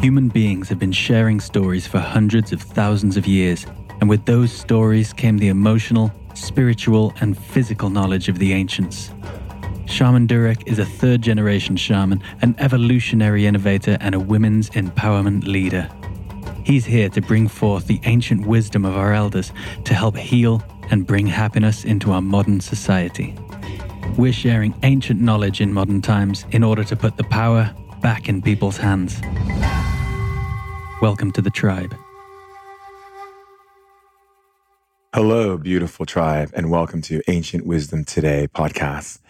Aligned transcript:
Human 0.00 0.28
beings 0.28 0.68
have 0.68 0.78
been 0.78 0.92
sharing 0.92 1.40
stories 1.40 1.88
for 1.88 1.98
hundreds 1.98 2.52
of 2.52 2.62
thousands 2.62 3.16
of 3.16 3.26
years, 3.26 3.66
and 4.00 4.08
with 4.08 4.24
those 4.26 4.52
stories 4.52 5.12
came 5.12 5.38
the 5.38 5.48
emotional, 5.48 6.12
spiritual, 6.34 7.12
and 7.20 7.36
physical 7.36 7.90
knowledge 7.90 8.28
of 8.28 8.38
the 8.38 8.52
ancients. 8.52 9.10
Shaman 9.86 10.28
Durek 10.28 10.62
is 10.68 10.78
a 10.78 10.84
third 10.84 11.20
generation 11.20 11.76
shaman, 11.76 12.22
an 12.42 12.54
evolutionary 12.58 13.44
innovator, 13.44 13.98
and 14.00 14.14
a 14.14 14.20
women's 14.20 14.70
empowerment 14.70 15.48
leader. 15.48 15.90
He's 16.64 16.84
here 16.84 17.08
to 17.08 17.20
bring 17.20 17.48
forth 17.48 17.88
the 17.88 18.00
ancient 18.04 18.46
wisdom 18.46 18.84
of 18.84 18.96
our 18.96 19.12
elders 19.12 19.52
to 19.82 19.94
help 19.94 20.16
heal 20.16 20.62
and 20.90 21.08
bring 21.08 21.26
happiness 21.26 21.84
into 21.84 22.12
our 22.12 22.22
modern 22.22 22.60
society. 22.60 23.34
We're 24.16 24.32
sharing 24.32 24.74
ancient 24.84 25.20
knowledge 25.20 25.60
in 25.60 25.72
modern 25.72 26.02
times 26.02 26.46
in 26.52 26.62
order 26.62 26.84
to 26.84 26.94
put 26.94 27.16
the 27.16 27.24
power 27.24 27.74
back 28.00 28.28
in 28.28 28.40
people's 28.42 28.76
hands. 28.76 29.20
Welcome 31.00 31.30
to 31.32 31.40
the 31.40 31.50
tribe. 31.50 31.94
Hello, 35.14 35.56
beautiful 35.56 36.04
tribe, 36.06 36.50
and 36.54 36.72
welcome 36.72 37.02
to 37.02 37.22
Ancient 37.28 37.64
Wisdom 37.64 38.04
Today 38.04 38.48
podcast. 38.52 39.20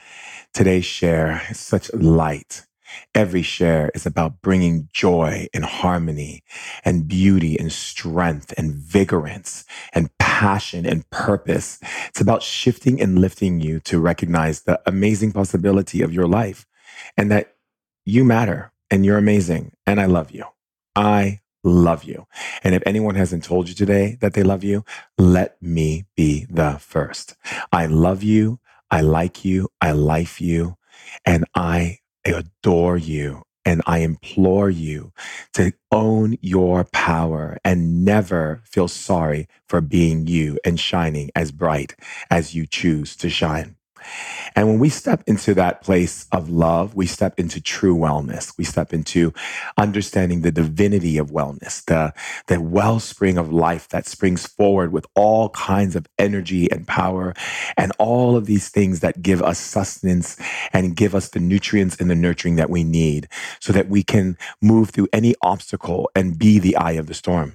Today's 0.54 0.86
share 0.86 1.42
is 1.50 1.60
such 1.60 1.92
light. 1.92 2.64
Every 3.14 3.42
share 3.42 3.90
is 3.94 4.06
about 4.06 4.40
bringing 4.40 4.88
joy 4.94 5.46
and 5.52 5.62
harmony 5.62 6.42
and 6.86 7.06
beauty 7.06 7.58
and 7.60 7.70
strength 7.70 8.54
and 8.56 8.72
vigorance 8.72 9.66
and 9.92 10.08
passion 10.16 10.86
and 10.86 11.08
purpose. 11.10 11.80
It's 12.08 12.22
about 12.22 12.42
shifting 12.42 12.98
and 12.98 13.18
lifting 13.18 13.60
you 13.60 13.78
to 13.80 14.00
recognize 14.00 14.62
the 14.62 14.80
amazing 14.86 15.32
possibility 15.32 16.00
of 16.00 16.14
your 16.14 16.26
life 16.26 16.64
and 17.18 17.30
that 17.30 17.56
you 18.06 18.24
matter 18.24 18.72
and 18.90 19.04
you're 19.04 19.18
amazing 19.18 19.72
and 19.86 20.00
I 20.00 20.06
love 20.06 20.30
you. 20.30 20.46
I 20.96 21.40
love 21.64 22.04
you. 22.04 22.26
And 22.64 22.74
if 22.74 22.82
anyone 22.86 23.16
hasn't 23.16 23.44
told 23.44 23.68
you 23.68 23.74
today 23.74 24.16
that 24.20 24.34
they 24.34 24.42
love 24.42 24.64
you, 24.64 24.84
let 25.18 25.60
me 25.62 26.06
be 26.16 26.46
the 26.50 26.78
first. 26.80 27.36
I 27.72 27.86
love 27.86 28.22
you. 28.22 28.60
I 28.90 29.02
like 29.02 29.44
you. 29.44 29.68
I 29.80 29.92
life 29.92 30.40
you. 30.40 30.76
And 31.26 31.44
I 31.54 31.98
adore 32.24 32.96
you. 32.98 33.42
And 33.64 33.82
I 33.86 33.98
implore 33.98 34.70
you 34.70 35.12
to 35.54 35.72
own 35.92 36.38
your 36.42 36.84
power 36.84 37.58
and 37.64 38.04
never 38.04 38.62
feel 38.64 38.88
sorry 38.88 39.48
for 39.68 39.82
being 39.82 40.26
you 40.26 40.58
and 40.64 40.80
shining 40.80 41.30
as 41.36 41.52
bright 41.52 41.94
as 42.30 42.54
you 42.54 42.66
choose 42.66 43.16
to 43.16 43.30
shine. 43.30 43.77
And 44.54 44.68
when 44.68 44.78
we 44.78 44.88
step 44.88 45.22
into 45.26 45.54
that 45.54 45.82
place 45.82 46.26
of 46.32 46.48
love, 46.48 46.94
we 46.94 47.06
step 47.06 47.38
into 47.38 47.60
true 47.60 47.96
wellness. 47.96 48.56
We 48.58 48.64
step 48.64 48.92
into 48.92 49.32
understanding 49.76 50.42
the 50.42 50.52
divinity 50.52 51.18
of 51.18 51.30
wellness, 51.30 51.84
the, 51.84 52.12
the 52.46 52.60
wellspring 52.60 53.38
of 53.38 53.52
life 53.52 53.88
that 53.88 54.06
springs 54.06 54.46
forward 54.46 54.92
with 54.92 55.06
all 55.14 55.50
kinds 55.50 55.96
of 55.96 56.06
energy 56.18 56.70
and 56.70 56.86
power 56.86 57.34
and 57.76 57.92
all 57.98 58.36
of 58.36 58.46
these 58.46 58.68
things 58.68 59.00
that 59.00 59.22
give 59.22 59.42
us 59.42 59.58
sustenance 59.58 60.36
and 60.72 60.96
give 60.96 61.14
us 61.14 61.28
the 61.28 61.40
nutrients 61.40 61.96
and 61.96 62.10
the 62.10 62.14
nurturing 62.14 62.56
that 62.56 62.70
we 62.70 62.84
need 62.84 63.28
so 63.60 63.72
that 63.72 63.88
we 63.88 64.02
can 64.02 64.36
move 64.60 64.90
through 64.90 65.08
any 65.12 65.34
obstacle 65.42 66.10
and 66.14 66.38
be 66.38 66.58
the 66.58 66.76
eye 66.76 66.92
of 66.92 67.06
the 67.06 67.14
storm. 67.14 67.54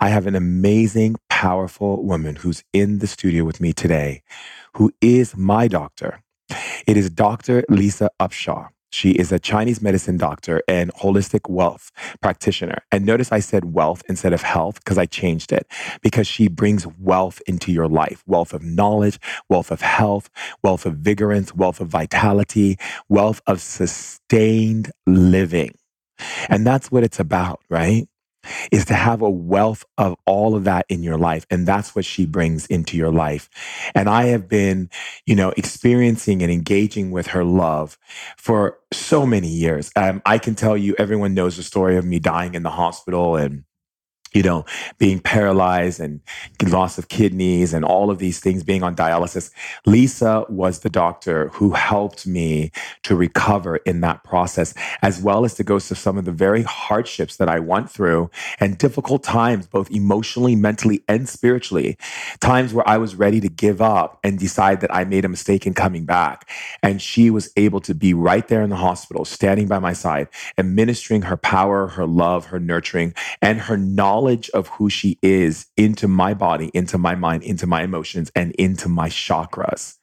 I 0.00 0.08
have 0.10 0.26
an 0.26 0.34
amazing, 0.34 1.16
powerful 1.44 2.02
woman 2.02 2.36
who's 2.36 2.64
in 2.72 3.00
the 3.00 3.06
studio 3.06 3.44
with 3.44 3.60
me 3.60 3.70
today 3.74 4.22
who 4.76 4.90
is 5.02 5.36
my 5.36 5.68
doctor. 5.68 6.22
It 6.86 6.96
is 6.96 7.10
Dr. 7.10 7.64
Lisa 7.68 8.08
Upshaw. 8.18 8.68
She 8.92 9.10
is 9.10 9.30
a 9.30 9.38
Chinese 9.38 9.82
medicine 9.82 10.16
doctor 10.16 10.62
and 10.68 10.90
holistic 10.94 11.50
wealth 11.50 11.92
practitioner. 12.22 12.78
And 12.92 13.04
notice 13.04 13.32
I 13.32 13.40
said 13.40 13.74
wealth 13.74 14.02
instead 14.08 14.32
of 14.32 14.42
health 14.42 14.76
because 14.76 14.98
I 14.98 15.06
changed 15.06 15.52
it 15.52 15.66
because 16.02 16.26
she 16.26 16.48
brings 16.48 16.86
wealth 16.98 17.42
into 17.46 17.72
your 17.72 17.88
life 17.88 18.22
wealth 18.26 18.54
of 18.54 18.62
knowledge, 18.62 19.18
wealth 19.50 19.70
of 19.70 19.82
health, 19.82 20.30
wealth 20.62 20.86
of 20.86 20.94
vigorance, 20.96 21.54
wealth 21.54 21.80
of 21.80 21.88
vitality, 21.88 22.78
wealth 23.10 23.42
of 23.46 23.60
sustained 23.60 24.92
living. 25.06 25.74
And 26.48 26.66
that's 26.66 26.90
what 26.90 27.04
it's 27.04 27.20
about, 27.20 27.60
right? 27.68 28.06
Is 28.70 28.84
to 28.86 28.94
have 28.94 29.22
a 29.22 29.30
wealth 29.30 29.84
of 29.98 30.16
all 30.26 30.54
of 30.54 30.64
that 30.64 30.86
in 30.88 31.02
your 31.02 31.18
life. 31.18 31.46
And 31.50 31.66
that's 31.66 31.94
what 31.94 32.04
she 32.04 32.26
brings 32.26 32.66
into 32.66 32.96
your 32.96 33.10
life. 33.10 33.48
And 33.94 34.08
I 34.08 34.26
have 34.26 34.48
been, 34.48 34.90
you 35.26 35.34
know, 35.34 35.52
experiencing 35.56 36.42
and 36.42 36.50
engaging 36.50 37.10
with 37.10 37.28
her 37.28 37.44
love 37.44 37.98
for 38.36 38.78
so 38.92 39.26
many 39.26 39.48
years. 39.48 39.90
Um, 39.96 40.22
I 40.26 40.38
can 40.38 40.54
tell 40.54 40.76
you, 40.76 40.94
everyone 40.98 41.34
knows 41.34 41.56
the 41.56 41.62
story 41.62 41.96
of 41.96 42.04
me 42.04 42.18
dying 42.18 42.54
in 42.54 42.62
the 42.62 42.70
hospital 42.70 43.36
and 43.36 43.64
you 44.34 44.42
know, 44.42 44.64
being 44.98 45.20
paralyzed 45.20 46.00
and 46.00 46.20
loss 46.66 46.98
of 46.98 47.08
kidneys 47.08 47.72
and 47.72 47.84
all 47.84 48.10
of 48.10 48.18
these 48.18 48.40
things, 48.40 48.64
being 48.64 48.82
on 48.82 48.96
dialysis. 48.96 49.50
Lisa 49.86 50.44
was 50.48 50.80
the 50.80 50.90
doctor 50.90 51.48
who 51.50 51.70
helped 51.70 52.26
me 52.26 52.72
to 53.04 53.14
recover 53.14 53.76
in 53.76 54.00
that 54.00 54.24
process, 54.24 54.74
as 55.02 55.22
well 55.22 55.44
as 55.44 55.54
to 55.54 55.62
go 55.62 55.78
through 55.78 55.96
some 55.96 56.18
of 56.18 56.24
the 56.24 56.32
very 56.32 56.62
hardships 56.62 57.36
that 57.36 57.48
I 57.48 57.60
went 57.60 57.88
through 57.90 58.30
and 58.58 58.76
difficult 58.76 59.22
times, 59.22 59.68
both 59.68 59.90
emotionally, 59.90 60.56
mentally, 60.56 61.04
and 61.06 61.28
spiritually. 61.28 61.96
Times 62.40 62.74
where 62.74 62.88
I 62.88 62.98
was 62.98 63.14
ready 63.14 63.40
to 63.40 63.48
give 63.48 63.80
up 63.80 64.18
and 64.24 64.38
decide 64.38 64.80
that 64.80 64.92
I 64.92 65.04
made 65.04 65.24
a 65.24 65.28
mistake 65.28 65.66
in 65.66 65.74
coming 65.74 66.04
back. 66.04 66.48
And 66.82 67.00
she 67.00 67.30
was 67.30 67.50
able 67.56 67.80
to 67.82 67.94
be 67.94 68.12
right 68.14 68.46
there 68.48 68.62
in 68.62 68.70
the 68.70 68.76
hospital, 68.76 69.24
standing 69.24 69.68
by 69.68 69.78
my 69.78 69.92
side, 69.92 70.26
administering 70.58 71.22
her 71.22 71.36
power, 71.36 71.86
her 71.86 72.06
love, 72.06 72.46
her 72.46 72.58
nurturing, 72.58 73.14
and 73.40 73.60
her 73.60 73.76
knowledge 73.76 74.23
knowledge 74.24 74.50
of 74.50 74.68
who 74.68 74.90
she 74.90 75.18
is 75.22 75.66
into 75.76 76.08
my 76.08 76.34
body, 76.34 76.70
into 76.74 76.98
my 76.98 77.14
mind, 77.14 77.42
into 77.42 77.66
my 77.66 77.82
emotions, 77.82 78.32
and 78.34 78.52
into 78.52 78.88
my 78.88 79.08
chakras. 79.08 79.96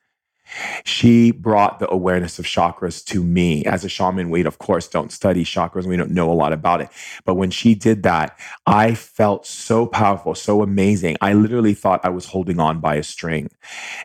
She 0.85 1.31
brought 1.31 1.79
the 1.79 1.91
awareness 1.91 2.39
of 2.39 2.45
chakras 2.45 3.05
to 3.05 3.23
me. 3.23 3.65
As 3.65 3.85
a 3.85 3.89
shaman, 3.89 4.29
we, 4.29 4.45
of 4.45 4.59
course, 4.59 4.87
don't 4.87 5.11
study 5.11 5.45
chakras. 5.45 5.85
We 5.87 5.97
don't 5.97 6.11
know 6.11 6.31
a 6.31 6.33
lot 6.33 6.53
about 6.53 6.81
it. 6.81 6.89
But 7.25 7.35
when 7.35 7.51
she 7.51 7.75
did 7.75 8.03
that, 8.03 8.37
I 8.67 8.95
felt 8.95 9.45
so 9.47 9.87
powerful, 9.87 10.35
so 10.35 10.63
amazing. 10.63 11.17
I 11.21 11.33
literally 11.33 11.73
thought 11.75 12.05
I 12.05 12.09
was 12.09 12.27
holding 12.27 12.59
on 12.59 12.79
by 12.81 12.95
a 12.95 13.03
string. 13.03 13.49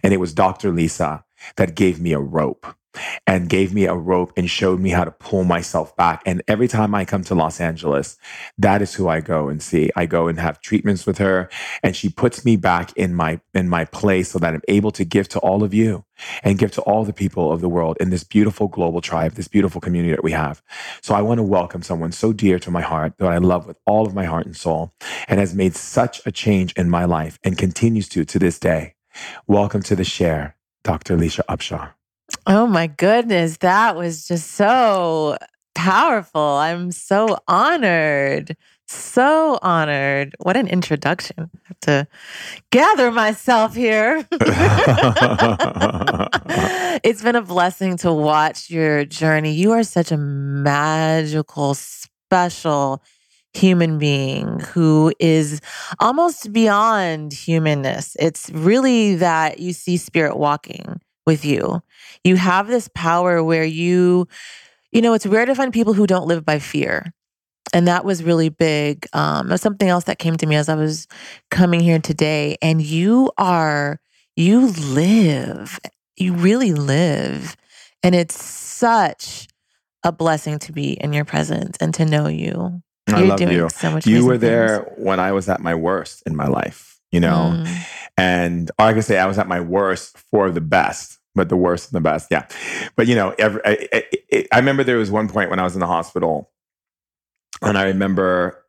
And 0.03 0.15
it 0.15 0.19
was 0.21 0.35
Dr. 0.35 0.73
Lisa 0.73 1.25
that 1.57 1.77
gave 1.77 2.01
me 2.01 2.13
a 2.13 2.21
rope 2.21 2.67
and 3.27 3.49
gave 3.49 3.75
me 3.75 3.87
a 3.87 3.95
rope 3.95 4.33
and 4.37 4.51
showed 4.51 4.81
me 4.81 4.91
how 4.91 5.05
to 5.05 5.13
pull 5.13 5.45
myself 5.45 5.97
back. 5.97 6.23
And 6.27 6.43
every 6.49 6.69
time 6.69 6.95
I 6.95 7.05
come 7.05 7.25
to 7.25 7.35
Los 7.35 7.61
Angeles, 7.61 8.19
that 8.59 8.83
is 8.83 8.95
who 8.95 9.09
I 9.09 9.21
go 9.21 9.49
and 9.49 9.63
see. 9.63 9.91
I 9.97 10.07
go 10.07 10.29
and 10.29 10.41
have 10.41 10.61
treatments 10.61 11.07
with 11.07 11.19
her 11.19 11.51
and 11.83 11.97
she 11.97 12.11
puts 12.11 12.45
me 12.45 12.57
back 12.57 12.93
in 12.97 13.15
my 13.15 13.41
in 13.55 13.69
my 13.69 13.87
place 13.87 14.31
so 14.31 14.41
that 14.41 14.55
I'm 14.55 14.63
able 14.69 14.93
to 14.93 15.05
give 15.05 15.29
to 15.31 15.41
all 15.41 15.65
of 15.65 15.75
you 15.75 16.05
and 16.45 16.59
give 16.59 16.73
to 16.73 16.83
all 16.83 17.05
the 17.05 17.15
people 17.15 17.53
of 17.53 17.63
the 17.63 17.69
world 17.69 17.97
in 18.01 18.11
this 18.11 18.25
beautiful 18.25 18.69
global 18.69 19.01
tribe, 19.01 19.35
this 19.35 19.49
beautiful 19.49 19.81
community 19.81 20.13
that 20.13 20.25
we 20.25 20.33
have. 20.33 20.63
So 21.03 21.15
I 21.15 21.23
want 21.23 21.39
to 21.39 21.45
welcome 21.45 21.83
someone 21.83 22.13
so 22.13 22.33
dear 22.33 22.59
to 22.61 22.73
my 22.73 22.83
heart 22.83 23.15
that 23.19 23.29
I 23.29 23.39
love 23.39 23.67
with 23.67 23.79
all 23.87 24.07
of 24.07 24.15
my 24.15 24.27
heart 24.27 24.47
and 24.47 24.57
soul 24.57 24.93
and 25.29 25.41
has 25.41 25.55
made 25.55 25.77
such 25.77 26.27
a 26.27 26.33
change 26.33 26.75
in 26.75 26.91
my 26.91 27.07
life 27.07 27.39
and 27.45 27.59
continues 27.59 28.09
to 28.11 28.25
to 28.27 28.41
this 28.41 28.61
day. 28.61 28.95
Welcome 29.49 29.83
to 29.85 29.97
the 29.97 30.05
share, 30.05 30.57
Dr. 30.85 31.17
Lisa 31.19 31.45
Upshaw. 31.51 31.96
Oh 32.49 32.69
my 32.69 32.87
goodness, 32.87 33.57
that 33.59 33.97
was 33.97 34.29
just 34.29 34.53
so 34.53 35.37
powerful. 35.75 36.41
I'm 36.41 36.93
so 36.93 37.39
honored. 37.49 38.57
So 38.87 39.59
honored. 39.63 40.37
What 40.39 40.57
an 40.57 40.69
introduction. 40.69 41.51
I 41.53 41.59
have 41.65 41.81
to 41.81 42.07
gather 42.71 43.11
myself 43.11 43.75
here. 43.75 44.25
it's 47.03 47.21
been 47.21 47.35
a 47.35 47.43
blessing 47.43 47.97
to 47.99 48.13
watch 48.13 48.71
your 48.71 49.05
journey. 49.05 49.53
You 49.53 49.73
are 49.73 49.83
such 49.83 50.13
a 50.13 50.17
magical, 50.17 51.75
special 51.75 53.03
human 53.55 53.99
being 53.99 54.61
who 54.61 55.13
is 55.19 55.61
almost 55.99 56.53
beyond 56.53 57.33
humanness. 57.33 58.17
It's 58.21 58.51
really 58.51 59.17
that 59.17 59.59
you 59.59 59.73
see 59.73 59.97
spirit 59.97 60.37
walking 60.37 61.01
with 61.27 61.45
you. 61.45 61.83
You 62.25 62.37
have 62.37 62.69
this 62.69 62.89
power 62.95 63.43
where 63.43 63.65
you, 63.65 64.29
you 64.93 65.03
know, 65.03 65.15
it's 65.15 65.27
rare 65.27 65.47
to 65.47 65.55
find 65.55 65.73
people 65.73 65.93
who 65.93 66.07
don't 66.07 66.27
live 66.27 66.45
by 66.45 66.59
fear. 66.59 67.13
And 67.73 67.89
that 67.89 68.05
was 68.05 68.23
really 68.23 68.49
big. 68.49 69.07
Um, 69.13 69.55
something 69.57 69.89
else 69.89 70.05
that 70.05 70.19
came 70.19 70.37
to 70.37 70.47
me 70.47 70.57
as 70.57 70.69
I 70.69 70.77
was 70.77 71.09
coming 71.51 71.81
here 71.81 71.99
today. 71.99 72.57
And 72.63 72.81
you 72.81 73.31
are, 73.37 74.01
you 74.37 74.69
live, 74.69 75.79
you 76.17 76.33
really 76.33 76.73
live. 76.73 77.57
And 78.03 78.15
it's 78.15 78.43
such 78.43 79.49
a 80.05 80.13
blessing 80.13 80.59
to 80.61 80.73
be 80.73 80.93
in 80.93 81.13
your 81.13 81.25
presence 81.25 81.77
and 81.81 81.93
to 81.95 82.05
know 82.05 82.29
you. 82.29 82.83
I 83.09 83.19
You're 83.19 83.29
love 83.29 83.41
you. 83.41 83.69
So 83.71 83.91
much 83.91 84.07
you 84.07 84.25
were 84.25 84.39
there 84.39 84.81
things. 84.81 84.99
when 84.99 85.21
I 85.21 85.33
was 85.33 85.49
at 85.49 85.61
my 85.61 85.75
worst 85.75 86.23
in 86.27 86.35
my 86.37 86.47
life, 86.47 86.99
you 87.13 87.21
know, 87.21 87.55
mm. 87.55 87.87
and 88.17 88.71
I 88.79 88.93
can 88.93 89.03
say 89.03 89.19
I 89.19 89.27
was 89.27 89.39
at 89.39 89.49
my 89.49 89.61
worst 89.61 90.19
for 90.19 90.51
the 90.51 90.61
best 90.61 91.16
but 91.37 91.49
the 91.49 91.57
worst 91.57 91.91
and 91.93 91.97
the 91.97 92.01
best. 92.01 92.29
Yeah. 92.31 92.47
But, 92.97 93.07
you 93.07 93.15
know, 93.15 93.33
every, 93.39 93.61
I, 93.65 93.89
I, 94.33 94.47
I 94.53 94.57
remember 94.59 94.83
there 94.83 94.97
was 94.97 95.11
one 95.11 95.29
point 95.29 95.51
when 95.51 95.61
I 95.61 95.65
was 95.65 95.75
in 95.75 95.81
the 95.81 95.87
hospital 95.87 96.51
And 97.63 97.79
I 97.79 97.85
remember 97.85 98.65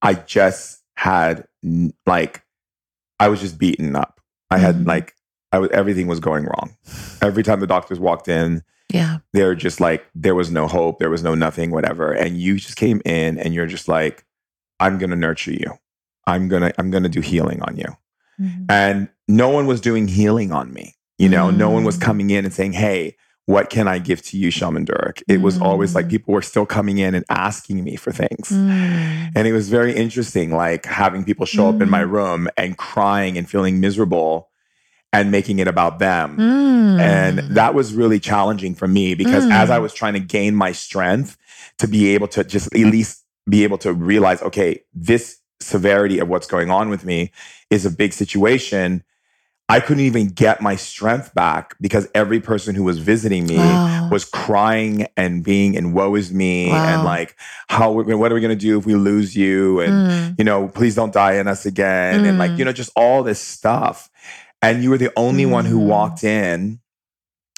I 0.00 0.14
just 0.14 0.80
had 0.96 1.46
like, 2.06 2.42
I 3.20 3.28
was 3.28 3.40
just 3.40 3.58
beaten 3.58 3.94
up. 3.94 4.20
I 4.50 4.58
had 4.58 4.76
Mhm. 4.76 4.86
like, 4.86 5.14
I 5.52 5.58
was, 5.58 5.70
everything 5.70 6.06
was 6.06 6.18
going 6.20 6.44
wrong. 6.44 6.76
Every 7.20 7.42
time 7.42 7.60
the 7.60 7.66
doctors 7.66 8.00
walked 8.00 8.28
in, 8.28 8.62
Yeah. 8.92 9.18
They're 9.32 9.54
just 9.54 9.80
like, 9.80 10.04
there 10.14 10.34
was 10.34 10.50
no 10.50 10.66
hope, 10.68 10.98
there 10.98 11.08
was 11.10 11.22
no 11.22 11.34
nothing, 11.34 11.70
whatever. 11.70 12.12
And 12.12 12.36
you 12.40 12.56
just 12.58 12.76
came 12.76 13.00
in 13.04 13.38
and 13.38 13.54
you're 13.54 13.66
just 13.66 13.88
like, 13.88 14.24
I'm 14.80 14.98
gonna 14.98 15.16
nurture 15.16 15.52
you. 15.52 15.78
I'm 16.26 16.48
gonna, 16.48 16.72
I'm 16.78 16.90
gonna 16.90 17.08
do 17.08 17.20
healing 17.20 17.62
on 17.62 17.76
you. 17.76 17.96
Mhm. 18.40 18.66
And 18.68 19.08
no 19.28 19.48
one 19.50 19.66
was 19.66 19.80
doing 19.80 20.08
healing 20.08 20.52
on 20.52 20.72
me. 20.72 20.94
You 21.22 21.28
know, 21.28 21.50
no 21.50 21.70
one 21.70 21.84
was 21.84 21.96
Mm. 21.98 22.00
coming 22.00 22.30
in 22.30 22.44
and 22.44 22.52
saying, 22.52 22.72
Hey, 22.72 23.14
what 23.46 23.70
can 23.70 23.86
I 23.86 23.98
give 24.00 24.22
to 24.22 24.36
you, 24.36 24.50
Shaman 24.50 24.84
Durek? 24.86 25.22
It 25.28 25.40
was 25.40 25.56
always 25.60 25.94
like 25.94 26.06
Mm. 26.06 26.10
people 26.10 26.34
were 26.34 26.42
still 26.42 26.66
coming 26.66 26.98
in 26.98 27.14
and 27.14 27.24
asking 27.30 27.84
me 27.84 27.94
for 27.94 28.10
things. 28.10 28.48
Mm. 28.50 29.30
And 29.36 29.46
it 29.46 29.52
was 29.52 29.68
very 29.68 29.92
interesting, 29.94 30.50
like 30.52 30.84
having 30.86 31.22
people 31.22 31.46
show 31.46 31.68
up 31.68 31.80
in 31.80 31.88
my 31.88 32.02
Mm. 32.02 32.10
room 32.10 32.48
and 32.56 32.76
crying 32.76 33.38
and 33.38 33.48
feeling 33.48 33.78
miserable 33.78 34.48
and 35.12 35.30
making 35.30 35.60
it 35.60 35.68
about 35.68 36.00
them. 36.00 36.36
Mm. 36.38 37.00
And 37.00 37.38
that 37.54 37.72
was 37.74 37.94
really 37.94 38.18
challenging 38.18 38.74
for 38.74 38.88
me 38.88 39.14
because 39.14 39.44
as 39.50 39.70
I 39.70 39.78
Mm. 39.78 39.82
was 39.82 39.94
trying 39.94 40.14
to 40.14 40.20
gain 40.20 40.56
my 40.56 40.72
strength 40.72 41.36
to 41.78 41.86
be 41.86 42.14
able 42.14 42.28
to 42.28 42.42
just 42.42 42.66
at 42.74 42.80
least 42.96 43.18
be 43.48 43.62
able 43.62 43.78
to 43.78 43.92
realize, 43.92 44.42
okay, 44.42 44.80
this 44.92 45.36
severity 45.60 46.18
of 46.18 46.28
what's 46.28 46.48
going 46.48 46.70
on 46.70 46.88
with 46.88 47.04
me 47.04 47.30
is 47.70 47.86
a 47.86 47.90
big 47.90 48.12
situation. 48.12 49.04
I 49.72 49.80
couldn't 49.80 50.04
even 50.04 50.28
get 50.28 50.60
my 50.60 50.76
strength 50.76 51.34
back 51.34 51.74
because 51.80 52.06
every 52.14 52.40
person 52.40 52.74
who 52.74 52.84
was 52.84 52.98
visiting 52.98 53.46
me 53.46 53.56
Wow. 53.56 54.08
was 54.10 54.24
crying 54.24 55.06
and 55.16 55.42
being 55.42 55.76
and 55.78 55.94
woe 55.94 56.14
is 56.14 56.32
me 56.32 56.70
and 56.70 57.04
like 57.04 57.36
how 57.68 57.90
what 57.92 58.06
are 58.30 58.34
we 58.34 58.40
going 58.40 58.56
to 58.58 58.66
do 58.68 58.78
if 58.78 58.84
we 58.86 58.94
lose 58.94 59.34
you 59.34 59.80
and 59.80 59.92
Mm. 59.94 60.38
you 60.38 60.44
know 60.44 60.68
please 60.68 60.94
don't 60.94 61.12
die 61.12 61.34
in 61.40 61.48
us 61.48 61.64
again 61.66 62.24
and 62.26 62.38
like 62.38 62.52
Mm. 62.52 62.58
you 62.58 62.64
know 62.66 62.72
just 62.72 62.90
all 62.96 63.22
this 63.22 63.40
stuff 63.40 64.10
and 64.60 64.82
you 64.82 64.90
were 64.90 64.98
the 64.98 65.10
only 65.16 65.46
one 65.46 65.64
who 65.64 65.78
Mm. 65.80 65.86
walked 65.86 66.22
in 66.22 66.80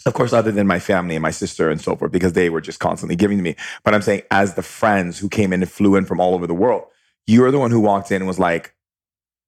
of 0.07 0.15
course 0.15 0.33
other 0.33 0.53
than 0.53 0.67
my 0.69 0.79
family 0.79 1.17
and 1.17 1.23
my 1.23 1.31
sister 1.33 1.69
and 1.71 1.81
so 1.81 1.97
forth 1.97 2.13
because 2.13 2.35
they 2.35 2.49
were 2.49 2.61
just 2.61 2.79
constantly 2.79 3.17
giving 3.17 3.39
to 3.39 3.43
me 3.43 3.57
but 3.85 3.93
i'm 3.95 4.03
saying 4.03 4.23
as 4.31 4.55
the 4.55 4.63
friends 4.63 5.19
who 5.19 5.29
came 5.29 5.53
in 5.53 5.63
and 5.63 5.71
flew 5.71 5.97
in 5.97 6.05
from 6.05 6.21
all 6.21 6.35
over 6.35 6.47
the 6.47 6.55
world 6.55 6.85
you're 7.27 7.51
the 7.51 7.59
one 7.59 7.71
who 7.73 7.81
walked 7.81 8.11
in 8.13 8.17
and 8.23 8.27
was 8.29 8.39
like 8.39 8.75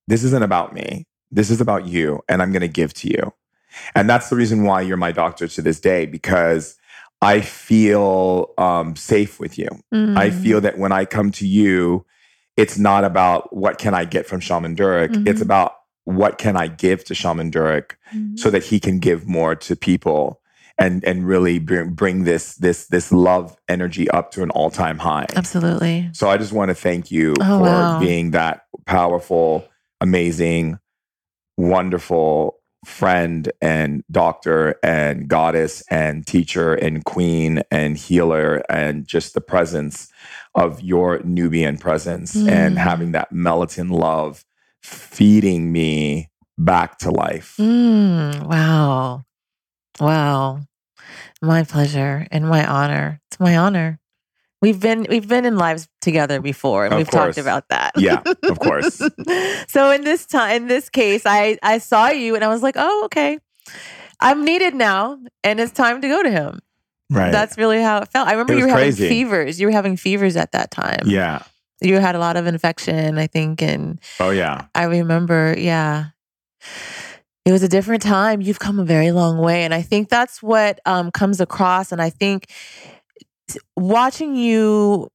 this 0.08 0.24
isn't 0.24 0.42
about 0.42 0.72
me 0.74 1.04
this 1.30 1.50
is 1.50 1.60
about 1.60 1.86
you 1.86 2.20
and 2.28 2.42
i'm 2.42 2.52
going 2.52 2.60
to 2.62 2.68
give 2.68 2.92
to 2.94 3.08
you 3.08 3.32
and 3.94 4.08
that's 4.08 4.28
the 4.30 4.36
reason 4.36 4.62
why 4.64 4.80
you're 4.80 4.96
my 4.96 5.12
doctor 5.12 5.46
to 5.48 5.62
this 5.62 5.80
day 5.80 6.06
because 6.06 6.76
i 7.22 7.40
feel 7.40 8.52
um, 8.58 8.94
safe 8.96 9.38
with 9.40 9.58
you 9.58 9.68
I 10.16 10.30
Mm. 10.30 10.32
feel 10.34 10.60
that 10.62 10.78
when 10.78 10.92
I 10.92 11.04
come 11.04 11.30
to 11.32 11.46
you, 11.46 12.06
it's 12.56 12.78
not 12.78 13.04
about 13.04 13.54
what 13.54 13.76
can 13.78 13.92
I 13.94 14.04
get 14.06 14.26
from 14.26 14.40
Shaman 14.40 14.74
Durek. 14.74 15.10
It's 15.26 15.40
Mhm. 15.40 15.44
about 15.44 15.72
what 16.04 16.38
can 16.38 16.56
I 16.56 16.68
give 16.68 17.04
to 17.04 17.14
Shaman 17.14 17.50
Durek 17.50 17.96
Mm. 18.14 18.38
so 18.38 18.50
that 18.50 18.64
he 18.64 18.80
can 18.80 18.98
give 18.98 19.26
more 19.28 19.54
to 19.56 19.76
people 19.76 20.40
and 20.78 21.04
and 21.04 21.26
really 21.26 21.58
bring, 21.58 21.90
bring 21.90 22.24
this 22.24 22.54
this 22.54 22.86
this 22.86 23.12
love 23.12 23.56
energy 23.68 24.08
up 24.10 24.30
to 24.32 24.42
an 24.42 24.50
all 24.50 24.70
time 24.70 24.98
high. 24.98 25.26
Absolutely. 25.36 26.08
So 26.12 26.30
I 26.30 26.38
just 26.38 26.52
want 26.54 26.70
to 26.70 26.74
thank 26.74 27.10
you 27.10 27.34
Oh, 27.42 27.58
for 27.58 27.64
wow. 27.64 27.98
being 27.98 28.30
that 28.30 28.62
powerful, 28.86 29.68
amazing, 30.00 30.78
wonderful 31.56 32.58
friend 32.84 33.50
and 33.60 34.04
doctor 34.10 34.76
and 34.82 35.28
goddess 35.28 35.82
and 35.90 36.26
teacher 36.26 36.74
and 36.74 37.04
queen 37.04 37.62
and 37.70 37.96
healer 37.96 38.62
and 38.70 39.06
just 39.06 39.34
the 39.34 39.40
presence 39.40 40.08
of 40.54 40.80
your 40.82 41.20
Nubian 41.24 41.78
presence 41.78 42.36
and 42.36 42.76
Mm. 42.76 42.78
having 42.78 43.12
that 43.12 43.32
melatonin 43.32 43.90
love 43.90 44.44
feeding 44.82 45.72
me 45.72 46.30
back 46.58 46.98
to 46.98 47.10
life. 47.10 47.56
Mm, 47.58 48.46
wow. 48.46 49.24
Wow. 50.00 50.60
My 51.42 51.64
pleasure 51.64 52.26
and 52.30 52.48
my 52.48 52.64
honor. 52.66 53.20
It's 53.30 53.40
my 53.40 53.56
honor. 53.56 53.98
We've 54.66 54.80
been 54.80 55.06
we've 55.08 55.28
been 55.28 55.44
in 55.44 55.56
lives 55.56 55.88
together 56.00 56.40
before 56.40 56.84
and 56.84 56.92
Of 56.94 56.98
we've 56.98 57.08
course. 57.10 57.36
talked 57.36 57.38
about 57.38 57.68
that. 57.68 57.92
Yeah, 57.96 58.22
of 58.42 58.58
course. 58.68 59.00
so 59.68 59.90
in 59.92 60.02
this 60.02 60.26
time 60.26 60.62
in 60.62 60.66
this 60.68 60.88
case, 60.90 61.22
I 61.24 61.56
I 61.62 61.78
saw 61.78 62.08
you 62.08 62.34
and 62.34 62.42
I 62.42 62.48
was 62.48 62.62
like, 62.62 62.74
"Oh, 62.76 63.02
okay. 63.04 63.38
I'm 64.20 64.44
needed 64.44 64.74
now 64.74 65.18
and 65.44 65.60
it's 65.60 65.72
time 65.72 66.00
to 66.00 66.08
go 66.08 66.22
to 66.22 66.30
him." 66.30 66.58
Right. 67.10 67.30
That's 67.30 67.56
really 67.56 67.80
how 67.80 67.98
it 67.98 68.08
felt. 68.08 68.26
I 68.26 68.32
remember 68.32 68.54
you 68.54 68.66
were 68.66 68.72
crazy. 68.72 69.04
having 69.04 69.16
fevers. 69.18 69.60
You 69.60 69.68
were 69.68 69.72
having 69.72 69.96
fevers 69.96 70.34
at 70.36 70.50
that 70.52 70.72
time. 70.72 71.02
yeah. 71.06 71.42
You 71.80 71.98
had 72.00 72.14
a 72.16 72.18
lot 72.18 72.36
of 72.36 72.46
infection, 72.48 73.18
I 73.18 73.26
think, 73.28 73.62
and 73.62 74.00
Oh 74.18 74.30
yeah. 74.30 74.64
I 74.74 74.84
remember, 74.84 75.54
yeah. 75.56 76.06
It 77.44 77.52
was 77.52 77.62
a 77.62 77.68
different 77.68 78.02
time. 78.02 78.40
You've 78.40 78.58
come 78.58 78.80
a 78.80 78.84
very 78.84 79.12
long 79.12 79.38
way. 79.38 79.62
And 79.62 79.72
I 79.72 79.82
think 79.82 80.08
that's 80.08 80.42
what 80.42 80.80
um, 80.84 81.12
comes 81.12 81.40
across. 81.40 81.92
And 81.92 82.02
I 82.02 82.10
think 82.10 82.50
watching 83.76 84.36
you 84.36 85.08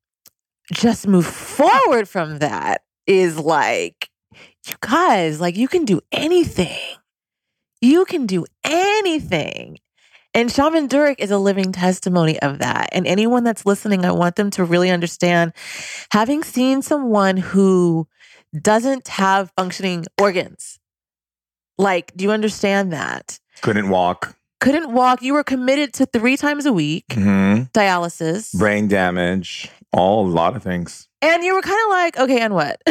just 0.72 1.07
move 1.07 1.25
forward 1.25 2.07
from 2.07 2.39
that 2.39 2.81
is 3.07 3.38
like, 3.39 4.10
you 4.68 4.75
guys, 4.80 5.42
like, 5.42 5.57
you 5.57 5.68
can 5.68 5.86
do 5.86 6.01
anything. 6.12 6.98
You 7.81 8.06
can 8.06 8.25
do 8.25 8.45
anything. 8.63 9.78
And 10.33 10.51
Shaman 10.51 10.88
Durek 10.88 11.16
is 11.19 11.31
a 11.31 11.38
living 11.38 11.72
testimony 11.74 12.39
of 12.39 12.60
that. 12.60 12.89
And 12.94 13.06
anyone 13.06 13.44
that's 13.44 13.66
listening, 13.66 14.06
I 14.06 14.12
want 14.12 14.36
them 14.36 14.50
to 14.51 14.63
really 14.63 14.89
understand 14.89 15.51
having 16.12 16.44
seen 16.44 16.81
someone 16.81 17.38
who 17.38 18.07
doesn't 18.60 19.07
have 19.10 19.51
functioning 19.57 20.06
organs. 20.19 20.80
Like, 21.78 22.16
do 22.16 22.24
you 22.24 22.31
understand 22.31 22.94
that? 22.94 23.39
Couldn't 23.62 23.89
walk. 23.89 24.38
Couldn't 24.62 24.94
walk. 24.94 25.22
You 25.22 25.34
were 25.34 25.44
committed 25.44 25.92
to 25.96 26.06
three 26.06 26.38
times 26.38 26.66
a 26.66 26.72
week 26.74 27.06
hmm 27.13 27.63
dialysis. 27.74 28.58
Brain 28.58 28.88
damage. 28.88 29.69
All 29.92 30.25
a 30.25 30.30
lot 30.30 30.56
of 30.56 30.63
things. 30.63 31.10
And 31.22 31.44
you 31.44 31.54
were 31.54 31.62
kind 31.62 31.80
of 31.86 31.90
like, 31.90 32.18
okay, 32.18 32.40
and 32.40 32.54
what? 32.54 32.81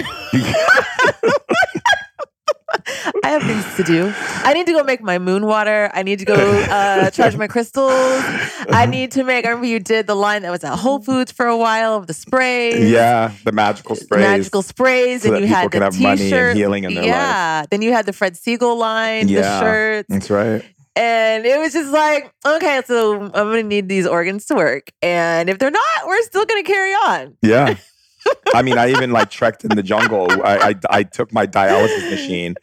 I 3.25 3.28
have 3.31 3.43
things 3.43 3.76
to 3.76 3.82
do. 3.84 4.12
I 4.44 4.52
need 4.55 4.67
to 4.67 4.72
go 4.72 4.82
make 4.84 5.02
my 5.02 5.19
moon 5.19 5.44
water. 5.46 5.90
I 5.93 6.02
need 6.02 6.19
to 6.20 6.25
go 6.25 6.34
uh, 6.62 7.11
charge 7.17 7.37
my 7.37 7.46
crystals. 7.49 8.23
I 8.69 8.87
need 8.87 9.11
to 9.12 9.25
make. 9.25 9.44
I 9.44 9.49
remember 9.49 9.66
you 9.66 9.78
did 9.81 10.06
the 10.06 10.14
line 10.14 10.43
that 10.43 10.50
was 10.50 10.62
at 10.64 10.76
Whole 10.76 11.00
Foods 11.00 11.31
for 11.32 11.47
a 11.47 11.56
while 11.56 11.94
of 11.97 12.06
the 12.06 12.14
sprays. 12.14 12.88
Yeah, 12.90 13.33
the 13.44 13.52
magical 13.52 13.97
sprays. 13.97 14.21
magical 14.23 14.62
sprays, 14.62 15.23
so 15.23 15.35
and 15.35 15.40
you 15.42 15.49
had 15.49 15.71
can 15.71 15.80
the 15.80 15.85
have 15.85 15.94
money 16.00 16.11
and 16.11 16.18
t-shirt. 16.21 16.56
healing 16.56 16.85
in 16.85 16.94
their 16.94 17.04
life. 17.04 17.12
yeah. 17.12 17.64
Then 17.71 17.83
you 17.83 17.92
had 17.92 18.06
the 18.06 18.12
Fred 18.12 18.35
Segal 18.35 18.76
line, 18.76 19.26
the 19.26 19.33
Yeah. 19.35 19.61
shirts, 19.61 20.06
That's 20.09 20.30
right. 20.30 20.64
And 20.97 21.47
it 21.47 21.59
was 21.59 21.73
just 21.73 21.92
like, 21.92 22.32
okay, 22.47 22.82
so 22.87 23.23
I'm 23.23 23.30
gonna 23.30 23.62
need 23.62 23.88
these 23.88 24.06
organs 24.06 24.47
to 24.47 24.54
work, 24.54 24.90
and 25.02 25.49
if 25.49 25.59
they're 25.59 25.70
not, 25.70 26.06
we're 26.06 26.23
still 26.23 26.44
gonna 26.44 26.62
carry 26.62 26.92
on. 26.92 27.37
Yeah. 27.42 27.75
I 28.54 28.62
mean, 28.62 28.76
I 28.76 28.90
even 28.90 29.12
like 29.12 29.30
trekked 29.30 29.64
in 29.64 29.70
the 29.70 29.82
jungle. 29.82 30.28
I, 30.30 30.70
I 30.70 30.75
I 30.90 31.02
took 31.04 31.32
my 31.32 31.47
dialysis 31.47 32.11
machine, 32.11 32.54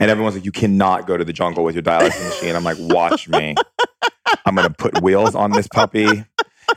and 0.00 0.10
everyone's 0.10 0.34
like, 0.34 0.44
"You 0.44 0.52
cannot 0.52 1.06
go 1.06 1.16
to 1.16 1.24
the 1.24 1.32
jungle 1.32 1.62
with 1.62 1.74
your 1.76 1.82
dialysis 1.82 2.28
machine." 2.30 2.56
I'm 2.56 2.64
like, 2.64 2.78
"Watch 2.80 3.28
me! 3.28 3.54
I'm 4.44 4.54
gonna 4.54 4.70
put 4.70 5.00
wheels 5.02 5.34
on 5.34 5.52
this 5.52 5.68
puppy. 5.68 6.24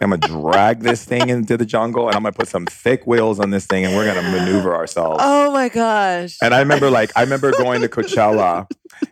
I'm 0.02 0.10
gonna 0.12 0.18
drag 0.18 0.82
this 0.82 1.04
thing 1.06 1.30
into 1.30 1.58
the 1.58 1.66
jungle, 1.66 2.08
and 2.08 2.16
I'm 2.16 2.24
gonna 2.24 2.34
put 2.34 2.48
some 2.48 2.66
thick 2.66 3.06
wheels 3.08 3.40
on 3.40 3.50
this 3.52 3.66
thing, 3.66 3.86
and 3.86 3.96
we're 3.96 4.06
gonna 4.06 4.30
maneuver 4.30 4.76
ourselves." 4.76 5.22
Oh 5.24 5.52
my 5.52 5.70
gosh! 5.70 6.38
And 6.42 6.54
I 6.54 6.60
remember 6.60 6.90
like 6.90 7.12
I 7.16 7.22
remember 7.22 7.52
going 7.52 7.82
to 7.82 7.88
Coachella 7.90 8.68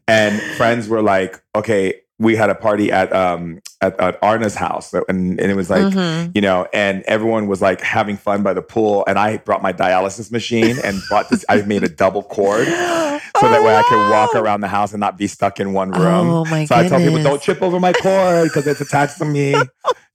and 0.08 0.42
friends 0.58 0.88
were 0.88 1.02
like, 1.02 1.42
okay, 1.56 2.02
we 2.18 2.36
had 2.36 2.50
a 2.50 2.56
party 2.56 2.92
at 2.92 3.14
um 3.14 3.60
at, 3.82 4.00
at 4.00 4.18
Arna's 4.24 4.56
house 4.56 4.94
and, 4.94 5.40
and 5.40 5.52
it 5.52 5.56
was 5.56 5.70
like, 5.70 5.82
Mhm. 5.94 6.32
you 6.34 6.42
know, 6.42 6.66
and 6.74 7.04
everyone 7.08 7.48
was 7.48 7.62
like 7.62 7.82
having 7.82 8.16
fun 8.18 8.42
by 8.42 8.54
the 8.54 8.62
pool 8.62 9.04
and 9.08 9.20
I 9.20 9.38
brought 9.38 9.62
my 9.62 9.74
dialysis 9.74 10.32
machine 10.32 10.78
and 10.84 11.02
brought 11.10 11.30
this 11.30 11.44
I 11.50 11.62
made 11.64 11.84
a 11.84 11.90
double 11.90 12.24
cord 12.24 12.66
so 12.68 12.72
that 12.72 13.64
way 13.64 13.76
I 13.76 13.84
could 13.84 14.10
walk 14.10 14.30
Oh, 14.34 14.40
around 14.42 14.62
the 14.62 14.70
house 14.70 14.94
and 14.94 15.00
not 15.02 15.18
be 15.18 15.28
stuck 15.28 15.60
in 15.60 15.74
one 15.74 15.92
room. 15.92 16.30
Oh 16.30 16.46
my 16.46 16.66
so 16.66 16.76
I 16.76 16.88
tell 16.88 17.00
people, 17.00 17.22
don't 17.22 17.42
trip 17.42 17.62
over 17.62 17.80
my 17.80 17.92
cord 17.94 18.46
because 18.46 18.66
it's 18.66 18.82
attached 18.82 19.18
to 19.20 19.26
me. 19.26 19.54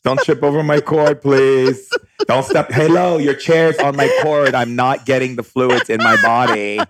Don't 0.05 0.21
trip 0.25 0.43
over 0.43 0.63
my 0.63 0.81
cord, 0.81 1.21
please. 1.21 1.89
Don't 2.27 2.45
step. 2.45 2.71
Hello, 2.71 3.19
your 3.19 3.35
chair's 3.35 3.79
on 3.79 3.97
my 3.97 4.11
cord. 4.23 4.55
I'm 4.55 4.77
not 4.77 5.07
getting 5.07 5.37
the 5.37 5.43
fluids 5.43 5.91
in 5.91 5.99
my 5.99 6.21
body. 6.23 6.81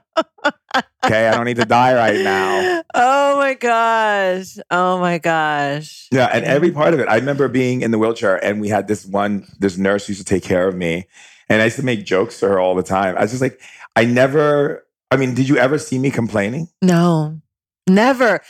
Okay, 1.05 1.29
I 1.29 1.33
don't 1.33 1.47
need 1.47 1.57
to 1.57 1.64
die 1.64 1.95
right 1.95 2.21
now. 2.21 2.83
Oh 2.95 3.37
my 3.37 3.55
gosh! 3.55 4.59
Oh 4.71 4.99
my 5.00 5.19
gosh! 5.19 6.09
Yeah, 6.12 6.26
and 6.26 6.45
every 6.45 6.71
part 6.71 6.95
of 6.95 7.00
it. 7.00 7.09
I 7.09 7.17
remember 7.17 7.49
being 7.49 7.81
in 7.83 7.90
the 7.90 7.99
wheelchair 7.99 8.43
and 8.45 8.61
we 8.61 8.69
had 8.69 8.87
this 8.87 9.07
one, 9.07 9.47
this 9.59 9.76
nurse 9.79 10.09
used 10.09 10.21
to 10.21 10.25
take 10.25 10.43
care 10.43 10.69
of 10.69 10.76
me. 10.76 11.07
And 11.49 11.61
I 11.61 11.64
used 11.64 11.76
to 11.76 11.85
make 11.85 12.05
jokes 12.05 12.38
to 12.40 12.49
her 12.49 12.61
all 12.61 12.76
the 12.76 12.83
time. 12.83 13.17
I 13.17 13.23
was 13.23 13.31
just 13.31 13.43
like, 13.43 13.61
I 13.97 14.05
never, 14.05 14.87
I 15.11 15.17
mean, 15.17 15.35
did 15.35 15.49
you 15.49 15.57
ever 15.57 15.79
see 15.79 15.99
me 15.99 16.11
complaining? 16.11 16.69
No, 16.81 17.40
never. 17.88 18.40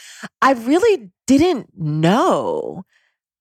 I 0.43 0.52
really 0.52 1.11
didn't 1.26 1.71
know. 1.79 2.85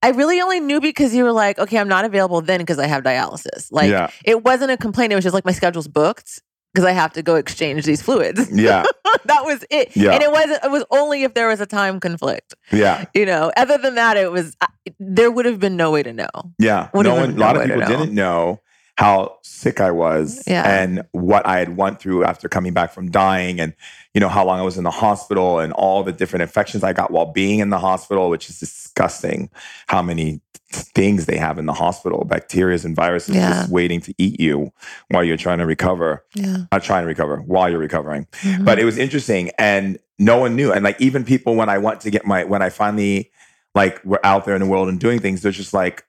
I 0.01 0.10
really 0.10 0.39
only 0.41 0.60
knew 0.60 0.79
because 0.79 1.13
you 1.13 1.24
were 1.24 1.32
like, 1.32 1.60
okay, 1.60 1.77
I'm 1.77 1.88
not 1.88 2.06
available 2.06 2.41
then 2.41 2.60
because 2.60 2.79
I 2.79 2.88
have 2.88 3.03
dialysis. 3.03 3.68
Like 3.72 3.89
yeah. 3.89 4.10
it 4.24 4.44
wasn't 4.44 4.72
a 4.72 4.77
complaint. 4.77 5.12
It 5.12 5.15
was 5.15 5.24
just 5.24 5.34
like 5.34 5.46
my 5.46 5.51
schedule's 5.51 5.88
booked 5.88 6.41
because 6.74 6.86
I 6.86 6.91
have 6.91 7.13
to 7.13 7.22
go 7.22 7.36
exchange 7.36 7.86
these 7.86 8.01
fluids. 8.01 8.50
Yeah. 8.51 8.84
that 9.25 9.44
was 9.44 9.65
it. 9.70 9.96
Yeah. 9.96 10.12
And 10.12 10.24
it 10.24 10.32
wasn't. 10.32 10.63
It 10.63 10.72
was 10.72 10.86
only 10.91 11.24
if 11.24 11.34
there 11.34 11.48
was 11.48 11.60
a 11.60 11.65
time 11.65 12.00
conflict. 12.00 12.53
Yeah. 12.72 13.06
You 13.13 13.25
know. 13.25 13.51
Other 13.58 13.77
than 13.77 13.96
that, 13.96 14.18
it 14.18 14.32
was. 14.32 14.56
I- 14.62 14.68
There 15.00 15.32
would 15.32 15.46
have 15.46 15.60
been 15.60 15.75
no 15.75 15.91
way 15.91 16.03
to 16.03 16.13
know. 16.13 16.29
Yeah. 16.60 16.89
What 16.91 17.03
no 17.03 17.15
one, 17.15 17.32
a 17.32 17.34
lot 17.34 17.58
of 17.58 17.68
know? 17.68 17.75
people 17.75 17.88
didn't 17.88 18.15
know 18.15 18.62
how 19.00 19.38
sick 19.44 19.79
I 19.79 19.91
was 19.91 20.44
Yeah. 20.46 20.63
and 20.70 21.03
what 21.13 21.46
I 21.46 21.60
had 21.60 21.77
went 21.77 22.01
through 22.01 22.25
after 22.25 22.50
coming 22.50 22.74
back 22.74 22.91
from 22.91 23.10
dying 23.10 23.58
and 23.58 23.74
you 24.13 24.20
know 24.20 24.27
how 24.27 24.44
long 24.46 24.60
I 24.60 24.63
was 24.63 24.77
in 24.77 24.84
the 24.84 24.91
hospital 24.91 25.60
and 25.60 25.72
all 25.72 26.03
the 26.03 26.12
different 26.12 26.41
infections 26.44 26.84
I 26.84 26.91
got 26.91 27.10
while 27.10 27.32
being 27.32 27.60
in 27.60 27.70
the 27.70 27.77
hospital, 27.79 28.29
which 28.29 28.50
is 28.50 28.60
disgusting 28.60 29.50
how 29.88 30.01
many 30.01 30.41
things 30.72 31.27
they 31.27 31.38
have 31.38 31.58
in 31.58 31.65
the 31.65 31.74
hospital, 31.74 32.25
bacteria 32.25 32.77
and 32.84 32.94
viruses 32.94 33.36
Yeah. 33.38 33.50
just 33.62 33.72
waiting 33.72 34.01
to 34.01 34.13
eat 34.18 34.38
you 34.38 34.74
while 35.10 35.24
you're 35.24 35.38
trying 35.38 35.60
to 35.60 35.65
recover. 35.65 36.25
Yeah. 36.34 36.58
Not 36.70 36.84
trying 36.84 37.03
to 37.03 37.08
recover, 37.08 37.38
while 37.38 37.70
you're 37.70 37.79
recovering. 37.79 38.27
Mhm. 38.41 38.65
but 38.65 38.79
it 38.79 38.84
was 38.86 38.98
interesting 38.98 39.50
and 39.58 39.98
no 40.18 40.38
one 40.39 40.58
knew 40.58 40.74
and 40.74 40.84
like 40.84 41.00
even 41.00 41.24
people 41.24 41.56
when 41.56 41.70
i 41.70 41.77
went 41.77 42.01
to 42.01 42.10
get 42.12 42.25
my 42.25 42.44
when 42.44 42.62
i 42.62 42.70
finally 42.70 43.32
like 43.74 44.03
were 44.03 44.20
out 44.25 44.44
there 44.44 44.53
in 44.56 44.60
the 44.62 44.68
world 44.68 44.89
and 44.89 45.00
doing 45.00 45.20
things 45.20 45.41
they're 45.41 45.53
just 45.63 45.74
like 45.74 46.03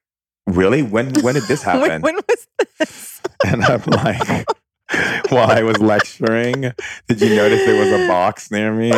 really 0.52 0.83
when 0.83 1.12
when 1.23 1.35
did 1.35 1.45
this 1.45 1.62
happen 1.69 1.80
when, 1.80 2.02
when 2.02 2.14
was 2.16 2.47
this? 2.78 3.21
and 3.47 3.62
i'm 3.64 3.83
like 3.87 4.47
while 5.30 5.50
i 5.50 5.62
was 5.62 5.78
lecturing 5.78 6.73
did 7.09 7.21
you 7.21 7.35
notice 7.37 7.64
there 7.64 7.78
was 7.78 7.92
a 7.92 8.09
box 8.09 8.50
near 8.50 8.73
me 8.73 8.90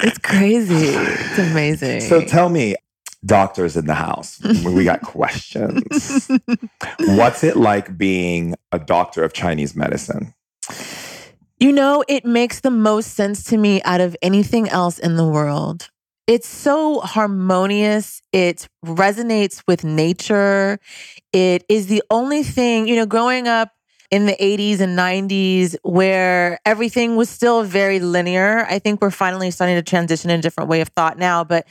it's 0.00 0.18
crazy. 0.18 0.74
It's 0.88 1.38
amazing. 1.38 2.00
so 2.02 2.20
tell 2.22 2.48
me 2.48 2.76
doctors 3.24 3.76
in 3.76 3.86
the 3.86 3.94
house 3.94 4.40
we 4.64 4.84
got 4.84 5.00
questions 5.02 6.30
what's 7.00 7.42
it 7.42 7.56
like 7.56 7.98
being 7.98 8.54
a 8.70 8.78
doctor 8.78 9.24
of 9.24 9.32
chinese 9.32 9.74
medicine 9.74 10.34
You 11.60 11.72
know, 11.72 12.04
it 12.06 12.24
makes 12.24 12.60
the 12.60 12.70
most 12.70 13.14
sense 13.16 13.42
to 13.50 13.56
me 13.58 13.82
out 13.82 14.00
of 14.00 14.14
anything 14.22 14.68
else 14.68 14.96
in 15.00 15.16
the 15.16 15.26
world. 15.26 15.90
It's 16.28 16.48
so 16.48 17.00
harmonious. 17.00 18.22
It 18.32 18.68
resonates 18.84 19.62
with 19.68 19.82
nature. 19.84 20.78
It 21.32 21.64
is 21.68 21.88
the 21.88 22.02
only 22.10 22.42
thing, 22.42 22.88
you 22.88 22.96
know, 22.96 23.06
growing 23.06 23.48
up 23.48 23.70
in 24.10 24.24
the 24.24 24.36
80s 24.40 24.80
and 24.80 24.98
90s 24.98 25.76
where 25.82 26.58
everything 26.64 27.16
was 27.16 27.28
still 27.28 27.62
very 27.62 28.00
linear. 28.00 28.64
I 28.68 28.78
think 28.78 29.02
we're 29.02 29.10
finally 29.10 29.50
starting 29.50 29.76
to 29.76 29.82
transition 29.82 30.30
in 30.30 30.38
a 30.38 30.42
different 30.42 30.70
way 30.70 30.80
of 30.80 30.88
thought 30.88 31.18
now, 31.18 31.44
but 31.44 31.68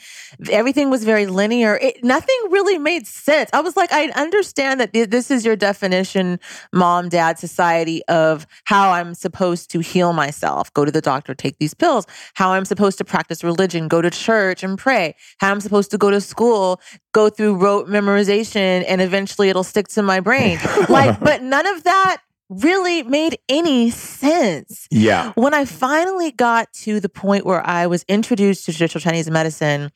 everything 0.51 0.91
was 0.91 1.03
very 1.03 1.25
linear. 1.25 1.77
It, 1.81 2.03
nothing 2.03 2.35
really 2.49 2.77
made 2.77 3.07
sense. 3.07 3.49
I 3.53 3.61
was 3.61 3.75
like, 3.75 3.91
I 3.91 4.09
understand 4.09 4.79
that 4.79 4.93
this 4.93 5.31
is 5.31 5.45
your 5.45 5.55
definition, 5.55 6.39
mom, 6.71 7.09
dad, 7.09 7.39
society 7.39 8.03
of 8.07 8.45
how 8.65 8.91
I'm 8.91 9.15
supposed 9.15 9.71
to 9.71 9.79
heal 9.79 10.13
myself, 10.13 10.71
go 10.73 10.85
to 10.85 10.91
the 10.91 11.01
doctor, 11.01 11.33
take 11.33 11.57
these 11.57 11.73
pills, 11.73 12.05
how 12.35 12.53
I'm 12.53 12.65
supposed 12.65 12.99
to 12.99 13.05
practice 13.05 13.43
religion, 13.43 13.87
go 13.87 14.01
to 14.01 14.11
church 14.11 14.63
and 14.63 14.77
pray, 14.77 15.15
how 15.39 15.51
I'm 15.51 15.61
supposed 15.61 15.89
to 15.91 15.97
go 15.97 16.11
to 16.11 16.21
school, 16.21 16.81
go 17.13 17.29
through 17.29 17.55
rote 17.55 17.87
memorization, 17.87 18.85
and 18.87 19.01
eventually 19.01 19.49
it'll 19.49 19.63
stick 19.63 19.87
to 19.87 20.03
my 20.03 20.19
brain. 20.19 20.59
like, 20.89 21.19
but 21.19 21.41
none 21.41 21.65
of 21.65 21.83
that 21.83 22.21
really 22.49 23.03
made 23.03 23.37
any 23.49 23.89
sense. 23.89 24.87
yeah 24.89 25.33
When 25.35 25.53
I 25.53 25.65
finally 25.65 26.31
got 26.31 26.71
to 26.83 26.99
the 26.99 27.09
point 27.09 27.45
where 27.45 27.65
I 27.65 27.87
was 27.87 28.03
introduced 28.07 28.65
to 28.65 28.71
traditional 28.71 29.01
Chinese 29.01 29.29
medicine, 29.29 29.91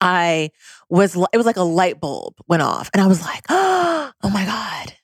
I 0.00 0.50
was 0.90 1.16
it 1.32 1.36
was 1.36 1.46
like 1.46 1.56
a 1.56 1.62
light 1.62 2.00
bulb 2.00 2.34
went 2.48 2.62
off 2.62 2.90
and 2.92 3.02
I 3.02 3.06
was 3.06 3.22
like, 3.22 3.44
"Oh 3.48 4.12
my 4.24 4.44
god. 4.44 4.94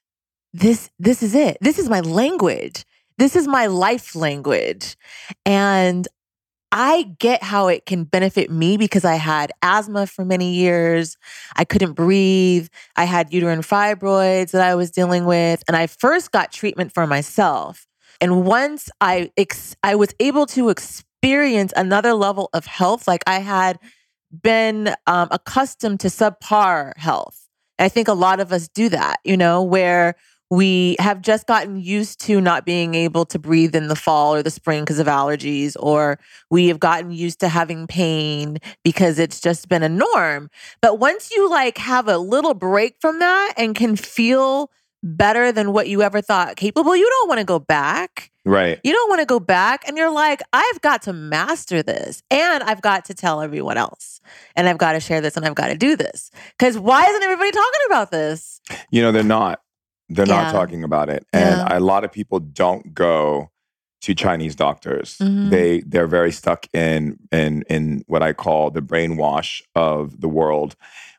This 0.52 0.90
this 0.98 1.22
is 1.22 1.34
it. 1.34 1.56
This 1.60 1.78
is 1.78 1.88
my 1.88 2.00
language. 2.00 2.84
This 3.18 3.36
is 3.36 3.46
my 3.48 3.66
life 3.66 4.14
language." 4.14 4.96
And 5.46 6.06
I 6.72 7.14
get 7.18 7.42
how 7.42 7.68
it 7.68 7.84
can 7.84 8.04
benefit 8.04 8.50
me 8.50 8.78
because 8.78 9.04
I 9.04 9.16
had 9.16 9.52
asthma 9.60 10.06
for 10.06 10.24
many 10.24 10.54
years. 10.54 11.18
I 11.54 11.64
couldn't 11.64 11.92
breathe. 11.92 12.68
I 12.96 13.04
had 13.04 13.32
uterine 13.32 13.60
fibroids 13.60 14.52
that 14.52 14.62
I 14.62 14.74
was 14.74 14.90
dealing 14.90 15.26
with, 15.26 15.62
and 15.68 15.76
I 15.76 15.86
first 15.86 16.32
got 16.32 16.50
treatment 16.50 16.92
for 16.92 17.06
myself. 17.06 17.86
And 18.22 18.46
once 18.46 18.88
I 19.02 19.30
ex- 19.36 19.76
I 19.82 19.94
was 19.96 20.14
able 20.18 20.46
to 20.46 20.70
experience 20.70 21.74
another 21.76 22.14
level 22.14 22.48
of 22.54 22.64
health, 22.64 23.06
like 23.06 23.22
I 23.26 23.40
had 23.40 23.78
been 24.42 24.94
um, 25.06 25.28
accustomed 25.30 26.00
to 26.00 26.08
subpar 26.08 26.96
health. 26.96 27.38
I 27.78 27.88
think 27.88 28.08
a 28.08 28.14
lot 28.14 28.40
of 28.40 28.52
us 28.52 28.68
do 28.68 28.88
that, 28.88 29.16
you 29.24 29.36
know, 29.36 29.62
where 29.62 30.14
we 30.52 30.96
have 30.98 31.22
just 31.22 31.46
gotten 31.46 31.80
used 31.80 32.20
to 32.20 32.38
not 32.38 32.66
being 32.66 32.94
able 32.94 33.24
to 33.24 33.38
breathe 33.38 33.74
in 33.74 33.88
the 33.88 33.96
fall 33.96 34.34
or 34.34 34.42
the 34.42 34.50
spring 34.50 34.82
because 34.82 34.98
of 34.98 35.06
allergies, 35.06 35.76
or 35.80 36.18
we 36.50 36.68
have 36.68 36.78
gotten 36.78 37.10
used 37.10 37.40
to 37.40 37.48
having 37.48 37.86
pain 37.86 38.58
because 38.84 39.18
it's 39.18 39.40
just 39.40 39.70
been 39.70 39.82
a 39.82 39.88
norm. 39.88 40.50
But 40.82 40.98
once 40.98 41.30
you 41.30 41.48
like 41.48 41.78
have 41.78 42.06
a 42.06 42.18
little 42.18 42.52
break 42.52 42.96
from 43.00 43.18
that 43.20 43.54
and 43.56 43.74
can 43.74 43.96
feel 43.96 44.70
better 45.02 45.52
than 45.52 45.72
what 45.72 45.88
you 45.88 46.02
ever 46.02 46.20
thought 46.20 46.56
capable, 46.56 46.94
you 46.94 47.08
don't 47.08 47.28
want 47.30 47.38
to 47.38 47.46
go 47.46 47.58
back. 47.58 48.30
right 48.44 48.78
You 48.84 48.92
don't 48.92 49.08
want 49.08 49.20
to 49.20 49.26
go 49.26 49.40
back. 49.40 49.88
And 49.88 49.96
you're 49.96 50.12
like, 50.12 50.42
I've 50.52 50.82
got 50.82 51.00
to 51.02 51.14
master 51.14 51.82
this 51.82 52.22
and 52.30 52.62
I've 52.62 52.82
got 52.82 53.06
to 53.06 53.14
tell 53.14 53.40
everyone 53.40 53.78
else 53.78 54.20
and 54.54 54.68
I've 54.68 54.76
got 54.76 54.92
to 54.92 55.00
share 55.00 55.22
this 55.22 55.34
and 55.34 55.46
I've 55.46 55.54
got 55.54 55.68
to 55.68 55.76
do 55.76 55.96
this. 55.96 56.30
Because 56.58 56.78
why 56.78 57.06
isn't 57.06 57.22
everybody 57.22 57.52
talking 57.52 57.80
about 57.86 58.10
this? 58.10 58.60
You 58.90 59.00
know, 59.00 59.12
they're 59.12 59.24
not. 59.24 59.58
They're 60.14 60.26
not 60.26 60.50
talking 60.52 60.84
about 60.84 61.08
it. 61.08 61.26
And 61.32 61.60
Yeah. 61.60 61.78
a 61.78 61.80
lot 61.80 62.04
of 62.04 62.12
people 62.12 62.38
don't 62.40 62.94
go 62.94 63.50
to 64.02 64.14
Chinese 64.14 64.56
doctors. 64.56 65.18
Mhm. 65.20 65.50
They 65.50 65.80
they're 65.86 66.08
very 66.08 66.32
stuck 66.32 66.66
in 66.74 67.18
in 67.30 67.62
in 67.68 68.04
what 68.08 68.22
I 68.22 68.32
call 68.32 68.70
the 68.70 68.82
brainwash 68.82 69.62
of 69.76 70.20
the 70.20 70.28
world, 70.28 70.74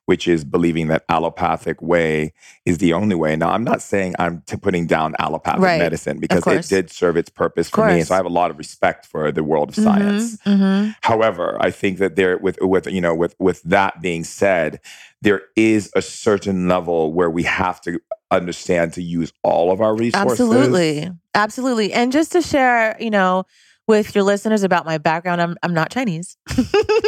which 0.05 0.27
is 0.27 0.43
believing 0.43 0.87
that 0.89 1.03
allopathic 1.07 1.81
way 1.81 2.33
is 2.65 2.79
the 2.79 2.91
only 2.91 3.15
way. 3.15 3.37
Now, 3.37 3.51
I'm 3.51 3.63
not 3.63 3.81
saying 3.81 4.15
I'm 4.19 4.43
t- 4.45 4.57
putting 4.57 4.85
down 4.85 5.15
allopathic 5.17 5.61
Right. 5.63 5.79
medicine 5.79 6.19
because 6.19 6.43
it 6.69 6.75
did 6.75 6.91
serve 6.91 7.15
its 7.15 7.29
purpose 7.29 7.69
for 7.69 7.85
me. 7.87 8.03
So 8.03 8.13
I 8.15 8.17
have 8.17 8.25
a 8.25 8.29
lot 8.41 8.51
of 8.51 8.57
respect 8.57 9.05
for 9.05 9.31
the 9.31 9.45
world 9.45 9.69
of 9.69 9.75
science. 9.75 10.37
hmm 10.43 10.89
However, 11.03 11.57
I 11.61 11.71
think 11.71 11.99
that 11.99 12.17
there 12.17 12.37
with 12.37 12.57
with 12.61 12.87
you 12.87 12.99
know 12.99 13.15
with 13.15 13.33
with 13.39 13.61
that 13.63 14.01
being 14.01 14.25
said, 14.25 14.81
there 15.21 15.41
is 15.55 15.89
a 15.95 16.01
certain 16.01 16.67
level 16.67 17.13
where 17.13 17.29
we 17.29 17.43
have 17.43 17.79
to 17.81 17.99
understand 18.35 18.93
to 18.93 19.01
use 19.01 19.31
all 19.43 19.71
of 19.71 19.81
our 19.81 19.95
resources. 19.95 20.31
Absolutely. 20.31 21.09
Absolutely. 21.33 21.93
And 21.93 22.11
just 22.11 22.31
to 22.33 22.41
share, 22.41 22.95
you 22.99 23.09
know, 23.09 23.45
with 23.87 24.15
your 24.15 24.23
listeners 24.23 24.63
about 24.63 24.85
my 24.85 24.97
background, 24.97 25.41
I'm 25.41 25.55
I'm 25.63 25.73
not 25.73 25.91
Chinese. 25.91 26.37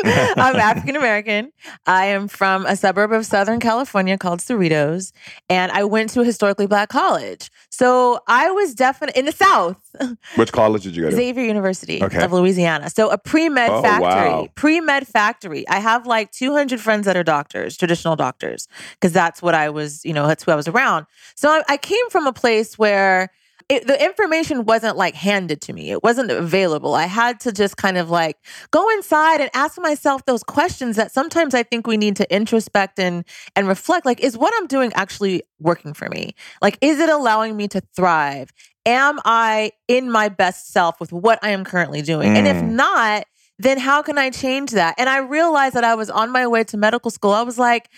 I'm 0.05 0.55
African 0.57 0.95
American. 0.95 1.51
I 1.85 2.05
am 2.07 2.27
from 2.27 2.65
a 2.65 2.75
suburb 2.75 3.11
of 3.11 3.25
Southern 3.25 3.59
California 3.59 4.17
called 4.17 4.39
Cerritos, 4.39 5.11
and 5.49 5.71
I 5.71 5.83
went 5.85 6.09
to 6.11 6.21
a 6.21 6.25
historically 6.25 6.67
black 6.67 6.89
college. 6.89 7.49
So 7.69 8.19
I 8.27 8.51
was 8.51 8.73
definitely 8.75 9.19
in 9.19 9.25
the 9.25 9.31
South, 9.31 9.77
Which 10.35 10.51
college 10.51 10.83
did 10.83 10.95
you 10.95 11.03
go 11.03 11.09
to? 11.09 11.15
Xavier 11.15 11.43
University 11.45 12.03
Okay. 12.03 12.23
of 12.23 12.31
Louisiana. 12.33 12.89
So 12.89 13.09
a 13.09 13.17
pre-med 13.17 13.71
Oh, 13.71 13.81
factory. 13.81 14.29
wow. 14.29 14.47
Pre-med 14.55 15.07
factory. 15.07 15.67
I 15.67 15.79
have 15.79 16.05
like 16.05 16.31
200 16.31 16.79
friends 16.79 17.05
that 17.05 17.15
are 17.17 17.23
doctors, 17.23 17.77
traditional 17.77 18.15
doctors, 18.15 18.67
because 18.93 19.11
that's 19.13 19.41
what 19.41 19.55
I 19.55 19.69
was, 19.69 20.03
you 20.05 20.13
know, 20.13 20.27
that's 20.27 20.43
who 20.43 20.51
I 20.51 20.55
was 20.55 20.67
around. 20.67 21.05
So 21.35 21.49
I, 21.49 21.63
I 21.69 21.77
came 21.77 22.09
from 22.09 22.27
a 22.27 22.33
place 22.33 22.77
where 22.77 23.29
it, 23.67 23.87
the 23.87 24.03
information 24.03 24.65
wasn't 24.65 24.95
like 24.95 25.15
handed 25.15 25.59
to 25.61 25.73
me. 25.73 25.89
It 25.89 26.03
wasn't 26.03 26.29
available. 26.29 26.93
I 26.93 27.05
had 27.05 27.39
to 27.41 27.51
just 27.51 27.77
kind 27.77 27.97
of 27.97 28.11
like 28.11 28.37
go 28.69 28.87
inside 28.91 29.41
and 29.41 29.49
ask 29.55 29.79
myself 29.79 30.23
those 30.25 30.43
questions 30.43 30.97
that 30.97 31.11
sometimes 31.11 31.55
I 31.55 31.63
think 31.63 31.87
we 31.87 31.97
need 31.97 32.15
to 32.17 32.31
introspect 32.33 32.99
and 32.99 33.25
and 33.55 33.67
reflect. 33.67 34.05
Like, 34.05 34.19
is 34.19 34.37
what 34.37 34.53
I'm 34.57 34.67
doing 34.67 34.91
actually 34.93 35.41
working 35.59 35.93
for 35.95 36.07
me? 36.09 36.35
Like, 36.61 36.77
is 36.81 36.99
it 36.99 37.09
allowing 37.09 37.57
me 37.57 37.67
to 37.69 37.81
thrive? 37.95 38.51
Am 38.85 39.19
I 39.25 39.71
in 39.87 40.11
my 40.11 40.29
best 40.29 40.71
self 40.71 40.99
with 40.99 41.11
what 41.11 41.39
I 41.41 41.49
am 41.49 41.63
currently 41.63 42.03
doing? 42.03 42.37
And 42.37 42.47
if 42.47 42.57
Mm. 42.57 42.69
not, 42.73 43.25
then 43.57 43.79
how 43.79 44.03
can 44.03 44.19
I 44.19 44.29
change 44.29 44.71
that? 44.71 44.93
And 44.99 45.09
I 45.09 45.17
realized 45.17 45.73
that 45.73 45.83
I 45.83 45.95
was 45.95 46.11
on 46.11 46.29
my 46.31 46.45
way 46.45 46.63
to 46.65 46.77
medical 46.77 47.09
school. 47.09 47.31
I 47.31 47.41
was 47.41 47.57
like, 47.57 47.89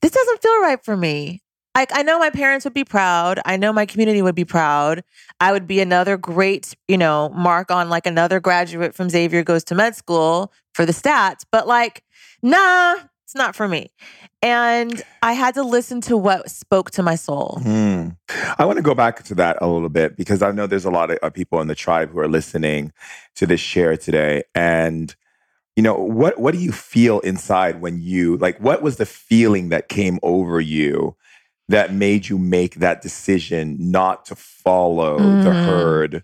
this 0.00 0.10
doesn't 0.10 0.42
feel 0.42 0.60
right 0.60 0.84
for 0.84 0.96
me. 0.96 1.43
Like 1.74 1.90
I 1.92 2.02
know 2.02 2.18
my 2.18 2.30
parents 2.30 2.64
would 2.64 2.74
be 2.74 2.84
proud. 2.84 3.40
I 3.44 3.56
know 3.56 3.72
my 3.72 3.84
community 3.84 4.22
would 4.22 4.34
be 4.34 4.44
proud. 4.44 5.02
I 5.40 5.52
would 5.52 5.66
be 5.66 5.80
another 5.80 6.16
great, 6.16 6.74
you 6.86 6.96
know, 6.96 7.30
mark 7.30 7.70
on 7.70 7.88
like 7.88 8.06
another 8.06 8.38
graduate 8.38 8.94
from 8.94 9.10
Xavier 9.10 9.42
goes 9.42 9.64
to 9.64 9.74
med 9.74 9.96
school 9.96 10.52
for 10.72 10.86
the 10.86 10.92
stats. 10.92 11.44
But 11.50 11.66
like, 11.66 12.04
nah, 12.42 12.94
it's 13.24 13.34
not 13.34 13.56
for 13.56 13.66
me. 13.66 13.90
And 14.40 15.02
I 15.22 15.32
had 15.32 15.54
to 15.54 15.62
listen 15.62 16.00
to 16.02 16.16
what 16.16 16.48
spoke 16.48 16.92
to 16.92 17.02
my 17.02 17.16
soul. 17.16 17.58
Hmm. 17.62 18.10
I 18.58 18.64
want 18.66 18.76
to 18.76 18.82
go 18.82 18.94
back 18.94 19.24
to 19.24 19.34
that 19.36 19.58
a 19.60 19.66
little 19.66 19.88
bit 19.88 20.16
because 20.16 20.42
I 20.42 20.52
know 20.52 20.66
there's 20.66 20.84
a 20.84 20.90
lot 20.90 21.10
of 21.10 21.18
uh, 21.22 21.30
people 21.30 21.60
in 21.60 21.66
the 21.66 21.74
tribe 21.74 22.10
who 22.10 22.20
are 22.20 22.28
listening 22.28 22.92
to 23.34 23.46
this 23.46 23.60
share 23.60 23.96
today. 23.96 24.44
And 24.54 25.14
you 25.74 25.82
know, 25.82 25.96
what 25.96 26.38
what 26.38 26.54
do 26.54 26.60
you 26.60 26.70
feel 26.70 27.18
inside 27.20 27.80
when 27.80 28.00
you 28.00 28.36
like 28.36 28.60
what 28.60 28.80
was 28.80 28.96
the 28.96 29.06
feeling 29.06 29.70
that 29.70 29.88
came 29.88 30.20
over 30.22 30.60
you 30.60 31.16
that 31.68 31.92
made 31.94 32.28
you 32.28 32.38
make 32.38 32.76
that 32.76 33.00
decision 33.02 33.76
not 33.78 34.24
to 34.26 34.34
follow 34.36 35.18
the 35.36 35.50
Mm. 35.50 35.64
herd 35.64 36.22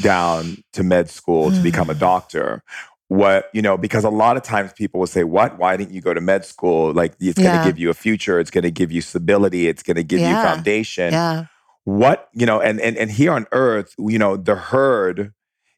down 0.00 0.62
to 0.72 0.82
med 0.82 1.08
school 1.10 1.50
to 1.50 1.62
become 1.62 1.90
a 1.90 1.94
Mm. 1.94 1.98
doctor? 1.98 2.62
What, 3.08 3.50
you 3.52 3.60
know, 3.62 3.76
because 3.76 4.04
a 4.04 4.10
lot 4.10 4.36
of 4.38 4.42
times 4.42 4.72
people 4.72 4.98
will 5.00 5.06
say, 5.06 5.24
What? 5.24 5.58
Why 5.58 5.76
didn't 5.76 5.92
you 5.92 6.00
go 6.00 6.14
to 6.14 6.20
med 6.20 6.44
school? 6.44 6.92
Like, 6.92 7.12
it's 7.20 7.38
going 7.38 7.52
Yeah. 7.52 7.60
to 7.60 7.64
give 7.68 7.78
you 7.78 7.90
a 7.90 7.94
future. 7.94 8.40
It's 8.40 8.50
going 8.50 8.64
to 8.64 8.70
give 8.70 8.90
you 8.92 9.00
stability. 9.02 9.68
It's 9.68 9.82
going 9.82 9.96
to 9.96 10.02
give 10.04 10.20
you 10.20 10.34
foundation 10.36 11.12
Yeah. 11.12 11.44
what 11.84 12.28
you 12.32 12.46
know 12.46 12.60
and 12.60 12.80
and 12.80 12.96
and 12.96 13.10
here 13.10 13.32
on 13.32 13.44
earth 13.50 13.92
you 13.98 14.16
know 14.16 14.36
the 14.36 14.54
herd 14.54 15.32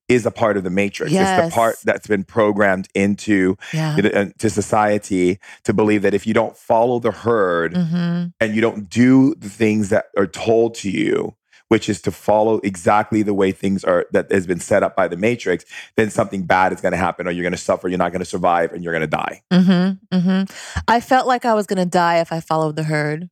is 0.09 0.27
a 0.27 0.31
part 0.31 0.57
of 0.57 0.65
the 0.65 0.71
matrix 0.71 1.13
it's 1.13 1.33
the 1.37 1.49
part 1.51 1.77
that's 1.85 2.07
been 2.07 2.25
programmed 2.25 2.89
into 2.95 3.57
Yeah. 3.73 4.29
to 4.39 4.51
society 4.51 5.39
to 5.65 5.73
believe 5.73 6.03
that 6.03 6.13
if 6.15 6.27
you 6.27 6.35
don't 6.35 6.57
follow 6.57 6.99
the 6.99 7.11
herd 7.13 7.77
hmm 7.77 8.25
and 8.41 8.55
you 8.55 8.61
don't 8.61 8.91
do 8.91 9.35
the 9.37 9.49
things 9.49 9.91
that 9.91 10.07
are 10.17 10.27
told 10.27 10.75
to 10.75 10.91
you 10.91 11.35
which 11.69 11.89
is 11.89 12.03
to 12.03 12.11
follow 12.11 12.59
exactly 12.63 13.23
the 13.23 13.33
way 13.33 13.51
things 13.53 13.83
are 13.85 14.07
that 14.13 14.31
has 14.31 14.47
been 14.47 14.61
set 14.61 14.83
up 14.83 14.95
by 14.95 15.09
the 15.09 15.17
matrix 15.17 15.65
then 15.97 16.11
something 16.11 16.43
bad 16.45 16.73
is 16.73 16.81
going 16.81 16.93
to 16.93 16.99
happen 16.99 17.27
or 17.27 17.31
you're 17.31 17.43
going 17.43 17.53
to 17.53 17.57
suffer 17.59 17.89
you're 17.89 17.97
not 17.99 18.13
going 18.13 18.21
to 18.21 18.27
survive 18.27 18.73
and 18.73 18.83
you're 18.85 18.93
going 18.93 19.09
to 19.09 19.17
die 19.17 19.41
hmm 19.53 19.91
hmm 20.13 20.43
I 20.89 21.01
felt 21.01 21.27
like 21.27 21.45
I 21.45 21.55
was 21.55 21.67
going 21.67 21.79
to 21.79 21.87
die 21.89 22.19
if 22.21 22.31
I 22.33 22.41
followed 22.41 22.77
the 22.77 22.85
herd. 22.85 23.29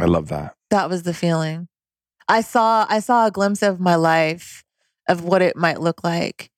i 0.00 0.04
love 0.04 0.28
that 0.28 0.54
That 0.70 0.88
was 0.88 1.02
the 1.02 1.14
feeling. 1.14 1.66
I 2.28 2.42
saw 2.42 2.86
I 2.88 3.00
saw 3.00 3.26
a 3.26 3.30
glimpse 3.30 3.62
of 3.62 3.80
my 3.80 3.96
life 3.96 4.62
of 5.10 5.24
what 5.24 5.42
it 5.42 5.56
might 5.56 5.80
look 5.80 6.02
like. 6.02 6.50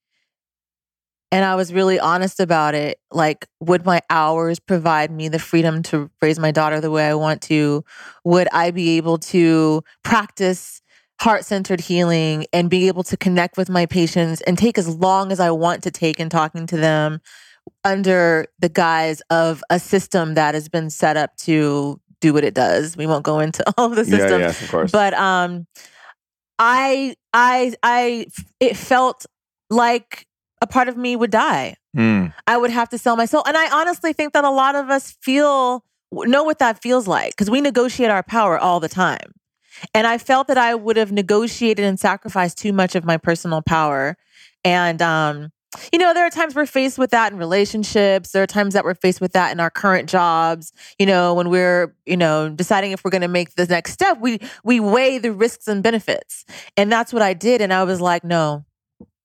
And 1.33 1.45
I 1.47 1.55
was 1.55 1.73
really 1.73 1.99
honest 1.99 2.41
about 2.41 2.75
it. 2.75 2.99
Like, 3.11 3.47
would 3.59 3.87
my 3.87 4.03
hours 4.11 4.61
provide 4.61 5.11
me 5.11 5.29
the 5.29 5.39
freedom 5.39 5.83
to 5.85 6.11
raise 6.21 6.39
my 6.39 6.51
daughter 6.51 6.79
the 6.79 6.91
way 6.91 7.09
I 7.09 7.15
want 7.15 7.41
to? 7.43 7.83
Would 8.25 8.49
I 8.53 8.71
be 8.71 8.99
able 8.99 9.17
to 9.19 9.83
practice 10.05 10.83
heart 11.21 11.45
centered 11.45 11.81
healing 11.81 12.45
and 12.53 12.69
be 12.69 12.89
able 12.89 13.03
to 13.05 13.17
connect 13.17 13.57
with 13.57 13.71
my 13.71 13.87
patients 13.87 14.43
and 14.43 14.59
take 14.59 14.77
as 14.77 14.89
long 14.89 15.33
as 15.33 15.41
I 15.41 15.51
want 15.53 15.83
to 15.85 15.91
take 15.91 16.21
in 16.21 16.29
talking 16.29 16.67
to 16.67 16.77
them 16.77 17.21
under 17.85 18.47
the 18.59 18.69
guise 18.69 19.23
of 19.31 19.63
a 19.71 19.79
system 19.79 20.35
that 20.35 20.55
has 20.55 20.69
been 20.69 20.91
set 20.91 21.17
up 21.17 21.35
to 21.39 21.99
do 22.21 22.35
what 22.35 22.45
it 22.45 22.55
does? 22.55 22.97
We 22.97 23.07
won't 23.07 23.25
go 23.25 23.39
into 23.41 23.65
all 23.79 23.87
of 23.87 23.97
the 23.97 24.05
yeah 24.05 24.19
systems. 24.19 24.41
yes 24.41 24.63
of 24.63 24.71
course 24.71 24.91
But 24.91 25.15
um 25.15 25.67
I 26.59 27.17
I 27.33 27.75
I 27.83 28.27
it 28.61 28.77
felt 28.77 29.27
like 29.71 30.27
a 30.61 30.67
part 30.67 30.89
of 30.89 30.97
me 30.97 31.17
would 31.17 31.31
die. 31.31 31.77
Mm, 31.97 32.33
I 32.47 32.57
would 32.57 32.71
have 32.71 32.89
to 32.91 32.99
sell 32.99 33.17
my 33.17 33.27
soul. 33.27 33.43
And 33.47 33.57
I 33.57 33.71
honestly 33.71 34.13
think 34.13 34.33
that 34.33 34.45
a 34.45 34.51
lot 34.51 34.75
of 34.75 34.91
us 34.91 35.17
feel 35.23 35.85
know 36.13 36.45
what 36.45 36.59
that 36.59 36.83
feels 36.83 37.09
like 37.09 37.33
because 37.33 37.51
we 37.51 37.61
negotiate 37.61 38.11
our 38.11 38.23
power 38.23 38.59
all 38.59 38.81
the 38.81 38.89
time. 38.89 39.33
And 39.95 40.07
I 40.07 40.19
felt 40.19 40.49
that 40.49 40.59
I 40.59 40.75
would 40.75 40.97
have 40.97 41.11
negotiated 41.11 41.85
and 41.85 41.99
sacrificed 41.99 42.59
too 42.59 42.73
much 42.73 42.95
of 42.95 43.05
my 43.05 43.17
personal 43.17 43.63
power. 43.63 44.17
And 44.65 45.03
um 45.03 45.51
you 45.93 45.99
know, 45.99 46.13
there 46.15 46.27
are 46.27 46.31
times 46.31 46.55
we're 46.55 46.67
faced 46.67 46.99
with 46.99 47.11
that 47.11 47.33
in 47.33 47.39
relationships. 47.39 48.33
There 48.33 48.43
are 48.43 48.47
times 48.47 48.75
that 48.75 48.85
we're 48.85 48.95
faced 48.95 49.21
with 49.21 49.33
that 49.33 49.53
in 49.53 49.61
our 49.61 49.71
current 49.71 50.09
jobs. 50.09 50.73
You 50.99 51.07
know, 51.07 51.35
when 51.35 51.49
we're, 51.51 51.95
you 52.07 52.17
know, 52.17 52.49
deciding 52.51 52.93
if 52.93 53.05
we're 53.05 53.11
going 53.11 53.23
to 53.23 53.29
make 53.29 53.55
the 53.55 53.67
next 53.67 53.93
step, 53.93 54.19
we 54.21 54.41
we 54.65 54.81
weigh 54.81 55.19
the 55.19 55.33
risks 55.33 55.69
and 55.69 55.83
benefits. 55.83 56.45
And 56.77 56.91
that's 56.93 57.13
what 57.13 57.23
I 57.23 57.35
did 57.35 57.61
and 57.61 57.73
I 57.73 57.85
was 57.85 58.01
like, 58.01 58.25
no. 58.25 58.65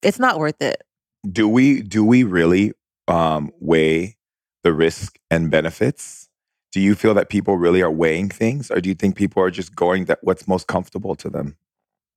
It's 0.03 0.19
not 0.19 0.37
worth 0.39 0.61
it. 0.61 0.83
do 1.29 1.47
we 1.47 1.81
do 1.81 2.03
we 2.05 2.23
really 2.23 2.73
um, 3.07 3.51
weigh 3.59 4.17
the 4.63 4.73
risk 4.73 5.17
and 5.31 5.49
benefits? 5.51 6.29
Do 6.71 6.81
you 6.81 6.95
feel 6.95 7.13
that 7.15 7.29
people 7.29 7.57
really 7.57 7.81
are 7.81 7.91
weighing 7.91 8.29
things, 8.29 8.69
or 8.69 8.81
do 8.81 8.89
you 8.89 8.95
think 8.95 9.15
people 9.15 9.41
are 9.41 9.49
just 9.51 9.75
going 9.75 10.05
that 10.05 10.19
what's 10.21 10.47
most 10.47 10.67
comfortable 10.67 11.15
to 11.15 11.29
them? 11.29 11.57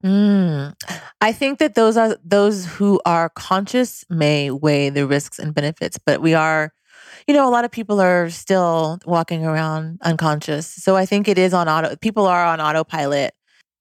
Mm. 0.05 0.75
I 1.21 1.33
think 1.33 1.59
that 1.59 1.75
those 1.75 1.97
are 1.97 2.17
those 2.25 2.65
who 2.65 3.01
are 3.05 3.29
conscious 3.31 4.05
may 4.09 4.51
weigh 4.51 4.89
the 4.89 5.07
risks 5.07 5.39
and 5.39 5.55
benefits, 5.55 5.99
but 5.99 6.23
we 6.23 6.33
are, 6.33 6.73
you 7.27 7.35
know, 7.35 7.47
a 7.47 7.51
lot 7.51 7.67
of 7.67 7.71
people 7.71 8.01
are 8.01 8.31
still 8.31 8.99
walking 9.05 9.45
around 9.45 9.99
unconscious. 10.03 10.67
So 10.67 10.97
I 10.97 11.05
think 11.05 11.29
it 11.29 11.37
is 11.37 11.53
on 11.53 11.69
auto. 11.69 11.97
People 11.97 12.27
are 12.27 12.45
on 12.47 12.61
autopilot. 12.61 13.35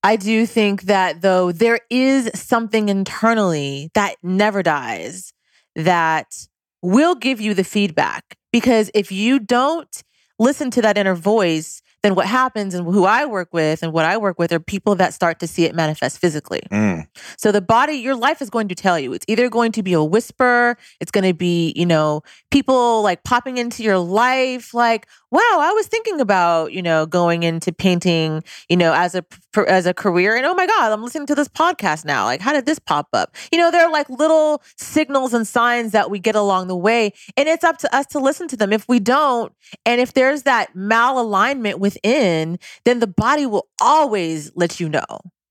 I 0.04 0.16
do 0.18 0.46
think 0.46 0.84
that 0.84 1.22
though 1.22 1.52
there 1.52 1.80
is 1.90 2.30
something 2.34 2.90
internally 2.90 3.90
that 3.94 4.16
never 4.22 4.62
dies 4.64 5.34
that 5.76 6.48
will 6.82 7.16
give 7.16 7.40
you 7.42 7.54
the 7.54 7.64
feedback 7.64 8.38
because 8.52 8.90
if 8.94 9.12
you 9.12 9.40
don't 9.40 10.04
listen 10.38 10.72
to 10.72 10.82
that 10.82 10.98
inner 10.98 11.16
voice, 11.16 11.82
then 12.02 12.16
what 12.16 12.26
happens 12.26 12.74
and 12.74 12.86
who 12.86 13.06
I 13.06 13.26
work 13.26 13.50
with 13.54 13.84
and 13.84 13.92
what 13.92 14.06
I 14.06 14.18
work 14.18 14.40
with 14.40 14.52
are 14.52 14.60
people 14.60 14.96
that 14.96 15.14
start 15.14 15.40
to 15.40 15.48
see 15.48 15.66
it 15.66 15.76
manifest 15.76 16.20
physically. 16.20 16.62
Mm, 16.72 17.08
So 17.38 17.52
the 17.52 17.62
body, 17.62 17.94
your 17.94 18.16
life 18.16 18.42
is 18.42 18.50
going 18.50 18.68
to 18.70 18.76
tell 18.76 18.98
you. 19.00 19.14
It's 19.14 19.26
either 19.28 19.50
going 19.50 19.72
to 19.74 19.84
be 19.84 19.94
a 19.94 20.04
whisper, 20.04 20.78
it's 21.00 21.12
going 21.12 21.26
to 21.26 21.34
be, 21.34 21.74
you 21.76 21.86
know, 21.86 22.22
people 22.52 23.02
like 23.04 23.24
popping 23.24 23.58
into 23.58 23.84
your 23.84 23.98
life 24.00 24.74
like, 24.74 25.08
"Wow, 25.32 25.40
I 25.60 25.72
was 25.74 25.88
thinking 25.88 26.22
about, 26.22 26.72
you 26.74 26.82
know, 26.82 27.06
going 27.06 27.44
into 27.44 27.72
painting, 27.72 28.44
you 28.70 28.78
know, 28.78 28.94
as 28.94 29.16
a 29.16 29.24
as 29.68 29.86
a 29.86 29.94
career 29.94 30.36
and 30.36 30.46
oh 30.46 30.54
my 30.54 30.68
god, 30.68 30.92
I'm 30.92 31.04
listening 31.04 31.28
to 31.28 31.36
this 31.36 31.48
podcast 31.48 32.06
now. 32.06 32.26
Like, 32.26 32.40
how 32.42 32.54
did 32.54 32.66
this 32.66 32.80
pop 32.80 33.08
up?" 33.14 33.36
You 33.52 33.58
know, 33.60 33.72
there 33.72 33.86
are 33.86 33.92
like 33.92 34.10
little 34.10 34.62
signals 34.78 35.34
and 35.34 35.48
signs 35.48 35.92
that 35.92 36.10
we 36.10 36.20
get 36.20 36.36
along 36.36 36.68
the 36.68 36.78
way, 36.78 37.14
and 37.36 37.50
it's 37.50 37.64
up 37.64 37.78
to 37.80 37.96
us 37.96 38.06
to 38.08 38.20
listen 38.20 38.48
to 38.50 38.58
them. 38.58 38.72
If 38.72 38.88
we 38.88 39.00
don't, 39.00 39.52
and 39.86 40.00
if 40.00 40.14
there's 40.14 40.44
that 40.44 40.74
malalignment 40.76 41.80
within, 41.90 42.60
then 42.86 43.00
the 43.00 43.08
body 43.08 43.46
will 43.46 43.68
always 43.82 44.52
let 44.56 44.80
you 44.80 44.90
know. 44.90 45.06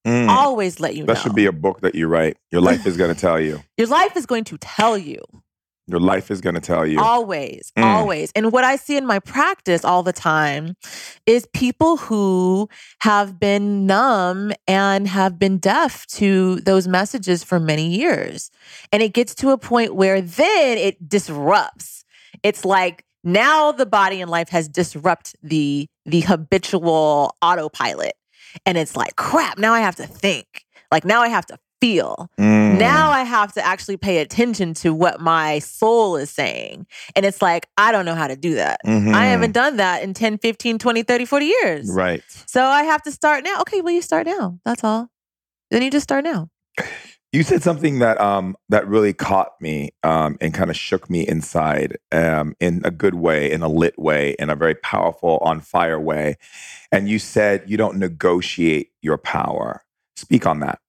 mm. 0.07 0.29
Always 0.29 0.79
let 0.81 0.95
you 0.95 1.03
know. 1.05 1.13
That 1.13 1.21
should 1.23 1.35
be 1.35 1.47
a 1.47 1.53
book 1.53 1.81
that 1.81 1.95
you 1.95 2.07
write. 2.07 2.37
Your 2.53 2.61
life 2.63 2.87
is 2.87 2.97
going 2.97 3.13
to 3.15 3.21
tell 3.21 3.41
you. 3.41 3.63
Your 3.77 3.89
life 3.89 4.17
is 4.17 4.27
going 4.27 4.45
to 4.45 4.59
tell 4.59 4.97
you 4.99 5.23
Your 5.87 6.01
life 6.01 6.31
is 6.31 6.41
going 6.41 6.55
to 6.55 6.61
tell 6.61 6.87
you. 6.87 7.01
always, 7.01 7.73
Mm. 7.77 7.83
always. 7.85 8.31
And 8.37 8.53
what 8.53 8.63
I 8.65 8.77
see 8.77 8.97
in 8.97 9.07
my 9.07 9.19
practice 9.21 9.85
all 9.85 10.03
the 10.03 10.13
time 10.13 10.75
is 11.27 11.47
people 11.55 11.97
who 11.97 12.69
have 13.01 13.41
been 13.41 13.87
numb 13.87 14.53
and 14.67 15.09
have 15.09 15.39
been 15.39 15.59
deaf 15.59 16.07
to 16.19 16.61
those 16.61 16.87
messages 16.87 17.43
for 17.43 17.59
many 17.59 17.87
years. 17.89 18.51
And 18.93 19.03
it 19.03 19.13
gets 19.15 19.35
to 19.37 19.51
a 19.51 19.59
point 19.59 19.95
where 19.95 20.21
then 20.21 20.79
it 20.79 20.97
disrupts. 21.09 22.05
It's 22.43 22.65
like 22.65 23.05
now 23.25 23.73
the 23.73 23.87
body 23.87 24.21
and 24.21 24.31
life 24.31 24.51
has 24.51 24.69
disrupt 24.69 25.35
the 25.43 25.87
the 26.11 26.21
habitual 26.21 27.37
autopilot. 27.43 28.15
And 28.67 28.79
it's 28.79 28.97
like, 28.97 29.17
crap, 29.17 29.59
now 29.59 29.73
I 29.75 29.81
have 29.81 29.97
to 29.97 30.07
think. 30.07 30.65
Like 30.91 31.05
now 31.05 31.21
I 31.21 31.29
have 31.29 31.47
to 31.47 31.59
feel. 31.81 32.29
Mm. 32.41 32.79
Now 32.79 33.11
I 33.11 33.23
have 33.23 33.53
to 33.53 33.65
actually 33.65 33.99
pay 33.99 34.19
attention 34.19 34.75
to 34.75 34.93
what 34.93 35.21
my 35.21 35.61
soul 35.61 36.17
is 36.17 36.31
saying. 36.31 36.87
And 37.15 37.25
it's 37.25 37.41
like, 37.41 37.69
I 37.77 37.93
don't 37.93 38.05
know 38.05 38.15
how 38.17 38.27
to 38.27 38.37
do 38.37 38.55
that. 38.55 38.81
Mhm. 38.85 39.15
I 39.15 39.27
haven't 39.27 39.53
done 39.53 39.77
that 39.77 40.03
in 40.03 40.15
10, 40.15 40.39
15, 40.39 40.79
20, 40.79 41.03
30, 41.03 41.25
40 41.25 41.47
years. 41.47 41.91
Right. 41.93 42.23
So 42.47 42.65
I 42.65 42.83
have 42.85 43.03
to 43.03 43.13
start 43.13 43.45
now. 43.45 43.61
Okay, 43.61 43.81
well, 43.81 43.95
you 43.95 44.03
start 44.03 44.27
now. 44.27 44.59
That's 44.65 44.83
all. 44.83 45.09
Then 45.71 45.83
you 45.83 45.91
just 45.91 46.05
start 46.05 46.25
now. 46.25 46.49
You 47.31 47.43
said 47.43 47.63
something 47.63 47.99
that 47.99 48.21
um 48.21 48.57
that 48.71 48.89
really 48.89 49.13
caught 49.13 49.53
me 49.61 49.91
um 50.03 50.39
and 50.41 50.55
kind 50.55 50.71
of 50.71 50.77
shook 50.77 51.11
me 51.11 51.27
inside 51.27 51.99
um 52.11 52.55
in 52.59 52.81
a 52.85 52.91
good 52.91 53.15
way, 53.15 53.51
in 53.51 53.63
a 53.63 53.69
lit 53.69 53.99
way, 53.99 54.35
in 54.39 54.49
a 54.49 54.57
very 54.57 54.75
powerful, 54.75 55.39
on 55.43 55.61
fire 55.61 56.01
way. 56.01 56.37
And 56.91 57.09
you 57.09 57.19
said 57.19 57.65
you 57.67 57.77
don't 57.77 57.99
negotiate 57.99 58.93
your 59.03 59.19
power. 59.19 59.85
Speak 60.17 60.47
on 60.47 60.61
that. 60.61 60.81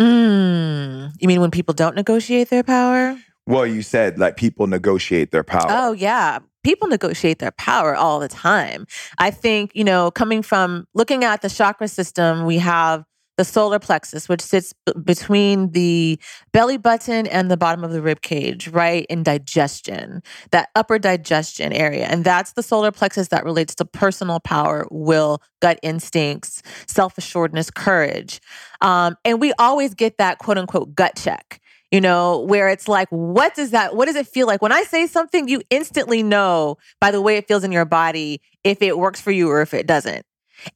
Mm. 0.00 1.12
You 1.20 1.28
mean 1.28 1.40
when 1.40 1.50
people 1.50 1.74
don't 1.74 1.94
negotiate 1.94 2.50
their 2.50 2.62
power? 2.62 3.16
Well, 3.46 3.66
you 3.66 3.82
said 3.82 4.18
like 4.18 4.36
people 4.36 4.66
negotiate 4.66 5.30
their 5.30 5.44
power. 5.44 5.66
Oh, 5.68 5.92
yeah. 5.92 6.38
People 6.62 6.88
negotiate 6.88 7.40
their 7.40 7.50
power 7.52 7.94
all 7.94 8.18
the 8.18 8.28
time. 8.28 8.86
I 9.18 9.30
think, 9.30 9.70
you 9.74 9.84
know, 9.84 10.10
coming 10.10 10.42
from 10.42 10.86
looking 10.94 11.22
at 11.22 11.42
the 11.42 11.50
chakra 11.50 11.88
system, 11.88 12.46
we 12.46 12.58
have 12.58 13.04
the 13.36 13.44
solar 13.44 13.78
plexus, 13.78 14.28
which 14.28 14.40
sits 14.40 14.72
b- 14.86 14.92
between 15.02 15.70
the 15.70 16.18
belly 16.52 16.76
button 16.76 17.26
and 17.26 17.50
the 17.50 17.56
bottom 17.56 17.84
of 17.84 17.92
the 17.92 18.02
rib 18.02 18.20
cage, 18.20 18.68
right 18.68 19.06
in 19.08 19.22
digestion, 19.22 20.22
that 20.50 20.68
upper 20.74 20.98
digestion 20.98 21.72
area. 21.72 22.06
And 22.06 22.24
that's 22.24 22.52
the 22.52 22.62
solar 22.62 22.92
plexus 22.92 23.28
that 23.28 23.44
relates 23.44 23.74
to 23.76 23.84
personal 23.84 24.40
power, 24.40 24.86
will, 24.90 25.42
gut 25.60 25.78
instincts, 25.82 26.62
self 26.86 27.18
assuredness, 27.18 27.70
courage. 27.70 28.40
Um, 28.80 29.16
and 29.24 29.40
we 29.40 29.52
always 29.58 29.94
get 29.94 30.18
that 30.18 30.38
quote 30.38 30.58
unquote 30.58 30.94
gut 30.94 31.16
check 31.16 31.60
you 31.90 32.00
know, 32.00 32.40
where 32.40 32.68
it's 32.68 32.88
like, 32.88 33.06
what 33.10 33.54
does 33.54 33.70
that, 33.70 33.94
what 33.94 34.06
does 34.06 34.16
it 34.16 34.26
feel 34.26 34.48
like? 34.48 34.60
When 34.60 34.72
I 34.72 34.82
say 34.82 35.06
something, 35.06 35.46
you 35.46 35.62
instantly 35.70 36.24
know 36.24 36.76
by 37.00 37.12
the 37.12 37.20
way 37.20 37.36
it 37.36 37.46
feels 37.46 37.62
in 37.62 37.70
your 37.70 37.84
body 37.84 38.40
if 38.64 38.82
it 38.82 38.98
works 38.98 39.20
for 39.20 39.30
you 39.30 39.48
or 39.48 39.62
if 39.62 39.72
it 39.72 39.86
doesn't. 39.86 40.26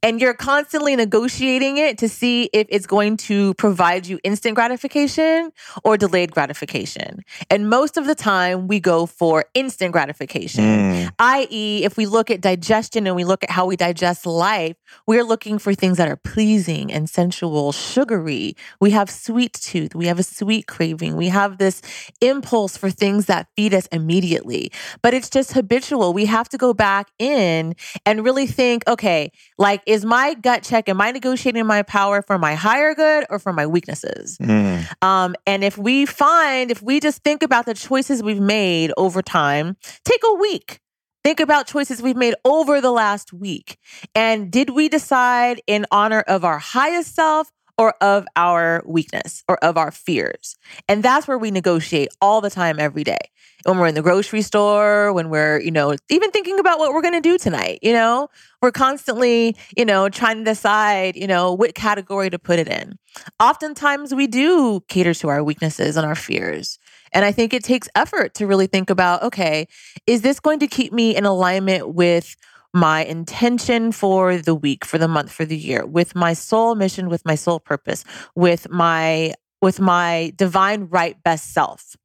And 0.03 0.19
you're 0.21 0.33
constantly 0.33 0.95
negotiating 0.95 1.77
it 1.77 1.97
to 1.99 2.09
see 2.09 2.49
if 2.53 2.67
it's 2.69 2.85
going 2.87 3.17
to 3.17 3.53
provide 3.55 4.07
you 4.07 4.19
instant 4.23 4.55
gratification 4.55 5.51
or 5.83 5.97
delayed 5.97 6.31
gratification. 6.31 7.23
And 7.49 7.69
most 7.69 7.97
of 7.97 8.05
the 8.05 8.15
time, 8.15 8.67
we 8.67 8.79
go 8.79 9.05
for 9.05 9.45
instant 9.53 9.91
gratification, 9.91 10.63
Mm. 10.63 11.11
i.e., 11.19 11.83
if 11.83 11.97
we 11.97 12.05
look 12.05 12.29
at 12.29 12.41
digestion 12.41 13.07
and 13.07 13.15
we 13.15 13.23
look 13.23 13.43
at 13.43 13.49
how 13.49 13.65
we 13.65 13.75
digest 13.75 14.25
life, 14.25 14.75
we're 15.07 15.23
looking 15.23 15.59
for 15.59 15.73
things 15.73 15.97
that 15.97 16.07
are 16.07 16.15
pleasing 16.15 16.91
and 16.91 17.09
sensual, 17.09 17.71
sugary. 17.71 18.55
We 18.79 18.91
have 18.91 19.09
sweet 19.09 19.53
tooth, 19.53 19.95
we 19.95 20.07
have 20.07 20.19
a 20.19 20.23
sweet 20.23 20.67
craving, 20.67 21.15
we 21.15 21.29
have 21.29 21.57
this 21.57 21.81
impulse 22.21 22.77
for 22.77 22.89
things 22.89 23.25
that 23.27 23.47
feed 23.55 23.73
us 23.73 23.87
immediately. 23.91 24.71
But 25.01 25.13
it's 25.13 25.29
just 25.29 25.53
habitual. 25.53 26.13
We 26.13 26.25
have 26.25 26.49
to 26.49 26.57
go 26.57 26.73
back 26.73 27.07
in 27.19 27.75
and 28.05 28.23
really 28.23 28.47
think 28.47 28.83
okay, 28.87 29.31
like, 29.57 29.68
is 29.85 30.05
my 30.05 30.33
gut 30.33 30.63
check, 30.63 30.89
am 30.89 31.01
I 31.01 31.11
negotiating 31.11 31.65
my 31.65 31.83
power 31.83 32.21
for 32.21 32.37
my 32.37 32.55
higher 32.55 32.95
good 32.95 33.25
or 33.29 33.39
for 33.39 33.53
my 33.53 33.65
weaknesses? 33.67 34.37
Mm. 34.39 34.87
Um, 35.03 35.35
and 35.45 35.63
if 35.63 35.77
we 35.77 36.05
find, 36.05 36.71
if 36.71 36.81
we 36.81 36.99
just 36.99 37.23
think 37.23 37.43
about 37.43 37.65
the 37.65 37.73
choices 37.73 38.23
we've 38.23 38.39
made 38.39 38.91
over 38.97 39.21
time, 39.21 39.77
take 40.05 40.21
a 40.25 40.33
week. 40.35 40.79
Think 41.23 41.39
about 41.39 41.67
choices 41.67 42.01
we've 42.01 42.15
made 42.15 42.35
over 42.45 42.79
the 42.79 42.91
last 42.91 43.33
week. 43.33 43.77
And 44.15 44.51
did 44.51 44.69
we 44.69 44.87
decide 44.87 45.61
in 45.67 45.85
honor 45.91 46.21
of 46.21 46.45
our 46.45 46.59
highest 46.59 47.13
self 47.13 47.51
or 47.79 47.95
of 48.01 48.27
our 48.35 48.83
weakness 48.85 49.43
or 49.47 49.57
of 49.63 49.77
our 49.77 49.89
fears? 49.89 50.57
And 50.87 51.01
that's 51.01 51.27
where 51.27 51.37
we 51.37 51.49
negotiate 51.49 52.09
all 52.21 52.41
the 52.41 52.49
time, 52.49 52.79
every 52.79 53.03
day. 53.03 53.17
When 53.63 53.77
we're 53.77 53.87
in 53.87 53.95
the 53.95 54.01
grocery 54.01 54.41
store, 54.41 55.11
when 55.11 55.29
we're, 55.29 55.59
you 55.59 55.71
know, 55.71 55.95
even 56.09 56.31
thinking 56.31 56.59
about 56.59 56.79
what 56.79 56.93
we're 56.93 57.01
going 57.01 57.15
to 57.15 57.21
do 57.21 57.37
tonight, 57.37 57.79
you 57.81 57.91
know, 57.91 58.29
we're 58.61 58.71
constantly, 58.71 59.55
you 59.75 59.83
know, 59.85 60.07
trying 60.07 60.37
to 60.37 60.43
decide, 60.43 61.15
you 61.17 61.27
know, 61.27 61.53
what 61.53 61.75
category 61.75 62.29
to 62.29 62.39
put 62.39 62.59
it 62.59 62.67
in. 62.69 62.97
Oftentimes 63.39 64.13
we 64.13 64.27
do 64.27 64.81
cater 64.87 65.13
to 65.15 65.27
our 65.27 65.43
weaknesses 65.43 65.97
and 65.97 66.05
our 66.05 66.15
fears. 66.15 66.79
And 67.11 67.25
I 67.25 67.31
think 67.31 67.53
it 67.53 67.63
takes 67.63 67.89
effort 67.95 68.33
to 68.35 68.47
really 68.47 68.67
think 68.67 68.89
about 68.89 69.23
okay, 69.23 69.67
is 70.05 70.21
this 70.21 70.39
going 70.39 70.59
to 70.59 70.67
keep 70.67 70.93
me 70.93 71.15
in 71.15 71.25
alignment 71.25 71.95
with 71.95 72.35
my 72.73 73.03
intention 73.03 73.91
for 73.91 74.37
the 74.37 74.55
week, 74.55 74.85
for 74.85 74.97
the 74.97 75.07
month, 75.07 75.31
for 75.31 75.45
the 75.45 75.57
year, 75.57 75.85
with 75.85 76.15
my 76.15 76.33
soul 76.33 76.75
mission, 76.75 77.09
with 77.09 77.25
my 77.25 77.35
soul 77.35 77.59
purpose, 77.59 78.03
with 78.35 78.69
my 78.69 79.33
with 79.61 79.79
my 79.79 80.31
divine 80.35 80.85
right 80.85 81.21
best 81.23 81.53
self. 81.53 81.95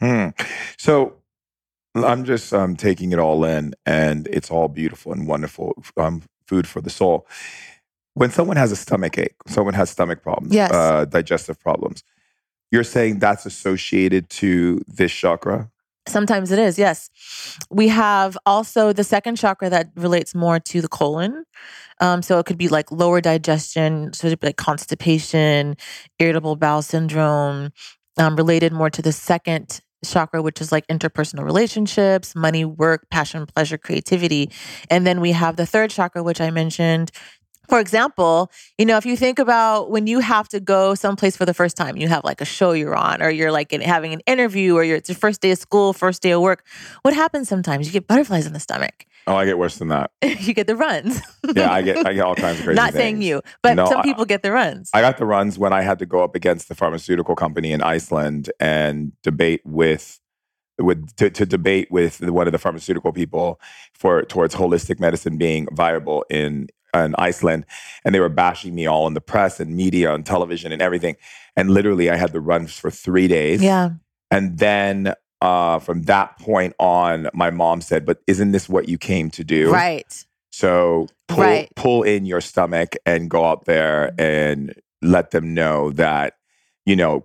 Hmm. 0.00 0.28
So 0.78 1.14
I'm 1.94 2.24
just 2.24 2.52
um, 2.52 2.76
taking 2.76 3.12
it 3.12 3.18
all 3.18 3.44
in, 3.44 3.74
and 3.86 4.26
it's 4.28 4.50
all 4.50 4.68
beautiful 4.68 5.12
and 5.12 5.26
wonderful 5.26 5.82
um, 5.96 6.22
food 6.46 6.66
for 6.66 6.80
the 6.80 6.90
soul. 6.90 7.26
When 8.14 8.30
someone 8.30 8.56
has 8.56 8.72
a 8.72 8.76
stomach 8.76 9.18
ache, 9.18 9.36
someone 9.46 9.74
has 9.74 9.90
stomach 9.90 10.22
problems, 10.22 10.52
Yes. 10.54 10.72
uh, 10.72 11.04
digestive 11.04 11.58
problems, 11.60 12.02
you're 12.70 12.84
saying 12.84 13.18
that's 13.18 13.46
associated 13.46 14.28
to 14.30 14.82
this 14.86 15.12
chakra? 15.12 15.70
Sometimes 16.08 16.50
it 16.50 16.58
is, 16.58 16.78
yes. 16.78 17.10
We 17.70 17.88
have 17.88 18.36
also 18.46 18.92
the 18.92 19.04
second 19.04 19.36
chakra 19.36 19.70
that 19.70 19.90
relates 19.96 20.34
more 20.34 20.58
to 20.58 20.80
the 20.80 20.88
colon. 20.88 21.44
Um, 22.00 22.22
so 22.22 22.38
it 22.38 22.46
could 22.46 22.58
be 22.58 22.68
like 22.68 22.90
lower 22.90 23.20
digestion, 23.20 24.12
so 24.14 24.34
like 24.42 24.56
constipation, 24.56 25.76
irritable 26.18 26.56
bowel 26.56 26.82
syndrome, 26.82 27.70
um, 28.18 28.36
related 28.36 28.72
more 28.72 28.90
to 28.90 29.02
the 29.02 29.12
second 29.12 29.80
chakra, 30.04 30.42
which 30.42 30.60
is 30.60 30.72
like 30.72 30.86
interpersonal 30.88 31.44
relationships, 31.44 32.34
money, 32.34 32.64
work, 32.64 33.06
passion, 33.10 33.46
pleasure, 33.46 33.78
creativity. 33.78 34.50
And 34.90 35.06
then 35.06 35.20
we 35.20 35.32
have 35.32 35.56
the 35.56 35.66
third 35.66 35.90
chakra, 35.90 36.22
which 36.22 36.40
I 36.40 36.50
mentioned. 36.50 37.10
For 37.70 37.78
example, 37.78 38.50
you 38.78 38.84
know, 38.84 38.96
if 38.96 39.06
you 39.06 39.16
think 39.16 39.38
about 39.38 39.92
when 39.92 40.08
you 40.08 40.18
have 40.18 40.48
to 40.48 40.58
go 40.58 40.96
someplace 40.96 41.36
for 41.36 41.46
the 41.46 41.54
first 41.54 41.76
time, 41.76 41.96
you 41.96 42.08
have 42.08 42.24
like 42.24 42.40
a 42.40 42.44
show 42.44 42.72
you're 42.72 42.96
on, 42.96 43.22
or 43.22 43.30
you're 43.30 43.52
like 43.52 43.72
in, 43.72 43.80
having 43.80 44.12
an 44.12 44.20
interview, 44.26 44.74
or 44.74 44.82
you're, 44.82 44.96
it's 44.96 45.08
your 45.08 45.14
first 45.16 45.40
day 45.40 45.52
of 45.52 45.58
school, 45.58 45.92
first 45.92 46.20
day 46.20 46.32
of 46.32 46.42
work. 46.42 46.66
What 47.02 47.14
happens 47.14 47.48
sometimes? 47.48 47.86
You 47.86 47.92
get 47.92 48.08
butterflies 48.08 48.44
in 48.44 48.54
the 48.54 48.60
stomach. 48.60 49.06
Oh, 49.28 49.36
I 49.36 49.44
get 49.44 49.56
worse 49.56 49.78
than 49.78 49.86
that. 49.88 50.10
you 50.40 50.52
get 50.52 50.66
the 50.66 50.74
runs. 50.74 51.20
Yeah, 51.54 51.72
I 51.72 51.82
get 51.82 52.04
I 52.06 52.12
get 52.12 52.24
all 52.24 52.34
kinds 52.34 52.58
of 52.58 52.64
crazy 52.64 52.74
Not 52.74 52.92
saying 52.92 53.22
you, 53.22 53.40
but 53.62 53.74
No, 53.74 53.86
some 53.86 54.00
I- 54.00 54.02
people 54.02 54.24
get 54.24 54.42
the 54.42 54.50
runs. 54.50 54.90
I 54.92 55.00
got 55.00 55.18
the 55.18 55.26
runs 55.26 55.56
when 55.56 55.72
I 55.72 55.82
had 55.82 56.00
to 56.00 56.06
go 56.06 56.24
up 56.24 56.34
against 56.34 56.68
the 56.68 56.74
pharmaceutical 56.74 57.36
company 57.36 57.70
in 57.70 57.82
Iceland 57.82 58.50
and 58.58 59.12
debate 59.22 59.60
with 59.64 60.18
with 60.80 61.14
to, 61.16 61.30
to 61.30 61.46
debate 61.46 61.88
with 61.90 62.20
one 62.22 62.48
of 62.48 62.52
the 62.52 62.58
pharmaceutical 62.58 63.12
people 63.12 63.60
for 63.94 64.24
towards 64.24 64.56
holistic 64.56 64.98
medicine 64.98 65.36
being 65.36 65.68
viable 65.72 66.24
in 66.30 66.66
in 66.94 67.14
Iceland 67.18 67.66
and 68.04 68.14
they 68.14 68.20
were 68.20 68.28
bashing 68.28 68.74
me 68.74 68.86
all 68.86 69.06
in 69.06 69.14
the 69.14 69.20
press 69.20 69.60
and 69.60 69.76
media 69.76 70.14
and 70.14 70.24
television 70.26 70.72
and 70.72 70.82
everything 70.82 71.16
and 71.56 71.70
literally 71.70 72.10
I 72.10 72.16
had 72.16 72.32
the 72.32 72.40
runs 72.40 72.76
for 72.78 72.90
3 72.90 73.28
days 73.28 73.62
yeah. 73.62 73.90
and 74.30 74.58
then 74.58 75.14
uh, 75.40 75.78
from 75.78 76.02
that 76.02 76.38
point 76.38 76.74
on 76.78 77.28
my 77.32 77.50
mom 77.50 77.80
said 77.80 78.04
but 78.04 78.18
isn't 78.26 78.52
this 78.52 78.68
what 78.68 78.88
you 78.88 78.98
came 78.98 79.30
to 79.30 79.44
do 79.44 79.72
Right. 79.72 80.24
so 80.50 81.06
pull, 81.28 81.44
Right. 81.44 81.68
pull 81.76 82.02
in 82.02 82.26
your 82.26 82.40
stomach 82.40 82.96
and 83.06 83.30
go 83.30 83.44
out 83.44 83.64
there 83.64 84.12
and 84.18 84.74
let 85.02 85.30
them 85.30 85.54
know 85.54 85.92
that, 85.92 86.34
you 86.84 86.94
know, 86.94 87.24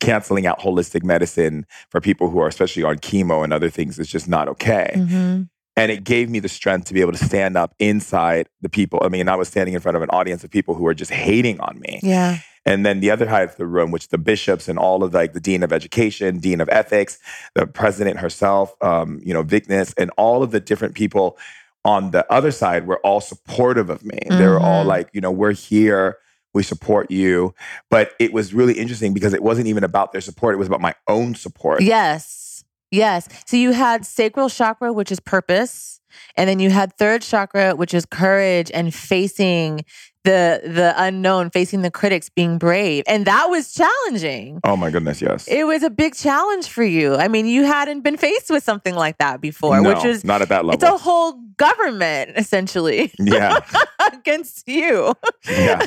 canceling 0.00 0.46
out 0.46 0.60
holistic 0.60 1.02
medicine 1.04 1.66
for 1.90 2.00
people 2.00 2.30
who 2.30 2.38
are 2.40 2.48
especially 2.48 2.82
on 2.84 2.96
chemo 2.98 3.44
and 3.44 3.52
other 3.52 3.68
things 3.68 3.98
is 3.98 4.08
just 4.08 4.28
not 4.28 4.48
okay. 4.48 4.92
Mhm. 4.94 5.48
And 5.76 5.90
it 5.90 6.04
gave 6.04 6.28
me 6.28 6.38
the 6.38 6.48
strength 6.50 6.86
to 6.88 6.94
be 6.94 7.00
able 7.00 7.12
to 7.12 7.24
stand 7.24 7.56
up 7.56 7.74
inside 7.78 8.48
the 8.60 8.68
people. 8.68 9.00
I 9.02 9.08
mean, 9.08 9.28
I 9.28 9.36
was 9.36 9.48
standing 9.48 9.74
in 9.74 9.80
front 9.80 9.96
of 9.96 10.02
an 10.02 10.10
audience 10.10 10.44
of 10.44 10.50
people 10.50 10.74
who 10.74 10.84
were 10.84 10.94
just 10.94 11.10
hating 11.10 11.60
on 11.60 11.80
me. 11.80 12.00
Yeah. 12.02 12.38
And 12.66 12.84
then 12.86 13.00
the 13.00 13.10
other 13.10 13.26
side 13.26 13.48
of 13.48 13.56
the 13.56 13.66
room, 13.66 13.90
which 13.90 14.08
the 14.08 14.18
bishops 14.18 14.68
and 14.68 14.78
all 14.78 15.02
of 15.02 15.14
like 15.14 15.32
the 15.32 15.40
dean 15.40 15.62
of 15.62 15.72
education, 15.72 16.38
dean 16.38 16.60
of 16.60 16.68
ethics, 16.68 17.18
the 17.54 17.66
president 17.66 18.18
herself, 18.18 18.74
um, 18.82 19.20
you 19.24 19.32
know, 19.34 19.42
Vignes, 19.42 19.94
and 19.96 20.10
all 20.16 20.42
of 20.42 20.50
the 20.52 20.60
different 20.60 20.94
people 20.94 21.38
on 21.84 22.12
the 22.12 22.30
other 22.30 22.52
side 22.52 22.86
were 22.86 22.98
all 22.98 23.20
supportive 23.20 23.90
of 23.90 24.04
me. 24.04 24.18
They 24.28 24.46
were 24.46 24.60
all 24.60 24.84
Mhm. 24.84 24.88
like, 24.88 25.08
you 25.12 25.20
know, 25.20 25.32
we're 25.32 25.52
here, 25.52 26.18
we 26.54 26.62
support 26.62 27.10
you. 27.10 27.54
But 27.90 28.12
it 28.20 28.32
was 28.32 28.54
really 28.54 28.74
interesting 28.74 29.12
because 29.14 29.32
it 29.34 29.42
wasn't 29.42 29.66
even 29.66 29.82
about 29.82 30.12
their 30.12 30.20
support; 30.20 30.54
it 30.54 30.58
was 30.58 30.68
about 30.68 30.80
my 30.82 30.94
own 31.08 31.34
support. 31.34 31.80
Yes. 31.82 32.51
Yes. 32.92 33.26
So 33.46 33.56
you 33.56 33.72
had 33.72 34.06
sacral 34.06 34.50
chakra, 34.50 34.92
which 34.92 35.10
is 35.10 35.18
purpose. 35.18 35.98
And 36.36 36.48
then 36.48 36.58
you 36.60 36.70
had 36.70 36.92
third 36.98 37.22
chakra, 37.22 37.74
which 37.74 37.94
is 37.94 38.04
courage 38.04 38.70
and 38.72 38.94
facing 38.94 39.86
the 40.24 40.60
the 40.64 40.94
unknown, 40.96 41.50
facing 41.50 41.82
the 41.82 41.90
critics, 41.90 42.28
being 42.28 42.58
brave. 42.58 43.04
And 43.06 43.26
that 43.26 43.46
was 43.46 43.72
challenging. 43.72 44.60
Oh 44.64 44.76
my 44.76 44.90
goodness, 44.90 45.20
yes. 45.20 45.46
It 45.48 45.64
was 45.64 45.82
a 45.82 45.90
big 45.90 46.14
challenge 46.14 46.68
for 46.68 46.84
you. 46.84 47.16
I 47.16 47.28
mean, 47.28 47.46
you 47.46 47.64
hadn't 47.64 48.00
been 48.02 48.16
faced 48.16 48.50
with 48.50 48.62
something 48.62 48.94
like 48.94 49.18
that 49.18 49.40
before, 49.40 49.80
no, 49.80 49.94
which 49.94 50.04
is 50.04 50.24
not 50.24 50.42
at 50.42 50.48
that 50.48 50.64
level 50.64 50.74
it's 50.74 50.84
a 50.84 50.96
whole 50.96 51.32
government 51.56 52.32
essentially 52.36 53.12
yeah, 53.18 53.60
against 54.12 54.68
you. 54.68 55.14
yeah, 55.48 55.84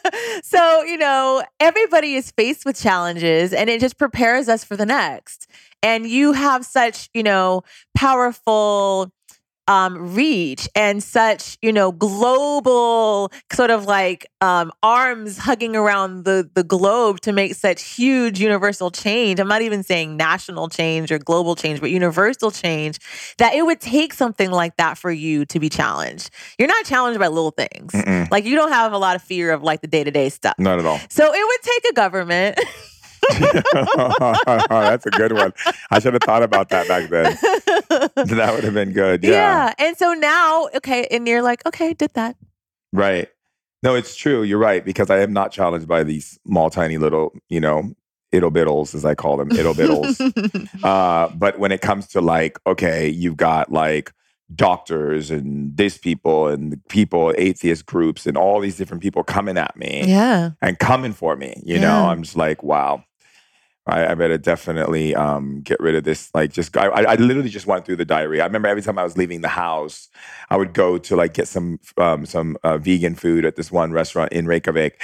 so, 0.42 0.82
you 0.82 0.96
know, 0.96 1.42
everybody 1.60 2.14
is 2.14 2.30
faced 2.32 2.64
with 2.64 2.80
challenges 2.80 3.52
and 3.52 3.70
it 3.70 3.80
just 3.80 3.98
prepares 3.98 4.48
us 4.48 4.64
for 4.64 4.76
the 4.76 4.86
next. 4.86 5.48
And 5.82 6.06
you 6.06 6.32
have 6.32 6.64
such, 6.64 7.08
you 7.14 7.22
know, 7.22 7.62
powerful 7.94 9.12
um 9.68 10.14
reach 10.14 10.68
and 10.74 11.02
such 11.02 11.58
you 11.62 11.72
know 11.72 11.90
global 11.92 13.30
sort 13.52 13.70
of 13.70 13.84
like 13.84 14.26
um 14.40 14.70
arms 14.82 15.38
hugging 15.38 15.74
around 15.74 16.24
the 16.24 16.48
the 16.54 16.62
globe 16.62 17.20
to 17.20 17.32
make 17.32 17.54
such 17.54 17.82
huge 17.82 18.38
universal 18.40 18.90
change 18.90 19.40
i'm 19.40 19.48
not 19.48 19.62
even 19.62 19.82
saying 19.82 20.16
national 20.16 20.68
change 20.68 21.10
or 21.10 21.18
global 21.18 21.56
change 21.56 21.80
but 21.80 21.90
universal 21.90 22.50
change 22.50 22.98
that 23.38 23.54
it 23.54 23.64
would 23.66 23.80
take 23.80 24.12
something 24.12 24.50
like 24.50 24.76
that 24.76 24.96
for 24.96 25.10
you 25.10 25.44
to 25.44 25.58
be 25.58 25.68
challenged 25.68 26.30
you're 26.58 26.68
not 26.68 26.84
challenged 26.84 27.18
by 27.18 27.26
little 27.28 27.50
things 27.50 27.92
Mm-mm. 27.92 28.30
like 28.30 28.44
you 28.44 28.54
don't 28.54 28.72
have 28.72 28.92
a 28.92 28.98
lot 28.98 29.16
of 29.16 29.22
fear 29.22 29.52
of 29.52 29.62
like 29.62 29.80
the 29.80 29.88
day-to-day 29.88 30.28
stuff 30.28 30.54
not 30.58 30.78
at 30.78 30.86
all. 30.86 31.00
so 31.08 31.24
it 31.32 31.46
would 31.46 31.62
take 31.62 31.90
a 31.90 31.94
government 31.94 32.58
That's 34.68 35.06
a 35.06 35.10
good 35.10 35.32
one. 35.32 35.52
I 35.90 35.98
should 35.98 36.14
have 36.14 36.22
thought 36.22 36.42
about 36.42 36.68
that 36.70 36.88
back 36.88 37.10
then. 37.10 37.36
That 38.36 38.54
would 38.54 38.64
have 38.64 38.74
been 38.74 38.92
good. 38.92 39.24
yeah. 39.24 39.30
yeah. 39.30 39.74
and 39.78 39.96
so 39.96 40.12
now 40.12 40.68
okay 40.74 41.06
and 41.10 41.26
you're 41.26 41.42
like 41.42 41.64
okay 41.66 41.94
did 41.94 42.12
that 42.14 42.36
Right. 42.96 43.28
No, 43.82 43.94
it's 43.94 44.16
true. 44.16 44.42
You're 44.42 44.58
right 44.58 44.84
because 44.84 45.10
I 45.10 45.20
am 45.20 45.32
not 45.32 45.52
challenged 45.52 45.86
by 45.86 46.02
these 46.02 46.38
small, 46.46 46.70
tiny 46.70 46.98
little, 46.98 47.32
you 47.48 47.60
know, 47.60 47.92
ittle 48.32 48.50
biddles 48.50 48.94
as 48.94 49.04
I 49.04 49.14
call 49.14 49.36
them, 49.36 49.52
ittle 49.52 49.74
biddles. 49.74 50.20
uh, 50.82 51.28
but 51.28 51.58
when 51.58 51.72
it 51.72 51.82
comes 51.82 52.08
to 52.08 52.20
like, 52.20 52.58
okay, 52.66 53.08
you've 53.08 53.36
got 53.36 53.70
like 53.70 54.12
doctors 54.54 55.30
and 55.30 55.76
this 55.76 55.98
people 55.98 56.48
and 56.48 56.80
people, 56.88 57.34
atheist 57.36 57.86
groups, 57.86 58.26
and 58.26 58.36
all 58.36 58.60
these 58.60 58.76
different 58.76 59.02
people 59.02 59.22
coming 59.22 59.58
at 59.58 59.76
me 59.76 60.04
yeah 60.06 60.50
and 60.62 60.78
coming 60.78 61.12
for 61.12 61.36
me. 61.36 61.62
You 61.64 61.78
know, 61.78 62.06
I'm 62.06 62.22
just 62.22 62.36
like, 62.36 62.62
wow. 62.62 63.04
I, 63.86 64.08
I 64.08 64.14
better 64.14 64.36
definitely 64.36 65.14
um, 65.14 65.60
get 65.60 65.78
rid 65.78 65.94
of 65.94 66.04
this. 66.04 66.34
Like, 66.34 66.52
just 66.52 66.76
I, 66.76 66.88
I 66.88 67.14
literally 67.14 67.48
just 67.48 67.66
went 67.66 67.86
through 67.86 67.96
the 67.96 68.04
diary. 68.04 68.40
I 68.40 68.46
remember 68.46 68.68
every 68.68 68.82
time 68.82 68.98
I 68.98 69.04
was 69.04 69.16
leaving 69.16 69.42
the 69.42 69.48
house, 69.48 70.08
I 70.50 70.56
would 70.56 70.72
go 70.72 70.98
to 70.98 71.16
like 71.16 71.34
get 71.34 71.48
some 71.48 71.78
um, 71.96 72.26
some 72.26 72.56
uh, 72.64 72.78
vegan 72.78 73.14
food 73.14 73.44
at 73.44 73.56
this 73.56 73.70
one 73.70 73.92
restaurant 73.92 74.32
in 74.32 74.46
Reykjavik, 74.46 75.00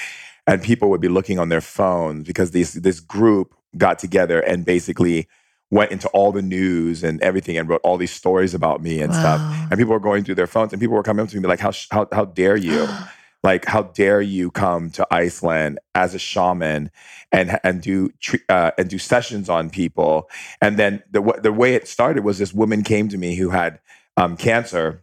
and 0.46 0.62
people 0.62 0.90
would 0.90 1.00
be 1.00 1.08
looking 1.08 1.38
on 1.38 1.48
their 1.48 1.60
phones 1.60 2.26
because 2.26 2.50
this 2.50 2.72
this 2.72 2.98
group 2.98 3.54
got 3.76 3.98
together 3.98 4.40
and 4.40 4.64
basically 4.64 5.28
went 5.70 5.90
into 5.90 6.08
all 6.08 6.32
the 6.32 6.42
news 6.42 7.02
and 7.02 7.20
everything 7.22 7.56
and 7.56 7.68
wrote 7.68 7.80
all 7.82 7.96
these 7.96 8.12
stories 8.12 8.52
about 8.52 8.82
me 8.82 9.00
and 9.00 9.10
wow. 9.12 9.20
stuff. 9.20 9.68
And 9.70 9.78
people 9.78 9.92
were 9.92 10.00
going 10.00 10.22
through 10.22 10.34
their 10.34 10.46
phones 10.46 10.72
and 10.72 10.80
people 10.80 10.94
were 10.94 11.02
coming 11.02 11.22
up 11.22 11.30
to 11.30 11.40
me 11.40 11.46
like, 11.46 11.60
"How 11.60 11.72
how 11.90 12.08
how 12.10 12.24
dare 12.24 12.56
you?" 12.56 12.88
like 13.42 13.64
how 13.64 13.82
dare 13.82 14.20
you 14.20 14.50
come 14.50 14.90
to 14.90 15.06
Iceland 15.10 15.78
as 15.94 16.14
a 16.14 16.18
shaman 16.18 16.90
and 17.32 17.58
and 17.64 17.82
do 17.82 18.10
uh, 18.48 18.72
and 18.78 18.88
do 18.88 18.98
sessions 18.98 19.48
on 19.48 19.70
people? 19.70 20.28
And 20.60 20.76
then 20.76 21.02
the 21.10 21.22
the 21.42 21.52
way 21.52 21.74
it 21.74 21.88
started 21.88 22.24
was 22.24 22.38
this 22.38 22.54
woman 22.54 22.82
came 22.82 23.08
to 23.08 23.18
me 23.18 23.34
who 23.34 23.50
had 23.50 23.80
um, 24.16 24.36
cancer 24.36 25.02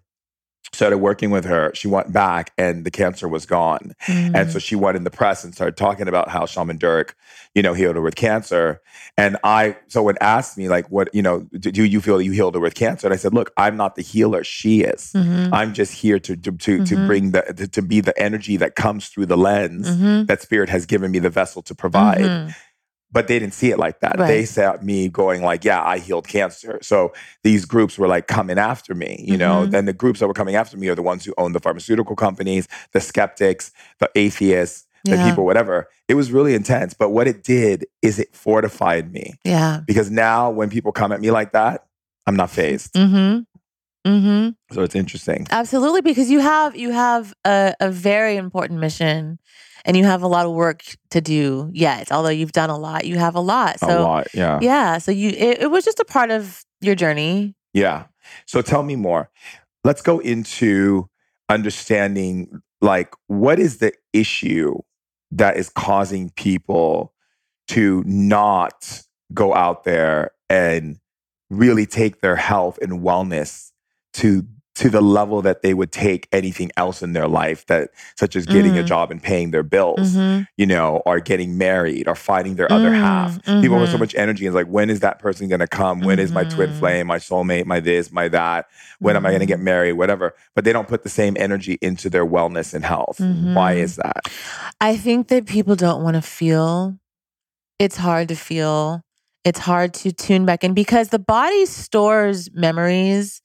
started 0.71 0.99
working 0.99 1.31
with 1.31 1.45
her. 1.45 1.71
She 1.73 1.87
went 1.87 2.13
back 2.13 2.51
and 2.57 2.85
the 2.85 2.91
cancer 2.91 3.27
was 3.27 3.45
gone. 3.45 3.93
Mm. 4.05 4.35
And 4.35 4.51
so 4.51 4.59
she 4.59 4.75
went 4.75 4.97
in 4.97 5.03
the 5.03 5.11
press 5.11 5.43
and 5.43 5.53
started 5.53 5.77
talking 5.77 6.07
about 6.07 6.29
how 6.29 6.45
Shaman 6.45 6.77
Durek, 6.77 7.13
you 7.55 7.61
know, 7.61 7.73
healed 7.73 7.95
her 7.95 8.01
with 8.01 8.15
cancer. 8.15 8.81
And 9.17 9.37
I, 9.43 9.77
so 9.87 10.03
when 10.03 10.15
asked 10.21 10.57
me, 10.57 10.69
like, 10.69 10.89
what, 10.89 11.13
you 11.13 11.21
know, 11.21 11.41
do, 11.59 11.71
do, 11.71 11.83
you 11.83 12.01
feel 12.01 12.17
that 12.17 12.23
you 12.23 12.31
healed 12.31 12.55
her 12.55 12.61
with 12.61 12.75
cancer? 12.75 13.07
And 13.07 13.13
I 13.13 13.17
said, 13.17 13.33
look, 13.33 13.51
I'm 13.57 13.77
not 13.77 13.95
the 13.95 14.01
healer. 14.01 14.43
She 14.43 14.81
is. 14.81 15.11
Mm-hmm. 15.13 15.53
I'm 15.53 15.73
just 15.73 15.93
here 15.93 16.19
to, 16.19 16.35
to, 16.35 16.51
to, 16.51 16.77
mm-hmm. 16.77 16.83
to 16.83 17.07
bring 17.07 17.31
the, 17.31 17.41
to, 17.41 17.67
to, 17.67 17.81
be 17.81 18.01
the 18.01 18.17
energy 18.21 18.55
that 18.57 18.75
comes 18.75 19.09
through 19.09 19.25
the 19.25 19.37
lens 19.37 19.89
mm-hmm. 19.89 20.25
that 20.25 20.41
spirit 20.41 20.69
has 20.69 20.85
given 20.85 21.11
me 21.11 21.19
the 21.19 21.29
vessel 21.29 21.61
to 21.63 21.73
provide 21.73 22.19
mm-hmm 22.19 22.49
but 23.11 23.27
they 23.27 23.39
didn't 23.39 23.53
see 23.53 23.71
it 23.71 23.79
like 23.79 23.99
that. 24.01 24.17
Right. 24.19 24.27
They 24.27 24.45
saw 24.45 24.77
me 24.81 25.09
going 25.09 25.41
like, 25.41 25.63
"Yeah, 25.65 25.83
I 25.83 25.99
healed 25.99 26.27
cancer." 26.27 26.79
So 26.81 27.13
these 27.43 27.65
groups 27.65 27.97
were 27.97 28.07
like 28.07 28.27
coming 28.27 28.57
after 28.57 28.93
me, 28.93 29.17
you 29.19 29.33
mm-hmm. 29.33 29.39
know. 29.39 29.65
Then 29.65 29.85
the 29.85 29.93
groups 29.93 30.19
that 30.19 30.27
were 30.27 30.33
coming 30.33 30.55
after 30.55 30.77
me 30.77 30.87
are 30.89 30.95
the 30.95 31.01
ones 31.01 31.25
who 31.25 31.33
own 31.37 31.53
the 31.53 31.59
pharmaceutical 31.59 32.15
companies, 32.15 32.67
the 32.91 33.01
skeptics, 33.01 33.71
the 33.99 34.09
atheists, 34.15 34.87
the 35.05 35.11
yeah. 35.11 35.29
people, 35.29 35.45
whatever. 35.45 35.89
It 36.07 36.15
was 36.15 36.31
really 36.31 36.53
intense. 36.53 36.93
But 36.93 37.09
what 37.09 37.27
it 37.27 37.43
did 37.43 37.85
is 38.01 38.19
it 38.19 38.35
fortified 38.35 39.11
me. 39.11 39.35
Yeah. 39.43 39.81
Because 39.85 40.11
now 40.11 40.49
when 40.49 40.69
people 40.69 40.91
come 40.91 41.11
at 41.11 41.21
me 41.21 41.31
like 41.31 41.53
that, 41.53 41.85
I'm 42.27 42.35
not 42.35 42.51
phased. 42.51 42.93
Mm-hmm. 42.93 43.41
Mm-hmm. 44.05 44.73
So 44.73 44.81
it's 44.83 44.95
interesting. 44.95 45.47
Absolutely, 45.51 46.01
because 46.01 46.29
you 46.29 46.39
have 46.39 46.75
you 46.75 46.91
have 46.91 47.33
a, 47.45 47.73
a 47.79 47.91
very 47.91 48.37
important 48.37 48.79
mission 48.79 49.39
and 49.85 49.97
you 49.97 50.03
have 50.03 50.21
a 50.21 50.27
lot 50.27 50.45
of 50.45 50.53
work 50.53 50.83
to 51.11 51.21
do 51.21 51.69
yet. 51.73 52.11
Although 52.11 52.29
you've 52.29 52.51
done 52.51 52.69
a 52.69 52.77
lot, 52.77 53.05
you 53.05 53.17
have 53.17 53.35
a 53.35 53.39
lot. 53.39 53.79
So, 53.79 53.87
a 53.87 54.01
lot, 54.01 54.27
yeah. 54.33 54.59
Yeah. 54.61 54.97
So 54.97 55.11
you, 55.11 55.29
it, 55.29 55.61
it 55.61 55.71
was 55.71 55.85
just 55.85 55.99
a 55.99 56.05
part 56.05 56.31
of 56.31 56.63
your 56.81 56.95
journey. 56.95 57.55
Yeah. 57.73 58.05
So 58.45 58.61
tell 58.61 58.83
me 58.83 58.95
more. 58.95 59.29
Let's 59.83 60.01
go 60.01 60.19
into 60.19 61.09
understanding 61.47 62.61
like 62.81 63.13
what 63.27 63.59
is 63.59 63.77
the 63.77 63.93
issue 64.13 64.77
that 65.31 65.57
is 65.57 65.69
causing 65.69 66.29
people 66.31 67.13
to 67.69 68.03
not 68.05 69.03
go 69.33 69.53
out 69.53 69.83
there 69.83 70.31
and 70.49 70.97
really 71.49 71.85
take 71.85 72.21
their 72.21 72.35
health 72.35 72.79
and 72.81 73.01
wellness 73.01 73.68
to 74.13 74.45
to 74.79 74.89
the 74.89 75.01
level 75.01 75.41
that 75.41 75.61
they 75.61 75.73
would 75.73 75.91
take 75.91 76.29
anything 76.31 76.71
else 76.77 77.03
in 77.03 77.11
their 77.11 77.27
life 77.27 77.65
that 77.65 77.89
such 78.15 78.37
as 78.37 78.45
getting 78.45 78.73
mm. 78.73 78.79
a 78.79 78.83
job 78.83 79.11
and 79.11 79.21
paying 79.21 79.51
their 79.51 79.61
bills 79.61 80.15
mm-hmm. 80.15 80.43
you 80.55 80.65
know 80.65 81.01
or 81.05 81.19
getting 81.19 81.57
married 81.57 82.07
or 82.07 82.15
finding 82.15 82.55
their 82.55 82.69
mm. 82.69 82.75
other 82.75 82.93
half 82.93 83.41
mm-hmm. 83.43 83.59
people 83.61 83.77
have 83.77 83.89
so 83.89 83.97
much 83.97 84.15
energy 84.15 84.45
it's 84.45 84.55
like 84.55 84.67
when 84.67 84.89
is 84.89 85.01
that 85.01 85.19
person 85.19 85.49
going 85.49 85.59
to 85.59 85.67
come 85.67 85.99
When 85.99 86.17
mm-hmm. 86.17 86.23
is 86.23 86.31
my 86.31 86.45
twin 86.45 86.69
mm-hmm. 86.69 86.79
flame 86.79 87.07
my 87.07 87.17
soulmate 87.17 87.65
my 87.65 87.81
this 87.81 88.09
my 88.09 88.29
that 88.29 88.67
when 88.99 89.17
am 89.17 89.25
i 89.25 89.29
going 89.29 89.41
to 89.41 89.45
get 89.45 89.55
mm-hmm. 89.55 89.65
married 89.65 89.93
whatever 89.93 90.33
but 90.55 90.63
they 90.63 90.71
don't 90.71 90.87
put 90.87 91.03
the 91.03 91.09
same 91.09 91.35
energy 91.37 91.77
into 91.81 92.09
their 92.09 92.25
wellness 92.25 92.73
and 92.73 92.85
health 92.85 93.19
why 93.19 93.73
mm-hmm. 93.73 93.83
is 93.83 93.97
that 93.97 94.21
i 94.79 94.95
think 94.95 95.27
that 95.27 95.45
people 95.45 95.75
don't 95.75 96.03
want 96.03 96.15
to 96.15 96.21
feel 96.21 96.97
it's 97.79 97.97
hard 97.97 98.29
to 98.29 98.35
feel 98.35 99.03
it's 99.49 99.59
hard 99.59 99.95
to 99.95 100.11
tune 100.11 100.45
back 100.45 100.63
in 100.63 100.75
because 100.75 101.09
the 101.09 101.17
body 101.17 101.65
stores 101.65 102.49
memories, 102.53 103.41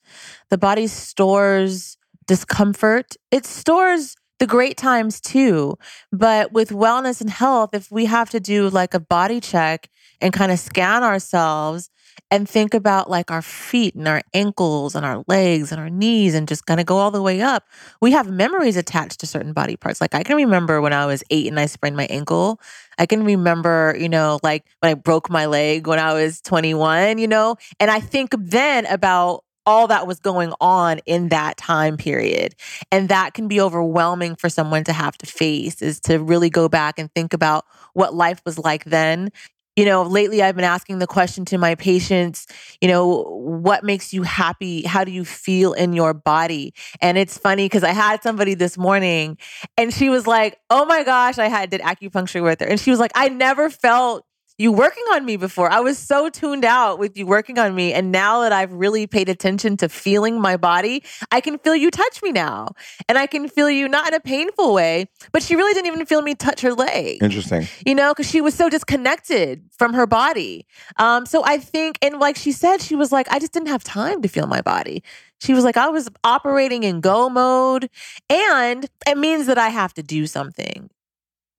the 0.51 0.59
body 0.59 0.87
stores 0.87 1.97
discomfort, 2.27 3.17
it 3.31 3.47
stores 3.47 4.15
the 4.39 4.47
great 4.47 4.77
times 4.77 5.19
too. 5.19 5.79
But 6.13 6.53
with 6.53 6.69
wellness 6.69 7.23
and 7.23 7.31
health, 7.31 7.71
if 7.73 7.91
we 7.91 8.05
have 8.05 8.29
to 8.31 8.39
do 8.39 8.69
like 8.69 8.93
a 8.93 9.01
body 9.01 9.41
check 9.41 9.89
and 10.21 10.31
kind 10.31 10.53
of 10.53 10.59
scan 10.59 11.03
ourselves 11.03 11.89
and 12.31 12.49
think 12.49 12.75
about 12.75 13.11
like 13.11 13.31
our 13.31 13.43
feet 13.43 13.95
and 13.95 14.09
our 14.09 14.23
ankles 14.33 14.95
and 14.95 15.05
our 15.05 15.25
legs 15.29 15.73
and 15.73 15.81
our 15.81 15.91
knees 15.91 16.35
and 16.35 16.49
just 16.49 16.67
kind 16.67 16.81
of 16.81 16.87
go 16.87 16.97
all 16.97 17.11
the 17.11 17.23
way 17.23 17.41
up, 17.41 17.65
we 18.01 18.13
have 18.13 18.29
memories 18.29 18.77
attached 18.77 19.21
to 19.21 19.27
certain 19.27 19.53
body 19.53 19.77
parts. 19.77 20.01
Like 20.01 20.15
I 20.15 20.23
can 20.23 20.37
remember 20.37 20.81
when 20.81 20.93
I 20.93 21.07
was 21.07 21.23
eight 21.31 21.47
and 21.47 21.59
I 21.61 21.67
sprained 21.67 21.97
my 21.97 22.07
ankle. 22.07 22.61
I 22.99 23.07
can 23.07 23.25
remember, 23.25 23.97
you 23.99 24.09
know, 24.09 24.39
like 24.43 24.65
when 24.81 24.91
I 24.91 24.95
broke 24.95 25.31
my 25.31 25.47
leg 25.47 25.87
when 25.87 25.99
I 25.99 26.15
was 26.15 26.41
21, 26.41 27.19
you 27.19 27.29
know, 27.29 27.57
and 27.81 27.91
I 27.91 28.01
think 28.01 28.35
then 28.39 28.87
about 28.87 29.45
all 29.67 29.87
that 29.89 30.07
was 30.07 30.21
going 30.21 30.53
on 30.61 30.99
in 31.07 31.29
that 31.31 31.57
time 31.57 31.97
period. 31.97 32.55
And 32.93 33.09
that 33.09 33.35
can 33.35 33.49
be 33.49 33.61
overwhelming 33.61 34.37
for 34.37 34.49
someone 34.49 34.85
to 34.85 34.93
have 34.93 35.17
to 35.19 35.27
face 35.27 35.81
is 35.81 36.01
to 36.01 36.19
really 36.19 36.51
go 36.51 36.69
back 36.69 36.99
and 36.99 37.11
think 37.15 37.33
about 37.33 37.65
what 37.95 38.15
life 38.15 38.43
was 38.45 38.59
like 38.59 38.85
then 38.85 39.31
you 39.77 39.85
know, 39.85 40.03
lately 40.03 40.43
I've 40.43 40.55
been 40.55 40.65
asking 40.65 41.01
the 41.01 41.07
question 41.07 41.45
to 41.47 41.59
my 41.59 41.75
patients, 41.75 42.47
you 42.81 42.89
know, 42.89 43.23
what 43.23 43.83
makes 43.83 44.13
you 44.13 44.23
happy? 44.23 44.83
How 44.83 45.05
do 45.05 45.11
you 45.11 45.25
feel 45.25 45.73
in 45.73 45.93
your 45.93 46.15
body? 46.15 46.75
And 47.01 47.19
it's 47.19 47.37
funny 47.37 47.65
because 47.65 47.83
I 47.83 47.91
had 47.91 48.23
somebody 48.23 48.55
this 48.55 48.79
morning 48.79 49.37
and 49.77 49.93
she 49.93 50.11
was 50.11 50.27
like, 50.27 50.59
oh 50.71 50.85
my 50.85 51.03
gosh, 51.03 51.39
I 51.39 51.49
had 51.49 51.71
did 51.71 51.81
acupuncture 51.81 52.43
with 52.43 52.61
her. 52.61 52.67
And 52.67 52.79
she 52.79 52.91
was 52.91 53.01
like, 53.01 53.13
I 53.15 53.29
never 53.29 53.69
felt 53.69 54.25
you 54.57 54.71
working 54.71 55.03
on 55.13 55.25
me 55.25 55.37
before. 55.37 55.71
I 55.71 55.81
was 55.81 55.99
so 55.99 56.29
tuned 56.29 56.65
out 56.65 56.99
with 56.99 57.17
you 57.17 57.27
working 57.27 57.59
on 57.59 57.75
me. 57.75 57.93
And 57.93 58.13
now 58.13 58.41
that 58.43 58.53
I've 58.53 58.73
really 58.73 59.07
paid 59.07 59.29
attention 59.29 59.77
to 59.79 59.89
feeling 59.89 60.41
my 60.41 60.57
body, 60.57 61.03
I 61.33 61.41
can 61.41 61.59
feel 61.59 61.75
you 61.75 61.91
touch 61.91 62.23
me 62.23 62.31
now. 62.31 62.69
And 63.09 63.19
I 63.19 63.27
can 63.27 63.49
feel 63.49 63.69
you 63.69 63.89
not 63.89 64.07
in 64.09 64.15
a 64.15 64.21
painful 64.21 64.73
way, 64.73 65.09
but 65.33 65.43
she 65.43 65.57
really 65.57 65.75
didn't 65.75 65.89
even 65.89 66.07
feel 66.07 66.23
me 66.23 66.35
touch 66.35 66.61
her 66.61 66.73
leg. 66.73 67.23
Interesting. 67.23 67.67
You 67.85 67.97
know, 67.97 68.13
because 68.13 68.31
she 68.31 68.41
was 68.41 68.55
so 68.55 68.69
disconnected 68.69 69.65
from 69.77 69.93
her 69.95 70.07
body. 70.07 70.67
Um, 70.99 71.27
so 71.27 71.43
I 71.45 71.59
think, 71.59 71.99
and 72.01 72.21
like 72.21 72.37
she 72.37 72.53
said, 72.53 72.81
she 72.81 72.95
was 72.95 73.11
like, 73.11 73.29
I 73.31 73.41
just 73.41 73.53
didn't 73.53 73.69
have 73.69 73.83
time 73.83 74.23
to 74.23 74.29
feel 74.29 74.47
my 74.47 74.61
body. 74.61 75.03
She 75.41 75.53
was 75.53 75.65
like, 75.65 75.77
I 75.77 75.89
was 75.89 76.09
operating 76.23 76.85
in 76.85 77.01
go 77.01 77.29
mode. 77.29 77.91
And 78.31 78.89
it 79.07 79.19
means 79.19 79.47
that 79.47 79.59
I 79.59 79.71
have 79.71 79.93
to 79.95 80.03
do 80.03 80.27
something. 80.29 80.91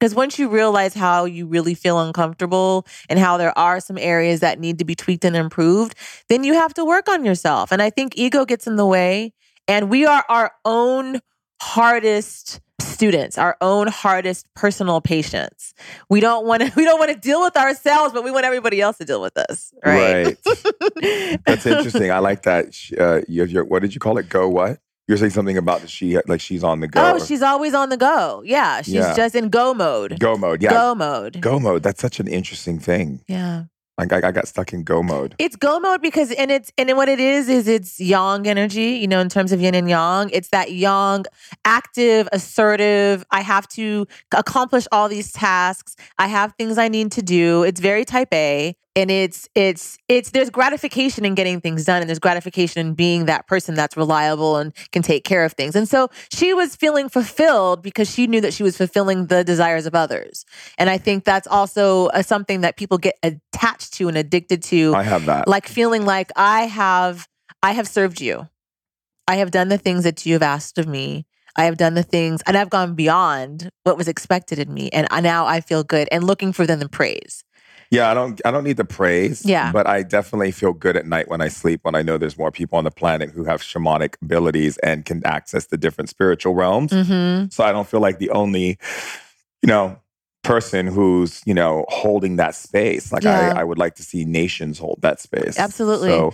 Because 0.06 0.14
once 0.14 0.38
you 0.38 0.50
realize 0.50 0.94
how 0.94 1.26
you 1.26 1.48
really 1.48 1.74
feel 1.74 2.00
uncomfortable 2.00 2.86
and 3.10 3.18
how 3.18 3.38
there 3.38 3.58
are 3.58 3.80
some 3.80 3.98
areas 3.98 4.40
that 4.42 4.60
need 4.60 4.78
to 4.78 4.86
be 4.86 4.94
tweaked 4.94 5.26
and 5.26 5.36
improved, 5.36 5.96
then 6.30 6.44
you 6.44 6.54
have 6.54 6.76
to 6.76 6.86
work 6.86 7.10
on 7.10 7.26
yourself. 7.26 7.72
And 7.72 7.82
I 7.82 7.90
think 7.90 8.16
ego 8.16 8.46
gets 8.46 8.68
in 8.68 8.76
the 8.76 8.86
way. 8.86 9.34
And 9.68 9.90
we 9.90 10.06
are 10.06 10.24
our 10.30 10.52
own 10.64 11.22
hardest 11.60 12.62
students, 12.80 13.40
our 13.40 13.58
own 13.62 13.88
hardest 13.88 14.46
personal 14.54 15.02
patients. 15.02 15.74
We 16.08 16.20
don't 16.20 16.46
want 16.46 16.62
to 16.62 16.72
we 16.76 16.86
don't 16.86 17.00
want 17.00 17.12
to 17.12 17.18
deal 17.18 17.42
with 17.42 17.58
ourselves, 17.58 18.14
but 18.14 18.24
we 18.24 18.30
want 18.30 18.46
everybody 18.46 18.82
else 18.82 19.00
to 19.00 19.06
deal 19.06 19.24
with 19.24 19.36
us, 19.40 19.74
right? 19.84 20.38
Right. 20.46 21.40
That's 21.48 21.66
interesting. 21.66 22.12
I 22.12 22.20
like 22.20 22.44
that. 22.44 22.76
Uh, 22.96 23.22
you, 23.28 23.64
what 23.64 23.82
did 23.82 23.96
you 23.96 24.00
call 24.00 24.20
it? 24.20 24.30
Go 24.30 24.48
what? 24.50 24.78
You're 25.08 25.18
saying 25.18 25.32
something 25.32 25.58
about 25.58 25.82
that 25.82 25.90
she 25.90 26.18
like 26.28 26.42
she's 26.42 26.64
on 26.64 26.80
the 26.80 26.88
go. 26.88 27.14
Oh, 27.16 27.24
she's 27.24 27.44
always 27.44 27.76
on 27.76 27.90
the 27.90 27.98
go. 27.98 28.42
Yeah, 28.44 28.82
she's 28.82 28.96
yeah. 28.96 29.16
just 29.16 29.36
in 29.36 29.50
go 29.50 29.74
mode. 29.74 30.20
Go 30.20 30.36
mode. 30.36 30.64
Yeah. 30.64 30.72
Go 30.72 30.96
mode. 30.96 31.42
Go 31.42 31.60
mode. 31.60 31.84
That's 31.84 32.02
such 32.02 32.20
an 32.20 32.28
interesting 32.28 32.80
thing. 32.80 33.22
Yeah. 33.28 33.66
Like 33.98 34.12
I, 34.12 34.28
I 34.28 34.32
got 34.32 34.48
stuck 34.48 34.74
in 34.74 34.84
go 34.84 35.04
mode. 35.04 35.36
It's 35.40 35.56
go 35.56 35.80
mode 35.80 36.02
because 36.02 36.32
and 36.32 36.52
it's 36.52 36.72
and 36.78 36.92
what 36.98 37.08
it 37.08 37.20
is 37.20 37.48
is 37.48 37.68
it's 37.68 38.00
yang 38.00 38.48
energy. 38.48 38.98
You 38.98 39.08
know, 39.08 39.20
in 39.20 39.30
terms 39.30 39.52
of 39.52 39.62
yin 39.62 39.76
and 39.76 39.88
yang, 39.88 40.30
it's 40.32 40.50
that 40.50 40.72
yang, 40.72 41.26
active, 41.64 42.28
assertive. 42.32 43.24
I 43.32 43.42
have 43.42 43.68
to 43.70 44.08
accomplish 44.34 44.88
all 44.92 45.08
these 45.08 45.32
tasks. 45.32 45.96
I 46.18 46.28
have 46.28 46.54
things 46.58 46.78
I 46.78 46.88
need 46.88 47.12
to 47.14 47.22
do. 47.22 47.64
It's 47.64 47.80
very 47.80 48.06
type 48.06 48.34
A 48.34 48.76
and 48.96 49.12
it's 49.12 49.50
it's 49.56 49.98
it's 50.08 50.32
there's 50.32 50.50
gratification 50.50 51.26
in 51.26 51.36
getting 51.36 51.60
things 51.60 51.86
done 51.86 52.02
and 52.02 52.10
there's 52.10 52.20
gratification 52.20 52.86
in 52.86 52.94
being 52.94 53.26
that 53.26 53.46
person 53.48 53.76
that's 53.76 53.98
reliable 53.98 54.58
and 54.58 54.74
can 54.92 55.02
take 55.02 55.26
care 55.26 55.44
of 55.44 55.54
things. 55.54 55.76
And 55.76 55.88
so 55.88 56.10
she 56.32 56.54
was 56.54 56.76
feeling 56.76 57.10
fulfilled 57.10 57.82
because 57.82 58.10
she 58.10 58.26
knew 58.28 58.42
that 58.42 58.54
she 58.54 58.64
was 58.64 58.78
fulfilling 58.78 59.28
the 59.28 59.44
desires 59.44 59.86
of 59.86 59.96
others. 59.96 60.46
And 60.78 60.90
i 60.90 60.98
think 60.98 61.26
that's 61.26 61.48
also 61.48 62.10
a, 62.10 62.24
something 62.24 62.62
that 62.62 62.78
people 62.78 62.98
get 62.98 63.16
attached 63.22 63.94
to 63.96 64.08
and 64.08 64.18
addicted 64.18 64.64
to. 64.64 64.96
I 64.96 65.04
have 65.04 65.26
that. 65.26 65.48
Like 65.48 65.68
feeling 65.68 66.06
like 66.06 66.32
i 66.36 66.62
have 66.64 67.28
i 67.62 67.74
have 67.74 67.88
served 67.88 68.22
you. 68.22 68.48
I 69.28 69.38
have 69.38 69.52
done 69.52 69.70
the 69.70 69.78
things 69.78 70.04
that 70.04 70.26
you 70.26 70.34
have 70.34 70.44
asked 70.44 70.78
of 70.78 70.88
me. 70.88 71.26
I 71.58 71.66
have 71.66 71.78
done 71.78 71.96
the 71.96 72.04
things 72.04 72.42
and 72.46 72.58
I've 72.58 72.70
gone 72.70 72.96
beyond 72.96 73.70
what 73.84 73.98
was 73.98 74.08
expected 74.08 74.60
in 74.60 74.74
me. 74.74 74.90
And 74.92 75.08
now 75.24 75.46
I 75.46 75.62
feel 75.62 75.84
good. 75.84 76.08
And 76.12 76.24
looking 76.24 76.52
for 76.52 76.68
them 76.68 76.80
the 76.80 76.90
praise 76.90 77.44
Yeah, 77.92 78.10
I 78.10 78.14
don't 78.14 78.42
I 78.46 78.52
don't 78.52 78.64
need 78.64 78.78
the 78.78 78.86
praise. 78.86 79.46
Yeah. 79.46 79.72
But 79.72 79.88
I 79.88 80.04
definitely 80.04 80.52
feel 80.52 80.74
good 80.74 80.98
at 80.98 81.06
night 81.06 81.28
when 81.30 81.42
I 81.42 81.48
sleep 81.48 81.82
when 81.84 81.96
I 81.96 82.02
know 82.02 82.18
there's 82.18 82.38
more 82.38 82.52
people 82.52 82.78
on 82.78 82.84
the 82.84 82.92
planet 82.92 83.30
who 83.32 83.44
have 83.44 83.62
shamanic 83.62 84.16
abilities 84.22 84.78
and 84.80 85.06
can 85.06 85.26
access 85.26 85.68
the 85.68 85.78
different 85.78 86.10
spiritual 86.10 86.56
realms. 86.56 86.92
Mm-hmm. 86.92 87.50
So 87.52 87.64
I 87.64 87.72
don't 87.72 87.88
feel 87.88 88.00
like 88.00 88.20
the 88.20 88.30
only, 88.32 88.78
you 89.62 89.68
know, 89.68 90.00
person 90.44 90.88
who's, 90.88 91.42
you 91.46 91.54
know, 91.54 91.86
holding 91.90 92.36
that 92.38 92.56
space. 92.56 93.12
Like 93.12 93.24
Yeah. 93.24 93.54
I, 93.56 93.62
I 93.62 93.64
would 93.64 93.78
like 93.78 93.96
to 93.96 94.04
see 94.04 94.26
nations 94.26 94.78
hold 94.80 95.00
that 95.02 95.20
space. 95.20 95.58
Absolutely. 95.60 96.10
So 96.10 96.34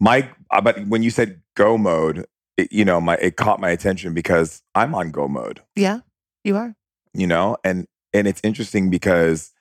my 0.00 0.28
uh, 0.50 0.60
but 0.60 0.86
when 0.86 1.02
you 1.02 1.10
said 1.10 1.40
go 1.56 1.78
mode, 1.78 2.26
it, 2.56 2.72
you 2.72 2.84
know, 2.84 3.00
my 3.00 3.16
it 3.16 3.36
caught 3.36 3.60
my 3.60 3.70
attention 3.70 4.14
because 4.14 4.62
I'm 4.74 4.94
on 4.94 5.10
go 5.10 5.28
mode. 5.28 5.60
Yeah, 5.76 6.00
you 6.44 6.56
are. 6.56 6.74
you 7.14 7.26
know 7.26 7.56
and 7.64 7.86
and 8.12 8.26
it's 8.26 8.40
interesting 8.44 8.90
because 8.90 9.52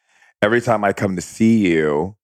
every 0.44 0.62
time 0.62 0.84
i 0.84 0.92
come 0.92 1.16
to 1.16 1.22
see 1.22 1.68
you 1.72 2.16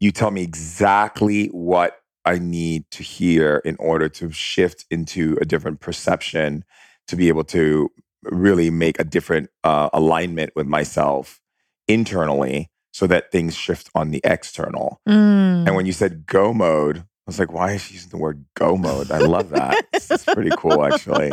you 0.00 0.10
tell 0.10 0.30
me 0.30 0.42
exactly 0.42 1.46
what 1.48 2.00
i 2.24 2.38
need 2.38 2.84
to 2.90 3.02
hear 3.02 3.62
in 3.64 3.76
order 3.78 4.08
to 4.08 4.30
shift 4.32 4.84
into 4.90 5.38
a 5.40 5.44
different 5.44 5.80
perception 5.80 6.64
to 7.06 7.16
be 7.16 7.28
able 7.28 7.44
to 7.44 7.88
really 8.24 8.68
make 8.70 8.98
a 8.98 9.04
different 9.04 9.48
uh, 9.64 9.88
alignment 9.92 10.50
with 10.56 10.66
myself 10.66 11.40
internally 11.86 12.68
so 12.92 13.06
that 13.06 13.30
things 13.30 13.54
shift 13.54 13.88
on 13.94 14.10
the 14.10 14.20
external 14.24 15.00
Mm. 15.08 15.66
and 15.66 15.76
when 15.76 15.86
you 15.86 15.92
said 15.92 16.26
go 16.26 16.52
mode 16.52 17.04
was 17.28 17.38
like 17.38 17.52
why 17.52 17.72
is 17.72 17.82
she 17.84 17.94
using 17.94 18.10
the 18.10 18.16
word 18.16 18.44
go 18.54 18.76
mode 18.76 19.10
i 19.12 19.18
love 19.18 19.50
that 19.50 19.76
it's, 19.92 20.24
pretty 20.24 20.50
cool 20.56 20.84
actually 20.84 21.32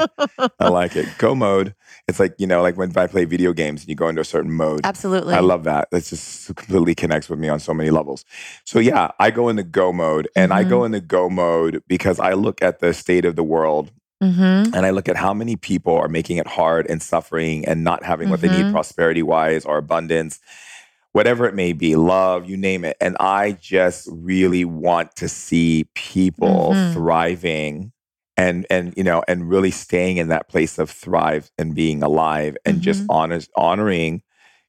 I 0.59 0.69
like 0.69 0.95
it. 0.95 1.07
Go 1.17 1.35
mode. 1.35 1.75
It's 2.07 2.19
like, 2.19 2.33
you 2.37 2.47
know, 2.47 2.61
like 2.61 2.77
when 2.77 2.95
I 2.97 3.07
play 3.07 3.25
video 3.25 3.51
games 3.51 3.81
and 3.81 3.89
you 3.89 3.95
go 3.95 4.07
into 4.07 4.21
a 4.21 4.25
certain 4.25 4.51
mode. 4.51 4.81
Absolutely. 4.85 5.33
I 5.33 5.39
love 5.41 5.65
that. 5.65 5.89
That 5.91 6.05
just 6.05 6.47
completely 6.55 6.95
connects 6.95 7.29
with 7.29 7.39
me 7.39 7.49
on 7.49 7.59
so 7.59 7.73
many 7.73 7.89
levels. 7.89 8.23
So 8.65 8.79
yeah, 8.79 9.11
I 9.19 9.31
go 9.31 9.49
into 9.49 9.63
go 9.63 9.91
mode 9.91 10.29
and 10.35 10.53
I 10.53 10.61
Mm-hmm. 10.61 10.69
go 10.69 10.83
into 10.85 11.01
go 11.01 11.29
mode 11.29 11.83
because 11.87 12.19
I 12.19 12.33
look 12.33 12.61
at 12.61 12.79
the 12.79 12.93
state 12.93 13.25
of 13.25 13.35
the 13.35 13.43
world 13.43 13.91
Mm-hmm. 14.23 14.73
and 14.73 14.85
I 14.85 14.91
look 14.91 15.09
at 15.09 15.17
how 15.17 15.33
many 15.33 15.57
people 15.57 15.95
are 15.97 16.07
making 16.07 16.37
it 16.37 16.47
hard 16.47 16.87
and 16.89 17.01
suffering 17.01 17.65
and 17.67 17.83
not 17.83 18.03
having 18.03 18.29
what 18.29 18.39
they 18.39 18.47
need 18.49 18.67
Mhm. 18.67 18.71
prosperity 18.71 19.21
wise 19.21 19.65
or 19.65 19.77
abundance, 19.77 20.39
whatever 21.15 21.47
it 21.47 21.55
may 21.55 21.71
be, 21.71 21.95
love, 21.95 22.49
you 22.49 22.57
name 22.57 22.83
it. 22.83 22.97
And 22.99 23.15
I 23.21 23.53
just 23.53 24.09
really 24.11 24.65
want 24.65 25.15
to 25.15 25.29
see 25.29 25.85
people 25.95 26.73
Mhm. 26.73 26.93
thriving 26.93 27.93
and 28.37 28.67
and 28.69 28.93
you 28.97 29.03
know 29.03 29.23
and 29.27 29.49
really 29.49 29.71
staying 29.71 30.17
in 30.17 30.27
that 30.27 30.49
place 30.49 30.77
of 30.77 30.89
thrive 30.91 31.49
and 31.57 31.73
being 31.73 32.03
alive 32.03 32.57
and 32.65 32.81
just 32.81 33.03
Mhm. 33.03 33.15
honors, 33.15 33.49
honoring 33.55 34.21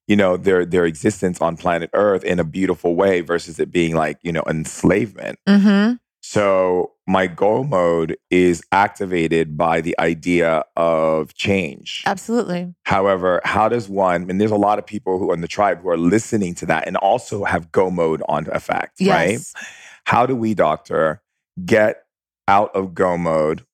you 0.09 0.16
know 0.16 0.37
their 0.37 0.64
their 0.64 0.87
existence 0.87 1.40
on 1.40 1.56
planet 1.56 1.90
earth 1.94 2.24
in 2.24 2.38
a 2.38 2.44
beautiful 2.44 2.94
way 2.96 3.22
versus 3.22 3.59
it 3.59 3.72
being 3.72 3.94
like 3.96 4.18
you 4.22 4.32
know 4.32 4.44
enslavement 4.48 5.38
Mm-hmm. 5.48 5.94
So 6.28 6.94
my 7.06 7.28
go 7.28 7.62
mode 7.62 8.16
is 8.30 8.60
activated 8.72 9.56
by 9.56 9.80
the 9.80 9.96
idea 10.00 10.64
of 10.76 11.32
change. 11.34 12.02
Absolutely. 12.04 12.74
However, 12.82 13.40
how 13.44 13.68
does 13.68 13.88
one, 13.88 14.28
and 14.28 14.40
there's 14.40 14.50
a 14.50 14.56
lot 14.56 14.80
of 14.80 14.84
people 14.84 15.20
who 15.20 15.30
are 15.30 15.34
in 15.34 15.40
the 15.40 15.46
tribe 15.46 15.82
who 15.82 15.88
are 15.88 15.96
listening 15.96 16.56
to 16.56 16.66
that 16.66 16.88
and 16.88 16.96
also 16.96 17.44
have 17.44 17.70
go 17.70 17.90
mode 17.92 18.24
on 18.28 18.48
effect, 18.50 18.94
yes. 18.98 19.54
right? 19.54 19.68
How 20.02 20.26
do 20.26 20.34
we, 20.34 20.52
doctor, 20.52 21.22
get 21.64 22.02
out 22.48 22.74
of 22.74 22.92
go 22.92 23.16
mode? 23.16 23.64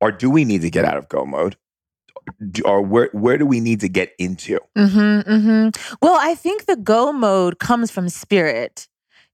Or 0.00 0.12
do 0.12 0.30
we 0.30 0.44
need 0.44 0.60
to 0.62 0.70
get 0.70 0.84
out 0.84 0.98
of 0.98 1.08
go 1.08 1.26
mode? 1.26 1.56
Or 2.64 2.80
where, 2.80 3.10
where 3.12 3.38
do 3.38 3.44
we 3.44 3.58
need 3.58 3.80
to 3.80 3.88
get 3.88 4.12
into? 4.20 4.60
Mm-hmm, 4.76 5.28
mm-hmm. 5.28 5.96
Well, 6.00 6.16
I 6.20 6.36
think 6.36 6.66
the 6.66 6.76
go 6.76 7.12
mode 7.12 7.58
comes 7.58 7.90
from 7.90 8.08
spirit 8.08 8.86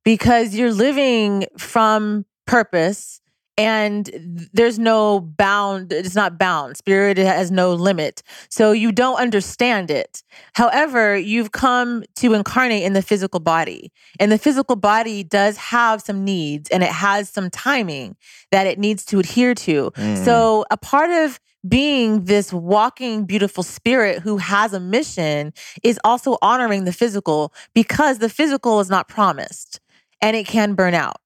because 0.03 0.55
you're 0.55 0.73
living 0.73 1.45
from 1.59 2.25
purpose 2.47 3.21
and 3.57 4.11
there's 4.53 4.79
no 4.79 5.21
bound, 5.21 5.93
it's 5.93 6.15
not 6.15 6.39
bound. 6.39 6.77
Spirit 6.77 7.19
has 7.19 7.51
no 7.51 7.73
limit. 7.73 8.23
So 8.49 8.73
you 8.73 8.91
don't 8.91 9.17
understand 9.17 9.91
it. 9.91 10.23
However, 10.55 11.17
you've 11.17 11.53
come 11.53 12.03
to 12.17 12.35
incarnate 12.35 12.83
in 12.83 12.95
the 12.95 13.03
physical 13.03 13.41
body, 13.41 13.93
and 14.19 14.33
the 14.33 14.39
physical 14.39 14.77
body 14.77 15.23
does 15.23 15.57
have 15.57 16.03
some 16.03 16.25
needs 16.25 16.69
and 16.71 16.83
it 16.83 16.91
has 16.91 17.29
some 17.29 17.49
timing 17.51 18.17
that 18.51 18.67
it 18.67 18.79
needs 18.79 19.05
to 19.07 19.21
adhere 19.21 19.55
to. 19.55 19.93
Mm. 19.93 20.25
So, 20.25 20.65
a 20.71 20.77
part 20.77 21.11
of 21.11 21.39
being 21.67 22.25
this 22.25 22.53
walking, 22.53 23.25
beautiful 23.25 23.63
spirit 23.63 24.19
who 24.19 24.37
has 24.37 24.75
a 24.75 24.81
mission 24.81 25.53
is 25.83 25.99
also 26.05 26.37
honoring 26.43 26.85
the 26.85 26.93
physical 26.93 27.55
because 27.73 28.19
the 28.19 28.29
physical 28.29 28.81
is 28.81 28.91
not 28.91 29.09
promised 29.09 29.81
and 30.21 30.37
it 30.37 30.47
can 30.47 30.75
burn 30.75 30.93
out. 30.93 31.17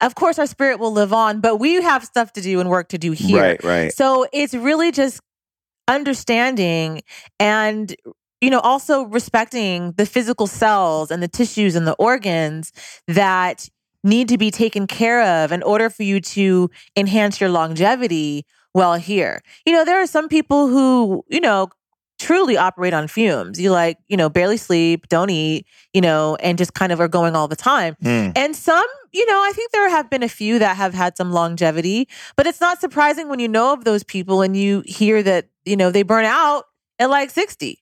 Of 0.00 0.14
course, 0.14 0.38
our 0.38 0.46
spirit 0.46 0.78
will 0.78 0.92
live 0.92 1.12
on, 1.12 1.40
but 1.40 1.56
we 1.56 1.82
have 1.82 2.04
stuff 2.04 2.32
to 2.34 2.40
do 2.40 2.60
and 2.60 2.68
work 2.68 2.88
to 2.90 2.98
do 2.98 3.12
here. 3.12 3.42
Right, 3.42 3.64
right. 3.64 3.92
So, 3.92 4.26
it's 4.32 4.54
really 4.54 4.92
just 4.92 5.20
understanding 5.88 7.02
and 7.40 7.96
you 8.40 8.48
know 8.48 8.60
also 8.60 9.02
respecting 9.06 9.92
the 9.92 10.06
physical 10.06 10.46
cells 10.46 11.10
and 11.10 11.20
the 11.20 11.26
tissues 11.26 11.74
and 11.74 11.84
the 11.84 11.94
organs 11.94 12.72
that 13.08 13.68
need 14.04 14.28
to 14.28 14.38
be 14.38 14.50
taken 14.50 14.86
care 14.86 15.22
of 15.44 15.52
in 15.52 15.62
order 15.62 15.90
for 15.90 16.04
you 16.04 16.20
to 16.20 16.70
enhance 16.96 17.40
your 17.40 17.50
longevity 17.50 18.46
while 18.72 18.94
here. 18.94 19.42
You 19.66 19.72
know, 19.72 19.84
there 19.84 20.00
are 20.00 20.06
some 20.06 20.28
people 20.28 20.68
who, 20.68 21.24
you 21.28 21.40
know, 21.40 21.68
truly 22.20 22.56
operate 22.56 22.92
on 22.92 23.08
fumes. 23.08 23.58
You 23.58 23.70
like, 23.70 23.98
you 24.06 24.16
know, 24.16 24.28
barely 24.28 24.58
sleep, 24.58 25.08
don't 25.08 25.30
eat, 25.30 25.66
you 25.94 26.00
know, 26.00 26.36
and 26.36 26.58
just 26.58 26.74
kind 26.74 26.92
of 26.92 27.00
are 27.00 27.08
going 27.08 27.34
all 27.34 27.48
the 27.48 27.56
time. 27.56 27.96
Mm. 28.04 28.32
And 28.36 28.54
some, 28.54 28.86
you 29.12 29.26
know, 29.26 29.42
I 29.42 29.52
think 29.52 29.72
there 29.72 29.88
have 29.88 30.10
been 30.10 30.22
a 30.22 30.28
few 30.28 30.58
that 30.58 30.76
have 30.76 30.92
had 30.94 31.16
some 31.16 31.32
longevity, 31.32 32.08
but 32.36 32.46
it's 32.46 32.60
not 32.60 32.80
surprising 32.80 33.28
when 33.28 33.40
you 33.40 33.48
know 33.48 33.72
of 33.72 33.84
those 33.84 34.04
people 34.04 34.42
and 34.42 34.56
you 34.56 34.82
hear 34.84 35.22
that, 35.22 35.48
you 35.64 35.76
know, 35.76 35.90
they 35.90 36.02
burn 36.02 36.26
out 36.26 36.66
at 36.98 37.08
like 37.08 37.30
60 37.30 37.79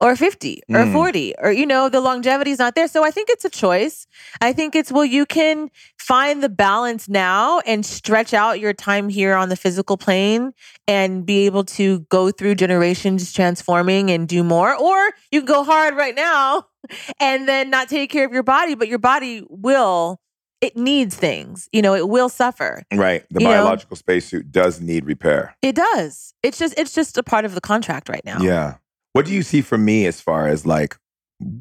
or 0.00 0.14
50 0.14 0.62
or 0.70 0.84
Mm. 0.84 0.92
40 0.92 1.34
or 1.42 1.50
you 1.52 1.66
know 1.66 1.88
the 1.88 2.00
longevity 2.00 2.50
is 2.52 2.58
not 2.58 2.74
there 2.76 2.86
so 2.88 3.04
i 3.04 3.10
think 3.10 3.28
it's 3.30 3.44
a 3.44 3.50
choice 3.50 4.06
i 4.40 4.52
think 4.52 4.76
it's 4.76 4.92
well 4.92 5.04
you 5.04 5.26
can 5.26 5.70
find 5.98 6.42
the 6.42 6.48
balance 6.48 7.08
now 7.08 7.58
and 7.66 7.84
stretch 7.84 8.32
out 8.32 8.60
your 8.60 8.72
time 8.72 9.08
here 9.08 9.34
on 9.34 9.48
the 9.48 9.56
physical 9.56 9.96
plane 9.96 10.52
and 10.86 11.26
be 11.26 11.46
able 11.46 11.64
to 11.64 12.00
go 12.10 12.30
through 12.30 12.54
generations 12.54 13.32
transforming 13.32 14.10
and 14.10 14.28
do 14.28 14.44
more 14.44 14.74
or 14.76 14.98
you 15.32 15.40
can 15.40 15.46
go 15.46 15.64
hard 15.64 15.96
right 15.96 16.14
now 16.14 16.64
and 17.20 17.48
then 17.48 17.68
not 17.70 17.88
take 17.88 18.10
care 18.10 18.24
of 18.24 18.32
your 18.32 18.44
body 18.44 18.74
but 18.76 18.86
your 18.88 18.98
body 19.00 19.42
will 19.50 20.20
it 20.60 20.76
needs 20.76 21.16
things 21.16 21.68
you 21.72 21.82
know 21.82 21.94
it 21.94 22.08
will 22.08 22.28
suffer 22.28 22.82
Right. 22.92 23.24
The 23.30 23.40
You 23.40 23.46
know? 23.48 23.52
biological 23.54 23.96
spacesuit 23.96 24.50
does 24.52 24.80
need 24.80 25.06
repair. 25.06 25.56
it 25.62 25.74
does 25.74 26.34
it's 26.42 26.58
just 26.58 26.78
it's 26.78 26.94
just 26.94 27.18
a 27.18 27.22
part 27.24 27.44
of 27.44 27.54
the 27.54 27.60
contract 27.60 28.08
right 28.08 28.24
now 28.24 28.38
Yeah. 28.40 28.74
What 29.12 29.26
do 29.26 29.32
you 29.32 29.42
see 29.42 29.62
from 29.62 29.84
me 29.84 30.06
as 30.06 30.20
far 30.20 30.46
as 30.48 30.64
like 30.66 30.96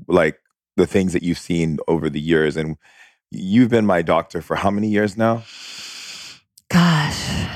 like 0.08 0.40
the 0.76 0.88
things 0.88 1.14
that 1.14 1.24
you've 1.24 1.38
seen 1.40 1.78
over 1.88 2.10
the 2.10 2.20
years 2.20 2.56
and 2.58 2.78
you've 3.32 3.70
been 3.70 3.86
my 3.86 4.02
doctor 4.02 4.42
for 4.42 4.56
how 4.56 4.70
many 4.72 4.88
years 4.90 5.18
now? 5.18 5.44
Gosh, 6.70 7.48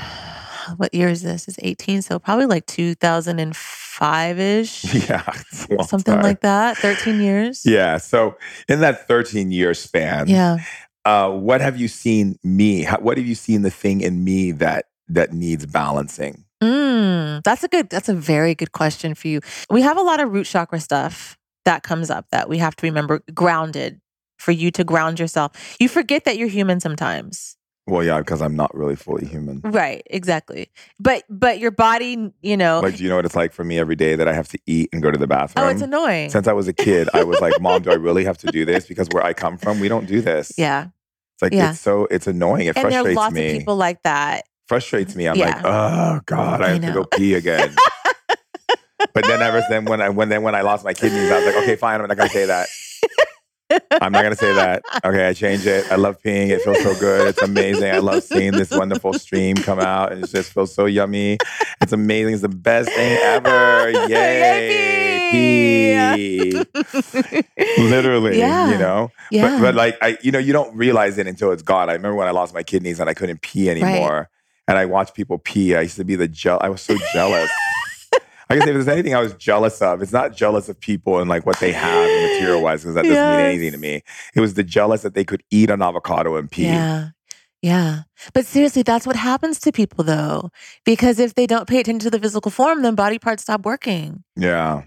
what 0.78 0.94
year 0.94 1.08
is 1.08 1.22
this? 1.22 1.46
It's 1.46 1.58
18, 1.62 2.02
so 2.02 2.18
probably 2.18 2.46
like 2.46 2.66
2005 2.66 4.38
ish, 4.40 4.84
yeah. 5.08 5.22
it's 5.52 5.66
a 5.66 5.74
long 5.74 5.86
something 5.86 6.14
time. 6.14 6.22
like 6.22 6.40
that. 6.40 6.78
13 6.78 7.20
years. 7.20 7.66
Yeah. 7.66 7.98
So 7.98 8.36
in 8.68 8.80
that 8.80 9.06
13 9.06 9.50
year 9.52 9.74
span, 9.74 10.28
Yeah. 10.28 10.58
uh, 11.04 11.30
what 11.30 11.60
have 11.60 11.78
you 11.78 11.88
seen 11.88 12.38
me? 12.42 12.82
How, 12.82 12.98
what 13.00 13.18
have 13.18 13.26
you 13.26 13.34
seen 13.34 13.62
the 13.62 13.70
thing 13.70 14.00
in 14.00 14.24
me 14.24 14.52
that 14.52 14.86
that 15.08 15.32
needs 15.32 15.66
balancing? 15.66 16.44
Mm, 16.62 17.42
that's 17.42 17.64
a 17.64 17.68
good, 17.68 17.90
that's 17.90 18.08
a 18.08 18.14
very 18.14 18.54
good 18.54 18.72
question 18.72 19.14
for 19.14 19.28
you. 19.28 19.40
We 19.68 19.82
have 19.82 19.96
a 19.98 20.02
lot 20.02 20.20
of 20.20 20.32
root 20.32 20.46
chakra 20.46 20.80
stuff 20.80 21.36
that 21.64 21.82
comes 21.82 22.08
up 22.10 22.26
that 22.30 22.48
we 22.48 22.58
have 22.58 22.76
to 22.76 22.86
remember 22.86 23.22
grounded 23.34 24.00
for 24.38 24.52
you 24.52 24.70
to 24.72 24.84
ground 24.84 25.18
yourself. 25.20 25.52
You 25.80 25.88
forget 25.88 26.24
that 26.24 26.36
you're 26.38 26.48
human 26.48 26.80
sometimes. 26.80 27.56
Well, 27.88 28.04
yeah, 28.04 28.18
because 28.18 28.40
I'm 28.40 28.54
not 28.54 28.72
really 28.76 28.94
fully 28.94 29.26
human. 29.26 29.60
Right, 29.64 30.02
exactly. 30.06 30.70
But 31.00 31.24
but 31.28 31.58
your 31.58 31.72
body, 31.72 32.32
you 32.40 32.56
know, 32.56 32.78
Like, 32.80 32.96
do 32.96 33.02
you 33.02 33.08
know 33.08 33.16
what 33.16 33.24
it's 33.24 33.34
like 33.34 33.52
for 33.52 33.64
me 33.64 33.76
every 33.80 33.96
day 33.96 34.14
that 34.14 34.28
I 34.28 34.32
have 34.34 34.46
to 34.50 34.58
eat 34.66 34.88
and 34.92 35.02
go 35.02 35.10
to 35.10 35.18
the 35.18 35.26
bathroom? 35.26 35.66
oh, 35.66 35.68
it's 35.68 35.82
annoying. 35.82 36.30
Since 36.30 36.46
I 36.46 36.52
was 36.52 36.68
a 36.68 36.72
kid, 36.72 37.08
I 37.12 37.24
was 37.24 37.40
like, 37.40 37.60
"Mom, 37.60 37.82
do 37.82 37.90
I 37.90 37.94
really 37.94 38.24
have 38.24 38.38
to 38.38 38.46
do 38.52 38.64
this?" 38.64 38.86
Because 38.86 39.08
where 39.12 39.24
I 39.24 39.32
come 39.32 39.58
from, 39.58 39.80
we 39.80 39.88
don't 39.88 40.06
do 40.06 40.20
this. 40.30 40.52
yeah. 40.56 40.86
It's 41.34 41.42
like 41.42 41.52
Yeah. 41.52 41.70
it's 41.72 41.80
so 41.80 42.06
it's 42.08 42.28
annoying. 42.28 42.68
It 42.68 42.76
And 42.76 42.84
there 42.92 43.00
are 43.00 43.02
frustrates 43.02 43.16
lots 43.16 43.34
me. 43.34 43.50
of 43.50 43.58
people 43.58 43.74
like 43.76 44.00
that. 44.04 44.44
Frustrates 44.72 45.14
me. 45.14 45.28
I'm 45.28 45.36
like, 45.38 45.56
oh 45.64 46.20
god, 46.24 46.62
I, 46.62 46.66
I 46.66 46.68
have 46.70 46.80
to 46.82 46.92
go 46.92 47.04
pee 47.04 47.34
again. 47.34 47.74
but 49.12 49.26
then 49.26 49.42
ever 49.42 49.62
then 49.68 49.84
when 49.84 50.00
I 50.00 50.08
when 50.08 50.28
then 50.30 50.42
when 50.42 50.54
I 50.54 50.62
lost 50.62 50.82
my 50.84 50.94
kidneys, 50.94 51.30
I 51.30 51.36
was 51.38 51.46
like, 51.46 51.56
okay, 51.64 51.76
fine, 51.76 52.00
I'm 52.00 52.08
not 52.08 52.16
gonna 52.16 52.30
say 52.30 52.46
that. 52.46 52.68
I'm 54.02 54.12
not 54.12 54.22
gonna 54.22 54.36
say 54.36 54.52
that. 54.54 54.82
Okay, 55.04 55.28
I 55.28 55.32
changed 55.34 55.66
it. 55.66 55.90
I 55.92 55.96
love 55.96 56.20
peeing. 56.22 56.48
It 56.50 56.60
feels 56.62 56.82
so 56.82 56.94
good. 56.98 57.28
It's 57.28 57.42
amazing. 57.42 57.90
I 57.90 57.98
love 57.98 58.22
seeing 58.22 58.52
this 58.52 58.70
wonderful 58.70 59.12
stream 59.14 59.56
come 59.56 59.78
out, 59.78 60.12
and 60.12 60.24
it 60.24 60.30
just 60.30 60.52
feels 60.52 60.74
so 60.74 60.86
yummy. 60.86 61.36
It's 61.82 61.92
amazing. 61.92 62.32
It's 62.34 62.42
the 62.42 62.48
best 62.48 62.88
thing 62.90 63.18
ever. 63.18 63.90
Yay! 64.08 65.22
Literally, 67.78 68.38
Yeah. 68.38 68.70
you 68.72 68.78
know. 68.78 69.10
yeah. 69.30 69.48
But 69.48 69.60
but 69.60 69.74
like 69.74 69.98
I, 70.02 70.16
you 70.22 70.30
know, 70.32 70.38
you 70.38 70.52
don't 70.52 70.74
realize 70.76 71.18
it 71.18 71.26
until 71.26 71.52
it's 71.52 71.62
gone. 71.62 71.88
I 71.90 71.94
remember 71.94 72.16
when 72.16 72.28
I 72.28 72.32
lost 72.32 72.54
my 72.54 72.62
kidneys 72.62 73.00
and 73.00 73.08
I 73.10 73.14
couldn't 73.14 73.40
pee 73.42 73.68
anymore, 73.70 74.28
and 74.68 74.78
I 74.78 74.86
watched 74.86 75.14
people 75.14 75.38
pee. 75.38 75.74
I 75.74 75.82
used 75.82 75.96
to 75.96 76.04
be 76.04 76.16
the 76.16 76.28
je- 76.28 76.50
I 76.50 76.68
was 76.68 76.80
so 76.80 76.96
jealous. 77.12 77.50
I 78.50 78.56
guess 78.56 78.66
if 78.66 78.74
there's 78.74 78.88
anything 78.88 79.14
I 79.14 79.20
was 79.20 79.32
jealous 79.34 79.80
of, 79.80 80.02
it's 80.02 80.12
not 80.12 80.36
jealous 80.36 80.68
of 80.68 80.78
people 80.78 81.20
and 81.20 81.28
like 81.28 81.46
what 81.46 81.58
they 81.58 81.72
have 81.72 82.04
material 82.32 82.62
wise, 82.62 82.82
because 82.82 82.94
that 82.96 83.04
doesn't 83.04 83.30
mean 83.30 83.40
anything 83.40 83.72
to 83.72 83.78
me. 83.78 84.02
It 84.34 84.40
was 84.40 84.54
the 84.54 84.62
jealous 84.62 85.02
that 85.02 85.14
they 85.14 85.24
could 85.24 85.42
eat 85.50 85.70
an 85.70 85.80
avocado 85.80 86.36
and 86.36 86.50
pee. 86.50 86.64
Yeah. 86.64 87.08
Yeah. 87.62 88.02
But 88.34 88.44
seriously, 88.44 88.82
that's 88.82 89.06
what 89.06 89.16
happens 89.16 89.60
to 89.60 89.72
people 89.72 90.04
though. 90.04 90.50
Because 90.84 91.18
if 91.18 91.34
they 91.34 91.46
don't 91.46 91.68
pay 91.68 91.78
attention 91.78 92.00
to 92.00 92.10
the 92.10 92.18
physical 92.18 92.50
form, 92.50 92.82
then 92.82 92.94
body 92.94 93.18
parts 93.18 93.44
stop 93.44 93.64
working. 93.64 94.24
Yeah. 94.36 94.82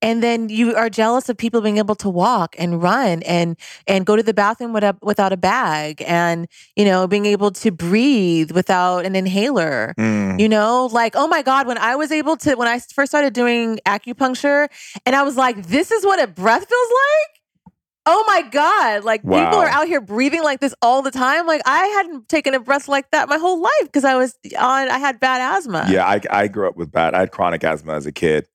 And 0.00 0.22
then 0.22 0.48
you 0.48 0.76
are 0.76 0.88
jealous 0.88 1.28
of 1.28 1.36
people 1.36 1.60
being 1.60 1.78
able 1.78 1.94
to 1.96 2.08
walk 2.08 2.54
and 2.58 2.82
run 2.82 3.22
and 3.24 3.56
and 3.86 4.06
go 4.06 4.16
to 4.16 4.22
the 4.22 4.34
bathroom 4.34 4.72
without, 4.72 5.02
without 5.02 5.32
a 5.32 5.36
bag 5.36 6.02
and 6.06 6.46
you 6.76 6.84
know 6.84 7.06
being 7.08 7.26
able 7.26 7.50
to 7.50 7.70
breathe 7.70 8.52
without 8.52 9.04
an 9.04 9.16
inhaler. 9.16 9.94
Mm. 9.98 10.38
You 10.38 10.48
know, 10.48 10.88
like, 10.92 11.14
oh 11.16 11.26
my 11.26 11.42
God, 11.42 11.66
when 11.66 11.78
I 11.78 11.96
was 11.96 12.12
able 12.12 12.36
to, 12.38 12.54
when 12.54 12.68
I 12.68 12.78
first 12.78 13.10
started 13.10 13.32
doing 13.32 13.80
acupuncture, 13.86 14.68
and 15.04 15.16
I 15.16 15.22
was 15.22 15.36
like, 15.36 15.66
this 15.66 15.90
is 15.90 16.04
what 16.04 16.22
a 16.22 16.26
breath 16.26 16.68
feels 16.68 16.88
like. 16.88 17.38
Oh 18.10 18.24
my 18.26 18.40
God. 18.40 19.04
Like, 19.04 19.20
people 19.22 19.36
are 19.36 19.68
out 19.68 19.86
here 19.86 20.00
breathing 20.00 20.42
like 20.42 20.60
this 20.60 20.74
all 20.80 21.02
the 21.02 21.10
time. 21.10 21.46
Like, 21.46 21.60
I 21.66 21.86
hadn't 21.88 22.26
taken 22.28 22.54
a 22.54 22.60
breath 22.60 22.88
like 22.88 23.10
that 23.10 23.28
my 23.28 23.36
whole 23.36 23.60
life 23.60 23.82
because 23.82 24.04
I 24.04 24.14
was 24.14 24.34
on, 24.58 24.88
I 24.88 24.98
had 24.98 25.20
bad 25.20 25.42
asthma. 25.58 25.86
Yeah, 25.90 26.06
I, 26.06 26.20
I 26.30 26.48
grew 26.48 26.66
up 26.66 26.76
with 26.76 26.90
bad. 26.90 27.14
I 27.14 27.20
had 27.20 27.32
chronic 27.32 27.62
asthma 27.64 27.92
as 27.92 28.06
a 28.06 28.12
kid, 28.12 28.46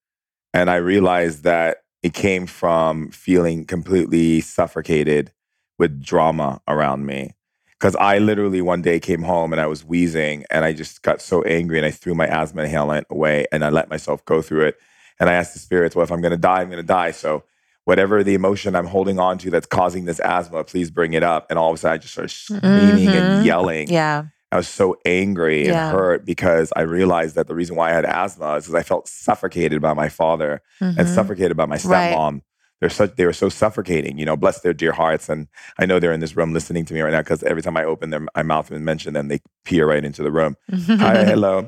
and 0.53 0.69
I 0.69 0.75
realized 0.77 1.43
that 1.43 1.83
it 2.03 2.13
came 2.13 2.47
from 2.47 3.09
feeling 3.11 3.65
completely 3.65 4.41
suffocated 4.41 5.31
with 5.79 6.01
drama 6.03 6.61
around 6.67 7.05
me. 7.05 7.35
Because 7.79 7.95
I 7.97 8.19
literally 8.19 8.61
one 8.61 8.81
day 8.81 8.99
came 8.99 9.23
home 9.23 9.51
and 9.51 9.59
I 9.61 9.67
was 9.67 9.83
wheezing, 9.85 10.45
and 10.51 10.63
I 10.65 10.73
just 10.73 11.01
got 11.01 11.21
so 11.21 11.41
angry, 11.43 11.77
and 11.77 11.85
I 11.85 11.91
threw 11.91 12.15
my 12.15 12.27
asthma 12.27 12.63
inhalant 12.63 13.03
away, 13.09 13.45
and 13.51 13.63
I 13.65 13.69
let 13.69 13.89
myself 13.89 14.23
go 14.25 14.41
through 14.41 14.65
it. 14.67 14.77
And 15.19 15.29
I 15.29 15.33
asked 15.33 15.53
the 15.53 15.59
spirits, 15.59 15.95
"Well, 15.95 16.03
if 16.03 16.11
I'm 16.11 16.21
going 16.21 16.31
to 16.31 16.37
die, 16.37 16.61
I'm 16.61 16.69
going 16.69 16.77
to 16.81 16.83
die." 16.83 17.11
So. 17.11 17.43
Whatever 17.85 18.23
the 18.23 18.33
emotion 18.33 18.77
I'm 18.77 18.87
holding 18.87 19.19
on 19.19 19.37
to 19.39 19.51
that's 19.51 19.65
causing 19.67 20.05
this 20.05 20.21
asthma, 20.21 20.63
please 20.63 20.89
bring 20.89 21.11
it 21.13 21.21
up. 21.21 21.47
And 21.49 21.59
all 21.59 21.69
of 21.71 21.75
a 21.75 21.77
sudden, 21.79 21.95
I 21.95 21.97
just 21.97 22.13
started 22.13 22.29
screaming 22.31 23.13
and 23.13 23.41
Mhm. 23.41 23.43
yelling. 23.43 23.89
Yeah. 23.89 24.23
I 24.53 24.57
was 24.57 24.67
so 24.67 24.97
angry 25.05 25.65
Yeah. 25.65 25.87
and 25.89 25.97
hurt 25.97 26.25
because 26.25 26.71
I 26.75 26.81
realized 26.81 27.35
that 27.35 27.47
the 27.47 27.55
reason 27.55 27.75
why 27.75 27.89
I 27.89 27.93
had 27.93 28.05
asthma 28.05 28.55
is 28.55 28.65
because 28.65 28.75
I 28.75 28.83
felt 28.83 29.07
suffocated 29.07 29.81
by 29.81 29.93
my 29.93 30.09
father 30.09 30.61
and 30.79 30.97
Mhm. 30.97 31.07
suffocated 31.15 31.57
by 31.57 31.65
my 31.65 31.79
Right. 31.83 32.13
stepmom. 32.13 32.41
They're 32.79 32.89
such 32.89 33.15
they 33.15 33.25
were 33.25 33.31
so 33.33 33.47
suffocating, 33.47 34.17
you 34.19 34.25
know, 34.25 34.35
bless 34.35 34.59
their 34.59 34.73
dear 34.73 34.91
hearts. 34.91 35.29
And 35.29 35.47
I 35.79 35.85
know 35.85 35.99
they're 35.99 36.11
in 36.11 36.19
this 36.19 36.35
room 36.35 36.51
listening 36.53 36.83
to 36.87 36.93
me 36.93 36.99
right 36.99 37.13
now 37.13 37.21
because 37.21 37.41
every 37.43 37.61
time 37.61 37.77
I 37.77 37.85
open 37.85 38.09
their 38.09 38.25
my 38.35 38.43
mouth 38.43 38.69
and 38.71 38.83
mention 38.83 39.13
them, 39.13 39.29
they 39.29 39.39
peer 39.63 39.87
right 39.87 40.03
into 40.03 40.21
the 40.21 40.31
room. 40.31 40.57
Hi, 40.87 41.23
hello. 41.23 41.65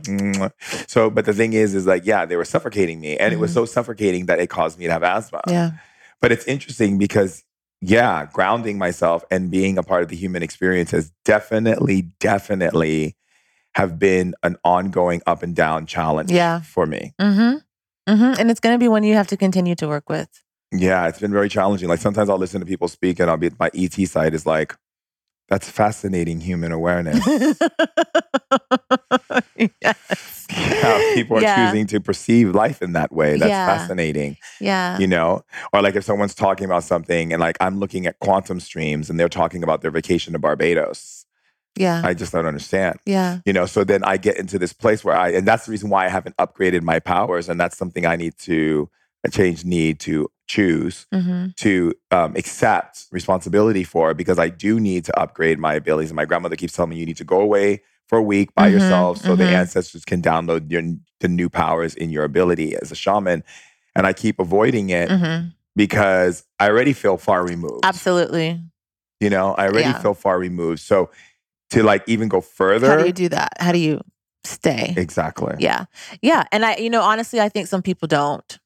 So, 0.87 1.09
but 1.09 1.23
the 1.23 1.33
thing 1.33 1.53
is, 1.53 1.73
is 1.73 1.87
like, 1.87 2.05
yeah, 2.05 2.25
they 2.25 2.35
were 2.35 2.43
suffocating 2.45 2.99
me. 2.99 3.15
And 3.15 3.33
it 3.33 3.39
was 3.39 3.53
so 3.53 3.63
suffocating 3.65 4.25
that 4.25 4.39
it 4.39 4.47
caused 4.49 4.77
me 4.77 4.87
to 4.87 4.91
have 4.91 5.03
asthma. 5.03 5.39
Mm-hmm. 5.47 5.51
yeah. 5.53 5.71
But 6.21 6.33
it's 6.33 6.45
interesting 6.45 6.97
because, 6.97 7.44
yeah, 7.87 8.25
grounding 8.31 8.77
myself 8.77 9.23
and 9.29 9.51
being 9.51 9.77
a 9.77 9.83
part 9.83 10.03
of 10.03 10.09
the 10.09 10.15
human 10.15 10.41
experience 10.43 10.91
has 10.91 11.11
definitely, 11.23 12.03
definitely 12.19 13.15
have 13.75 13.99
been 13.99 14.33
an 14.43 14.55
ongoing 14.63 15.21
up 15.27 15.43
and 15.43 15.55
down 15.55 15.85
challenge 15.85 16.31
Yeah. 16.31 16.61
for 16.61 16.85
me. 16.85 17.13
Mm-hmm. 17.19 17.57
Mm-hmm. 18.11 18.39
And 18.39 18.51
it's 18.51 18.59
going 18.59 18.73
to 18.73 18.79
be 18.79 18.87
one 18.87 19.03
you 19.03 19.15
have 19.15 19.27
to 19.27 19.37
continue 19.37 19.75
to 19.75 19.87
work 19.87 20.09
with. 20.09 20.29
Yeah, 20.71 21.07
it's 21.07 21.19
been 21.19 21.31
very 21.31 21.49
challenging. 21.49 21.89
Like 21.89 21.99
sometimes 21.99 22.29
I'll 22.29 22.37
listen 22.37 22.59
to 22.59 22.65
people 22.65 22.87
speak 22.87 23.19
and 23.19 23.29
I'll 23.29 23.37
be 23.37 23.49
my 23.59 23.69
ET 23.73 23.93
side 24.07 24.33
is 24.33 24.45
like, 24.45 24.75
that's 25.49 25.69
fascinating 25.69 26.39
human 26.41 26.71
awareness. 26.71 27.19
yes. 29.81 30.45
How 30.49 30.97
people 31.15 31.37
are 31.37 31.41
Yeah. 31.41 31.67
choosing 31.71 31.87
to 31.87 31.99
perceive 31.99 32.53
life 32.55 32.81
in 32.81 32.93
that 32.93 33.11
way. 33.11 33.37
That's 33.37 33.49
Yeah. 33.49 33.65
fascinating. 33.77 34.37
Yeah. 34.59 34.97
You 34.97 35.07
know? 35.07 35.43
Or 35.73 35.81
like 35.81 35.95
if 35.95 36.03
someone's 36.03 36.35
talking 36.35 36.65
about 36.65 36.83
something 36.83 37.31
and 37.33 37.39
like 37.39 37.57
I'm 37.59 37.79
looking 37.79 38.05
at 38.05 38.19
quantum 38.19 38.59
streams 38.59 39.09
and 39.09 39.19
they're 39.19 39.29
talking 39.29 39.63
about 39.63 39.81
their 39.81 39.91
vacation 39.91 40.33
to 40.33 40.39
Barbados. 40.39 41.25
Yeah. 41.75 42.01
I 42.03 42.13
just 42.13 42.31
don't 42.31 42.45
understand. 42.45 42.99
Yeah. 43.05 43.39
you 43.45 43.51
know 43.53 43.65
so 43.65 43.83
then 43.83 44.03
i 44.03 44.15
get 44.17 44.37
into 44.37 44.57
this 44.57 44.71
place 44.73 45.03
where 45.03 45.15
i 45.15 45.29
and 45.29 45.45
that's 45.47 45.65
the 45.65 45.71
reason 45.71 45.89
why 45.89 46.05
i 46.05 46.09
haven't 46.09 46.35
upgraded 46.37 46.81
my 46.83 46.99
powers 46.99 47.49
and 47.49 47.59
that's 47.59 47.77
something 47.77 48.05
i 48.05 48.15
need 48.15 48.37
to 48.39 48.89
a 49.25 49.29
change 49.29 49.65
need 49.65 49.99
to 49.99 50.29
choose 50.47 51.05
Mm-hmm. 51.13 51.47
to 51.57 51.93
um, 52.11 52.35
accept 52.35 53.05
responsibility 53.11 53.83
for 53.83 54.13
because 54.13 54.37
i 54.39 54.49
do 54.49 54.79
need 54.79 55.05
to 55.05 55.19
upgrade 55.19 55.57
my 55.59 55.73
abilities 55.73 56.09
and 56.11 56.15
my 56.15 56.25
grandmother 56.25 56.55
keeps 56.55 56.73
telling 56.73 56.89
me 56.91 56.97
you 56.97 57.05
need 57.05 57.17
to 57.17 57.23
go 57.23 57.39
away 57.41 57.81
for 58.07 58.17
a 58.17 58.21
week 58.23 58.53
by 58.53 58.67
Mhm, 58.69 58.73
yourself 58.73 59.17
so 59.17 59.35
the 59.35 59.45
mhm. 59.45 59.51
ancestors 59.53 60.05
can 60.05 60.21
download 60.21 60.69
your 60.71 60.83
the 61.21 61.27
new 61.27 61.49
powers 61.49 61.95
in 61.95 62.09
your 62.09 62.23
ability 62.23 62.75
as 62.75 62.91
a 62.91 62.95
shaman 62.95 63.43
and 63.95 64.05
i 64.05 64.13
keep 64.13 64.39
avoiding 64.39 64.89
it 64.91 65.09
Mm-hmm. 65.09 65.47
because 65.75 66.43
i 66.59 66.67
already 66.69 66.93
feel 66.93 67.17
far 67.17 67.43
removed 67.45 67.83
Absolutely. 67.85 68.61
you 69.19 69.29
know 69.29 69.53
i 69.55 69.65
already 69.67 69.89
Yeah. 69.89 69.99
feel 70.01 70.13
far 70.13 70.37
removed 70.37 70.79
so 70.81 71.09
to 71.71 71.81
like 71.83 72.03
even 72.07 72.27
go 72.27 72.41
further 72.41 72.87
How 72.89 72.97
do 72.97 73.05
you 73.07 73.13
do 73.13 73.29
that? 73.29 73.53
How 73.59 73.71
do 73.71 73.79
you 73.79 74.01
stay? 74.43 74.93
exactly 74.97 75.55
Yeah. 75.57 75.85
Yeah. 76.21 76.43
And 76.51 76.63
I, 76.63 76.75
you 76.75 76.89
know, 76.91 77.01
honestly, 77.01 77.41
I 77.41 77.49
think 77.49 77.67
some 77.67 77.81
people 77.81 78.07
don't. 78.07 78.59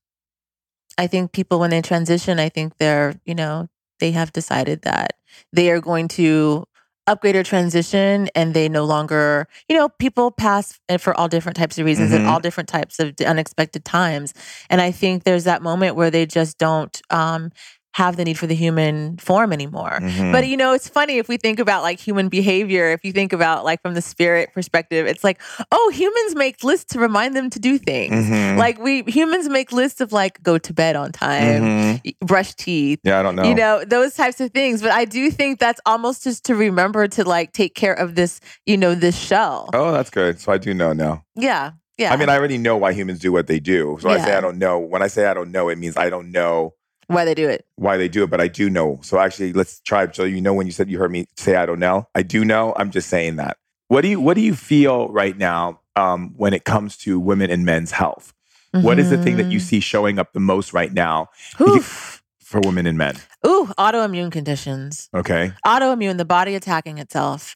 I 1.00 1.08
think 1.08 1.32
people, 1.32 1.60
when 1.60 1.72
they 1.72 1.82
transition, 1.82 2.40
I 2.40 2.50
think 2.50 2.78
they're, 2.78 3.16
you 3.26 3.36
know, 3.36 3.68
they 4.00 4.12
have 4.12 4.34
decided 4.34 4.84
that 4.84 5.14
they 5.54 5.72
are 5.72 5.82
going 5.82 6.08
to 6.10 6.66
upgrade 7.08 7.36
or 7.36 7.44
transition 7.44 8.30
and 8.36 8.54
they 8.54 8.70
no 8.70 8.86
longer, 8.86 9.48
you 9.68 9.76
know, 9.76 9.90
people 9.90 10.30
pass 10.32 10.80
for 11.00 11.18
all 11.18 11.28
different 11.28 11.56
types 11.56 11.80
of 11.80 11.86
reasons 11.86 12.12
and 12.12 12.24
Mhm. 12.26 12.30
all 12.30 12.40
different 12.40 12.70
types 12.70 13.00
of 13.00 13.16
unexpected 13.26 13.84
times. 13.84 14.34
And 14.70 14.80
I 14.82 14.92
think 14.92 15.24
there's 15.24 15.46
that 15.46 15.64
moment 15.64 15.96
where 15.96 16.12
they 16.12 16.26
just 16.28 16.60
don't 16.60 17.02
um, 17.10 17.52
have 17.96 18.18
the 18.18 18.24
need 18.24 18.38
for 18.38 18.46
the 18.48 18.54
human 18.56 19.18
form 19.18 19.52
anymore. 19.52 20.00
Mhm. 20.02 20.32
But 20.32 20.48
you 20.48 20.56
know, 20.56 20.74
it's 20.74 20.88
funny 20.88 21.18
if 21.18 21.28
we 21.28 21.38
think 21.38 21.60
about 21.60 21.82
like 21.82 22.00
human 22.00 22.30
behavior, 22.30 22.92
if 22.92 23.04
you 23.04 23.12
think 23.12 23.34
about 23.34 23.66
like 23.66 23.82
from 23.82 23.96
the 23.96 24.02
spirit 24.02 24.54
perspective, 24.54 25.08
it's 25.08 25.24
like, 25.24 25.42
oh, 25.72 25.92
humans 25.94 26.36
make 26.36 26.64
lists 26.64 26.94
to 26.94 27.00
remind 27.00 27.36
them 27.36 27.50
to 27.50 27.60
do 27.60 27.78
things. 27.80 28.28
Mhm. 28.28 28.58
Like 28.58 28.80
we 28.80 29.02
humans 29.08 29.50
make 29.50 29.72
lists 29.72 30.02
of 30.02 30.12
like 30.14 30.42
go 30.44 30.58
to 30.60 30.72
bed 30.74 30.96
on 30.96 31.12
time, 31.12 31.64
Mhm. 32.04 32.16
brush 32.22 32.54
teeth, 32.54 33.00
Yeah, 33.04 33.20
I 33.20 33.24
don't 33.24 33.36
know. 33.36 33.44
you 33.44 33.56
know, 33.56 33.84
those 33.84 34.14
types 34.14 34.40
of 34.40 34.52
things. 34.52 34.82
But 34.82 34.92
I 34.92 35.06
do 35.06 35.32
think 35.32 35.60
that's 35.60 35.82
almost 35.86 36.24
just 36.24 36.46
to 36.46 36.56
remember 36.56 37.08
to 37.08 37.24
like 37.24 37.54
take 37.54 37.74
care 37.74 37.94
of 37.94 38.14
this, 38.16 38.40
you 38.68 38.78
know, 38.78 38.94
this 38.94 39.18
shell. 39.18 39.70
oh, 39.74 39.92
that's 39.92 40.12
good. 40.12 40.40
So 40.40 40.52
I 40.52 40.58
do 40.58 40.74
know 40.74 40.94
now. 40.94 41.24
Yeah. 41.36 41.72
Yeah. 41.98 42.14
I 42.14 42.18
mean, 42.18 42.30
I 42.30 42.38
already 42.38 42.58
know 42.58 42.78
why 42.78 42.94
humans 42.94 43.20
do 43.20 43.32
what 43.34 43.48
they 43.48 43.60
do. 43.60 43.98
So 44.00 44.10
I 44.10 44.20
say 44.20 44.34
I 44.38 44.40
don't 44.40 44.58
know. 44.58 44.80
When 44.80 45.02
I 45.02 45.08
say 45.08 45.26
I 45.26 45.34
don't 45.34 45.52
know, 45.52 45.68
it 45.68 45.78
means 45.78 45.98
I 45.98 46.10
don't 46.10 46.32
know 46.32 46.74
why 47.10 47.26
they 47.26 47.34
do 47.36 47.50
it. 47.50 47.66
why 47.76 47.98
they 47.98 48.08
do 48.08 48.24
it, 48.24 48.30
but 48.30 48.40
I 48.42 48.48
do 48.48 48.70
know. 48.70 49.00
So 49.04 49.20
actually, 49.20 49.54
let's 49.54 49.80
try. 49.82 50.10
So 50.12 50.24
you 50.24 50.42
know, 50.42 50.54
when 50.54 50.66
you 50.66 50.72
said 50.72 50.90
you 50.90 50.98
heard 51.00 51.12
me 51.12 51.26
say 51.38 51.56
I 51.56 51.66
don't 51.66 51.80
know, 51.80 52.08
I 52.16 52.22
do 52.24 52.46
know. 52.46 52.74
I'm 52.78 52.92
just 52.92 53.10
saying 53.10 53.36
that. 53.38 53.58
What 53.88 54.02
do 54.02 54.08
you 54.08 54.20
What 54.20 54.36
do 54.36 54.42
you 54.42 54.56
feel 54.56 55.10
right 55.10 55.38
now 55.38 55.82
um, 55.96 56.34
when 56.38 56.54
it 56.54 56.64
comes 56.66 56.96
to 56.98 57.20
women 57.20 57.50
and 57.50 57.66
men's 57.66 57.92
health? 57.92 58.34
What 58.72 59.00
is 59.00 59.10
the 59.10 59.18
thing 59.18 59.38
that 59.38 59.52
you 59.52 59.60
Mhm. 59.60 59.64
see 59.64 59.80
showing 59.80 60.20
up 60.20 60.32
the 60.34 60.40
most 60.40 60.74
right 60.74 60.94
now 60.94 61.28
Oof. 61.60 62.22
for 62.40 62.62
women 62.62 62.86
and 62.86 62.98
men? 62.98 63.16
Ooh, 63.46 63.66
autoimmune 63.78 64.32
conditions. 64.32 65.10
Okay. 65.14 65.52
autoimmune, 65.66 66.18
the 66.18 66.26
body 66.26 66.54
attacking 66.56 66.98
itself. 67.00 67.56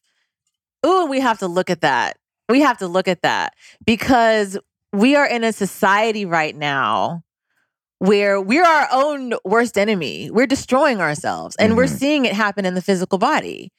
Ooh, 0.85 1.05
we 1.05 1.19
have 1.19 1.39
to 1.39 1.47
look 1.47 1.69
at 1.69 1.81
that. 1.81 2.17
We 2.49 2.61
have 2.61 2.77
to 2.79 2.87
look 2.87 3.07
at 3.07 3.21
that 3.21 3.53
because 3.85 4.57
we 4.91 5.15
are 5.15 5.25
in 5.25 5.43
a 5.43 5.53
society 5.53 6.25
right 6.25 6.55
now 6.55 7.23
where 8.03 8.41
we're 8.41 8.65
our 8.65 8.87
own 8.91 9.33
worst 9.45 9.77
enemy. 9.77 10.29
We're 10.31 10.47
destroying 10.47 10.99
ourselves 10.99 11.55
and 11.57 11.77
we're 11.77 11.85
Mhm. 11.85 11.97
seeing 11.99 12.25
it 12.25 12.33
happen 12.33 12.65
in 12.65 12.73
the 12.75 12.81
physical 12.81 13.17
body. 13.17 13.71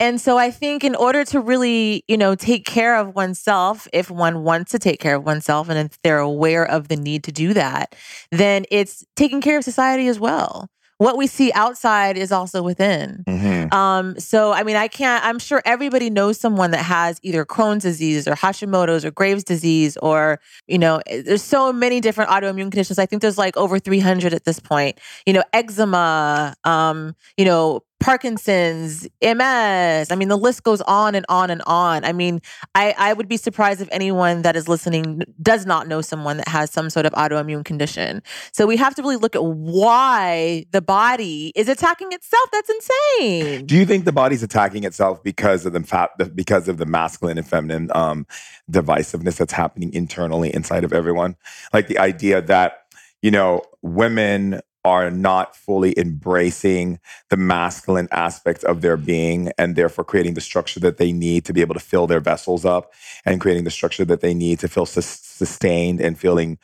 And 0.00 0.20
so 0.20 0.38
I 0.38 0.50
think 0.50 0.84
in 0.84 0.94
order 0.94 1.24
to 1.26 1.40
really, 1.40 2.04
you 2.08 2.16
know, 2.18 2.34
take 2.34 2.66
care 2.66 2.96
of 2.96 3.14
oneself, 3.14 3.88
if 3.92 4.10
one 4.10 4.42
wants 4.44 4.72
to 4.72 4.78
take 4.78 5.00
care 5.00 5.16
of 5.16 5.24
oneself 5.24 5.68
and 5.68 5.78
if 5.78 5.98
they're 6.02 6.18
aware 6.18 6.66
of 6.66 6.88
the 6.88 6.96
need 6.96 7.24
to 7.24 7.32
do 7.32 7.54
that, 7.54 7.94
then 8.32 8.64
it's 8.70 9.04
taking 9.16 9.40
care 9.40 9.58
of 9.58 9.64
society 9.64 10.08
as 10.08 10.20
well. 10.20 10.68
What 10.98 11.18
we 11.18 11.26
see 11.26 11.52
outside 11.54 12.16
is 12.16 12.32
also 12.32 12.62
within. 12.62 13.22
hmm 13.28 13.74
Um, 13.74 14.18
so 14.18 14.52
I 14.52 14.62
mean, 14.62 14.76
I 14.76 14.88
can't, 14.88 15.24
I'm 15.24 15.38
sure 15.38 15.60
everybody 15.66 16.08
knows 16.08 16.40
someone 16.40 16.70
that 16.70 16.84
has 16.84 17.20
either 17.22 17.44
Crohn's 17.44 17.82
disease 17.82 18.26
or 18.26 18.34
Hashimoto's 18.34 19.04
or 19.04 19.10
Graves' 19.10 19.44
disease, 19.44 19.96
or, 19.98 20.40
you 20.66 20.78
know, 20.78 21.02
eh, 21.06 21.22
there's 21.24 21.42
so 21.42 21.72
many 21.72 22.00
different 22.00 22.30
autoimmune 22.30 22.70
conditions. 22.70 22.98
I 22.98 23.06
think 23.06 23.20
there's 23.22 23.36
like 23.38 23.56
over 23.56 23.78
300 23.78 24.32
at 24.32 24.44
this 24.44 24.58
point, 24.60 24.98
you 25.26 25.32
know, 25.34 25.42
eczema, 25.52 26.54
um, 26.64 27.14
you 27.36 27.44
know, 27.44 27.82
Parkinson's, 27.98 29.08
MS. 29.22 30.10
I 30.10 30.14
mean, 30.16 30.28
the 30.28 30.36
list 30.36 30.62
goes 30.62 30.80
on 30.82 31.14
and 31.14 31.24
on 31.28 31.50
and 31.50 31.62
on. 31.66 32.04
I 32.04 32.12
mean, 32.12 32.40
I, 32.74 32.94
I 32.98 33.12
would 33.12 33.28
be 33.28 33.36
surprised 33.36 33.80
if 33.80 33.88
anyone 33.90 34.42
that 34.42 34.54
is 34.54 34.68
listening 34.68 35.22
does 35.40 35.64
not 35.64 35.88
know 35.88 36.02
someone 36.02 36.36
that 36.36 36.48
has 36.48 36.70
some 36.70 36.90
sort 36.90 37.06
of 37.06 37.12
autoimmune 37.14 37.64
condition. 37.64 38.22
So 38.52 38.66
we 38.66 38.76
have 38.76 38.94
to 38.96 39.02
really 39.02 39.16
look 39.16 39.34
at 39.34 39.44
why 39.44 40.66
the 40.72 40.82
body 40.82 41.52
is 41.56 41.68
attacking 41.68 42.12
itself. 42.12 42.48
That's 42.52 42.70
insane. 42.70 43.66
Do 43.66 43.76
you 43.76 43.86
think 43.86 44.04
the 44.04 44.12
body's 44.12 44.42
attacking 44.42 44.84
itself 44.84 45.22
because 45.22 45.64
of 45.64 45.72
the 45.72 45.82
fat, 45.82 46.10
because 46.34 46.68
of 46.68 46.76
the 46.76 46.86
masculine 46.86 47.38
and 47.38 47.48
feminine 47.48 47.90
um, 47.94 48.26
divisiveness 48.70 49.38
that's 49.38 49.52
happening 49.52 49.92
internally 49.94 50.54
inside 50.54 50.84
of 50.84 50.92
everyone? 50.92 51.36
Like 51.72 51.88
the 51.88 51.98
idea 51.98 52.42
that 52.42 52.82
you 53.22 53.30
know 53.30 53.62
women 53.82 54.60
are 54.86 55.10
not 55.10 55.56
fully 55.56 55.98
embracing 55.98 57.00
the 57.28 57.36
masculine 57.36 58.06
aspects 58.12 58.62
of 58.62 58.82
their 58.82 58.96
being 58.96 59.50
and 59.58 59.74
therefore 59.74 60.04
creating 60.04 60.34
the 60.34 60.40
structure 60.40 60.78
that 60.78 60.96
they 60.96 61.10
need 61.10 61.44
to 61.44 61.52
be 61.52 61.60
able 61.60 61.74
to 61.74 61.80
fill 61.80 62.06
their 62.06 62.20
vessels 62.20 62.64
up 62.64 62.92
and 63.24 63.40
creating 63.40 63.64
the 63.64 63.70
structure 63.70 64.04
that 64.04 64.20
they 64.20 64.32
need 64.32 64.60
to 64.60 64.68
feel 64.68 64.86
sus- 64.86 65.18
sustained 65.18 66.00
and 66.00 66.20
feeling 66.20 66.56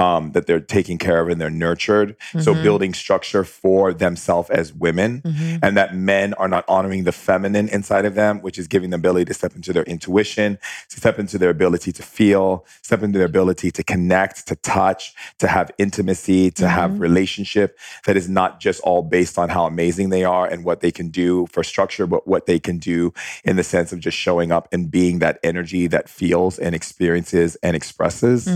um, 0.00 0.32
that 0.32 0.46
they're 0.46 0.60
taken 0.60 0.98
care 0.98 1.20
of 1.20 1.28
and 1.28 1.40
they're 1.40 1.50
nurtured. 1.50 2.18
Mm-hmm. 2.18 2.40
So 2.40 2.54
building 2.54 2.94
structure 2.94 3.44
for 3.44 3.92
themselves 3.92 4.50
as 4.50 4.72
women, 4.72 5.22
mm-hmm. 5.22 5.56
and 5.62 5.76
that 5.76 5.94
men 5.94 6.34
are 6.34 6.48
not 6.48 6.64
honoring 6.68 7.04
the 7.04 7.12
feminine 7.12 7.68
inside 7.68 8.04
of 8.04 8.14
them, 8.14 8.40
which 8.40 8.58
is 8.58 8.66
giving 8.66 8.90
them 8.90 9.00
the 9.00 9.08
ability 9.08 9.26
to 9.26 9.34
step 9.34 9.56
into 9.56 9.72
their 9.72 9.84
intuition, 9.84 10.58
to 10.88 10.96
step 10.96 11.18
into 11.18 11.38
their 11.38 11.50
ability 11.50 11.92
to 11.92 12.02
feel, 12.02 12.66
step 12.82 13.02
into 13.02 13.18
their 13.18 13.26
ability 13.26 13.70
to 13.70 13.82
connect, 13.82 14.46
to 14.46 14.56
touch, 14.56 15.14
to 15.38 15.46
have 15.48 15.70
intimacy, 15.78 16.50
to 16.50 16.64
mm-hmm. 16.64 16.72
have 16.72 17.00
relationship 17.00 17.78
that 18.06 18.16
is 18.16 18.28
not 18.28 18.60
just 18.60 18.80
all 18.82 19.02
based 19.02 19.38
on 19.38 19.48
how 19.48 19.64
amazing 19.66 20.10
they 20.10 20.24
are 20.24 20.46
and 20.46 20.64
what 20.64 20.80
they 20.80 20.90
can 20.90 21.08
do 21.08 21.46
for 21.46 21.62
structure, 21.62 22.06
but 22.06 22.26
what 22.26 22.46
they 22.46 22.58
can 22.58 22.78
do 22.78 23.12
in 23.44 23.56
the 23.56 23.64
sense 23.64 23.92
of 23.92 24.00
just 24.00 24.16
showing 24.16 24.52
up 24.52 24.68
and 24.72 24.90
being 24.90 25.18
that 25.20 25.38
energy 25.42 25.86
that 25.86 26.08
feels 26.08 26.58
and 26.58 26.74
experiences 26.74 27.56
and 27.62 27.76
expresses. 27.76 28.46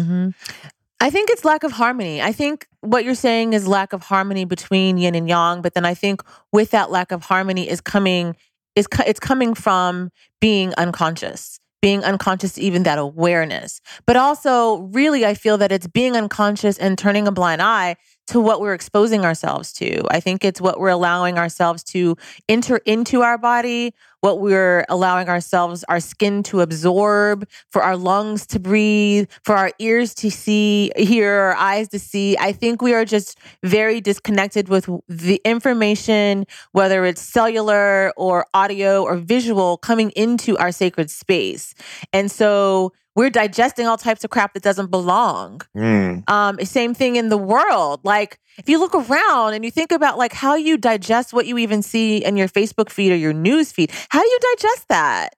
I 1.00 1.10
think 1.10 1.30
it's 1.30 1.44
lack 1.44 1.64
of 1.64 1.72
harmony. 1.72 2.22
I 2.22 2.32
think 2.32 2.66
what 2.80 3.04
you're 3.04 3.14
saying 3.14 3.52
is 3.52 3.66
lack 3.66 3.92
of 3.92 4.02
harmony 4.02 4.44
between 4.44 4.96
yin 4.96 5.14
and 5.14 5.28
yang, 5.28 5.60
but 5.60 5.74
then 5.74 5.84
I 5.84 5.94
think 5.94 6.22
with 6.52 6.70
that 6.70 6.90
lack 6.90 7.12
of 7.12 7.22
harmony 7.22 7.68
is 7.68 7.80
coming 7.80 8.36
is 8.74 8.86
it's 9.06 9.20
coming 9.20 9.54
from 9.54 10.10
being 10.40 10.74
unconscious 10.74 11.60
being 11.84 12.02
unconscious 12.02 12.56
even 12.56 12.84
that 12.84 12.98
awareness. 12.98 13.82
But 14.06 14.16
also, 14.16 14.88
really, 14.94 15.26
I 15.26 15.34
feel 15.34 15.58
that 15.58 15.70
it's 15.70 15.86
being 15.86 16.16
unconscious 16.16 16.78
and 16.78 16.96
turning 16.96 17.28
a 17.28 17.30
blind 17.30 17.60
eye 17.60 17.96
to 18.26 18.40
what 18.40 18.60
we're 18.60 18.74
exposing 18.74 19.24
ourselves 19.24 19.72
to. 19.74 20.02
I 20.10 20.20
think 20.20 20.44
it's 20.44 20.60
what 20.60 20.80
we're 20.80 20.88
allowing 20.88 21.38
ourselves 21.38 21.82
to 21.84 22.16
enter 22.48 22.78
into 22.78 23.22
our 23.22 23.36
body, 23.38 23.94
what 24.20 24.40
we're 24.40 24.86
allowing 24.88 25.28
ourselves, 25.28 25.84
our 25.88 26.00
skin 26.00 26.42
to 26.44 26.60
absorb, 26.60 27.46
for 27.70 27.82
our 27.82 27.96
lungs 27.96 28.46
to 28.46 28.58
breathe, 28.58 29.28
for 29.42 29.54
our 29.54 29.70
ears 29.78 30.14
to 30.14 30.30
see, 30.30 30.90
hear, 30.96 31.30
our 31.30 31.56
eyes 31.56 31.88
to 31.88 31.98
see. 31.98 32.34
I 32.38 32.52
think 32.52 32.80
we 32.80 32.94
are 32.94 33.04
just 33.04 33.38
very 33.62 34.00
disconnected 34.00 34.70
with 34.70 34.88
the 35.08 35.42
information, 35.44 36.46
whether 36.72 37.04
it's 37.04 37.20
cellular 37.20 38.12
or 38.16 38.46
audio 38.54 39.02
or 39.02 39.16
visual, 39.16 39.76
coming 39.76 40.10
into 40.12 40.56
our 40.56 40.72
sacred 40.72 41.10
space. 41.10 41.74
And 42.12 42.30
so, 42.30 42.92
we're 43.14 43.30
digesting 43.30 43.86
all 43.86 43.96
types 43.96 44.24
of 44.24 44.30
crap 44.30 44.54
that 44.54 44.62
doesn't 44.62 44.90
belong. 44.90 45.60
Mm. 45.76 46.28
Um, 46.28 46.58
same 46.64 46.94
thing 46.94 47.16
in 47.16 47.28
the 47.28 47.36
world. 47.38 48.00
Like 48.02 48.38
if 48.58 48.68
you 48.68 48.78
look 48.78 48.94
around 48.94 49.54
and 49.54 49.64
you 49.64 49.70
think 49.70 49.92
about 49.92 50.18
like 50.18 50.32
how 50.32 50.54
you 50.54 50.76
digest 50.76 51.32
what 51.32 51.46
you 51.46 51.58
even 51.58 51.82
see 51.82 52.24
in 52.24 52.36
your 52.36 52.48
Facebook 52.48 52.90
feed 52.90 53.12
or 53.12 53.16
your 53.16 53.32
news 53.32 53.72
feed, 53.72 53.92
how 54.08 54.20
do 54.20 54.28
you 54.28 54.38
digest 54.56 54.88
that? 54.88 55.30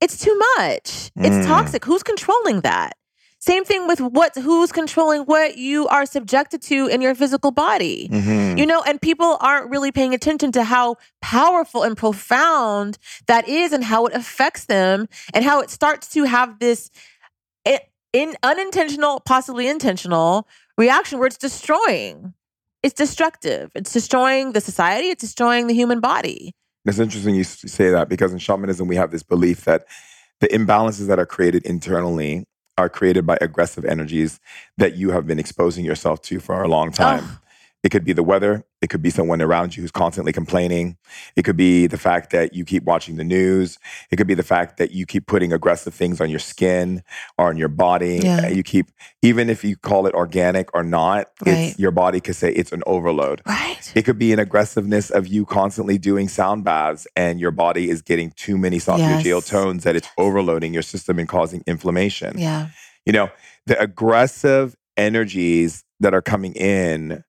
It's 0.00 0.18
too 0.18 0.36
much. 0.56 1.10
Mm. 1.18 1.26
It's 1.26 1.46
toxic. 1.46 1.84
Who's 1.84 2.02
controlling 2.02 2.62
that? 2.62 2.96
Same 3.42 3.64
thing 3.64 3.88
with 3.88 4.00
what 4.00 4.36
who's 4.36 4.70
controlling 4.70 5.22
what 5.22 5.58
you 5.58 5.88
are 5.88 6.06
subjected 6.06 6.62
to 6.62 6.86
in 6.86 7.00
your 7.00 7.16
physical 7.16 7.50
body. 7.50 8.08
Mm-hmm. 8.08 8.56
You 8.56 8.64
know, 8.66 8.84
and 8.86 9.02
people 9.02 9.36
aren't 9.40 9.68
really 9.68 9.90
paying 9.90 10.14
attention 10.14 10.52
to 10.52 10.62
how 10.62 10.94
powerful 11.20 11.82
and 11.82 11.96
profound 11.96 12.98
that 13.26 13.48
is 13.48 13.72
and 13.72 13.82
how 13.82 14.06
it 14.06 14.14
affects 14.14 14.66
them 14.66 15.08
and 15.34 15.44
how 15.44 15.58
it 15.58 15.70
starts 15.70 16.08
to 16.10 16.22
have 16.22 16.60
this 16.60 16.88
in 18.12 18.36
unintentional, 18.42 19.20
possibly 19.20 19.68
intentional 19.68 20.46
reaction 20.78 21.18
where 21.18 21.26
it's 21.26 21.38
destroying. 21.38 22.34
It's 22.82 22.94
destructive. 22.94 23.70
It's 23.74 23.92
destroying 23.92 24.52
the 24.52 24.60
society. 24.60 25.08
It's 25.08 25.20
destroying 25.20 25.66
the 25.68 25.74
human 25.74 26.00
body. 26.00 26.52
It's 26.84 26.98
interesting 26.98 27.34
you 27.34 27.44
say 27.44 27.90
that 27.90 28.08
because 28.08 28.32
in 28.32 28.38
shamanism 28.38 28.88
we 28.88 28.96
have 28.96 29.12
this 29.12 29.22
belief 29.22 29.64
that 29.64 29.84
the 30.40 30.48
imbalances 30.48 31.06
that 31.06 31.20
are 31.20 31.26
created 31.26 31.64
internally 31.64 32.44
are 32.76 32.88
created 32.88 33.24
by 33.24 33.38
aggressive 33.40 33.84
energies 33.84 34.40
that 34.78 34.96
you 34.96 35.10
have 35.10 35.26
been 35.26 35.38
exposing 35.38 35.84
yourself 35.84 36.20
to 36.22 36.40
for 36.40 36.62
a 36.62 36.68
long 36.68 36.90
time. 36.90 37.24
Oh. 37.24 37.38
It 37.82 37.90
could 37.90 38.04
be 38.04 38.12
the 38.12 38.22
weather. 38.22 38.64
It 38.80 38.90
could 38.90 39.02
be 39.02 39.10
someone 39.10 39.42
around 39.42 39.76
you 39.76 39.82
who's 39.82 39.90
constantly 39.90 40.32
complaining. 40.32 40.96
It 41.34 41.42
could 41.42 41.56
be 41.56 41.88
the 41.88 41.98
fact 41.98 42.30
that 42.30 42.54
you 42.54 42.64
keep 42.64 42.84
watching 42.84 43.16
the 43.16 43.24
news. 43.24 43.78
It 44.10 44.16
could 44.16 44.28
be 44.28 44.34
the 44.34 44.44
fact 44.44 44.76
that 44.76 44.92
you 44.92 45.04
keep 45.04 45.26
putting 45.26 45.52
aggressive 45.52 45.92
things 45.92 46.20
on 46.20 46.30
your 46.30 46.38
skin 46.38 47.02
or 47.38 47.48
on 47.48 47.56
your 47.56 47.68
body. 47.68 48.20
Yeah. 48.22 48.42
Uh, 48.44 48.48
you 48.50 48.62
keep, 48.62 48.86
even 49.20 49.50
if 49.50 49.64
you 49.64 49.76
call 49.76 50.06
it 50.06 50.14
organic 50.14 50.72
or 50.74 50.84
not, 50.84 51.28
right. 51.44 51.74
your 51.76 51.90
body 51.90 52.20
could 52.20 52.36
say 52.36 52.52
it's 52.52 52.70
an 52.70 52.84
overload. 52.86 53.42
Right. 53.46 53.92
It 53.96 54.02
could 54.02 54.18
be 54.18 54.32
an 54.32 54.38
aggressiveness 54.38 55.10
of 55.10 55.26
you 55.26 55.44
constantly 55.44 55.98
doing 55.98 56.28
sound 56.28 56.62
baths 56.62 57.08
and 57.16 57.40
your 57.40 57.50
body 57.50 57.90
is 57.90 58.00
getting 58.00 58.30
too 58.36 58.56
many 58.56 58.78
solfeggio 58.78 59.36
yes. 59.38 59.48
tones 59.48 59.82
that 59.82 59.96
it's 59.96 60.08
overloading 60.18 60.72
your 60.72 60.82
system 60.82 61.18
and 61.18 61.28
causing 61.28 61.64
inflammation. 61.66 62.38
Yeah. 62.38 62.68
You 63.04 63.12
know, 63.12 63.30
the 63.66 63.80
aggressive 63.80 64.76
energies 64.96 65.82
that 65.98 66.14
are 66.14 66.22
coming 66.22 66.52
in 66.54 67.24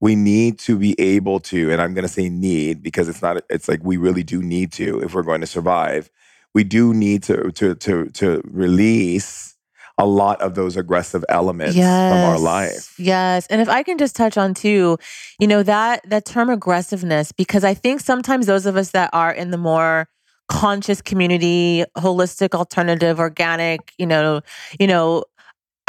we 0.00 0.16
need 0.16 0.58
to 0.60 0.78
be 0.78 0.98
able 0.98 1.40
to, 1.40 1.70
and 1.70 1.80
I'm 1.80 1.94
going 1.94 2.02
to 2.02 2.08
say 2.08 2.28
need 2.28 2.82
because 2.82 3.08
it's 3.08 3.22
not, 3.22 3.42
it's 3.50 3.68
like 3.68 3.80
we 3.82 3.96
really 3.96 4.22
do 4.22 4.42
need 4.42 4.72
to 4.72 5.00
if 5.02 5.14
we're 5.14 5.22
going 5.22 5.42
to 5.42 5.46
survive. 5.46 6.10
We 6.54 6.64
do 6.64 6.92
need 6.92 7.22
to 7.24 7.52
to 7.52 7.76
to 7.76 8.08
to 8.08 8.42
release 8.44 9.56
a 9.98 10.06
lot 10.06 10.40
of 10.40 10.54
those 10.54 10.76
aggressive 10.76 11.24
elements 11.28 11.76
yes. 11.76 12.12
from 12.12 12.18
our 12.18 12.38
life. 12.38 12.98
Yes. 12.98 13.46
And 13.48 13.60
if 13.60 13.68
I 13.68 13.82
can 13.82 13.98
just 13.98 14.16
touch 14.16 14.38
on 14.38 14.54
too, 14.54 14.98
you 15.38 15.46
know, 15.46 15.62
that 15.62 16.08
that 16.08 16.24
term 16.24 16.50
aggressiveness, 16.50 17.30
because 17.32 17.62
I 17.62 17.74
think 17.74 18.00
sometimes 18.00 18.46
those 18.46 18.66
of 18.66 18.76
us 18.76 18.92
that 18.92 19.10
are 19.12 19.30
in 19.30 19.50
the 19.50 19.58
more 19.58 20.08
conscious 20.48 21.00
community, 21.00 21.84
holistic, 21.96 22.54
alternative, 22.54 23.20
organic, 23.20 23.92
you 23.98 24.06
know, 24.06 24.40
you 24.80 24.86
know, 24.86 25.22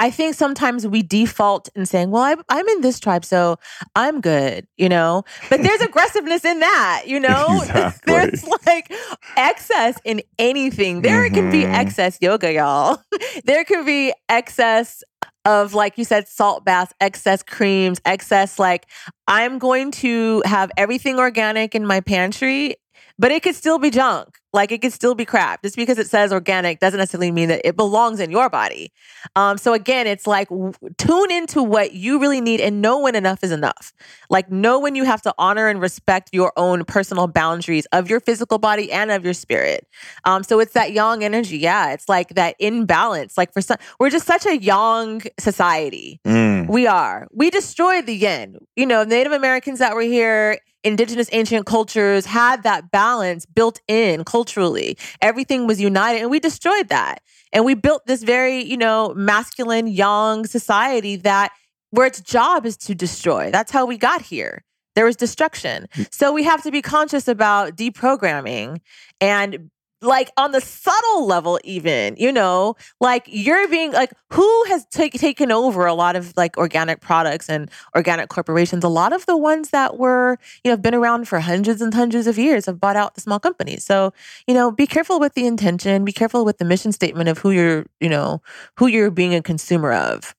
I 0.02 0.10
think 0.10 0.34
sometimes 0.34 0.88
we 0.88 1.04
default 1.04 1.70
in 1.76 1.86
saying, 1.86 2.10
well, 2.10 2.24
I'm, 2.24 2.42
I'm 2.50 2.68
in 2.68 2.82
this 2.82 3.00
tribe, 3.00 3.24
so 3.24 3.58
I'm 3.96 4.20
good, 4.20 4.68
you 4.76 4.90
know? 4.90 5.24
But 5.48 5.62
there's 5.62 5.80
aggressiveness 5.90 6.44
in 6.44 6.60
that, 6.60 7.04
you 7.06 7.20
know? 7.20 7.60
Exactly. 7.72 8.14
There's 8.14 8.48
like 8.66 8.92
excess 9.38 10.00
in 10.04 10.22
anything. 10.40 11.02
There 11.02 11.26
mm-hmm. 11.26 11.36
can 11.36 11.52
be 11.52 11.62
mm-hmm. 11.62 11.76
excess 11.76 12.18
yoga, 12.20 12.52
y'all. 12.52 13.04
there 13.46 13.64
can 13.64 13.86
be 13.86 14.12
excess 14.28 15.04
of 15.46 15.74
like 15.76 15.98
you 15.98 16.04
said 16.04 16.28
salt 16.28 16.64
baths 16.64 16.94
excess 17.00 17.42
creams 17.42 18.00
excess 18.06 18.60
like 18.60 18.86
i'm 19.28 19.58
going 19.58 19.90
to 19.90 20.42
have 20.46 20.70
everything 20.78 21.18
organic 21.18 21.74
in 21.74 21.84
my 21.84 22.00
pantry 22.00 22.76
but 23.18 23.32
it 23.32 23.44
could 23.44 23.56
still 23.56 23.80
be 23.80 23.90
junk. 23.90 24.38
Like 24.54 24.72
it 24.72 24.82
could 24.82 24.92
still 24.92 25.16
be 25.16 25.24
crap. 25.24 25.64
Just 25.64 25.76
because 25.76 25.98
it 25.98 26.08
says 26.08 26.34
organic 26.34 26.80
doesn't 26.80 26.98
necessarily 26.98 27.32
mean 27.32 27.48
that 27.50 27.62
it 27.64 27.78
belongs 27.78 28.20
in 28.20 28.32
your 28.32 28.50
body. 28.50 28.92
Um, 29.36 29.58
so 29.58 29.74
again, 29.74 30.08
it's 30.08 30.28
like 30.28 30.50
w- 30.50 30.74
tune 30.98 31.32
into 31.32 31.64
what 31.64 31.94
you 31.94 32.20
really 32.20 32.42
need 32.42 32.60
and 32.60 32.82
know 32.82 33.00
when 33.00 33.16
enough 33.16 33.44
is 33.44 33.52
enough. 33.52 33.94
Like 34.30 34.52
know 34.52 34.78
when 34.80 34.96
you 34.96 35.06
have 35.06 35.22
to 35.22 35.34
honor 35.38 35.68
and 35.68 35.80
respect 35.80 36.30
your 36.34 36.52
own 36.58 36.84
personal 36.84 37.28
boundaries 37.28 37.86
of 37.94 38.10
your 38.10 38.20
physical 38.20 38.58
body 38.58 38.92
and 38.92 39.10
of 39.10 39.24
your 39.24 39.34
spirit. 39.34 39.88
Um, 40.26 40.44
so 40.44 40.60
it's 40.60 40.74
that 40.74 40.92
yang 40.92 41.24
energy. 41.24 41.58
Yeah, 41.58 41.94
it's 41.94 42.10
like 42.10 42.30
that 42.36 42.56
imbalance. 42.60 43.38
Like 43.38 43.54
for 43.54 43.62
some, 43.62 43.78
we're 44.00 44.10
just 44.10 44.28
such 44.28 44.46
a 44.46 44.58
yang 44.58 45.22
society. 45.40 46.20
Mm. 46.26 46.68
We 46.68 46.88
are. 46.88 47.28
We 47.32 47.50
destroyed 47.52 48.06
the 48.06 48.16
yin. 48.16 48.58
You 48.76 48.86
know, 48.86 49.06
Native 49.06 49.32
Americans 49.32 49.80
that 49.80 49.96
were 49.96 50.02
here 50.02 50.60
indigenous 50.84 51.30
ancient 51.32 51.66
cultures 51.66 52.26
had 52.26 52.64
that 52.64 52.92
balance 52.92 53.46
built 53.46 53.80
in 53.88 54.24
culturally. 54.24 54.98
Everything 55.22 55.68
was 55.68 55.80
united 55.80 56.22
and 56.22 56.32
we 56.32 56.40
destroyed 56.40 56.90
that. 56.90 57.22
And 57.54 57.66
we 57.66 57.74
built 57.74 58.06
this 58.06 58.24
very, 58.24 58.64
you 58.64 58.78
know, 58.78 59.14
masculine, 59.16 59.88
yang 59.88 60.46
society 60.46 61.18
that 61.18 61.52
where 61.92 62.08
its 62.08 62.22
job 62.22 62.66
is 62.66 62.78
to 62.78 62.96
destroy. 62.96 63.52
That's 63.52 63.72
how 63.72 63.86
we 63.86 63.98
got 63.98 64.22
here. 64.22 64.64
There 64.96 65.06
was 65.06 65.16
destruction. 65.16 65.88
Mm. 65.96 66.14
So 66.14 66.32
we 66.34 66.44
have 66.44 66.64
to 66.64 66.72
be 66.72 66.82
conscious 66.82 67.28
about 67.28 67.76
deprogramming 67.76 68.80
and 69.20 69.70
like 70.02 70.32
on 70.38 70.52
the 70.52 70.62
subtle 70.62 71.26
level 71.26 71.60
even 71.64 72.16
you 72.18 72.32
know? 72.32 72.76
Like 73.00 73.26
you're 73.28 73.68
being 73.68 73.92
like 73.92 74.12
who 74.32 74.64
has 74.66 74.86
ta- 74.88 75.10
taken 75.14 75.52
over 75.52 75.86
a 75.86 75.94
lot 75.94 76.16
of 76.16 76.34
like 76.36 76.58
organic 76.58 77.02
products 77.02 77.50
and 77.50 77.70
organic 77.96 78.30
corporations? 78.30 78.84
A 78.84 78.90
lot 78.90 79.14
of 79.14 79.26
the 79.26 79.38
ones 79.38 79.70
that 79.70 79.98
were 79.98 80.38
you 80.64 80.70
know 80.70 80.74
have 80.74 80.82
been 80.82 80.96
around 80.96 81.28
for 81.28 81.40
hundreds 81.40 81.82
and 81.82 81.94
hundreds 81.94 82.28
of 82.28 82.38
years 82.38 82.66
have 82.66 82.80
bought 82.80 82.96
out 82.96 83.16
the 83.16 83.22
small 83.22 83.40
companies. 83.40 83.86
So 83.86 84.14
you 84.48 84.54
know 84.54 84.72
be 84.72 84.88
careful 84.88 85.20
with 85.20 85.34
the 85.34 85.46
intention 85.46 86.06
be 86.06 86.12
careful 86.12 86.46
with 86.46 86.58
the 86.58 86.66
mission 86.66 86.92
statement 86.92 87.30
of 87.30 87.38
who 87.40 87.52
you're 87.52 87.86
you 88.00 88.10
know 88.10 88.42
who 88.78 88.88
you're 88.88 89.12
being 89.12 89.36
a 89.36 89.42
consumer 89.42 89.94
of. 89.94 90.36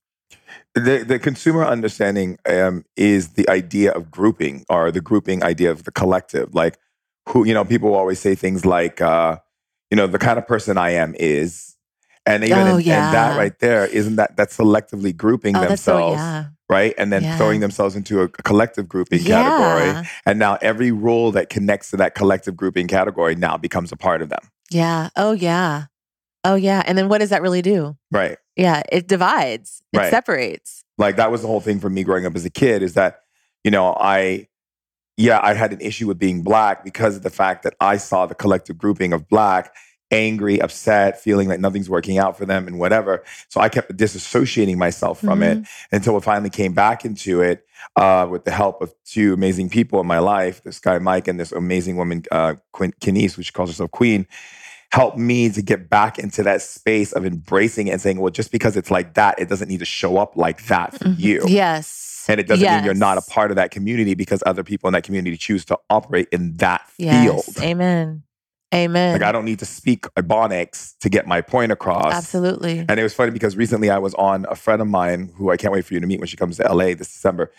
The 0.75 1.05
the 1.07 1.19
consumer 1.19 1.65
understanding 1.65 2.39
um, 2.47 2.85
is 2.97 3.31
the 3.31 3.49
idea 3.49 3.93
of 3.93 4.11
grouping 4.11 4.65
or 4.71 4.91
the 4.91 5.03
grouping 5.03 5.43
idea 5.43 5.71
of 5.71 5.85
the 5.85 5.93
collective. 5.93 6.55
Like 6.55 6.79
who 7.29 7.45
you 7.45 7.53
know 7.53 7.65
people 7.65 7.95
always 7.95 8.19
say 8.19 8.35
things 8.35 8.65
like 8.65 9.01
uh, 9.01 9.37
you 9.93 9.97
know 9.97 10.07
the 10.07 10.19
kind 10.19 10.39
of 10.39 10.47
person 10.49 10.79
i 10.79 10.91
am 10.91 11.15
is. 11.21 11.77
And 12.25 12.45
even 12.45 12.59
Oh, 12.69 12.79
in- 12.79 12.89
and 12.89 13.15
that 13.19 13.37
right 13.37 13.57
there 13.59 13.85
isn't 13.85 14.17
that 14.17 14.37
that's 14.39 14.57
selectively 14.57 15.15
grouping 15.15 15.55
oh 15.57 15.61
that's 15.61 15.83
so 15.83 15.93
themselves 15.97 16.17
yeah. 16.19 16.45
right? 16.71 16.95
And 16.97 17.13
then 17.13 17.23
Yeah. 17.25 17.37
throwing 17.37 17.61
themselves 17.61 17.95
into 17.97 18.23
a 18.23 18.29
collective 18.29 18.89
grouping 18.89 19.23
category. 19.25 20.09
And 20.25 20.39
now 20.39 20.57
every 20.63 20.93
rule 20.93 21.33
that 21.33 21.51
connects 21.51 21.91
to 21.91 21.97
that 21.99 22.15
collective 22.15 22.57
grouping 22.57 22.87
category 22.87 23.35
now 23.35 23.57
becomes 23.59 23.91
a 23.93 23.97
part 23.97 24.23
of 24.23 24.29
them. 24.31 24.39
Yeah. 24.71 25.11
Oh 25.17 25.33
yeah. 25.33 25.87
Oh 26.45 26.55
yeah. 26.55 26.83
And 26.87 26.97
then 26.97 27.09
what 27.11 27.19
does 27.19 27.31
that 27.31 27.43
really 27.43 27.61
do? 27.61 27.97
Right. 28.13 28.39
Yeah 28.57 28.83
it 28.91 29.09
divides. 29.09 29.83
It 29.93 29.99
Right. 29.99 30.11
separates. 30.11 30.85
Like 30.99 31.17
that 31.17 31.31
was 31.33 31.43
the 31.43 31.49
whole 31.49 31.61
thing 31.61 31.81
for 31.81 31.91
me 31.91 32.05
growing 32.05 32.25
up 32.25 32.37
as 32.37 32.45
a 32.45 32.51
kid 32.51 32.83
is 32.83 32.95
that 32.95 33.21
you 33.65 33.71
know 33.73 33.97
i 34.01 34.47
yeah 35.23 35.39
i 35.43 35.53
had 35.63 35.73
an 35.73 35.81
issue 35.81 36.07
with 36.11 36.19
being 36.27 36.43
black 36.43 36.77
because 36.91 37.15
of 37.19 37.23
the 37.23 37.31
fact 37.43 37.59
that 37.65 37.75
i 37.93 37.97
saw 38.09 38.21
the 38.27 38.35
collective 38.43 38.77
grouping 38.83 39.13
of 39.17 39.21
black 39.29 39.65
angry 40.11 40.61
upset 40.61 41.19
feeling 41.27 41.49
like 41.49 41.59
nothing's 41.67 41.89
working 41.89 42.19
out 42.19 42.37
for 42.37 42.45
them 42.45 42.67
and 42.69 42.77
whatever. 42.79 43.25
So 43.49 43.57
i 43.63 43.69
kept 43.71 43.97
disassociating 43.97 44.77
myself 44.77 45.17
from 45.27 45.43
it 45.43 45.57
until 45.91 46.15
I 46.19 46.21
finally 46.21 46.51
came 46.51 46.75
back 46.75 47.07
into 47.07 47.41
it 47.41 47.65
uh, 47.97 48.27
with 48.31 48.45
the 48.45 48.51
help 48.51 48.83
of 48.83 48.93
two 49.07 49.33
amazing 49.33 49.71
people 49.71 50.01
in 50.03 50.07
my 50.07 50.19
life 50.19 50.63
this 50.65 50.79
guy 50.81 50.99
mike 50.99 51.29
and 51.29 51.41
this 51.41 51.51
amazing 51.53 51.97
woman 51.97 52.25
uh, 52.31 52.53
Quin- 52.73 52.93
Kenise, 53.01 53.39
which 53.39 53.55
calls 53.55 53.71
herself 53.71 53.91
queen 53.91 54.27
helped 54.91 55.17
me 55.17 55.49
to 55.49 55.63
get 55.63 55.89
back 55.89 56.19
into 56.19 56.43
that 56.43 56.61
space 56.61 57.13
of 57.15 57.25
embracing 57.25 57.87
it 57.89 57.93
and 57.93 58.01
saying 58.03 58.21
well 58.21 58.31
just 58.41 58.53
because 58.53 58.77
it's 58.77 58.91
like 58.91 59.15
that 59.15 59.39
it 59.39 59.49
doesn't 59.49 59.69
need 59.69 59.79
to 59.81 59.87
show 59.87 60.19
up 60.19 60.37
like 60.37 60.67
that 60.67 60.93
for 60.99 61.07
Mhm. 61.07 61.19
you. 61.19 61.41
Yes 61.47 62.12
and 62.29 62.41
it 62.41 62.47
doesn't 62.47 62.65
mean 62.77 62.85
you're 62.85 62.95
not 62.95 63.19
a 63.19 63.23
part 63.23 63.51
of 63.51 63.57
that 63.57 63.71
community 63.71 64.15
because 64.15 64.43
other 64.47 64.63
people 64.65 64.89
in 64.89 64.93
that 64.95 65.05
community 65.05 65.37
choose 65.37 65.65
to 65.67 65.79
operate 65.91 66.29
in 66.33 66.55
that 66.57 66.83
yes 66.99 67.45
field. 67.45 67.65
amen 67.65 68.23
amen 68.75 69.13
Like 69.13 69.23
I 69.23 69.33
don't 69.33 69.45
need 69.45 69.59
to 69.59 69.67
speak 69.67 70.03
Ebonics 70.17 70.97
to 71.01 71.09
get 71.11 71.27
my 71.27 71.41
point 71.43 71.73
across. 71.73 72.13
absolutely 72.15 72.85
And 72.89 72.99
it 72.99 73.03
was 73.03 73.13
funny 73.15 73.31
because 73.31 73.57
recently 73.57 73.91
I 73.91 73.99
was 73.99 74.15
on 74.15 74.47
a 74.49 74.55
friend 74.55 74.81
of 74.81 74.89
mine 74.89 75.31
who 75.37 75.51
I 75.51 75.57
can't 75.57 75.73
wait 75.73 75.85
for 75.85 75.95
you 75.95 76.01
to 76.01 76.07
meet 76.07 76.21
when 76.21 76.27
she 76.29 76.37
comes 76.37 76.57
to 76.59 76.63
LA 76.73 76.95
this 76.95 77.09
December. 77.13 77.53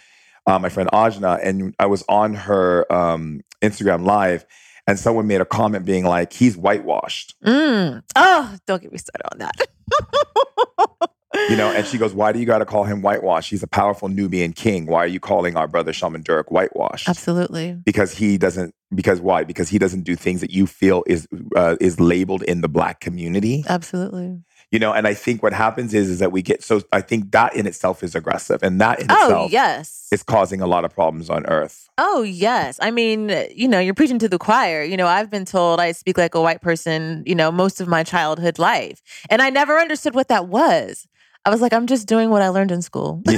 Uh, 0.46 0.60
my 0.60 0.68
friend 0.70 0.90
Ajna, 0.92 1.40
and 1.42 1.74
I 1.80 1.86
was 1.86 2.04
on 2.10 2.34
her 2.34 2.92
um, 2.92 3.42
Instagram 3.62 4.04
live, 4.06 4.46
and 4.88 5.00
someone 5.00 5.26
made 5.26 5.40
a 5.40 5.46
comment 5.46 5.86
being 5.86 6.04
like, 6.04 6.34
"He's 6.34 6.58
whitewashed," 6.58 7.36
Mm. 7.46 8.04
Oh, 8.16 8.58
don't 8.68 8.82
get 8.82 8.92
me 8.92 8.98
started 8.98 9.26
on 9.32 9.38
that. 9.40 11.10
you 11.50 11.56
know. 11.56 11.72
And 11.72 11.86
she 11.88 11.98
goes, 11.98 12.14
"Why 12.14 12.32
do 12.32 12.40
you 12.40 12.46
got 12.46 12.60
to 12.60 12.66
call 12.66 12.84
him 12.84 13.02
whitewashed? 13.02 13.50
He's 13.50 13.64
a 13.64 13.68
powerful 13.68 14.08
Nubian 14.10 14.54
king. 14.54 14.86
Why 14.86 15.00
are 15.04 15.08
you 15.08 15.20
calling 15.20 15.56
our 15.58 15.68
brother 15.68 15.94
Shaman 15.94 16.24
Durek 16.24 16.46
whitewashed?" 16.52 17.10
Absolutely. 17.10 17.74
because 17.86 18.14
he 18.14 18.38
doesn't 18.38 18.74
because 18.94 19.20
why 19.20 19.44
because 19.44 19.70
he 19.70 19.80
doesn't 19.80 20.02
do 20.04 20.16
things 20.16 20.42
that 20.42 20.52
you 20.52 20.68
feel 20.68 21.04
is 21.08 21.28
uh, 21.56 21.76
is 21.82 22.00
labeled 22.00 22.44
in 22.44 22.62
the 22.62 22.70
black 22.70 23.00
community 23.00 23.64
Absolutely. 23.68 24.40
you 24.72 24.78
know 24.78 24.94
and 24.94 25.08
i 25.08 25.16
think 25.16 25.42
what 25.42 25.52
happens 25.52 25.96
is 25.96 26.10
is 26.12 26.20
that 26.20 26.32
we 26.32 26.44
get 26.44 26.64
so 26.64 26.80
i 26.92 27.02
think 27.02 27.32
that 27.32 27.56
in 27.56 27.66
itself 27.66 28.04
is 28.04 28.14
aggressive 28.14 28.62
and 28.62 28.80
that 28.80 29.00
in 29.00 29.08
Oh, 29.10 29.16
itself 29.26 29.52
yes. 29.52 30.08
is 30.12 30.22
causing 30.22 30.62
a 30.62 30.68
lot 30.68 30.86
of 30.86 30.94
problems 30.94 31.28
on 31.32 31.44
earth 31.48 31.90
Oh, 32.00 32.24
yes. 32.24 32.80
I 32.82 32.90
mean, 32.90 33.30
you 33.56 33.68
know, 33.68 33.78
you're 33.80 33.94
preaching 33.94 34.18
to 34.18 34.28
the 34.28 34.40
choir. 34.40 34.82
You 34.82 34.98
know, 34.98 35.06
I've 35.06 35.30
been 35.30 35.46
told 35.46 35.80
I 35.80 35.92
speak 35.92 36.18
like 36.18 36.34
a 36.34 36.42
white 36.42 36.60
person, 36.60 37.22
you 37.28 37.36
know, 37.36 37.52
most 37.52 37.80
of 37.80 37.88
my 37.88 38.02
childhood 38.04 38.58
life. 38.58 39.04
And 39.30 39.44
I 39.44 39.52
never 39.52 39.78
understood 39.78 40.16
what 40.16 40.28
that 40.30 40.48
was. 40.48 41.08
I 41.46 41.50
was 41.50 41.60
like, 41.62 41.74
I'm 41.74 41.88
just 41.88 42.08
doing 42.08 42.30
what 42.30 42.42
I 42.42 42.50
learned 42.50 42.72
in 42.72 42.82
school. 42.82 43.22
like 43.26 43.38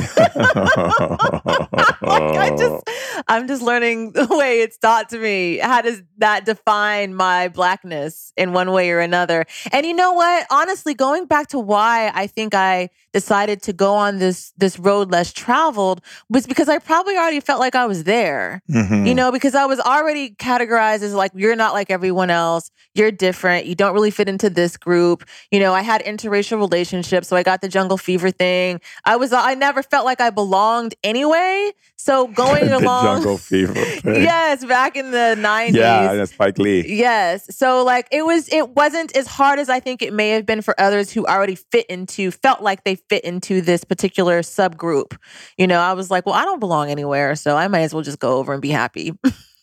I 2.02 2.56
just 2.58 2.90
I'm 3.28 3.48
just 3.48 3.62
learning 3.62 4.12
the 4.14 4.28
way 4.30 4.62
it's 4.62 4.78
taught 4.78 5.10
to 5.10 5.18
me. 5.18 5.58
How 5.58 5.82
does 5.82 6.02
that 6.18 6.46
define 6.46 7.16
my 7.16 7.48
blackness 7.48 8.32
in 8.38 8.54
one 8.54 8.72
way 8.72 8.92
or 8.92 9.00
another? 9.00 9.46
And 9.72 9.86
you 9.86 9.94
know 9.94 10.14
what? 10.14 10.46
Honestly, 10.52 10.94
going 10.94 11.26
back 11.26 11.48
to 11.48 11.60
why 11.60 12.12
I 12.14 12.28
think 12.28 12.54
I 12.54 12.90
decided 13.14 13.62
to 13.64 13.74
go 13.74 13.96
on 13.96 14.20
this 14.20 14.54
this 14.58 14.78
road 14.78 15.12
less 15.12 15.32
traveled 15.34 16.02
was 16.30 16.46
because 16.46 16.70
I 16.70 16.80
probably 16.80 17.16
already 17.16 17.40
felt 17.40 17.60
like 17.60 17.76
I 17.76 17.86
was 17.86 18.04
there. 18.04 18.62
Mhm. 18.70 19.08
You 19.08 19.16
know, 19.16 19.32
because 19.32 19.56
I 19.56 19.66
was 19.66 19.80
already 19.80 20.32
categorized 20.32 21.02
as 21.02 21.14
like, 21.14 21.32
you're 21.34 21.56
not 21.56 21.74
like 21.74 21.90
everyone 21.90 22.30
else. 22.30 22.70
You're 22.94 23.12
different. 23.12 23.66
You 23.66 23.76
don't 23.76 23.94
really 23.94 24.12
fit 24.12 24.30
into 24.30 24.50
this 24.50 24.78
group. 24.78 25.24
You 25.52 25.60
know, 25.60 25.74
I 25.74 25.82
had 25.82 26.04
interracial 26.04 26.58
relationships. 26.58 27.28
So 27.28 27.36
I 27.36 27.44
got 27.44 27.62
the 27.62 27.68
jungle 27.70 27.95
fever 27.98 28.32
thing. 28.32 28.80
I 29.06 29.16
was, 29.16 29.34
I 29.34 29.54
never 29.56 29.84
felt 29.84 30.06
like 30.06 30.22
I 30.22 30.30
belonged 30.30 30.96
anyway. 31.04 31.72
So 31.98 32.28
going 32.28 32.68
the 32.70 32.78
along. 32.78 33.04
jungle 33.18 33.38
fever 33.38 33.74
thing. 33.76 34.22
yes, 34.22 34.64
back 34.66 34.96
in 34.96 35.12
the 35.12 35.36
90s. 35.38 35.74
yeah 35.76 36.14
that's 36.14 36.32
spike 36.32 36.58
lee 36.60 36.86
Yes. 36.88 37.56
So 37.56 37.84
like 37.84 38.08
it 38.12 38.24
was 38.26 38.48
it 38.52 38.70
wasn't 38.70 39.16
as 39.16 39.28
hard 39.28 39.60
as 39.60 39.70
I 39.70 39.80
think 39.80 40.02
it 40.02 40.14
may 40.14 40.30
have 40.30 40.46
been 40.46 40.62
for 40.62 40.80
others 40.80 41.12
who 41.12 41.26
already 41.26 41.56
fit 41.56 41.86
into 41.88 42.32
felt 42.32 42.62
like 42.62 42.84
they 42.84 42.96
fit 42.96 43.24
into 43.24 43.62
this 43.62 43.84
particular 43.84 44.42
subgroup. 44.42 45.18
You 45.58 45.68
know, 45.68 45.80
I 45.80 45.94
was 45.94 46.12
like, 46.12 46.26
well, 46.26 46.36
I 46.36 46.44
don't 46.44 46.60
belong 46.60 46.90
anywhere, 46.92 47.36
so 47.36 47.56
I 47.56 47.68
might 47.68 47.82
as 47.82 47.94
well 47.94 48.04
just 48.04 48.20
go 48.20 48.38
over 48.38 48.54
and 48.54 48.62
be 48.62 48.70
happy. 48.70 49.14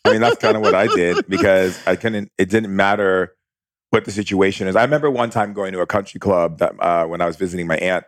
I 0.05 0.11
mean, 0.13 0.21
that's 0.21 0.39
kind 0.39 0.57
of 0.57 0.63
what 0.63 0.75
I 0.75 0.89
did 0.89 1.27
because 1.29 1.79
I 1.87 1.95
couldn't. 1.97 2.31
It 2.39 2.51
didn't 2.51 2.75
matter 2.75 3.35
what 3.91 4.05
the 4.05 4.11
situation 4.11 4.67
is. 4.67 4.75
I 4.75 4.83
remember 4.83 5.11
one 5.11 5.31
time 5.31 5.53
going 5.53 5.73
to 5.75 5.81
a 5.81 5.87
country 5.87 6.19
club 6.19 6.59
that 6.59 6.73
uh, 6.81 7.07
when 7.07 7.21
I 7.21 7.27
was 7.27 7.37
visiting 7.37 7.67
my 7.67 7.77
aunt, 7.77 8.05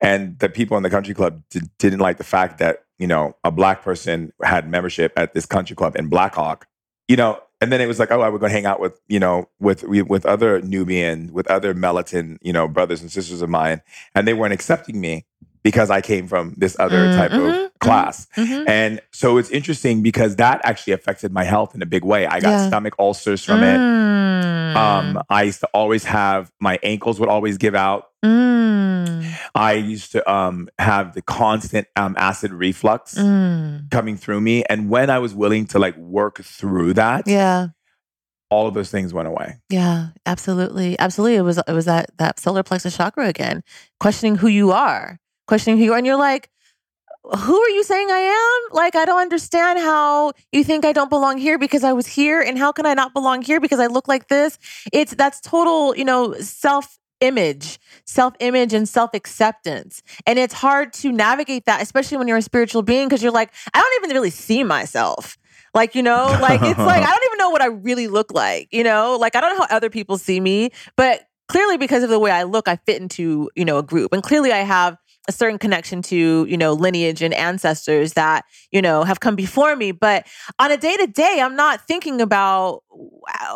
and 0.00 0.38
the 0.38 0.48
people 0.48 0.76
in 0.76 0.82
the 0.82 0.90
country 0.90 1.14
club 1.14 1.42
did, 1.50 1.70
didn't 1.78 2.00
like 2.00 2.18
the 2.18 2.24
fact 2.24 2.58
that 2.58 2.84
you 2.98 3.06
know 3.06 3.36
a 3.44 3.50
black 3.50 3.82
person 3.82 4.32
had 4.42 4.68
membership 4.68 5.12
at 5.16 5.34
this 5.34 5.46
country 5.46 5.74
club 5.76 5.96
in 5.96 6.08
Blackhawk. 6.08 6.66
You 7.08 7.16
know, 7.16 7.40
and 7.62 7.72
then 7.72 7.80
it 7.80 7.86
was 7.86 7.98
like, 7.98 8.10
oh, 8.10 8.20
I 8.20 8.28
would 8.28 8.40
go 8.40 8.48
hang 8.48 8.66
out 8.66 8.80
with 8.80 9.00
you 9.08 9.18
know 9.18 9.48
with 9.60 9.82
with 9.84 10.26
other 10.26 10.60
Nubian, 10.62 11.32
with 11.32 11.46
other 11.50 11.74
Melton, 11.74 12.38
you 12.42 12.52
know, 12.52 12.68
brothers 12.68 13.00
and 13.00 13.10
sisters 13.10 13.40
of 13.42 13.48
mine, 13.48 13.82
and 14.14 14.26
they 14.28 14.34
weren't 14.34 14.52
accepting 14.52 15.00
me 15.00 15.24
because 15.64 15.90
I 15.90 16.00
came 16.00 16.28
from 16.28 16.54
this 16.56 16.76
other 16.78 17.08
Mm, 17.08 17.16
type 17.16 17.30
mhm, 17.32 17.48
of 17.48 17.54
mhm. 17.54 17.70
class. 17.80 18.26
Mhm. 18.36 18.68
And 18.68 19.00
so 19.10 19.38
it's 19.38 19.50
interesting 19.50 20.02
because 20.02 20.36
that 20.36 20.60
actually 20.64 20.92
affected 20.92 21.32
my 21.32 21.42
health 21.44 21.74
in 21.74 21.82
a 21.82 21.86
big 21.86 22.04
way. 22.04 22.26
I 22.26 22.38
got 22.40 22.50
Yeah. 22.50 22.66
stomach 22.68 22.94
ulcers 22.98 23.44
from 23.44 23.62
it. 23.64 23.76
Mm. 23.78 24.76
Um, 24.76 25.22
I 25.28 25.42
used 25.42 25.60
to 25.60 25.68
always 25.74 26.04
have 26.04 26.52
my 26.60 26.78
ankles 26.82 27.18
would 27.18 27.28
always 27.28 27.58
give 27.58 27.74
out. 27.74 28.08
Mm. 28.24 28.57
I 29.54 29.72
used 29.74 30.12
to 30.12 30.30
um, 30.30 30.68
have 30.78 31.14
the 31.14 31.22
constant 31.22 31.86
um, 31.96 32.14
acid 32.18 32.52
reflux 32.52 33.14
Mm. 33.14 33.90
coming 33.90 34.16
through 34.16 34.40
me. 34.40 34.64
And 34.64 34.88
when 34.90 35.10
I 35.10 35.18
was 35.18 35.34
willing 35.34 35.66
to 35.68 35.78
like 35.78 35.96
work 35.96 36.38
through 36.42 36.94
that, 36.94 37.26
Yeah. 37.26 37.68
all 38.50 38.66
of 38.66 38.74
those 38.74 38.90
things 38.90 39.12
went 39.12 39.28
away. 39.28 39.56
Yeah, 39.68 40.08
absolutely. 40.26 40.98
Absolutely. 40.98 41.36
It 41.36 41.42
was 41.42 41.58
it 41.58 41.72
was 41.72 41.84
that 41.84 42.10
that 42.18 42.38
solar 42.40 42.62
plexus 42.62 42.96
chakra 42.96 43.26
again, 43.28 43.62
questioning 44.00 44.36
who 44.36 44.48
you 44.48 44.72
are, 44.72 45.18
questioning 45.46 45.78
who 45.78 45.84
you 45.84 45.92
are. 45.92 45.98
And 45.98 46.06
you're 46.06 46.16
like, 46.16 46.48
who 47.24 47.60
are 47.60 47.68
you 47.70 47.84
saying 47.84 48.10
I 48.10 48.20
am? 48.20 48.74
Like, 48.74 48.96
I 48.96 49.04
don't 49.04 49.20
understand 49.20 49.78
how 49.78 50.32
you 50.52 50.64
think 50.64 50.84
I 50.86 50.92
don't 50.92 51.10
belong 51.10 51.36
here 51.36 51.58
because 51.58 51.84
I 51.84 51.92
was 51.92 52.06
here. 52.06 52.40
And 52.40 52.56
how 52.58 52.72
can 52.72 52.86
I 52.86 52.94
not 52.94 53.12
belong 53.12 53.42
here 53.42 53.60
because 53.60 53.80
I 53.80 53.86
look 53.86 54.08
like 54.08 54.28
this? 54.28 54.58
It's 54.92 55.14
that's 55.14 55.40
total, 55.40 55.94
you 55.94 56.04
know, 56.06 56.32
self 56.40 56.97
image, 57.20 57.78
self 58.04 58.34
image, 58.40 58.72
and 58.72 58.88
self 58.88 59.10
acceptance. 59.14 60.02
And 60.26 60.38
it's 60.38 60.54
hard 60.54 60.92
to 60.94 61.12
navigate 61.12 61.66
that, 61.66 61.82
especially 61.82 62.18
when 62.18 62.28
you're 62.28 62.38
a 62.38 62.42
spiritual 62.42 62.82
being, 62.82 63.08
because 63.08 63.22
you're 63.22 63.32
like, 63.32 63.52
I 63.72 63.80
don't 63.80 64.04
even 64.04 64.14
really 64.14 64.30
see 64.30 64.64
myself. 64.64 65.38
Like, 65.74 65.94
you 65.94 66.02
know, 66.02 66.26
like 66.40 66.62
it's 66.62 66.78
like, 66.78 67.02
I 67.02 67.06
don't 67.06 67.24
even 67.26 67.38
know 67.38 67.50
what 67.50 67.62
I 67.62 67.66
really 67.66 68.08
look 68.08 68.32
like, 68.32 68.68
you 68.72 68.82
know? 68.82 69.16
Like, 69.20 69.36
I 69.36 69.40
don't 69.40 69.56
know 69.56 69.64
how 69.64 69.76
other 69.76 69.90
people 69.90 70.18
see 70.18 70.40
me, 70.40 70.70
but 70.96 71.28
clearly 71.48 71.76
because 71.76 72.02
of 72.02 72.10
the 72.10 72.18
way 72.18 72.30
I 72.30 72.44
look, 72.44 72.68
I 72.68 72.76
fit 72.76 73.00
into, 73.00 73.50
you 73.54 73.64
know, 73.64 73.78
a 73.78 73.82
group. 73.82 74.12
And 74.12 74.22
clearly 74.22 74.52
I 74.52 74.58
have 74.58 74.96
a 75.28 75.32
certain 75.32 75.58
connection 75.58 76.00
to, 76.00 76.46
you 76.48 76.56
know, 76.56 76.72
lineage 76.72 77.20
and 77.20 77.34
ancestors 77.34 78.14
that, 78.14 78.44
you 78.72 78.80
know, 78.80 79.04
have 79.04 79.20
come 79.20 79.36
before 79.36 79.76
me. 79.76 79.92
But 79.92 80.26
on 80.58 80.70
a 80.70 80.76
day 80.76 80.96
to 80.96 81.06
day, 81.06 81.40
I'm 81.42 81.54
not 81.54 81.86
thinking 81.86 82.20
about 82.20 82.82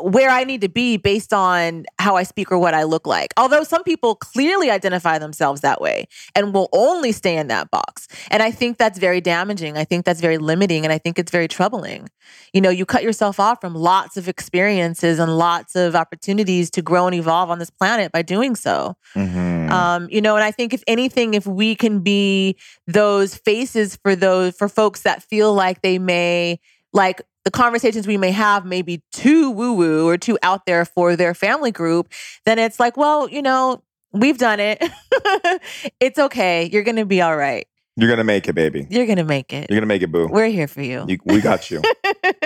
where 0.01 0.31
I 0.31 0.45
need 0.45 0.61
to 0.61 0.69
be 0.69 0.97
based 0.97 1.33
on 1.33 1.85
how 1.99 2.17
I 2.17 2.23
speak 2.23 2.53
or 2.53 2.59
what 2.59 2.75
I 2.75 2.85
look 2.85 3.07
like. 3.07 3.33
Although 3.37 3.65
some 3.65 3.83
people 3.83 4.15
clearly 4.15 4.71
identify 4.71 5.19
themselves 5.19 5.61
that 5.63 5.81
way 5.81 6.07
and 6.35 6.55
will 6.55 6.69
only 6.73 7.13
stay 7.13 7.37
in 7.37 7.49
that 7.49 7.71
box. 7.71 8.09
And 8.31 8.43
I 8.43 8.51
think 8.51 8.79
that's 8.79 8.99
very 8.99 9.21
damaging. 9.21 9.77
I 9.77 9.85
think 9.85 10.05
that's 10.05 10.21
very 10.21 10.39
limiting. 10.39 10.85
And 10.85 10.93
I 10.93 10.99
think 10.99 11.19
it's 11.19 11.31
very 11.31 11.49
troubling. 11.49 12.09
You 12.53 12.61
know, 12.61 12.71
you 12.71 12.87
cut 12.87 13.03
yourself 13.03 13.41
off 13.41 13.61
from 13.61 13.75
lots 13.75 14.17
of 14.17 14.29
experiences 14.29 15.19
and 15.19 15.37
lots 15.37 15.75
of 15.75 15.95
opportunities 15.97 16.71
to 16.73 16.83
grow 16.83 17.07
and 17.07 17.15
evolve 17.15 17.51
on 17.51 17.59
this 17.59 17.71
planet 17.71 18.13
by 18.13 18.23
doing 18.23 18.55
so. 18.55 18.97
Mhm. 19.15 19.71
Um, 19.71 20.09
you 20.11 20.21
know, 20.21 20.37
and 20.37 20.45
I 20.45 20.51
think 20.51 20.73
if 20.73 20.83
anything, 20.87 21.35
if 21.35 21.47
we 21.47 21.75
can 21.75 22.01
be 22.01 22.57
those 22.87 23.35
faces 23.35 23.97
for 23.97 24.15
those 24.15 24.55
for 24.57 24.69
folks 24.69 25.03
that 25.03 25.23
feel 25.23 25.53
like 25.55 25.83
they 25.83 25.99
may 25.99 26.61
like 26.93 27.23
the 27.45 27.51
conversations 27.51 28.07
we 28.07 28.17
may 28.17 28.31
have 28.31 28.65
may 28.65 28.83
be 28.83 29.03
too 29.13 29.51
woo 29.51 29.73
woo 29.75 30.09
or 30.09 30.17
too 30.17 30.39
out 30.43 30.67
there 30.67 30.85
for 30.85 31.17
their 31.17 31.35
family 31.35 31.71
group, 31.73 32.09
then 32.47 32.59
it's 32.59 32.79
like, 32.79 32.97
well, 32.97 33.29
you 33.29 33.43
know, 33.43 33.83
we've 34.13 34.39
done 34.39 34.61
it. 34.61 34.83
it's 36.01 36.19
okay. 36.19 36.69
You're 36.73 36.83
gonna 36.85 37.05
be 37.07 37.21
all 37.23 37.37
right. 37.37 37.67
You're 37.97 38.09
gonna 38.09 38.25
make 38.25 38.49
it, 38.49 38.55
baby. 38.55 38.87
You're 38.89 39.07
gonna 39.07 39.25
make 39.25 39.53
it. 39.53 39.69
You're 39.69 39.77
gonna 39.79 39.87
make 39.87 40.03
it, 40.03 40.11
boo. 40.11 40.27
We're 40.31 40.47
here 40.49 40.67
for 40.69 40.81
you. 40.83 41.05
You, 41.09 41.19
we 41.27 41.41
got 41.41 41.71
you. 41.71 41.83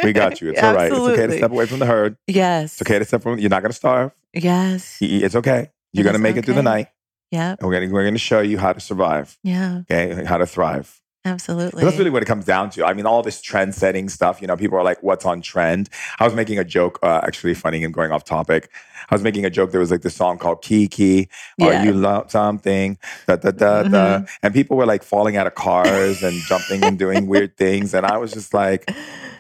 We 0.03 0.13
got 0.13 0.41
you. 0.41 0.51
It's 0.51 0.63
all 0.63 0.75
right. 0.75 0.91
It's 0.91 0.99
okay 1.01 1.27
to 1.29 1.37
step 1.37 1.51
away 1.53 1.67
from 1.67 1.79
the 1.79 1.87
herd. 1.87 2.17
Yes. 2.27 2.73
It's 2.73 2.83
okay 2.83 2.99
to 2.99 3.05
step 3.05 3.23
from. 3.23 3.39
You're 3.39 3.51
not 3.51 3.63
gonna 3.63 3.73
starve. 3.73 4.13
Yes. 4.35 4.99
It's 5.01 5.37
okay. 5.37 5.71
You're 5.93 6.03
It 6.03 6.07
gonna 6.07 6.17
is 6.19 6.23
make 6.23 6.37
it 6.37 6.45
through 6.45 6.55
the 6.55 6.63
night, 6.63 6.89
Yeah. 7.31 7.57
and 7.59 7.69
we're 7.69 7.75
gonna 7.81 7.93
we're 7.93 8.05
gonna 8.05 8.19
show 8.19 8.41
you 8.41 8.59
how 8.59 8.73
to 8.73 8.81
survive. 8.81 9.39
Yeah. 9.45 9.83
Okay, 9.91 10.25
how 10.25 10.37
to 10.39 10.47
thrive. 10.47 11.01
Absolutely. 11.27 11.83
That's 11.83 11.99
really 11.99 12.11
what 12.11 12.23
it 12.23 12.27
comes 12.27 12.45
down 12.45 12.71
to. 12.71 12.87
I 12.87 12.93
mean, 12.93 13.05
all 13.05 13.21
this 13.21 13.41
trend 13.43 13.75
setting 13.75 14.09
stuff, 14.09 14.41
you 14.41 14.47
know, 14.47 14.57
people 14.57 14.79
are 14.79 14.85
like, 14.85 15.03
what's 15.03 15.25
on 15.27 15.43
trend? 15.43 15.89
I 16.21 16.25
was 16.25 16.35
making 16.35 16.59
a 16.61 16.65
joke, 16.65 17.01
uh, 17.03 17.21
actually 17.25 17.55
funny 17.55 17.83
and 17.83 17.93
going 17.93 18.13
off 18.13 18.23
topic. 18.23 18.71
I 19.11 19.15
was 19.15 19.23
making 19.23 19.45
a 19.45 19.51
joke. 19.51 19.73
There 19.73 19.81
was 19.81 19.91
like 19.91 20.03
this 20.03 20.15
song 20.15 20.39
called 20.39 20.63
Kiki, 20.63 21.29
Yeah. 21.59 21.83
Are 21.83 21.85
You 21.85 21.93
Love 21.93 22.31
Something? 22.31 22.97
Da, 23.27 23.37
da, 23.37 23.51
da, 23.51 23.83
da. 23.83 23.89
Mhm. 24.21 24.29
And 24.45 24.55
people 24.55 24.77
were 24.77 24.87
like 24.87 25.03
falling 25.03 25.37
out 25.37 25.49
of 25.49 25.57
cars 25.57 26.23
and 26.23 26.41
jumping 26.43 26.85
and 26.85 26.97
doing 26.97 27.27
weird 27.33 27.57
things. 27.57 27.93
And 27.93 28.07
I 28.07 28.19
was 28.19 28.33
just 28.33 28.55
like, 28.55 28.89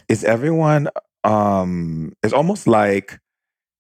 is 0.09 0.25
everyone, 0.25 0.89
um, 1.23 2.13
it's 2.25 2.35
almost 2.35 2.67
like 2.67 3.21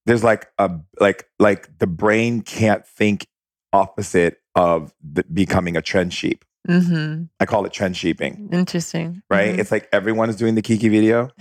there's 0.06 0.22
like 0.22 0.46
a, 0.58 0.70
like, 1.00 1.28
like 1.40 1.78
the 1.78 1.88
brain 1.88 2.40
can't 2.42 2.86
think 2.86 3.26
opposite 3.72 4.38
of 4.54 4.94
the, 5.02 5.24
becoming 5.24 5.76
a 5.76 5.82
trend 5.82 6.14
sheep. 6.14 6.44
Mm-hmm. 6.66 7.24
I 7.40 7.46
call 7.46 7.64
it 7.66 7.72
trend 7.72 7.96
sheeping 7.96 8.48
Interesting. 8.52 9.22
right? 9.30 9.58
It's 9.58 9.70
like 9.70 9.88
everyone 9.92 10.28
is 10.30 10.36
doing 10.36 10.54
the 10.54 10.62
Kiki 10.62 10.88
video. 10.88 11.30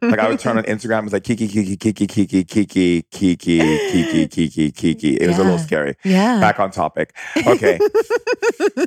Like 0.00 0.18
I 0.18 0.30
would 0.30 0.38
turn 0.38 0.56
on 0.56 0.64
Instagram, 0.64 1.04
it's 1.04 1.12
like 1.12 1.24
Kiki, 1.24 1.46
Kiki, 1.46 1.76
Kiki, 1.76 2.06
Kiki, 2.06 2.42
Kiki, 2.42 3.02
Kiki, 3.02 3.58
Kiki, 3.92 4.26
Kiki, 4.28 4.72
Kiki. 4.72 5.14
It 5.16 5.26
was 5.26 5.36
a 5.38 5.42
little 5.44 5.58
scary. 5.58 5.94
yeah. 6.04 6.40
Back 6.40 6.58
on 6.58 6.70
topic. 6.70 7.14
Okay, 7.46 7.78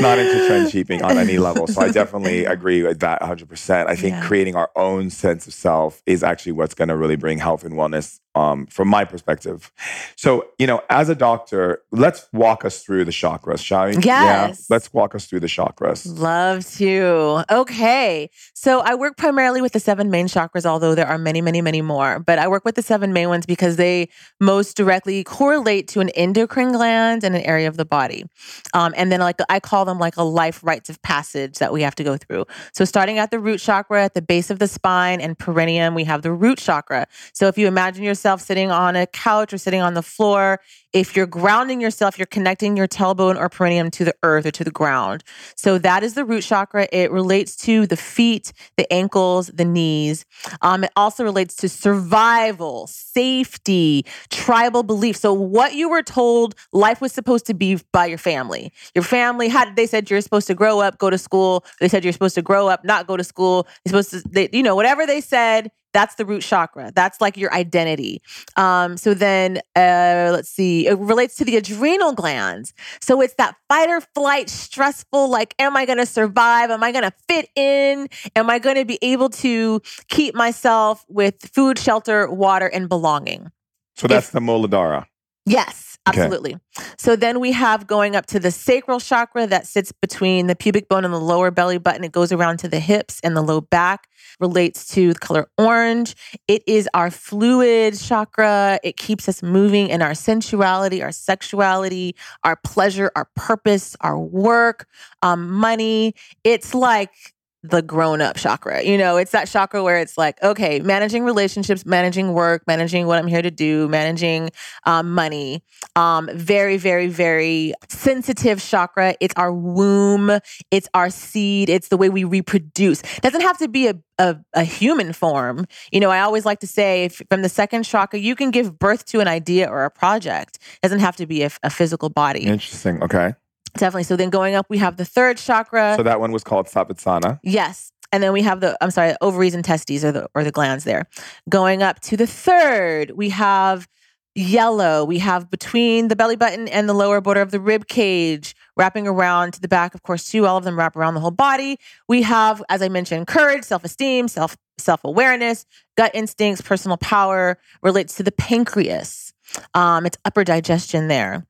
not 0.00 0.18
into 0.20 0.46
trend 0.46 0.70
sheeping 0.70 1.02
on 1.02 1.18
any 1.18 1.38
level. 1.38 1.66
So 1.66 1.80
I 1.82 1.90
definitely 1.90 2.44
agree 2.44 2.84
with 2.84 3.00
that 3.00 3.20
100%. 3.22 3.86
I 3.88 3.96
think 3.96 4.14
Yeah. 4.14 4.24
creating 4.24 4.54
our 4.54 4.70
own 4.76 5.10
sense 5.10 5.48
of 5.48 5.52
self 5.52 6.00
is 6.06 6.22
actually 6.22 6.52
what's 6.52 6.74
going 6.74 6.88
to 6.88 6.96
really 6.96 7.16
bring 7.16 7.38
health 7.38 7.64
and 7.64 7.74
wellness 7.74 8.20
um, 8.34 8.66
from 8.66 8.88
my 8.88 9.04
perspective. 9.04 9.70
So, 10.16 10.46
you 10.58 10.66
know, 10.66 10.82
as 10.90 11.08
a 11.08 11.14
doctor, 11.14 11.82
let's 11.92 12.26
walk 12.32 12.64
us 12.64 12.82
through 12.82 13.04
the 13.04 13.10
chakras, 13.12 13.60
shall 13.60 13.86
we? 13.86 13.92
Yeah, 13.96 14.48
Yes. 14.48 14.66
let's 14.70 14.92
walk 14.92 15.14
us 15.14 15.26
through 15.26 15.40
the 15.40 15.46
chakras. 15.46 16.06
Love 16.18 16.66
to. 16.76 17.44
Okay. 17.50 18.30
So 18.54 18.80
I 18.80 18.94
work 18.94 19.16
primarily 19.16 19.62
with 19.62 19.72
the 19.72 19.80
seven 19.80 20.10
main 20.10 20.26
chakras, 20.26 20.66
although 20.66 20.94
there 20.94 21.06
are 21.06 21.18
many, 21.18 21.40
many, 21.40 21.60
many 21.62 21.82
more. 21.82 22.18
But 22.18 22.38
I 22.38 22.48
work 22.48 22.64
with 22.64 22.74
the 22.74 22.82
seven 22.82 23.12
main 23.12 23.28
ones 23.28 23.46
because 23.46 23.76
they 23.76 24.08
most 24.40 24.76
directly 24.76 25.22
correlate 25.22 25.86
to 25.88 26.00
an 26.00 26.08
endocrine 26.10 26.72
gland 26.72 27.22
and 27.22 27.36
an 27.36 27.42
area 27.42 27.68
of 27.68 27.76
the 27.76 27.84
body. 27.84 28.24
Um, 28.72 28.94
and 28.96 29.12
then, 29.12 29.20
like, 29.20 29.40
I 29.48 29.60
call 29.60 29.84
them 29.84 29.98
like 29.98 30.16
a 30.16 30.24
life 30.24 30.60
rites 30.64 30.90
of 30.90 31.00
passage 31.02 31.58
that 31.58 31.72
we 31.72 31.82
have 31.82 31.94
to 31.96 32.04
go 32.04 32.16
through. 32.16 32.46
So, 32.72 32.84
starting 32.84 33.18
at 33.18 33.30
the 33.30 33.38
root 33.38 33.60
chakra, 33.60 34.04
at 34.04 34.14
the 34.14 34.22
base 34.22 34.50
of 34.50 34.58
the 34.58 34.66
spine 34.68 35.20
and 35.20 35.38
perineum, 35.38 35.94
we 35.94 36.04
have 36.04 36.22
the 36.22 36.32
root 36.32 36.58
chakra. 36.58 37.06
So, 37.32 37.46
if 37.46 37.56
you 37.58 37.66
imagine 37.66 38.02
yourself 38.02 38.23
sitting 38.40 38.70
on 38.70 38.96
a 38.96 39.06
couch 39.06 39.52
or 39.52 39.58
sitting 39.58 39.80
on 39.80 39.94
the 39.94 40.02
floor, 40.02 40.60
if 40.94 41.16
you're 41.16 41.26
grounding 41.26 41.80
yourself, 41.80 42.18
you're 42.18 42.24
connecting 42.26 42.76
your 42.76 42.86
tailbone 42.86 43.36
or 43.36 43.48
perineum 43.48 43.90
to 43.90 44.04
the 44.04 44.14
earth 44.22 44.46
or 44.46 44.52
to 44.52 44.62
the 44.62 44.70
ground. 44.70 45.24
So 45.56 45.76
that 45.78 46.04
is 46.04 46.14
the 46.14 46.24
root 46.24 46.44
chakra. 46.44 46.86
It 46.92 47.10
relates 47.10 47.56
to 47.58 47.86
the 47.86 47.96
feet, 47.96 48.52
the 48.76 48.90
ankles, 48.92 49.48
the 49.48 49.64
knees. 49.64 50.24
Um, 50.62 50.84
it 50.84 50.92
also 50.94 51.24
relates 51.24 51.56
to 51.56 51.68
survival, 51.68 52.86
safety, 52.86 54.06
tribal 54.30 54.84
belief. 54.84 55.16
So 55.16 55.32
what 55.32 55.74
you 55.74 55.88
were 55.90 56.02
told 56.02 56.54
life 56.72 57.00
was 57.00 57.10
supposed 57.12 57.46
to 57.46 57.54
be 57.54 57.80
by 57.92 58.06
your 58.06 58.18
family. 58.18 58.72
Your 58.94 59.04
family 59.04 59.48
had 59.48 59.74
they 59.74 59.86
said 59.86 60.08
you're 60.08 60.20
supposed 60.20 60.46
to 60.46 60.54
grow 60.54 60.80
up, 60.80 60.98
go 60.98 61.10
to 61.10 61.18
school. 61.18 61.64
They 61.80 61.88
said 61.88 62.04
you're 62.04 62.12
supposed 62.12 62.36
to 62.36 62.42
grow 62.42 62.68
up, 62.68 62.84
not 62.84 63.08
go 63.08 63.16
to 63.16 63.24
school. 63.24 63.66
You're 63.84 63.90
supposed 63.90 64.10
to, 64.10 64.28
they, 64.30 64.48
you 64.52 64.62
know, 64.62 64.76
whatever 64.76 65.06
they 65.06 65.20
said. 65.20 65.72
That's 65.92 66.16
the 66.16 66.26
root 66.26 66.42
chakra. 66.42 66.90
That's 66.92 67.20
like 67.20 67.36
your 67.36 67.54
identity. 67.54 68.20
Um, 68.56 68.96
so 68.96 69.14
then, 69.14 69.58
uh, 69.76 70.30
let's 70.32 70.50
see, 70.50 70.83
it 70.86 70.94
uh, 70.94 70.96
relates 70.96 71.36
to 71.36 71.44
the 71.44 71.56
adrenal 71.56 72.12
glands. 72.12 72.72
So 73.00 73.20
it's 73.20 73.34
that 73.34 73.56
fight 73.68 73.88
or 73.88 74.00
flight, 74.00 74.48
stressful, 74.50 75.28
like, 75.28 75.54
am 75.58 75.76
I 75.76 75.86
going 75.86 75.98
to 75.98 76.06
survive? 76.06 76.70
Am 76.70 76.82
I 76.82 76.92
going 76.92 77.04
to 77.04 77.12
fit 77.28 77.48
in? 77.56 78.08
Am 78.36 78.50
I 78.50 78.58
going 78.58 78.76
to 78.76 78.84
be 78.84 78.98
able 79.02 79.30
to 79.30 79.80
keep 80.08 80.34
myself 80.34 81.04
with 81.08 81.36
food, 81.52 81.78
shelter, 81.78 82.30
water, 82.30 82.66
and 82.66 82.88
belonging? 82.88 83.50
So 83.96 84.08
that's 84.08 84.30
the 84.30 84.40
Muladhara. 84.40 85.06
Yes, 85.46 85.93
Okay. 86.06 86.20
absolutely. 86.20 86.56
So 86.98 87.16
then 87.16 87.40
we 87.40 87.52
have 87.52 87.86
going 87.86 88.14
up 88.14 88.26
to 88.26 88.38
the 88.38 88.50
sacral 88.50 89.00
chakra 89.00 89.46
that 89.46 89.66
sits 89.66 89.90
between 89.90 90.48
the 90.48 90.54
pubic 90.54 90.88
bone 90.88 91.04
and 91.04 91.14
the 91.14 91.20
lower 91.20 91.50
belly 91.50 91.78
button. 91.78 92.04
It 92.04 92.12
goes 92.12 92.30
around 92.30 92.58
to 92.58 92.68
the 92.68 92.78
hips 92.78 93.20
and 93.24 93.34
the 93.34 93.40
low 93.42 93.62
back, 93.62 94.08
relates 94.40 94.86
to 94.88 95.12
the 95.12 95.18
color 95.18 95.48
orange. 95.56 96.14
It 96.48 96.62
is 96.66 96.88
our 96.94 97.10
fluid 97.10 97.98
chakra. 97.98 98.78
It 98.82 98.96
keeps 98.96 99.28
us 99.28 99.42
moving 99.42 99.88
in 99.88 100.02
our 100.02 100.14
sensuality, 100.14 101.02
our 101.02 101.12
sexuality, 101.12 102.14
our 102.42 102.56
pleasure, 102.56 103.10
our 103.16 103.28
purpose, 103.34 103.96
our 104.00 104.18
work, 104.18 104.86
um, 105.22 105.50
money. 105.50 106.14
It's 106.42 106.74
like 106.74 107.33
the 107.64 107.80
grown 107.80 108.20
up 108.20 108.36
chakra. 108.36 108.82
You 108.84 108.98
know, 108.98 109.16
it's 109.16 109.30
that 109.30 109.48
chakra 109.48 109.82
where 109.82 109.98
it's 109.98 110.18
like, 110.18 110.40
okay, 110.42 110.80
managing 110.80 111.24
relationships, 111.24 111.86
managing 111.86 112.34
work, 112.34 112.62
managing 112.66 113.06
what 113.06 113.18
I'm 113.18 113.26
here 113.26 113.40
to 113.40 113.50
do, 113.50 113.88
managing 113.88 114.50
um, 114.84 115.12
money. 115.12 115.64
Um, 115.96 116.28
very, 116.34 116.76
very, 116.76 117.06
very 117.06 117.72
sensitive 117.88 118.62
chakra. 118.62 119.14
It's 119.18 119.34
our 119.36 119.52
womb, 119.52 120.38
it's 120.70 120.88
our 120.92 121.08
seed, 121.08 121.70
it's 121.70 121.88
the 121.88 121.96
way 121.96 122.10
we 122.10 122.24
reproduce. 122.24 123.00
doesn't 123.22 123.40
have 123.40 123.56
to 123.58 123.68
be 123.68 123.88
a, 123.88 123.94
a, 124.18 124.36
a 124.52 124.62
human 124.62 125.14
form. 125.14 125.66
You 125.90 126.00
know, 126.00 126.10
I 126.10 126.20
always 126.20 126.44
like 126.44 126.60
to 126.60 126.66
say 126.66 127.04
if, 127.04 127.22
from 127.30 127.40
the 127.40 127.48
second 127.48 127.84
chakra, 127.84 128.18
you 128.18 128.36
can 128.36 128.50
give 128.50 128.78
birth 128.78 129.06
to 129.06 129.20
an 129.20 129.28
idea 129.28 129.70
or 129.70 129.86
a 129.86 129.90
project. 129.90 130.58
doesn't 130.82 131.00
have 131.00 131.16
to 131.16 131.26
be 131.26 131.42
a, 131.42 131.50
a 131.62 131.70
physical 131.70 132.10
body. 132.10 132.40
Interesting. 132.40 133.02
Okay. 133.02 133.32
Definitely. 133.76 134.04
So 134.04 134.16
then 134.16 134.30
going 134.30 134.54
up, 134.54 134.66
we 134.68 134.78
have 134.78 134.96
the 134.96 135.04
third 135.04 135.36
chakra. 135.36 135.94
So 135.96 136.02
that 136.02 136.20
one 136.20 136.32
was 136.32 136.44
called 136.44 136.66
Svadhisthana. 136.66 137.40
Yes. 137.42 137.90
And 138.12 138.22
then 138.22 138.32
we 138.32 138.42
have 138.42 138.60
the 138.60 138.76
I'm 138.80 138.90
sorry, 138.90 139.14
ovaries 139.20 139.54
and 139.54 139.64
testes 139.64 140.04
or 140.04 140.12
the 140.12 140.28
or 140.34 140.44
the 140.44 140.52
glands 140.52 140.84
there. 140.84 141.06
Going 141.48 141.82
up 141.82 142.00
to 142.00 142.16
the 142.16 142.26
third, 142.26 143.10
we 143.12 143.30
have 143.30 143.88
yellow. 144.34 145.04
We 145.04 145.18
have 145.18 145.50
between 145.50 146.08
the 146.08 146.16
belly 146.16 146.36
button 146.36 146.68
and 146.68 146.88
the 146.88 146.94
lower 146.94 147.20
border 147.20 147.40
of 147.40 147.50
the 147.50 147.60
rib 147.60 147.86
cage, 147.86 148.54
wrapping 148.76 149.06
around 149.06 149.52
to 149.54 149.60
the 149.60 149.68
back, 149.68 149.94
of 149.94 150.02
course, 150.02 150.30
too. 150.30 150.46
All 150.46 150.56
of 150.56 150.64
them 150.64 150.78
wrap 150.78 150.96
around 150.96 151.14
the 151.14 151.20
whole 151.20 151.30
body. 151.30 151.78
We 152.08 152.22
have, 152.22 152.62
as 152.68 152.82
I 152.82 152.88
mentioned, 152.88 153.26
courage, 153.26 153.64
self-esteem, 153.64 154.28
self 154.28 154.56
self-awareness, 154.78 155.66
gut 155.96 156.10
instincts, 156.14 156.60
personal 156.60 156.96
power, 156.96 157.58
relates 157.82 158.16
to 158.16 158.22
the 158.22 158.32
pancreas. 158.32 159.32
Um, 159.72 160.04
it's 160.04 160.18
upper 160.24 160.42
digestion 160.42 161.06
there. 161.06 161.46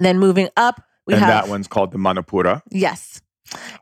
Then 0.00 0.18
moving 0.18 0.48
up, 0.56 0.82
we 1.06 1.14
and 1.14 1.22
have 1.22 1.44
that 1.44 1.48
one's 1.48 1.68
called 1.68 1.92
the 1.92 1.98
Manipura. 1.98 2.62
Yes. 2.70 3.20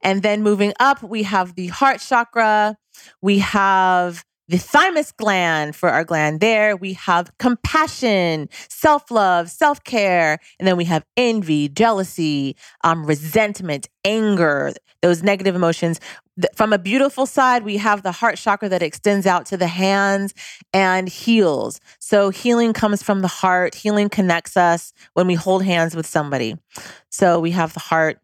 And 0.03 0.23
then 0.23 0.43
moving 0.43 0.75
up, 0.79 1.03
we 1.03 1.23
have 1.23 1.55
the 1.55 1.69
heart 1.69 2.01
chakra. 2.01 2.77
We 3.23 3.39
have 3.39 4.25
the 4.49 4.59
thymus 4.59 5.11
gland 5.13 5.75
for 5.75 5.89
our 5.89 6.05
gland 6.05 6.41
there. 6.41 6.77
We 6.77 6.93
have 6.95 7.31
compassion, 7.39 8.49
self 8.69 9.11
love, 9.11 9.51
self 9.51 9.83
care. 9.85 10.39
And 10.59 10.69
then 10.69 10.77
we 10.77 10.85
have 10.85 11.05
envy, 11.17 11.69
jealousy, 11.69 12.57
um, 12.83 13.07
resentment, 13.07 13.89
anger, 14.05 14.75
those 15.03 15.23
negative 15.23 15.55
emotions. 15.55 15.99
From 16.55 16.73
a 16.73 16.79
beautiful 16.79 17.27
side, 17.27 17.65
we 17.65 17.77
have 17.77 18.03
the 18.03 18.13
heart 18.13 18.37
chakra 18.37 18.69
that 18.69 18.83
extends 18.83 19.27
out 19.27 19.47
to 19.47 19.57
the 19.57 19.69
hands 19.69 20.35
and 20.73 21.09
heals. 21.09 21.81
So 22.01 22.31
healing 22.31 22.73
comes 22.73 23.03
from 23.03 23.21
the 23.21 23.29
heart. 23.29 23.75
Healing 23.75 24.09
connects 24.09 24.57
us 24.57 24.93
when 25.13 25.27
we 25.27 25.35
hold 25.35 25.65
hands 25.65 25.95
with 25.95 26.07
somebody. 26.07 26.57
So 27.09 27.39
we 27.39 27.53
have 27.53 27.73
the 27.75 27.81
heart 27.81 28.19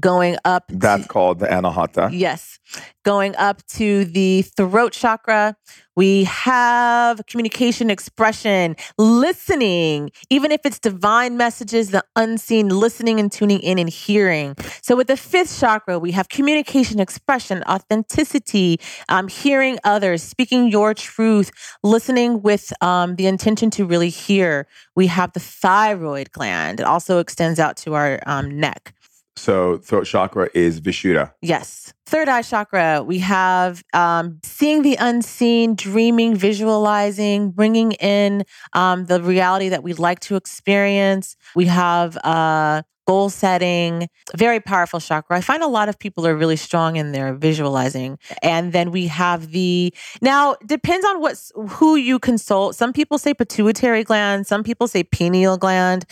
going 0.00 0.36
up. 0.44 0.64
That's 0.68 1.02
to- 1.02 1.08
called 1.08 1.38
the 1.40 1.46
Anahata. 1.46 2.10
Yes. 2.12 2.58
Going 3.04 3.34
up 3.36 3.64
to 3.68 4.04
the 4.04 4.42
throat 4.42 4.92
chakra, 4.92 5.56
we 5.96 6.24
have 6.24 7.22
communication, 7.26 7.90
expression, 7.90 8.76
listening, 8.98 10.10
even 10.30 10.52
if 10.52 10.60
it's 10.64 10.78
divine 10.78 11.36
messages, 11.36 11.90
the 11.90 12.04
unseen, 12.14 12.68
listening 12.68 13.18
and 13.18 13.32
tuning 13.32 13.58
in 13.60 13.78
and 13.78 13.88
hearing. 13.88 14.54
So, 14.82 14.94
with 14.94 15.08
the 15.08 15.16
fifth 15.16 15.58
chakra, 15.58 15.98
we 15.98 16.12
have 16.12 16.28
communication, 16.28 17.00
expression, 17.00 17.64
authenticity, 17.64 18.78
um, 19.08 19.26
hearing 19.28 19.78
others, 19.82 20.22
speaking 20.22 20.68
your 20.68 20.94
truth, 20.94 21.50
listening 21.82 22.42
with 22.42 22.72
um, 22.82 23.16
the 23.16 23.26
intention 23.26 23.70
to 23.70 23.84
really 23.86 24.10
hear. 24.10 24.68
We 24.94 25.06
have 25.08 25.32
the 25.32 25.40
thyroid 25.40 26.30
gland. 26.32 26.80
It 26.80 26.86
also 26.86 27.18
extends 27.18 27.58
out 27.58 27.76
to 27.78 27.94
our 27.94 28.20
um, 28.26 28.60
neck. 28.60 28.94
So 29.38 29.78
throat 29.78 30.04
chakra 30.04 30.48
is 30.54 30.80
Vishuddha. 30.80 31.32
Yes. 31.40 31.92
Third 32.06 32.28
eye 32.28 32.42
chakra, 32.42 33.02
we 33.02 33.18
have 33.18 33.82
um, 33.92 34.40
seeing 34.42 34.82
the 34.82 34.96
unseen, 34.98 35.74
dreaming, 35.74 36.34
visualizing, 36.34 37.50
bringing 37.50 37.92
in 37.92 38.44
um, 38.72 39.04
the 39.06 39.22
reality 39.22 39.68
that 39.68 39.82
we'd 39.82 39.98
like 39.98 40.20
to 40.20 40.36
experience. 40.36 41.36
We 41.54 41.66
have 41.66 42.16
uh, 42.18 42.82
goal 43.08 43.30
setting, 43.30 44.06
very 44.36 44.60
powerful 44.60 45.00
chakra. 45.00 45.38
I 45.38 45.40
find 45.40 45.62
a 45.62 45.66
lot 45.66 45.88
of 45.88 45.98
people 45.98 46.26
are 46.26 46.36
really 46.36 46.56
strong 46.56 46.96
in 46.96 47.12
their 47.12 47.32
visualizing. 47.32 48.18
And 48.42 48.74
then 48.74 48.90
we 48.90 49.06
have 49.06 49.50
the 49.50 49.94
now 50.20 50.56
depends 50.66 51.06
on 51.06 51.18
what's 51.22 51.50
who 51.70 51.96
you 51.96 52.18
consult. 52.18 52.74
Some 52.74 52.92
people 52.92 53.16
say 53.16 53.32
pituitary 53.32 54.04
gland, 54.04 54.46
some 54.46 54.62
people 54.62 54.86
say 54.86 55.04
pineal 55.04 55.56
gland. 55.56 56.04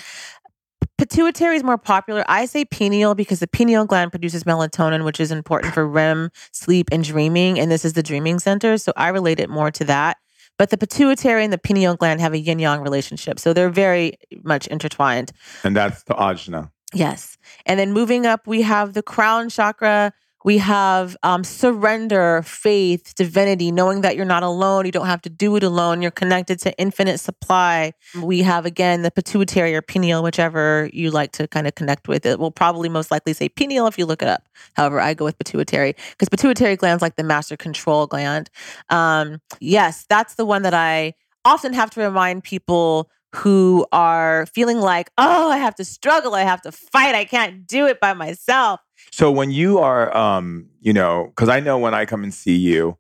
Pituitary 0.98 1.56
is 1.56 1.62
more 1.62 1.78
popular. 1.78 2.24
I 2.26 2.46
say 2.46 2.64
pineal 2.64 3.14
because 3.14 3.40
the 3.40 3.46
pineal 3.46 3.84
gland 3.84 4.10
produces 4.10 4.44
melatonin, 4.44 5.04
which 5.04 5.20
is 5.20 5.30
important 5.30 5.74
for 5.74 5.86
REM 5.86 6.30
sleep 6.52 6.88
and 6.90 7.04
dreaming. 7.04 7.58
And 7.58 7.70
this 7.70 7.84
is 7.84 7.92
the 7.92 8.02
dreaming 8.02 8.38
center. 8.38 8.78
So 8.78 8.92
I 8.96 9.08
relate 9.08 9.38
it 9.38 9.50
more 9.50 9.70
to 9.70 9.84
that. 9.84 10.16
But 10.58 10.70
the 10.70 10.78
pituitary 10.78 11.44
and 11.44 11.52
the 11.52 11.58
pineal 11.58 11.96
gland 11.96 12.20
have 12.20 12.32
a 12.32 12.38
yin 12.38 12.58
yang 12.58 12.80
relationship. 12.80 13.38
So 13.38 13.52
they're 13.52 13.68
very 13.68 14.14
much 14.42 14.66
intertwined. 14.68 15.32
And 15.64 15.76
that's 15.76 16.04
the 16.04 16.14
ajna. 16.14 16.70
Yes. 16.94 17.36
And 17.66 17.78
then 17.78 17.92
moving 17.92 18.24
up, 18.24 18.46
we 18.46 18.62
have 18.62 18.94
the 18.94 19.02
crown 19.02 19.50
chakra. 19.50 20.12
We 20.46 20.58
have 20.58 21.16
um, 21.24 21.42
surrender, 21.42 22.40
faith, 22.42 23.16
divinity, 23.16 23.72
knowing 23.72 24.02
that 24.02 24.14
you're 24.14 24.24
not 24.24 24.44
alone. 24.44 24.86
You 24.86 24.92
don't 24.92 25.06
have 25.06 25.20
to 25.22 25.28
do 25.28 25.56
it 25.56 25.64
alone. 25.64 26.02
You're 26.02 26.12
connected 26.12 26.60
to 26.60 26.78
infinite 26.78 27.18
supply. 27.18 27.94
We 28.22 28.42
have, 28.42 28.64
again, 28.64 29.02
the 29.02 29.10
pituitary 29.10 29.74
or 29.74 29.82
pineal, 29.82 30.22
whichever 30.22 30.88
you 30.92 31.10
like 31.10 31.32
to 31.32 31.48
kind 31.48 31.66
of 31.66 31.74
connect 31.74 32.06
with. 32.06 32.24
It 32.24 32.38
will 32.38 32.52
probably 32.52 32.88
most 32.88 33.10
likely 33.10 33.32
say 33.32 33.48
pineal 33.48 33.88
if 33.88 33.98
you 33.98 34.06
look 34.06 34.22
it 34.22 34.28
up. 34.28 34.48
However, 34.74 35.00
I 35.00 35.14
go 35.14 35.24
with 35.24 35.36
pituitary 35.36 35.96
because 36.10 36.28
pituitary 36.28 36.76
gland's 36.76 37.02
like 37.02 37.16
the 37.16 37.24
master 37.24 37.56
control 37.56 38.06
gland. 38.06 38.48
Um, 38.88 39.40
yes, 39.58 40.06
that's 40.08 40.36
the 40.36 40.44
one 40.44 40.62
that 40.62 40.74
I 40.74 41.14
often 41.44 41.72
have 41.72 41.90
to 41.90 42.00
remind 42.02 42.44
people 42.44 43.10
who 43.36 43.86
are 43.92 44.46
feeling 44.46 44.80
like, 44.80 45.10
oh, 45.18 45.50
I 45.50 45.58
have 45.58 45.74
to 45.76 45.84
struggle, 45.84 46.34
I 46.34 46.42
have 46.42 46.62
to 46.62 46.72
fight, 46.72 47.14
I 47.14 47.24
can't 47.24 47.66
do 47.66 47.86
it 47.86 48.00
by 48.00 48.14
myself. 48.14 48.80
So 49.12 49.30
when 49.30 49.50
you 49.50 49.78
are, 49.78 50.14
um, 50.16 50.68
you 50.80 50.92
know, 50.92 51.26
because 51.28 51.48
I 51.48 51.60
know 51.60 51.78
when 51.78 51.94
I 51.94 52.06
come 52.06 52.22
and 52.22 52.32
see 52.32 52.56
you, 52.56 52.98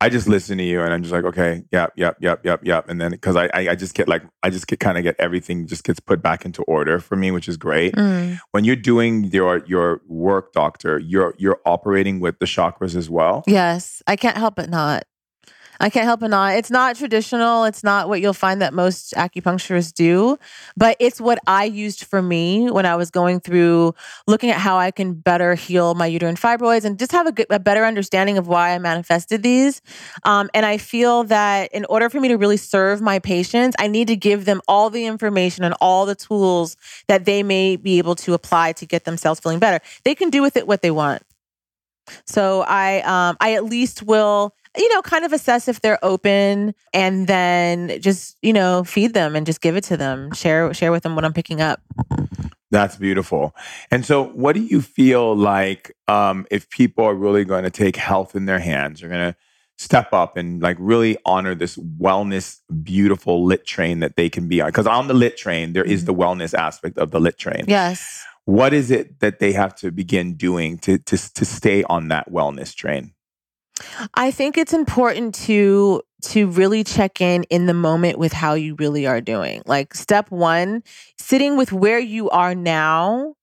I 0.00 0.10
just 0.10 0.28
listen 0.28 0.58
to 0.58 0.64
you 0.64 0.82
and 0.82 0.92
I'm 0.92 1.02
just 1.02 1.14
like, 1.14 1.24
okay, 1.24 1.62
yep, 1.72 1.92
yep, 1.96 2.18
yep, 2.20 2.44
yep, 2.44 2.60
yep. 2.62 2.88
And 2.90 3.00
then 3.00 3.12
because 3.12 3.36
I, 3.36 3.46
I, 3.54 3.70
I 3.70 3.74
just 3.74 3.94
get 3.94 4.06
like, 4.06 4.22
I 4.42 4.50
just 4.50 4.66
get 4.66 4.78
kind 4.78 4.98
of 4.98 5.04
get 5.04 5.16
everything 5.18 5.66
just 5.66 5.82
gets 5.82 5.98
put 5.98 6.20
back 6.20 6.44
into 6.44 6.62
order 6.64 6.98
for 7.00 7.16
me, 7.16 7.30
which 7.30 7.48
is 7.48 7.56
great. 7.56 7.94
Mm. 7.94 8.38
When 8.50 8.64
you're 8.64 8.76
doing 8.76 9.24
your 9.24 9.64
your 9.66 10.02
work, 10.06 10.52
doctor, 10.52 10.98
you're 10.98 11.34
you're 11.38 11.60
operating 11.64 12.20
with 12.20 12.38
the 12.38 12.44
chakras 12.44 12.94
as 12.94 13.08
well. 13.08 13.44
Yes, 13.46 14.02
I 14.06 14.16
can't 14.16 14.36
help 14.36 14.56
but 14.56 14.68
not. 14.68 15.04
I 15.80 15.90
can't 15.90 16.04
help 16.04 16.20
but 16.20 16.30
not. 16.30 16.56
It's 16.56 16.70
not 16.70 16.96
traditional. 16.96 17.64
It's 17.64 17.82
not 17.82 18.08
what 18.08 18.20
you'll 18.20 18.32
find 18.32 18.62
that 18.62 18.72
most 18.72 19.12
acupuncturists 19.14 19.92
do, 19.92 20.38
but 20.76 20.96
it's 21.00 21.20
what 21.20 21.38
I 21.46 21.64
used 21.64 22.04
for 22.04 22.22
me 22.22 22.70
when 22.70 22.86
I 22.86 22.96
was 22.96 23.10
going 23.10 23.40
through 23.40 23.94
looking 24.26 24.50
at 24.50 24.58
how 24.58 24.76
I 24.76 24.90
can 24.90 25.14
better 25.14 25.54
heal 25.54 25.94
my 25.94 26.06
uterine 26.06 26.36
fibroids 26.36 26.84
and 26.84 26.98
just 26.98 27.12
have 27.12 27.26
a, 27.26 27.32
good, 27.32 27.46
a 27.50 27.58
better 27.58 27.84
understanding 27.84 28.38
of 28.38 28.46
why 28.46 28.74
I 28.74 28.78
manifested 28.78 29.42
these. 29.42 29.82
Um, 30.24 30.48
and 30.54 30.64
I 30.64 30.78
feel 30.78 31.24
that 31.24 31.72
in 31.72 31.84
order 31.86 32.08
for 32.08 32.20
me 32.20 32.28
to 32.28 32.36
really 32.36 32.56
serve 32.56 33.00
my 33.00 33.18
patients, 33.18 33.76
I 33.78 33.88
need 33.88 34.08
to 34.08 34.16
give 34.16 34.44
them 34.44 34.60
all 34.68 34.90
the 34.90 35.06
information 35.06 35.64
and 35.64 35.74
all 35.80 36.06
the 36.06 36.14
tools 36.14 36.76
that 37.08 37.24
they 37.24 37.42
may 37.42 37.76
be 37.76 37.98
able 37.98 38.14
to 38.16 38.34
apply 38.34 38.72
to 38.72 38.86
get 38.86 39.04
themselves 39.04 39.40
feeling 39.40 39.58
better. 39.58 39.84
They 40.04 40.14
can 40.14 40.30
do 40.30 40.42
with 40.42 40.56
it 40.56 40.66
what 40.66 40.82
they 40.82 40.90
want. 40.90 41.22
So 42.26 42.62
I 42.62 43.00
um 43.00 43.36
I 43.40 43.54
at 43.54 43.64
least 43.64 44.02
will 44.02 44.54
you 44.76 44.92
know 44.92 45.02
kind 45.02 45.24
of 45.24 45.32
assess 45.32 45.68
if 45.68 45.80
they're 45.80 46.04
open 46.04 46.74
and 46.92 47.26
then 47.26 48.00
just 48.00 48.36
you 48.42 48.52
know 48.52 48.84
feed 48.84 49.14
them 49.14 49.36
and 49.36 49.46
just 49.46 49.60
give 49.60 49.76
it 49.76 49.84
to 49.84 49.96
them 49.96 50.32
share 50.32 50.72
share 50.74 50.92
with 50.92 51.02
them 51.02 51.14
what 51.14 51.24
I'm 51.24 51.32
picking 51.32 51.60
up. 51.60 51.80
That's 52.74 52.96
beautiful. 52.96 53.54
And 53.92 54.04
so, 54.04 54.24
what 54.24 54.54
do 54.54 54.60
you 54.60 54.82
feel 54.82 55.36
like 55.36 55.96
um, 56.08 56.44
if 56.50 56.68
people 56.70 57.04
are 57.04 57.14
really 57.14 57.44
going 57.44 57.62
to 57.62 57.70
take 57.70 57.94
health 57.94 58.34
in 58.34 58.46
their 58.46 58.58
hands? 58.58 59.00
You're 59.00 59.10
going 59.10 59.32
to 59.32 59.36
step 59.78 60.12
up 60.12 60.36
and 60.36 60.60
like 60.60 60.76
really 60.80 61.16
honor 61.24 61.54
this 61.54 61.76
wellness, 61.76 62.60
beautiful 62.82 63.44
lit 63.44 63.64
train 63.64 64.00
that 64.00 64.16
they 64.16 64.28
can 64.28 64.48
be 64.48 64.60
on. 64.60 64.70
Because 64.70 64.88
on 64.88 65.06
the 65.06 65.14
lit 65.14 65.36
train, 65.36 65.72
there 65.72 65.84
is 65.84 66.04
the 66.04 66.14
wellness 66.14 66.52
aspect 66.52 66.98
of 66.98 67.12
the 67.12 67.20
lit 67.20 67.38
train. 67.38 67.64
Yes. 67.68 68.24
What 68.44 68.74
is 68.74 68.90
it 68.90 69.20
that 69.20 69.38
they 69.38 69.52
have 69.52 69.76
to 69.76 69.92
begin 69.92 70.34
doing 70.34 70.78
to 70.78 70.98
to 70.98 71.34
to 71.34 71.44
stay 71.44 71.84
on 71.84 72.08
that 72.08 72.30
wellness 72.30 72.74
train? 72.74 73.12
I 74.14 74.30
think 74.30 74.56
it's 74.56 74.72
important 74.72 75.34
to 75.46 76.02
to 76.22 76.46
really 76.46 76.84
check 76.84 77.20
in 77.20 77.42
in 77.44 77.66
the 77.66 77.74
moment 77.74 78.18
with 78.18 78.32
how 78.32 78.54
you 78.54 78.76
really 78.76 79.06
are 79.06 79.20
doing. 79.20 79.62
Like 79.66 79.94
step 79.94 80.30
1, 80.30 80.82
sitting 81.18 81.56
with 81.56 81.72
where 81.72 81.98
you 81.98 82.30
are 82.30 82.54
now. 82.54 83.34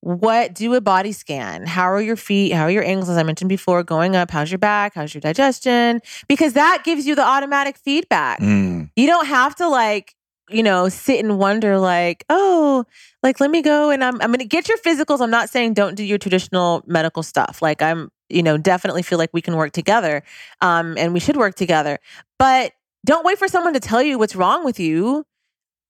What 0.00 0.54
do 0.54 0.74
a 0.74 0.82
body 0.82 1.12
scan? 1.12 1.64
How 1.64 1.90
are 1.90 2.00
your 2.00 2.16
feet? 2.16 2.52
How 2.52 2.64
are 2.64 2.70
your 2.70 2.84
ankles 2.84 3.08
as 3.08 3.16
I 3.16 3.22
mentioned 3.22 3.48
before 3.48 3.82
going 3.82 4.14
up? 4.14 4.30
How's 4.30 4.50
your 4.50 4.58
back? 4.58 4.94
How's 4.94 5.14
your 5.14 5.22
digestion? 5.22 6.02
Because 6.28 6.52
that 6.52 6.82
gives 6.84 7.06
you 7.06 7.14
the 7.14 7.24
automatic 7.24 7.78
feedback. 7.78 8.38
Mm. 8.38 8.90
You 8.96 9.06
don't 9.06 9.26
have 9.26 9.56
to 9.56 9.68
like 9.68 10.14
you 10.50 10.62
know, 10.62 10.88
sit 10.88 11.24
and 11.24 11.38
wonder 11.38 11.78
like, 11.78 12.24
oh, 12.28 12.84
like 13.22 13.40
let 13.40 13.50
me 13.50 13.62
go 13.62 13.90
and 13.90 14.04
I'm 14.04 14.20
I'm 14.20 14.30
gonna 14.30 14.44
get 14.44 14.68
your 14.68 14.78
physicals. 14.78 15.20
I'm 15.20 15.30
not 15.30 15.48
saying 15.48 15.74
don't 15.74 15.94
do 15.94 16.04
your 16.04 16.18
traditional 16.18 16.82
medical 16.86 17.22
stuff. 17.22 17.62
Like 17.62 17.80
I'm, 17.80 18.10
you 18.34 18.42
know, 18.42 18.56
definitely 18.56 19.02
feel 19.02 19.18
like 19.18 19.30
we 19.32 19.40
can 19.40 19.56
work 19.56 19.72
together. 19.72 20.22
Um, 20.60 20.96
and 20.98 21.12
we 21.12 21.20
should 21.20 21.36
work 21.36 21.54
together. 21.54 21.98
But 22.38 22.72
don't 23.04 23.24
wait 23.24 23.38
for 23.38 23.48
someone 23.48 23.74
to 23.74 23.80
tell 23.80 24.02
you 24.02 24.18
what's 24.18 24.36
wrong 24.36 24.64
with 24.64 24.80
you. 24.80 25.24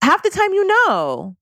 Half 0.02 0.22
the 0.22 0.30
time 0.30 0.52
you 0.52 0.66
know. 0.66 1.36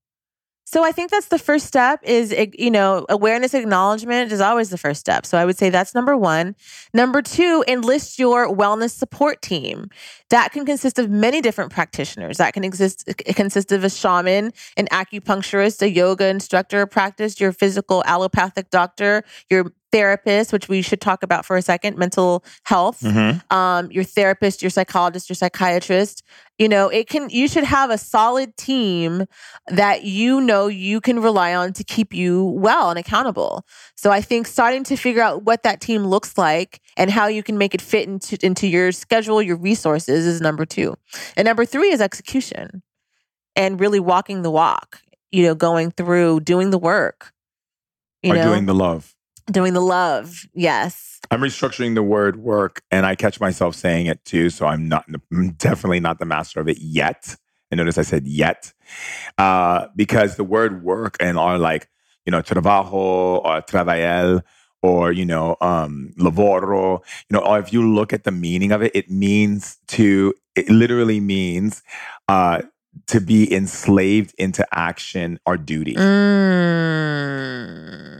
So 0.72 0.82
I 0.82 0.90
think 0.90 1.10
that's 1.10 1.28
the 1.28 1.38
first 1.38 1.66
step 1.66 2.00
is 2.02 2.34
you 2.58 2.70
know 2.70 3.04
awareness 3.10 3.52
acknowledgement 3.52 4.32
is 4.32 4.40
always 4.40 4.70
the 4.70 4.78
first 4.78 5.00
step. 5.00 5.26
So 5.26 5.36
I 5.36 5.44
would 5.44 5.58
say 5.58 5.68
that's 5.68 5.94
number 5.94 6.16
1. 6.16 6.56
Number 6.94 7.20
2, 7.20 7.64
enlist 7.68 8.18
your 8.18 8.48
wellness 8.48 8.92
support 8.92 9.42
team. 9.42 9.90
That 10.30 10.50
can 10.52 10.64
consist 10.64 10.98
of 10.98 11.10
many 11.10 11.42
different 11.42 11.72
practitioners. 11.72 12.38
That 12.38 12.54
can 12.54 12.64
exist 12.64 13.06
consist 13.36 13.70
of 13.70 13.84
a 13.84 13.90
shaman, 13.90 14.54
an 14.78 14.86
acupuncturist, 14.86 15.82
a 15.82 15.90
yoga 15.90 16.28
instructor, 16.28 16.86
practice, 16.86 17.38
your 17.38 17.52
physical 17.52 18.02
allopathic 18.06 18.70
doctor, 18.70 19.24
your 19.50 19.72
therapist, 19.92 20.52
which 20.52 20.68
we 20.68 20.82
should 20.82 21.00
talk 21.00 21.22
about 21.22 21.44
for 21.44 21.56
a 21.56 21.62
second, 21.62 21.96
mental 21.98 22.42
health, 22.64 23.00
Mhm. 23.02 23.42
um, 23.52 23.90
your 23.92 24.04
therapist, 24.04 24.62
your 24.62 24.70
psychologist, 24.70 25.28
your 25.28 25.36
psychiatrist. 25.36 26.22
You 26.58 26.68
know, 26.68 26.88
it 26.88 27.08
can 27.08 27.28
you 27.30 27.46
should 27.48 27.64
have 27.64 27.90
a 27.90 27.98
solid 27.98 28.56
team 28.56 29.26
that 29.68 30.04
you 30.04 30.40
know 30.40 30.66
you 30.68 31.00
can 31.00 31.20
rely 31.20 31.54
on 31.54 31.72
to 31.74 31.84
keep 31.84 32.14
you 32.14 32.44
well 32.44 32.90
and 32.90 32.98
accountable. 32.98 33.64
So 33.96 34.10
I 34.10 34.20
think 34.20 34.46
starting 34.46 34.84
to 34.84 34.96
figure 34.96 35.22
out 35.22 35.44
what 35.44 35.62
that 35.64 35.80
team 35.80 36.04
looks 36.06 36.38
like 36.38 36.80
and 36.96 37.10
how 37.10 37.26
you 37.26 37.42
can 37.42 37.58
make 37.58 37.74
it 37.74 37.82
fit 37.82 38.08
into 38.08 38.38
into 38.44 38.66
your 38.66 38.92
schedule, 38.92 39.42
your 39.42 39.56
resources 39.56 40.26
is 40.26 40.40
number 40.40 40.64
2. 40.64 40.94
And 41.36 41.46
number 41.46 41.64
3 41.64 41.90
is 41.90 42.00
execution. 42.00 42.82
And 43.54 43.78
really 43.80 44.00
walking 44.00 44.42
the 44.42 44.50
walk, 44.50 45.02
you 45.30 45.42
know, 45.44 45.54
going 45.54 45.90
through 45.90 46.40
doing 46.40 46.70
the 46.70 46.78
work. 46.78 47.32
You 48.22 48.32
Or 48.32 48.36
know, 48.36 48.44
doing 48.44 48.66
the 48.66 48.74
love. 48.74 49.14
Doing 49.50 49.74
the 49.74 49.80
love. 49.80 50.46
Yes. 50.54 51.20
I'm 51.30 51.40
restructuring 51.40 51.94
the 51.94 52.02
word 52.02 52.36
work, 52.36 52.82
and 52.90 53.06
I 53.06 53.14
catch 53.14 53.40
myself 53.40 53.74
saying 53.74 54.06
it 54.06 54.24
too. 54.24 54.50
So 54.50 54.66
I'm 54.66 54.88
not, 54.88 55.06
I'm 55.32 55.52
definitely 55.52 56.00
not 56.00 56.18
the 56.18 56.26
master 56.26 56.60
of 56.60 56.68
it 56.68 56.78
yet. 56.78 57.36
And 57.70 57.78
notice 57.78 57.96
I 57.96 58.02
said 58.02 58.26
yet, 58.26 58.72
uh, 59.38 59.86
because 59.96 60.36
the 60.36 60.44
word 60.44 60.84
work 60.84 61.16
and 61.20 61.38
are 61.38 61.58
like, 61.58 61.88
you 62.26 62.30
know, 62.30 62.42
trabajo 62.42 63.42
or 63.44 63.62
travail 63.62 64.42
or 64.82 65.12
you 65.12 65.24
know 65.24 65.56
um 65.60 66.12
lavoro 66.18 66.98
you 67.30 67.36
know 67.36 67.40
or 67.40 67.58
if 67.58 67.72
you 67.72 67.94
look 67.94 68.12
at 68.12 68.24
the 68.24 68.30
meaning 68.30 68.72
of 68.72 68.82
it 68.82 68.92
it 68.94 69.10
means 69.10 69.78
to 69.86 70.34
it 70.54 70.68
literally 70.68 71.20
means 71.20 71.82
uh 72.28 72.60
to 73.06 73.20
be 73.20 73.52
enslaved 73.54 74.34
into 74.38 74.66
action 74.72 75.38
or 75.46 75.56
duty 75.56 75.94
Mm, 75.94 78.11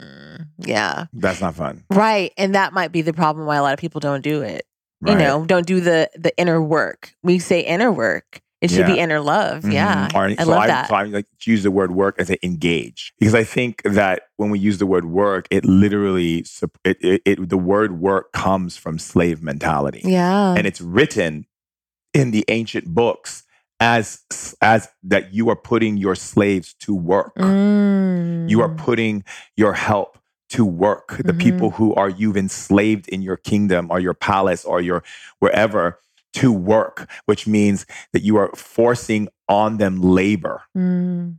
yeah. 0.66 1.06
that's 1.12 1.40
not 1.40 1.54
fun 1.54 1.84
Right. 1.90 2.32
And 2.36 2.54
that 2.54 2.72
might 2.72 2.92
be 2.92 3.02
the 3.02 3.12
problem 3.12 3.46
why 3.46 3.56
a 3.56 3.62
lot 3.62 3.72
of 3.74 3.78
people 3.78 4.00
don't 4.00 4.22
do 4.22 4.42
it. 4.42 4.64
right? 5.00 5.12
You 5.12 5.18
know, 5.18 5.44
don't 5.46 5.66
do 5.66 5.80
the 5.80 6.08
the 6.14 6.36
inner 6.38 6.60
work. 6.62 7.12
We 7.22 7.38
say 7.38 7.60
inner 7.60 7.90
work. 7.92 8.40
It 8.60 8.70
should 8.70 8.86
be 8.86 8.96
inner 9.00 9.18
love. 9.20 9.64
Mhm. 9.64 9.72
Yeah. 9.72 10.08
Or- 10.14 10.26
I 10.26 10.36
so 10.36 10.50
love 10.50 10.58
I, 10.60 10.66
that. 10.68 10.88
So 10.88 10.94
I 10.94 11.02
like 11.04 11.26
use 11.44 11.64
the 11.64 11.72
word 11.72 11.90
work 11.90 12.14
and 12.18 12.28
say 12.28 12.36
engage 12.44 13.12
because 13.18 13.34
I 13.34 13.42
think 13.42 13.82
that 13.82 14.22
when 14.36 14.50
we 14.50 14.60
use 14.60 14.78
the 14.78 14.86
word 14.86 15.04
work, 15.06 15.48
it 15.50 15.64
literally 15.64 16.44
it, 16.84 16.96
it, 17.00 17.22
it 17.24 17.48
the 17.48 17.58
word 17.58 17.98
work 18.00 18.30
comes 18.32 18.76
from 18.76 19.00
slave 19.00 19.42
mentality, 19.42 20.02
yeah. 20.04 20.54
and 20.56 20.64
it's 20.64 20.80
written 20.80 21.46
in 22.14 22.30
the 22.30 22.44
ancient 22.46 22.86
books 22.94 23.42
as 23.80 24.20
as 24.60 24.88
that 25.02 25.34
you 25.34 25.48
are 25.50 25.56
putting 25.56 25.96
your 25.96 26.14
slaves 26.14 26.74
to 26.80 26.94
work. 26.94 27.32
You 27.36 28.60
are 28.60 28.68
Mm. 28.68 28.76
putting 28.78 29.24
your 29.56 29.72
help 29.72 30.18
to 30.52 30.64
work. 30.64 31.20
The 31.24 31.32
Mhm. 31.32 31.38
people 31.38 31.70
who 31.72 31.94
are 31.94 32.08
you've 32.08 32.36
enslaved 32.36 33.08
in 33.08 33.22
your 33.22 33.36
kingdom 33.36 33.88
or 33.90 34.00
your 34.00 34.14
palace 34.14 34.64
or 34.64 34.80
your 34.80 35.02
wherever 35.40 35.98
to 36.34 36.52
work, 36.52 37.08
which 37.26 37.46
means 37.46 37.84
that 38.12 38.22
you 38.22 38.36
are 38.36 38.50
forcing 38.54 39.28
on 39.48 39.76
them 39.78 40.00
labor. 40.00 40.62
Mm. 40.76 41.36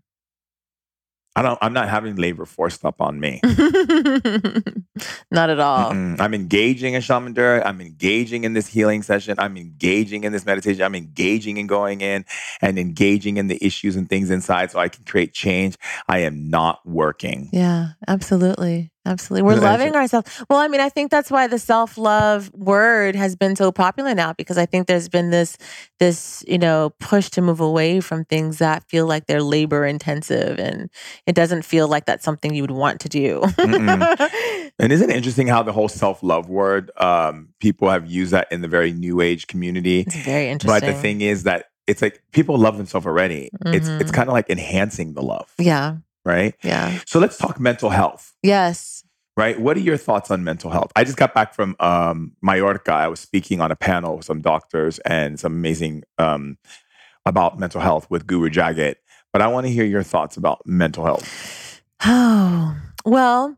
I 1.36 1.42
don't 1.42 1.58
I'm 1.64 1.74
not 1.74 1.90
having 1.90 2.16
labor 2.16 2.46
forced 2.46 2.86
up 2.86 3.02
on 3.02 3.20
me. 3.20 3.42
Not 5.32 5.50
at 5.50 5.60
all. 5.60 5.92
Mm-mm. 5.92 6.22
I'm 6.22 6.34
engaging 6.36 6.94
in 6.94 7.02
shaman 7.02 7.34
Durek. 7.34 7.66
I'm 7.66 7.82
engaging 7.82 8.44
in 8.44 8.54
this 8.54 8.68
healing 8.68 9.02
session. 9.02 9.40
I'm 9.40 9.58
engaging 9.58 10.24
in 10.26 10.32
this 10.32 10.46
meditation. 10.46 10.84
I'm 10.84 10.94
engaging 10.94 11.58
in 11.58 11.66
going 11.66 12.02
in 12.02 12.26
and 12.62 12.78
engaging 12.78 13.38
in 13.38 13.48
the 13.48 13.58
issues 13.66 13.96
and 13.96 14.08
things 14.08 14.30
inside 14.30 14.70
so 14.70 14.78
I 14.78 14.90
can 14.90 15.04
create 15.06 15.34
change. 15.34 15.76
I 16.08 16.20
am 16.20 16.50
not 16.52 16.86
working. 16.86 17.50
Yeah, 17.52 17.94
absolutely. 18.08 18.92
Absolutely. 19.06 19.44
We're 19.44 19.60
loving 19.60 19.96
ourselves. 19.96 20.32
Well, 20.50 20.60
I 20.60 20.70
mean, 20.70 20.80
I 20.80 20.88
think 20.88 21.12
that's 21.12 21.30
why 21.30 21.48
the 21.48 21.60
self-love 21.60 22.52
word 22.54 23.16
has 23.16 23.36
been 23.36 23.56
so 23.58 23.70
popular 23.72 24.16
now 24.16 24.32
because 24.32 24.58
I 24.58 24.66
think 24.66 24.88
there's 24.88 25.10
been 25.10 25.30
this 25.30 25.58
this, 26.00 26.44
you 26.48 26.58
know, 26.58 26.94
push 27.00 27.30
to 27.32 27.42
move 27.42 27.60
away 27.60 28.00
from 28.00 28.24
things 28.24 28.60
that 28.60 28.84
feel 28.88 29.06
like 29.06 29.26
they're 29.26 29.44
labor 29.44 29.86
intensive 29.86 30.58
and 30.58 30.90
it 31.28 31.36
doesn't 31.36 31.64
feel 31.64 31.88
like 31.90 32.06
that's 32.06 32.24
something 32.24 32.54
you 32.54 32.64
would 32.64 32.72
want 32.72 33.02
to 33.02 33.10
do. 33.10 33.44
And 34.80 34.92
isn't 34.92 35.10
it 35.10 35.16
interesting 35.16 35.48
how 35.48 35.62
the 35.64 35.72
whole 35.72 35.88
self 35.90 36.24
love 36.24 36.50
word, 36.50 36.90
um, 36.98 37.50
people 37.60 37.90
have 37.90 38.10
used 38.10 38.32
that 38.32 38.52
in 38.52 38.62
the 38.62 38.68
very 38.68 38.92
new 38.92 39.22
age 39.22 39.48
community? 39.48 40.00
it's 40.02 40.16
very 40.16 40.50
interesting. 40.50 40.80
But 40.80 40.86
the 40.86 41.00
thing 41.00 41.22
is 41.22 41.44
that 41.44 41.66
it's 41.88 42.02
like 42.02 42.24
people 42.32 42.58
love 42.58 42.78
themselves 42.78 43.06
already. 43.06 43.50
It's 43.68 43.88
it's 43.88 44.12
Mhm. 44.12 44.14
kind 44.14 44.30
of 44.30 44.34
like 44.34 44.50
enhancing 44.50 45.14
the 45.14 45.22
love, 45.22 45.54
Yeah. 45.60 45.98
right? 46.26 46.56
Yeah. 46.64 47.00
So 47.06 47.20
let's 47.20 47.38
talk 47.38 47.60
mental 47.60 47.90
health. 47.92 48.34
Yes. 48.42 48.93
Right? 49.36 49.60
What 49.60 49.78
are 49.78 49.82
your 49.82 49.98
thoughts 49.98 50.32
on 50.32 50.44
mental 50.44 50.70
health? 50.70 50.92
I 50.96 51.04
just 51.04 51.18
got 51.18 51.34
back 51.34 51.54
from 51.54 51.76
um, 51.80 52.34
Mallorca. 52.42 52.92
I 52.92 53.08
was 53.08 53.20
speaking 53.20 53.62
on 53.62 53.72
a 53.72 53.76
panel 53.76 54.18
with 54.18 54.26
some 54.26 54.42
doctors 54.42 55.00
and 55.00 55.40
some 55.40 55.54
amazing 55.54 56.04
um, 56.18 56.58
about 57.26 57.60
mental 57.60 57.82
health 57.82 58.10
with 58.10 58.28
Guru 58.28 58.50
Jagat. 58.50 58.96
But 59.32 59.42
I 59.42 59.48
want 59.48 59.66
to 59.66 59.74
hear 59.74 59.86
your 59.86 60.04
thoughts 60.04 60.38
about 60.38 60.62
mental 60.66 61.06
health. 61.06 61.82
Oh, 62.06 62.76
well, 63.06 63.58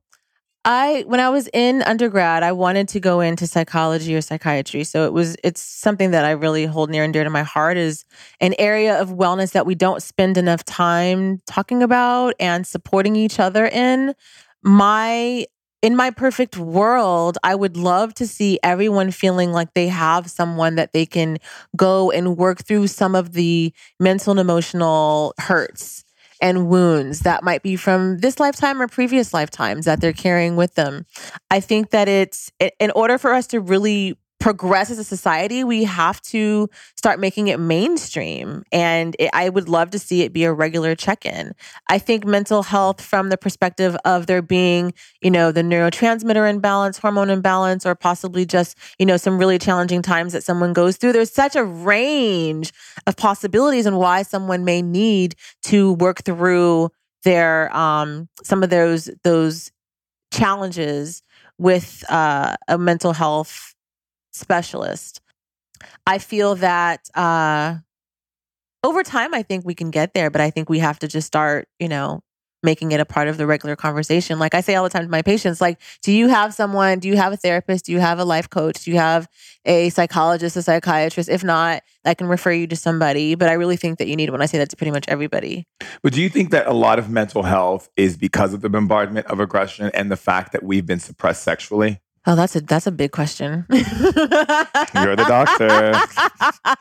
I 0.63 1.03
when 1.05 1.19
I 1.19 1.29
was 1.29 1.47
in 1.53 1.83
undergrad, 1.83 2.41
I 2.41 2.51
wanted 2.51 2.87
to 2.89 2.99
go 2.99 3.19
into 3.19 3.45
psychology 3.45 4.15
or 4.15 4.21
psychiatry. 4.21 4.83
So 4.83 5.05
it 5.05 5.13
was 5.13 5.35
it's 5.43 5.61
something 5.61 6.11
that 6.11 6.25
I 6.25 6.31
really 6.31 6.65
hold 6.65 6.89
near 6.89 7.03
and 7.03 7.13
dear 7.13 7.23
to 7.23 7.29
my 7.29 7.43
heart 7.43 7.77
is 7.77 8.03
an 8.39 8.55
area 8.57 8.99
of 8.99 9.09
wellness 9.09 9.51
that 9.51 9.65
we 9.65 9.75
don't 9.75 10.01
spend 10.01 10.37
enough 10.37 10.63
time 10.63 11.41
talking 11.45 11.83
about 11.83 12.33
and 12.39 12.65
supporting 12.65 13.15
each 13.15 13.39
other 13.39 13.67
in. 13.67 14.15
My 14.63 15.45
in 15.85 15.95
my 15.95 16.09
perfect 16.09 16.57
world, 16.57 17.37
I 17.43 17.53
would 17.53 17.77
love 17.77 18.15
to 18.15 18.25
see 18.25 18.59
everyone 18.63 19.11
feeling 19.11 19.51
like 19.51 19.75
they 19.75 19.87
have 19.87 20.31
someone 20.31 20.77
that 20.77 20.93
they 20.93 21.05
can 21.05 21.37
go 21.75 22.09
and 22.09 22.37
work 22.37 22.65
through 22.65 22.87
some 22.87 23.13
of 23.13 23.33
the 23.33 23.71
mental 23.99 24.31
and 24.31 24.39
emotional 24.39 25.35
hurts 25.37 26.03
and 26.41 26.69
wounds 26.69 27.19
that 27.19 27.43
might 27.43 27.61
be 27.61 27.75
from 27.75 28.17
this 28.17 28.39
lifetime 28.39 28.81
or 28.81 28.87
previous 28.87 29.31
lifetimes 29.31 29.85
that 29.85 30.01
they're 30.01 30.11
carrying 30.11 30.55
with 30.55 30.73
them. 30.73 31.05
I 31.51 31.59
think 31.59 31.91
that 31.91 32.07
it's 32.07 32.51
in 32.79 32.89
order 32.95 33.19
for 33.19 33.31
us 33.31 33.45
to 33.47 33.59
really 33.59 34.17
progress 34.45 34.91
as 34.91 34.99
a 34.99 35.03
society, 35.03 35.63
we 35.63 35.85
have 35.85 36.21
to 36.21 36.69
start 36.95 37.19
making 37.19 37.47
it 37.47 37.59
mainstream. 37.59 38.63
And 38.71 39.15
it, 39.17 39.31
I 39.33 39.49
would 39.49 39.67
love 39.67 39.89
to 39.89 39.97
see 39.97 40.21
it 40.21 40.33
be 40.33 40.43
a 40.43 40.53
regular 40.53 40.93
check 40.93 41.25
in. 41.25 41.53
I 41.89 41.97
think 41.97 42.27
mental 42.27 42.61
health, 42.61 43.01
from 43.01 43.29
the 43.29 43.37
perspective 43.37 43.97
of 44.05 44.27
there 44.27 44.43
being, 44.43 44.93
you 45.19 45.31
know, 45.31 45.51
the 45.51 45.63
neurotransmitter 45.63 46.47
imbalance, 46.47 46.99
hormone 46.99 47.31
imbalance, 47.31 47.87
or 47.87 47.95
possibly 47.95 48.45
just, 48.45 48.77
you 48.99 49.05
know, 49.07 49.17
some 49.17 49.39
really 49.39 49.57
challenging 49.57 50.03
times 50.03 50.31
that 50.33 50.43
someone 50.43 50.73
goes 50.73 50.97
through, 50.97 51.13
there's 51.13 51.33
such 51.33 51.55
a 51.55 51.63
range 51.63 52.71
of 53.07 53.17
possibilities 53.17 53.87
and 53.87 53.97
why 53.97 54.21
someone 54.21 54.63
may 54.63 54.83
need 54.83 55.33
to 55.63 55.93
work 55.93 56.23
through 56.23 56.91
their 57.23 57.75
um 57.75 58.29
some 58.43 58.61
of 58.61 58.69
those 58.69 59.09
those 59.23 59.71
challenges 60.31 61.23
with 61.57 62.03
uh, 62.09 62.55
a 62.67 62.77
mental 62.77 63.13
health 63.13 63.74
specialist. 64.35 65.21
I 66.07 66.17
feel 66.19 66.55
that 66.55 67.09
uh, 67.15 67.77
over 68.83 69.03
time, 69.03 69.33
I 69.33 69.43
think 69.43 69.65
we 69.65 69.75
can 69.75 69.91
get 69.91 70.13
there, 70.13 70.29
but 70.29 70.41
I 70.41 70.49
think 70.49 70.69
we 70.69 70.79
have 70.79 70.99
to 70.99 71.07
just 71.07 71.27
start, 71.27 71.67
you 71.79 71.87
know, 71.89 72.21
making 72.65 72.91
it 72.91 72.99
a 72.99 73.05
part 73.05 73.27
of 73.27 73.37
the 73.37 73.45
regular 73.45 73.75
conversation. 73.75 74.39
Like 74.39 74.55
I 74.55 74.61
say 74.61 74.75
all 74.75 74.83
the 74.83 74.89
time 74.89 75.03
to 75.03 75.09
my 75.09 75.21
patients, 75.21 75.61
like, 75.61 75.79
do 76.01 76.11
you 76.11 76.27
have 76.27 76.53
someone, 76.53 76.99
do 76.99 77.07
you 77.07 77.15
have 77.15 77.31
a 77.31 77.37
therapist, 77.37 77.85
do 77.85 77.91
you 77.91 77.99
have 77.99 78.19
a 78.19 78.25
life 78.25 78.49
coach, 78.49 78.83
do 78.83 78.91
you 78.91 78.97
have 78.97 79.27
a 79.65 79.89
psychologist, 79.91 80.57
a 80.57 80.63
psychiatrist? 80.63 81.29
If 81.29 81.43
not, 81.43 81.83
I 82.03 82.15
can 82.15 82.27
refer 82.27 82.51
you 82.51 82.67
to 82.67 82.75
somebody. 82.75 83.35
But 83.35 83.49
I 83.49 83.53
really 83.53 83.77
think 83.77 83.99
that 83.99 84.07
you 84.07 84.15
need 84.15 84.31
one. 84.31 84.41
I 84.41 84.47
say 84.47 84.57
that 84.57 84.69
to 84.69 84.75
pretty 84.75 84.91
much 84.91 85.05
everybody. 85.07 85.67
But 86.01 86.13
do 86.13 86.21
you 86.21 86.29
think 86.29 86.49
that 86.51 86.65
a 86.67 86.73
lot 86.73 86.99
of 86.99 87.09
mental 87.09 87.43
health 87.43 87.89
is 87.95 88.17
because 88.17 88.53
of 88.53 88.61
the 88.61 88.69
bombardment 88.69 89.27
of 89.27 89.39
aggression 89.39 89.91
and 89.93 90.11
the 90.11 90.17
fact 90.17 90.51
that 90.51 90.63
we've 90.63 90.85
been 90.85 90.99
suppressed 90.99 91.43
sexually? 91.43 92.01
Oh, 92.27 92.35
that's 92.35 92.55
a 92.55 92.61
that's 92.61 92.87
a 92.87 92.91
big 92.91 93.11
question. 93.11 93.65
You're 93.71 95.15
the 95.15 95.25
doctor. 95.27 95.93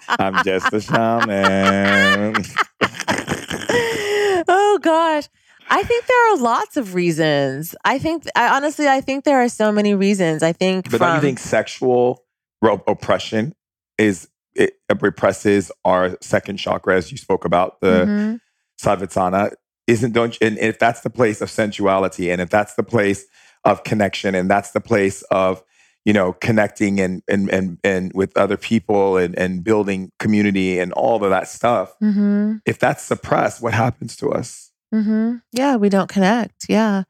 I'm 0.08 0.42
just 0.44 0.72
a 0.72 0.80
shaman. 0.80 2.44
oh 4.48 4.78
gosh. 4.82 5.28
I 5.70 5.82
think 5.82 6.06
there 6.06 6.32
are 6.32 6.36
lots 6.38 6.76
of 6.76 6.94
reasons. 6.94 7.74
I 7.84 7.98
think 7.98 8.24
I 8.36 8.54
honestly 8.56 8.86
I 8.88 9.00
think 9.00 9.24
there 9.24 9.42
are 9.42 9.48
so 9.48 9.70
many 9.72 9.94
reasons. 9.94 10.42
I 10.42 10.52
think 10.52 10.90
But 10.90 10.98
from 10.98 11.06
don't 11.08 11.16
you 11.16 11.20
think 11.22 11.38
sexual 11.38 12.24
oppression 12.62 13.54
is 13.98 14.28
it 14.54 14.74
represses 15.00 15.70
our 15.84 16.16
second 16.20 16.58
chakra, 16.58 16.96
as 16.96 17.10
you 17.10 17.18
spoke 17.18 17.44
about 17.44 17.80
the 17.80 18.06
Mhm. 18.06 18.40
Svadhisthana? 18.80 19.52
Isn't 19.86 20.12
don't 20.12 20.38
you, 20.40 20.46
and 20.46 20.58
if 20.58 20.78
that's 20.78 21.00
the 21.02 21.10
place 21.10 21.40
of 21.42 21.50
sensuality, 21.50 22.30
and 22.30 22.40
if 22.40 22.48
that's 22.50 22.74
the 22.74 22.82
place 22.82 23.26
of 23.64 23.84
connection, 23.84 24.34
and 24.34 24.50
that's 24.50 24.72
the 24.72 24.80
place 24.80 25.22
of 25.30 25.62
you 26.04 26.12
know 26.12 26.32
connecting 26.34 27.00
and 27.00 27.22
and 27.28 27.48
and 27.50 27.78
and 27.82 28.12
with 28.14 28.36
other 28.36 28.56
people 28.56 29.16
and 29.16 29.38
and 29.38 29.64
building 29.64 30.10
community 30.18 30.78
and 30.78 30.92
all 30.92 31.22
of 31.24 31.30
that 31.30 31.48
stuff, 31.48 31.94
Mhm. 32.02 32.60
if 32.66 32.78
that's 32.78 33.02
suppressed, 33.02 33.62
what 33.62 33.74
happens 33.74 34.16
to 34.16 34.30
us? 34.30 34.70
Mm-hmm. 34.94 35.36
Yeah, 35.52 35.76
we 35.76 35.88
don't 35.88 36.08
connect. 36.08 36.66
Yeah. 36.68 37.02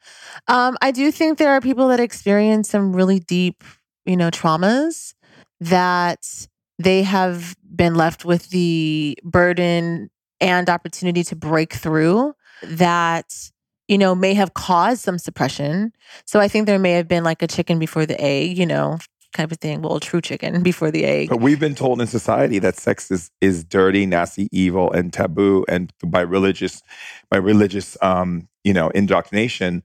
Um, 0.48 0.76
I 0.80 0.90
do 0.90 1.10
think 1.10 1.38
there 1.38 1.50
are 1.52 1.60
people 1.60 1.88
that 1.88 2.00
experience 2.00 2.70
some 2.70 2.94
really 2.96 3.18
deep, 3.18 3.62
you 4.06 4.16
know, 4.16 4.30
traumas 4.30 5.12
that 5.60 6.46
they 6.78 7.02
have 7.02 7.54
been 7.76 7.94
left 7.94 8.24
with 8.24 8.48
the 8.50 9.18
burden 9.22 10.10
and 10.40 10.70
opportunity 10.70 11.22
to 11.24 11.36
break 11.36 11.74
through 11.74 12.32
that, 12.62 13.50
you 13.88 13.98
know, 13.98 14.14
may 14.14 14.34
have 14.34 14.54
caused 14.54 15.02
some 15.02 15.18
suppression. 15.18 15.92
So 16.24 16.40
I 16.40 16.48
think 16.48 16.66
there 16.66 16.78
may 16.78 16.92
have 16.92 17.08
been 17.08 17.24
like 17.24 17.42
a 17.42 17.46
chicken 17.46 17.78
before 17.78 18.06
the 18.06 18.20
egg, 18.20 18.56
you 18.56 18.66
know, 18.66 18.98
kind 19.34 19.44
of 19.44 19.52
a 19.52 19.56
thing. 19.56 19.82
Well, 19.82 20.00
true 20.00 20.20
chicken 20.20 20.62
before 20.70 20.90
the 20.90 21.04
egg. 21.04 21.28
But 21.28 21.40
we've 21.40 21.60
been 21.60 21.74
told 21.74 22.00
in 22.00 22.06
society 22.06 22.58
that 22.60 22.76
sex 22.76 23.10
is 23.10 23.30
is 23.40 23.64
dirty, 23.64 24.06
nasty, 24.06 24.48
evil, 24.52 24.90
and 24.92 25.12
taboo, 25.12 25.64
and 25.68 25.92
by 26.04 26.20
religious 26.22 26.82
by 27.30 27.36
religious 27.36 27.96
um, 28.02 28.48
you 28.62 28.72
know 28.72 28.88
indoctrination. 28.90 29.82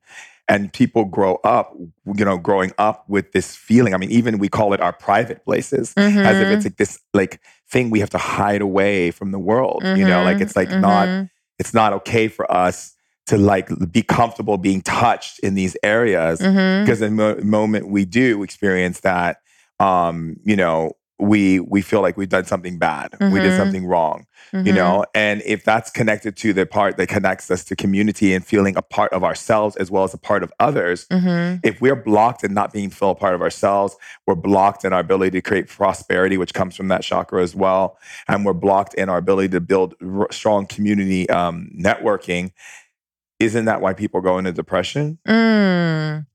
And 0.47 0.74
people 0.74 1.06
grow 1.06 1.36
up, 1.43 1.76
you 2.16 2.26
know, 2.26 2.39
growing 2.39 2.72
up 2.80 3.08
with 3.08 3.34
this 3.34 3.56
feeling. 3.56 3.93
I 3.93 3.97
mean, 3.97 4.10
even 4.10 4.39
we 4.39 4.50
call 4.50 4.74
it 4.74 4.82
our 4.82 4.91
private 4.91 5.45
places, 5.45 5.93
as 5.95 6.39
if 6.39 6.50
it's 6.50 6.66
like 6.66 6.78
this 6.78 7.00
like 7.14 7.39
thing 7.70 7.91
we 7.91 8.00
have 8.00 8.10
to 8.10 8.18
hide 8.18 8.62
away 8.64 9.12
from 9.12 9.30
the 9.30 9.38
world. 9.38 9.84
You 9.84 10.06
know, 10.06 10.24
like 10.24 10.38
Mhm. 10.38 10.41
it's 10.41 10.56
like 10.56 10.72
not 10.72 11.08
Mhm. 11.08 11.30
it's 11.60 11.72
not 11.72 11.93
okay 11.93 12.28
for 12.30 12.52
us 12.52 12.95
to 13.30 13.38
like 13.38 13.69
be 13.91 14.01
comfortable 14.01 14.57
being 14.57 14.82
touched 14.82 15.39
in 15.39 15.53
these 15.55 15.75
areas 15.84 16.39
because 16.84 16.99
the 16.99 17.09
mo- 17.11 17.39
moment 17.43 17.88
we 17.89 18.03
do 18.05 18.43
experience 18.43 18.99
that 19.01 19.38
um 19.80 20.36
you 20.43 20.55
know 20.55 20.91
we 21.21 21.59
we 21.59 21.82
feel 21.82 22.01
like 22.01 22.15
we've 22.15 22.30
done 22.30 22.45
something 22.45 22.77
bad 22.80 23.09
we 23.34 23.39
did 23.41 23.51
Mhm. 23.53 23.57
something 23.57 23.86
wrong 23.86 24.25
you 24.53 24.71
Mhm. 24.71 24.75
know 24.75 25.05
and 25.13 25.41
if 25.45 25.65
that's 25.65 25.89
connected 25.91 26.34
to 26.38 26.53
the 26.53 26.65
part 26.65 26.95
that 26.97 27.07
connects 27.07 27.51
us 27.51 27.61
to 27.65 27.75
community 27.75 28.34
and 28.34 28.45
feeling 28.45 28.75
a 28.77 28.82
part 28.82 29.11
of 29.11 29.21
ourselves 29.23 29.75
as 29.75 29.91
well 29.91 30.05
as 30.05 30.13
a 30.13 30.17
part 30.17 30.43
of 30.43 30.49
others 30.61 31.05
Mhm. 31.11 31.59
if 31.69 31.82
we're 31.82 32.01
blocked 32.11 32.41
in 32.45 32.53
not 32.53 32.71
being 32.71 32.89
feel 32.89 33.11
a 33.11 33.15
part 33.15 33.36
of 33.36 33.41
ourselves 33.41 33.95
we're 34.25 34.36
blocked 34.51 34.86
in 34.86 34.93
our 34.93 35.01
ability 35.01 35.32
to 35.32 35.41
create 35.49 35.67
prosperity 35.67 36.38
which 36.38 36.53
comes 36.53 36.73
from 36.77 36.88
that 36.88 37.01
chakra 37.09 37.43
as 37.43 37.53
well 37.53 37.97
and 38.30 38.45
we're 38.45 38.53
blocked 38.67 38.93
in 39.01 39.09
our 39.09 39.17
ability 39.17 39.49
to 39.49 39.59
build 39.59 39.89
r- 40.01 40.27
strong 40.32 40.65
community 40.65 41.30
um, 41.30 41.69
networking 41.77 42.51
isn't 43.39 43.65
that 43.65 43.81
why 43.81 43.93
people 43.93 44.21
go 44.21 44.37
into 44.37 44.51
depression 44.51 45.17
Mm. 45.27 46.25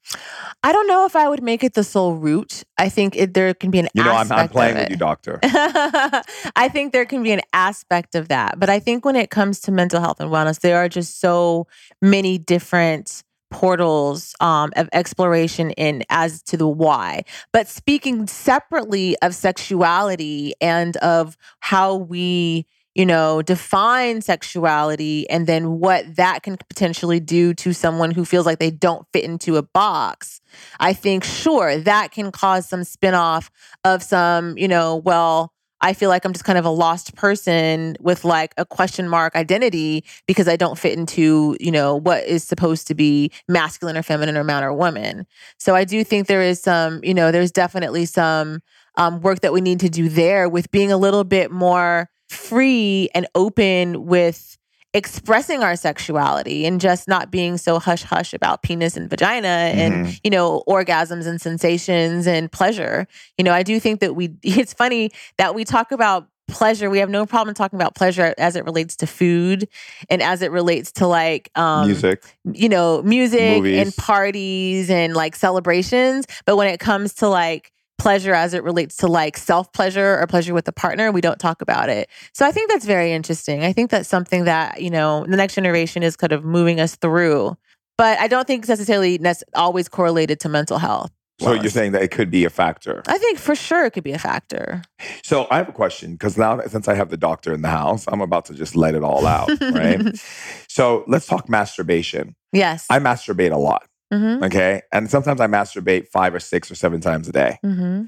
I 0.62 0.72
don't 0.72 0.86
know 0.86 1.06
if 1.06 1.16
I 1.16 1.28
would 1.28 1.42
make 1.42 1.64
it 1.64 1.74
the 1.74 1.84
sole 1.84 2.14
root. 2.14 2.62
I 2.78 2.88
think 2.88 3.16
it, 3.16 3.34
there 3.34 3.52
can 3.54 3.70
be 3.70 3.78
an 3.80 3.88
you 3.94 4.04
know 4.04 4.12
i'm, 4.12 4.30
I'm 4.30 4.48
playing 4.48 4.76
with 4.76 4.90
you 4.90 4.96
doctor 4.96 5.40
I 5.42 6.68
think 6.70 6.92
there 6.92 7.04
can 7.04 7.22
be 7.22 7.32
an 7.32 7.42
aspect 7.52 8.14
of 8.14 8.28
that. 8.28 8.58
But 8.58 8.70
I 8.70 8.78
think 8.78 9.04
when 9.04 9.16
it 9.16 9.30
comes 9.30 9.60
to 9.62 9.72
mental 9.72 10.00
health 10.00 10.20
and 10.20 10.30
wellness, 10.30 10.60
there 10.60 10.78
are 10.78 10.88
just 10.88 11.20
so 11.20 11.66
many 12.00 12.38
different 12.38 13.22
portals 13.50 14.34
um, 14.40 14.72
of 14.76 14.88
exploration 14.92 15.70
in 15.72 16.02
as 16.10 16.42
to 16.42 16.56
the 16.56 16.66
why. 16.66 17.22
But 17.52 17.68
speaking 17.68 18.26
separately 18.26 19.16
of 19.22 19.34
sexuality 19.34 20.54
and 20.60 20.96
of 20.98 21.36
how 21.60 21.94
we 21.94 22.66
you 22.94 23.04
know, 23.04 23.42
define 23.42 24.22
sexuality 24.22 25.28
and 25.28 25.46
then 25.46 25.78
what 25.78 26.16
that 26.16 26.42
can 26.42 26.56
potentially 26.56 27.20
do 27.20 27.52
to 27.54 27.72
someone 27.72 28.12
who 28.12 28.24
feels 28.24 28.46
like 28.46 28.58
they 28.58 28.70
don't 28.70 29.06
fit 29.12 29.24
into 29.24 29.56
a 29.56 29.62
box. 29.62 30.40
I 30.78 30.92
think, 30.92 31.24
sure, 31.24 31.76
that 31.78 32.12
can 32.12 32.30
cause 32.30 32.68
some 32.68 32.82
spinoff 32.82 33.50
of 33.84 34.02
some, 34.02 34.56
you 34.56 34.68
know, 34.68 34.96
well, 34.96 35.52
I 35.80 35.92
feel 35.92 36.08
like 36.08 36.24
I'm 36.24 36.32
just 36.32 36.46
kind 36.46 36.56
of 36.56 36.64
a 36.64 36.70
lost 36.70 37.14
person 37.14 37.96
with 38.00 38.24
like 38.24 38.54
a 38.56 38.64
question 38.64 39.06
mark 39.06 39.36
identity 39.36 40.04
because 40.26 40.48
I 40.48 40.56
don't 40.56 40.78
fit 40.78 40.96
into, 40.96 41.58
you 41.60 41.70
know, 41.70 41.96
what 41.96 42.24
is 42.24 42.42
supposed 42.42 42.86
to 42.86 42.94
be 42.94 43.30
masculine 43.48 43.96
or 43.96 44.02
feminine 44.02 44.36
or 44.38 44.44
man 44.44 44.64
or 44.64 44.72
woman. 44.72 45.26
So 45.58 45.74
I 45.74 45.84
do 45.84 46.02
think 46.02 46.26
there 46.26 46.42
is 46.42 46.58
some, 46.58 47.00
you 47.02 47.12
know, 47.12 47.30
there's 47.32 47.52
definitely 47.52 48.06
some 48.06 48.60
um, 48.96 49.20
work 49.20 49.40
that 49.40 49.52
we 49.52 49.60
need 49.60 49.80
to 49.80 49.90
do 49.90 50.08
there 50.08 50.48
with 50.48 50.70
being 50.70 50.90
a 50.90 50.96
little 50.96 51.24
bit 51.24 51.50
more 51.50 52.08
free 52.28 53.08
and 53.14 53.26
open 53.34 54.06
with 54.06 54.56
expressing 54.92 55.60
our 55.62 55.74
sexuality 55.74 56.64
and 56.66 56.80
just 56.80 57.08
not 57.08 57.30
being 57.30 57.56
so 57.58 57.80
hush 57.80 58.04
hush 58.04 58.32
about 58.32 58.62
penis 58.62 58.96
and 58.96 59.10
vagina 59.10 59.48
and 59.74 60.06
Mhm. 60.06 60.20
you 60.22 60.30
know 60.30 60.62
orgasms 60.68 61.26
and 61.26 61.40
sensations 61.40 62.28
and 62.28 62.50
pleasure 62.52 63.08
you 63.36 63.42
know 63.44 63.52
i 63.52 63.64
do 63.64 63.80
think 63.80 63.98
that 63.98 64.14
we 64.14 64.30
it's 64.44 64.72
funny 64.72 65.10
that 65.36 65.52
we 65.54 65.64
talk 65.64 65.90
about 65.90 66.28
pleasure 66.46 66.90
we 66.90 66.98
have 66.98 67.10
no 67.10 67.26
problem 67.26 67.54
talking 67.54 67.76
about 67.76 67.96
pleasure 67.96 68.34
as 68.38 68.54
it 68.54 68.64
relates 68.64 68.94
to 68.94 69.06
food 69.06 69.66
and 70.10 70.22
as 70.22 70.42
it 70.42 70.52
relates 70.52 70.92
to 70.92 71.06
like 71.08 71.50
um 71.56 71.86
music 71.88 72.22
you 72.52 72.68
know, 72.68 73.00
music 73.02 73.40
and 73.64 73.96
parties 73.96 74.90
and 74.90 75.14
like 75.14 75.34
celebrations. 75.34 76.26
But 76.44 76.56
when 76.56 76.68
it 76.68 76.78
comes 76.78 77.14
to 77.14 77.28
like 77.28 77.72
pleasure 77.98 78.34
as 78.34 78.54
it 78.54 78.62
relates 78.62 78.96
to 78.98 79.06
like 79.06 79.36
self 79.36 79.72
pleasure 79.72 80.18
or 80.20 80.26
pleasure 80.26 80.54
with 80.54 80.68
a 80.68 80.72
partner, 80.72 81.10
we 81.12 81.20
don't 81.20 81.38
talk 81.38 81.62
about 81.62 81.88
it. 81.88 82.08
So 82.32 82.46
I 82.46 82.52
think 82.52 82.70
that's 82.70 82.84
very 82.84 83.12
interesting. 83.12 83.62
I 83.64 83.72
think 83.72 83.90
that's 83.90 84.08
something 84.08 84.44
that, 84.44 84.80
you 84.80 84.90
know, 84.90 85.24
the 85.26 85.36
next 85.36 85.54
generation 85.54 86.02
is 86.02 86.16
kind 86.16 86.32
of 86.32 86.44
moving 86.44 86.80
us 86.80 86.96
through. 86.96 87.56
But 87.96 88.18
I 88.18 88.26
don't 88.26 88.46
think 88.46 88.62
it's 88.62 88.68
necessarily 88.68 89.18
nec- 89.18 89.44
always 89.54 89.88
correlated 89.88 90.40
to 90.40 90.48
mental 90.48 90.78
health. 90.78 91.12
so 91.40 91.52
you're 91.52 91.70
saying 91.70 91.92
that 91.92 92.02
it 92.02 92.10
could 92.10 92.30
be 92.30 92.44
a 92.44 92.50
factor 92.50 93.02
I 93.08 93.18
think 93.18 93.38
for 93.38 93.56
sure 93.56 93.84
it 93.86 93.90
could 93.92 94.04
be 94.04 94.12
a 94.12 94.18
factor. 94.18 94.82
So 95.22 95.46
I 95.50 95.56
have 95.56 95.68
a 95.68 95.72
question 95.72 96.12
because 96.12 96.36
now 96.38 96.60
since 96.66 96.86
I 96.88 96.94
have 96.94 97.10
the 97.10 97.16
doctor 97.16 97.52
in 97.52 97.62
the 97.62 97.70
house, 97.70 98.04
I'm 98.08 98.20
about 98.20 98.44
to 98.46 98.54
just 98.54 98.76
let 98.76 98.94
it 98.94 99.02
all 99.02 99.26
out, 99.26 99.48
right? 99.60 100.00
so 100.68 101.04
let's 101.08 101.26
talk 101.26 101.48
masturbation. 101.48 102.36
Yes. 102.52 102.86
I 102.88 102.98
masturbate 103.00 103.52
a 103.52 103.56
lot, 103.58 103.86
mm-hmm. 104.14 104.44
okay? 104.44 104.82
And 104.92 105.10
sometimes 105.10 105.40
I 105.40 105.46
masturbate 105.46 106.08
five 106.08 106.34
or 106.34 106.40
six 106.40 106.70
or 106.70 106.74
seven 106.74 107.00
times 107.00 107.28
a 107.28 107.32
day. 107.32 107.58
Mm-hmm. 107.64 108.04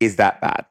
Is 0.00 0.16
that 0.16 0.40
bad? 0.40 0.66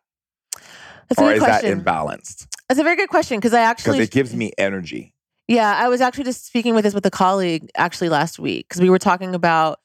That's 1.10 1.22
a 1.22 1.26
or 1.26 1.34
is 1.34 1.42
that 1.42 1.64
imbalanced? 1.64 2.48
That's 2.68 2.80
a 2.80 2.84
very 2.84 2.96
good 2.96 3.10
question 3.10 3.38
because 3.38 3.54
I 3.54 3.62
actually. 3.62 3.94
Because 3.94 4.08
it 4.08 4.12
gives 4.12 4.36
me 4.36 4.52
energy. 4.58 5.14
Yeah, 5.48 5.74
I 5.78 5.88
was 5.88 6.02
actually 6.02 6.26
just 6.26 6.46
speaking 6.46 6.76
with 6.76 6.84
this 6.84 6.94
with 6.94 7.06
a 7.06 7.12
colleague 7.12 7.70
actually 7.76 8.10
last 8.10 8.38
week 8.38 8.68
because 8.68 8.82
we 8.82 8.90
were 8.90 9.00
talking 9.00 9.34
about 9.34 9.80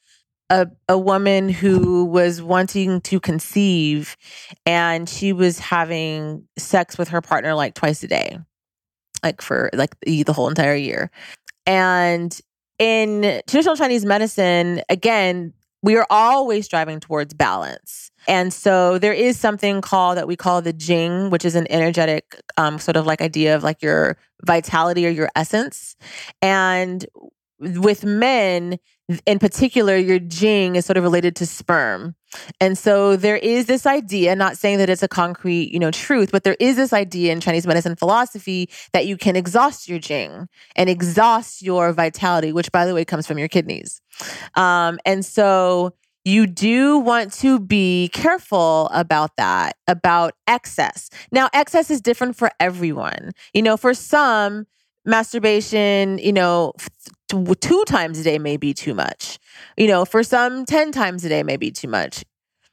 a 0.51 0.67
a 0.89 0.99
woman 0.99 1.49
who 1.49 2.05
was 2.05 2.43
wanting 2.43 3.01
to 3.03 3.21
conceive 3.21 4.17
and 4.67 5.09
she 5.09 5.33
was 5.33 5.61
having 5.61 6.49
sex 6.59 6.99
with 6.99 7.09
her 7.09 7.21
partner 7.21 7.55
like 7.55 7.75
twice 7.75 8.03
a 8.03 8.09
day. 8.09 8.39
Like 9.23 9.41
for 9.41 9.71
like 9.73 9.99
the, 10.01 10.25
the 10.25 10.33
whole 10.33 10.49
entire 10.49 10.75
year. 10.75 11.13
And 11.65 12.37
in 12.79 13.41
traditional 13.47 13.77
Chinese 13.77 14.05
medicine, 14.05 14.83
again, 14.89 15.53
we 15.83 15.97
are 15.97 16.07
always 16.11 16.65
striving 16.65 17.01
towards 17.01 17.35
balance. 17.35 18.11
And 18.29 18.53
so 18.53 18.99
there 18.99 19.13
is 19.13 19.39
something 19.39 19.81
called 19.81 20.17
that 20.17 20.29
we 20.29 20.37
call 20.37 20.63
the 20.63 20.73
Jing, 20.73 21.31
which 21.31 21.45
is 21.45 21.57
an 21.57 21.67
energetic 21.71 22.41
um, 22.57 22.79
sort 22.79 22.97
of 22.97 23.05
like 23.05 23.21
idea 23.21 23.57
of 23.57 23.65
like 23.65 23.83
your 23.83 24.17
vitality 24.45 25.07
or 25.07 25.11
your 25.11 25.29
essence. 25.35 25.97
And 26.41 27.05
with 27.59 28.05
men 28.05 28.79
in 29.27 29.39
particular, 29.39 29.97
your 29.97 30.19
Jing 30.19 30.77
is 30.77 30.87
sort 30.87 30.97
of 30.97 31.03
related 31.03 31.37
to 31.37 31.47
sperm. 31.47 32.15
And 32.61 32.79
so 32.79 33.17
there 33.17 33.37
is 33.37 33.67
this 33.67 33.85
idea, 33.85 34.35
not 34.35 34.57
saying 34.57 34.79
that 34.79 34.89
it's 34.89 35.03
a 35.03 35.09
concrete, 35.09 35.71
you 35.73 35.79
know, 35.79 35.91
truth, 35.91 36.31
but 36.33 36.45
there 36.45 36.57
is 36.59 36.77
this 36.77 36.93
idea 36.93 37.33
in 37.33 37.41
Chinese 37.41 37.67
medicine 37.67 37.97
philosophy 37.97 38.71
that 38.93 39.07
you 39.07 39.17
can 39.17 39.37
exhaust 39.37 39.89
your 39.89 39.99
Jing 39.99 40.49
and 40.77 40.89
exhaust 40.89 41.63
your 41.63 41.93
vitality, 41.93 42.53
which 42.53 42.73
by 42.73 42.87
the 42.87 42.95
way 42.95 43.05
comes 43.05 43.27
from 43.27 43.39
your 43.39 43.49
kidneys. 43.49 44.01
Um, 44.55 44.99
and 45.05 45.25
so 45.25 45.93
you 46.25 46.47
do 46.47 46.99
want 46.99 47.33
to 47.35 47.59
be 47.59 48.09
careful 48.13 48.89
about 48.93 49.37
that, 49.37 49.77
about 49.87 50.35
excess. 50.47 51.11
Now, 51.33 51.51
excess 51.53 51.91
is 51.91 52.01
different 52.01 52.37
for 52.37 52.51
everyone. 52.61 53.33
You 53.53 53.63
know, 53.63 53.77
for 53.77 53.93
some, 53.93 54.67
masturbation, 55.05 56.19
you 56.19 56.33
know, 56.33 56.73
two 57.61 57.85
times 57.85 58.19
a 58.19 58.23
day 58.23 58.39
may 58.39 58.57
be 58.57 58.75
too 58.75 58.95
much. 58.95 59.39
You 59.77 59.87
know, 59.89 60.05
for 60.05 60.23
some, 60.23 60.65
10 60.65 60.93
times 60.93 61.25
a 61.25 61.29
day 61.29 61.43
may 61.43 61.57
be 61.57 61.71
too 61.71 61.89
much. 61.89 62.25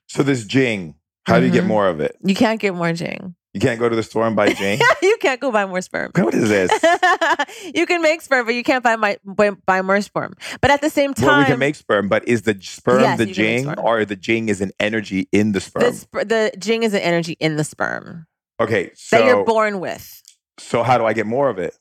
So 0.07 0.24
this 0.24 0.45
Jing, 0.45 0.95
how 1.26 1.39
do 1.39 1.45
you 1.45 1.51
get 1.51 1.64
Mhm. 1.64 1.68
more 1.68 1.88
of 1.88 1.99
it? 1.99 2.16
You 2.24 2.36
can't 2.36 2.60
get 2.60 2.74
more 2.74 2.93
Jing. 2.93 3.36
You 3.53 3.60
can't 3.60 3.80
go 3.80 3.89
to 3.89 3.95
the 3.95 4.03
store 4.03 4.28
and 4.28 4.36
buy 4.36 4.53
Jing? 4.62 4.80
you 5.01 5.18
can't 5.22 5.39
go 5.41 5.51
buy 5.51 5.66
more 5.66 5.82
sperm. 5.82 6.12
what 6.16 6.34
is 6.36 6.49
this? 6.49 6.72
you 7.76 7.86
can 7.88 8.01
make 8.01 8.22
sperm, 8.22 8.45
but 8.45 8.53
you 8.55 8.64
can't 8.64 8.84
buy 8.84 8.95
my 8.95 9.18
buy, 9.66 9.82
more 9.82 10.01
sperm. 10.01 10.34
But 10.62 10.70
at 10.72 10.82
the 10.82 10.89
same 10.89 11.14
time, 11.14 11.28
Well, 11.28 11.39
we 11.39 11.45
can 11.45 11.60
make 11.60 11.76
sperm, 11.76 12.10
but 12.10 12.28
is 12.28 12.43
the 12.43 12.57
sperm 12.62 13.01
Yes, 13.01 13.18
the 13.18 13.28
you 13.28 13.34
can 13.34 13.43
make 13.43 13.57
Jing 13.57 13.64
sperm. 13.72 13.86
or 13.86 14.05
the 14.05 14.16
Jing 14.16 14.49
is 14.49 14.62
an 14.62 14.72
energy 14.80 15.28
in 15.32 15.53
the 15.53 15.62
sperm? 15.62 15.84
the, 15.84 15.93
sp- 15.97 16.28
the 16.28 16.51
Jing 16.60 16.84
is 16.84 16.93
an 16.93 17.01
energy 17.01 17.38
in 17.39 17.55
the 17.55 17.64
sperm 17.64 18.28
okay, 18.60 18.91
so 18.93 19.18
that 19.18 19.26
you're 19.26 19.45
born 19.45 19.80
with. 19.80 20.22
so 20.60 20.84
how 20.84 20.97
do 20.97 21.05
I 21.05 21.14
get 21.14 21.26
more 21.26 21.49
of 21.49 21.57
it? 21.57 21.76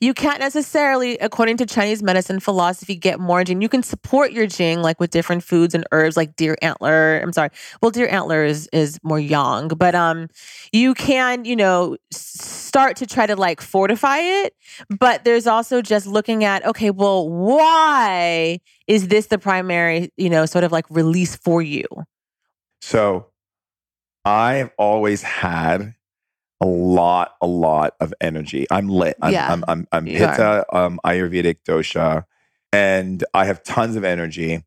You 0.00 0.14
can't 0.14 0.40
necessarily, 0.40 1.18
according 1.18 1.58
to 1.58 1.66
Chinese 1.66 2.02
medicine 2.02 2.40
philosophy, 2.40 2.96
get 2.96 3.20
more 3.20 3.44
Jing. 3.44 3.60
You 3.60 3.68
can 3.68 3.82
support 3.82 4.32
your 4.32 4.46
Jing 4.46 4.80
like 4.80 4.98
with 4.98 5.10
different 5.10 5.44
foods 5.44 5.74
and 5.74 5.84
herbs, 5.92 6.16
like 6.16 6.34
deer 6.34 6.56
antler. 6.62 7.18
I'm 7.18 7.32
sorry. 7.32 7.50
Well, 7.82 7.90
deer 7.90 8.08
antler 8.08 8.44
is 8.44 8.68
is 8.72 8.98
more 9.02 9.20
yang, 9.20 9.68
but 9.68 9.94
um, 9.94 10.28
you 10.72 10.94
can, 10.94 11.44
you 11.44 11.56
know, 11.56 11.96
start 12.10 12.96
to 12.96 13.06
try 13.06 13.26
to 13.26 13.36
like 13.36 13.60
fortify 13.60 14.18
it. 14.18 14.54
But 14.98 15.24
there's 15.24 15.46
also 15.46 15.82
just 15.82 16.06
looking 16.06 16.44
at, 16.44 16.64
okay, 16.64 16.90
well, 16.90 17.28
why 17.28 18.60
is 18.86 19.08
this 19.08 19.26
the 19.26 19.38
primary, 19.38 20.10
you 20.16 20.30
know, 20.30 20.46
sort 20.46 20.64
of 20.64 20.72
like 20.72 20.86
release 20.88 21.36
for 21.36 21.60
you? 21.60 21.84
So 22.80 23.26
I've 24.24 24.70
always 24.78 25.22
had 25.22 25.95
a 26.60 26.66
lot, 26.66 27.34
a 27.40 27.46
lot 27.46 27.94
of 28.00 28.14
energy. 28.20 28.66
I'm 28.70 28.88
lit. 28.88 29.16
I'm 29.22 29.32
Yeah, 29.32 29.52
I'm 29.52 29.64
I'm, 29.68 29.86
I'm 29.92 30.04
Pitta, 30.06 30.64
um, 30.72 31.00
Ayurvedic 31.04 31.58
dosha, 31.66 32.24
and 32.72 33.22
I 33.34 33.46
have 33.46 33.62
tons 33.62 33.96
of 33.96 34.04
energy. 34.04 34.64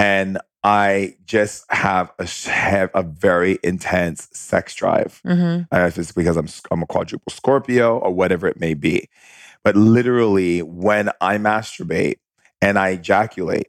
And 0.00 0.38
I 0.64 1.16
just 1.24 1.64
have 1.70 2.12
a 2.18 2.26
have 2.50 2.90
a 2.94 3.02
very 3.02 3.58
intense 3.62 4.28
sex 4.32 4.74
drive. 4.74 5.20
Mm-hmm. 5.24 5.62
I 5.70 5.76
don't 5.76 5.84
know 5.84 5.86
if 5.86 5.98
it's 5.98 6.12
because 6.12 6.36
I'm 6.36 6.48
I'm 6.70 6.82
a 6.82 6.86
quadruple 6.86 7.32
Scorpio 7.32 7.98
or 7.98 8.12
whatever 8.12 8.46
it 8.48 8.58
may 8.58 8.74
be. 8.74 9.08
But 9.64 9.76
literally, 9.76 10.62
when 10.62 11.10
I 11.20 11.38
masturbate 11.38 12.16
and 12.60 12.78
I 12.78 12.90
ejaculate, 12.90 13.68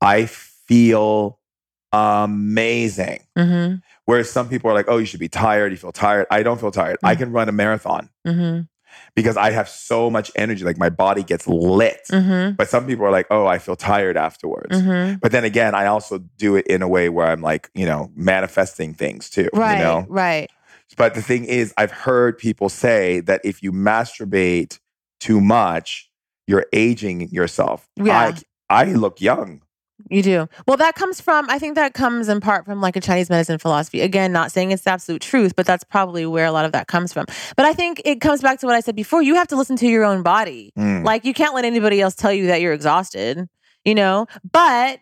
I 0.00 0.26
feel 0.26 1.38
amazing. 1.92 3.20
Mm-hmm. 3.36 3.76
Whereas 4.06 4.30
some 4.30 4.48
people 4.48 4.70
are 4.70 4.74
like, 4.74 4.86
oh, 4.88 4.96
you 4.98 5.06
should 5.06 5.20
be 5.20 5.28
tired. 5.28 5.72
You 5.72 5.78
feel 5.78 5.92
tired. 5.92 6.26
I 6.30 6.42
don't 6.42 6.58
feel 6.60 6.70
tired. 6.70 6.96
I 7.02 7.14
Mm. 7.14 7.18
can 7.18 7.32
run 7.32 7.48
a 7.48 7.52
marathon. 7.52 8.08
Mm-hmm. 8.26 8.62
because 9.14 9.36
I 9.36 9.50
have 9.50 9.68
so 9.68 10.08
much 10.10 10.30
energy. 10.36 10.64
Like 10.64 10.78
my 10.78 10.88
body 10.88 11.22
gets 11.22 11.46
lit. 11.46 12.00
Mm-hmm. 12.10 12.54
But 12.54 12.68
some 12.70 12.86
people 12.86 13.04
are 13.04 13.10
like, 13.10 13.26
oh, 13.30 13.46
I 13.46 13.58
feel 13.58 13.76
tired 13.76 14.16
afterwards. 14.16 14.74
Mm-hmm. 14.74 15.16
But 15.16 15.32
then 15.32 15.44
again, 15.44 15.74
I 15.74 15.86
also 15.86 16.18
do 16.38 16.56
it 16.56 16.66
in 16.66 16.80
a 16.80 16.88
way 16.88 17.10
where 17.10 17.26
I'm 17.26 17.42
like, 17.42 17.68
you 17.74 17.84
know, 17.84 18.10
manifesting 18.16 18.94
things 18.94 19.28
too. 19.28 19.50
Right. 19.52 19.76
You 19.78 19.84
know? 19.84 20.06
Right. 20.08 20.48
But 20.96 21.14
the 21.14 21.20
thing 21.22 21.44
is, 21.44 21.74
I've 21.76 21.90
heard 21.90 22.38
people 22.38 22.68
say 22.70 23.20
that 23.20 23.40
if 23.44 23.62
you 23.62 23.70
masturbate 23.72 24.78
too 25.20 25.40
much, 25.42 26.10
you're 26.46 26.66
aging 26.72 27.28
yourself. 27.30 27.88
Yeah. 27.96 28.32
I, 28.70 28.82
I 28.82 28.84
look 28.92 29.20
young. 29.20 29.60
You 30.08 30.22
do. 30.22 30.48
Well, 30.66 30.76
that 30.76 30.94
comes 30.94 31.20
from, 31.20 31.48
I 31.48 31.58
think 31.58 31.74
that 31.74 31.94
comes 31.94 32.28
in 32.28 32.40
part 32.40 32.64
from 32.64 32.80
like 32.80 32.96
a 32.96 33.00
Chinese 33.00 33.30
medicine 33.30 33.58
philosophy. 33.58 34.02
Again, 34.02 34.30
not 34.30 34.52
saying 34.52 34.70
it's 34.70 34.82
the 34.84 34.90
absolute 34.90 35.22
truth, 35.22 35.56
but 35.56 35.66
that's 35.66 35.84
probably 35.84 36.26
where 36.26 36.44
a 36.44 36.52
lot 36.52 36.64
of 36.64 36.72
that 36.72 36.86
comes 36.86 37.12
from. 37.12 37.26
But 37.56 37.64
I 37.66 37.72
think 37.72 38.02
it 38.04 38.20
comes 38.20 38.42
back 38.42 38.60
to 38.60 38.66
what 38.66 38.74
I 38.74 38.80
said 38.80 38.94
before. 38.94 39.22
You 39.22 39.34
have 39.36 39.48
to 39.48 39.56
listen 39.56 39.76
to 39.76 39.86
your 39.86 40.04
own 40.04 40.22
body. 40.22 40.72
Mm. 40.78 41.04
Like, 41.04 41.24
you 41.24 41.34
can't 41.34 41.54
let 41.54 41.64
anybody 41.64 42.00
else 42.00 42.14
tell 42.14 42.32
you 42.32 42.46
that 42.48 42.60
you're 42.60 42.74
exhausted, 42.74 43.48
you 43.84 43.94
know? 43.94 44.26
But, 44.52 45.00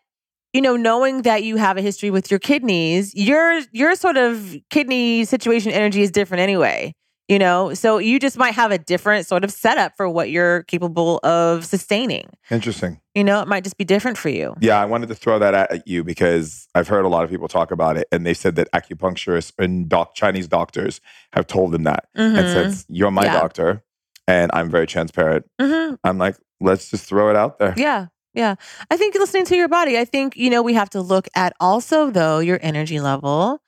you 0.53 0.61
know, 0.61 0.77
knowing 0.77 1.23
that 1.23 1.43
you 1.43 1.57
have 1.57 1.77
a 1.77 1.83
history 1.83 2.11
with 2.11 2.31
your 2.31 2.39
kidneys, 2.39 3.15
your 3.15 3.61
your 3.73 3.97
sort 3.97 4.17
of 4.17 4.57
kidney 4.71 5.25
situation 5.25 5.73
energy 5.73 6.03
is 6.03 6.13
different 6.13 6.41
anyway. 6.41 6.95
You 7.29 7.39
know, 7.39 7.73
so 7.73 7.97
you 7.97 8.19
just 8.21 8.37
might 8.37 8.53
have 8.55 8.71
a 8.71 8.77
different 8.77 9.27
sort 9.27 9.45
of 9.45 9.51
setup 9.51 9.97
for 9.97 10.07
what 10.11 10.29
you're 10.31 10.65
capable 10.65 11.21
of 11.25 11.65
sustaining. 11.65 12.29
Interesting. 12.51 13.01
You 13.15 13.25
know, 13.25 13.41
it 13.41 13.49
might 13.49 13.65
just 13.65 13.79
be 13.79 13.85
different 13.85 14.19
for 14.19 14.29
you. 14.29 14.55
Yeah, 14.61 14.79
I 14.79 14.85
wanted 14.85 15.09
to 15.09 15.15
throw 15.15 15.39
that 15.39 15.55
at 15.55 15.89
you 15.89 16.05
because 16.05 16.69
I've 16.75 16.87
heard 16.89 17.07
a 17.07 17.09
lot 17.09 17.25
of 17.25 17.31
people 17.31 17.49
talk 17.49 17.71
about 17.71 17.97
it, 17.97 18.09
and 18.13 18.27
they 18.27 18.35
said 18.35 18.57
that 18.57 18.71
acupuncturists 18.73 19.53
and 19.59 19.89
doc- 19.89 20.15
Chinese 20.15 20.47
doctors 20.49 21.01
have 21.33 21.47
told 21.47 21.73
them 21.73 21.85
that 21.85 22.09
and 22.15 22.37
Mhm. 22.37 22.53
said, 22.75 22.85
"You're 22.91 23.11
my 23.11 23.25
Yeah. 23.25 23.41
doctor," 23.41 23.83
and 24.29 24.51
I'm 24.53 24.69
very 24.69 24.87
transparent. 24.87 25.47
Mhm. 25.59 25.97
I'm 26.05 26.19
like, 26.19 26.37
let's 26.61 26.91
just 26.91 27.07
throw 27.07 27.31
it 27.31 27.37
out 27.37 27.59
there. 27.59 27.73
Yeah. 27.79 28.07
Yeah. 28.35 28.57
I 28.91 28.97
think 28.97 29.15
listening 29.15 29.45
to 29.47 29.57
your 29.57 29.69
body, 29.69 29.97
I 29.99 30.05
think, 30.05 30.37
you 30.37 30.51
know, 30.51 30.61
we 30.61 30.75
have 30.75 30.91
to 30.91 31.01
look 31.01 31.29
at 31.37 31.55
also, 31.61 32.11
though, 32.11 32.41
your 32.41 32.59
energy 32.63 33.01
level. 33.01 33.61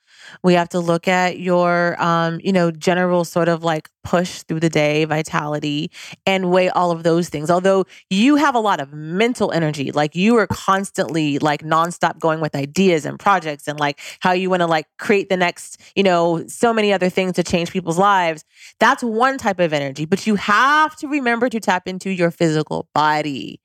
We 0.43 0.53
have 0.53 0.69
to 0.69 0.79
look 0.79 1.07
at 1.07 1.39
your, 1.39 2.01
um, 2.01 2.39
you 2.43 2.51
know, 2.51 2.71
general 2.71 3.25
sort 3.25 3.49
of 3.49 3.63
like 3.63 3.89
push 4.07 4.43
through 4.43 4.61
the 4.61 4.69
day, 4.69 5.03
vitality, 5.03 5.91
and 6.25 6.49
weigh 6.49 6.69
all 6.69 6.91
of 6.91 7.03
those 7.03 7.27
things. 7.27 7.51
Although 7.51 7.85
you 8.09 8.37
have 8.37 8.55
a 8.55 8.59
lot 8.59 8.79
of 8.79 8.93
mental 8.93 9.51
energy, 9.51 9.91
like 9.91 10.15
you 10.15 10.37
are 10.37 10.47
constantly 10.47 11.39
like 11.39 11.61
nonstop 11.61 12.17
going 12.17 12.39
with 12.39 12.55
ideas 12.55 13.05
and 13.05 13.19
projects 13.19 13.67
and 13.67 13.77
like 13.77 13.99
how 14.21 14.31
you 14.31 14.49
want 14.49 14.61
to 14.61 14.65
like 14.65 14.87
create 14.97 15.27
the 15.27 15.35
next, 15.35 15.81
you 15.93 16.03
know, 16.03 16.47
so 16.47 16.73
many 16.73 16.93
other 16.93 17.09
things 17.09 17.33
to 17.33 17.43
change 17.43 17.71
people's 17.71 17.97
lives. 17.97 18.45
That's 18.79 19.03
one 19.03 19.37
type 19.37 19.59
of 19.59 19.73
energy, 19.73 20.05
but 20.05 20.25
you 20.25 20.35
have 20.35 20.95
to 20.97 21.07
remember 21.09 21.49
to 21.49 21.59
tap 21.59 21.85
into 21.85 22.09
your 22.09 22.31
physical 22.31 22.87
body 22.95 23.59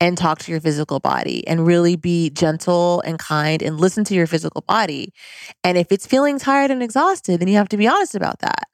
and 0.00 0.18
talk 0.18 0.40
to 0.40 0.50
your 0.50 0.60
physical 0.60 0.98
body 0.98 1.46
and 1.46 1.64
really 1.64 1.94
be 1.94 2.30
gentle 2.30 3.00
and 3.02 3.16
kind 3.20 3.62
and 3.62 3.78
listen 3.78 4.02
to 4.04 4.14
your 4.14 4.26
physical 4.26 4.62
body. 4.62 5.12
And 5.62 5.78
if 5.78 5.92
it's 5.92 6.03
feeling 6.06 6.38
tired 6.38 6.70
and 6.70 6.82
exhausted, 6.82 7.40
then 7.40 7.48
you 7.48 7.56
have 7.56 7.68
to 7.70 7.76
be 7.76 7.86
honest 7.88 8.14
about 8.14 8.40
that. 8.40 8.64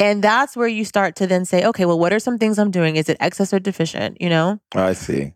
And 0.00 0.22
that's 0.22 0.56
where 0.56 0.68
you 0.68 0.84
start 0.84 1.16
to 1.16 1.26
then 1.26 1.44
say, 1.44 1.64
okay, 1.66 1.84
well, 1.84 1.98
what 1.98 2.12
are 2.12 2.20
some 2.20 2.38
things 2.38 2.58
I'm 2.58 2.70
doing? 2.70 2.96
Is 2.96 3.08
it 3.08 3.16
excess 3.20 3.52
or 3.52 3.58
deficient? 3.58 4.20
You 4.20 4.28
know? 4.28 4.60
I 4.74 4.92
see. 4.92 5.34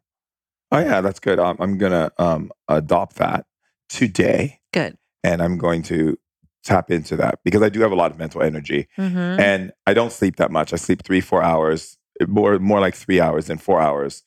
Oh 0.71 0.79
yeah, 0.79 1.01
that's 1.01 1.21
good. 1.21 1.39
Um, 1.39 1.57
I'm 1.61 1.77
gonna 1.79 2.13
um, 2.19 2.51
adopt 2.69 3.17
that 3.17 3.45
today, 3.89 4.61
Good. 4.73 4.97
and 5.23 5.43
I'm 5.43 5.59
going 5.59 5.83
to 5.85 6.17
tap 6.65 6.91
into 6.91 7.17
that 7.17 7.41
because 7.45 7.61
I 7.61 7.69
do 7.69 7.81
have 7.81 7.93
a 7.93 7.97
lot 7.97 8.11
of 8.11 8.19
mental 8.19 8.41
energy, 8.43 8.89
Mm-hmm. 8.97 9.41
and 9.41 9.73
I 9.87 9.93
don't 9.95 10.13
sleep 10.13 10.37
that 10.37 10.51
much. 10.51 10.73
I 10.73 10.77
sleep 10.77 11.03
three, 11.03 11.21
four 11.21 11.43
hours, 11.43 11.99
more 12.27 12.59
more 12.59 12.81
like 12.81 12.95
three 12.95 13.21
hours 13.21 13.47
than 13.49 13.59
four 13.59 13.83
hours, 13.83 14.23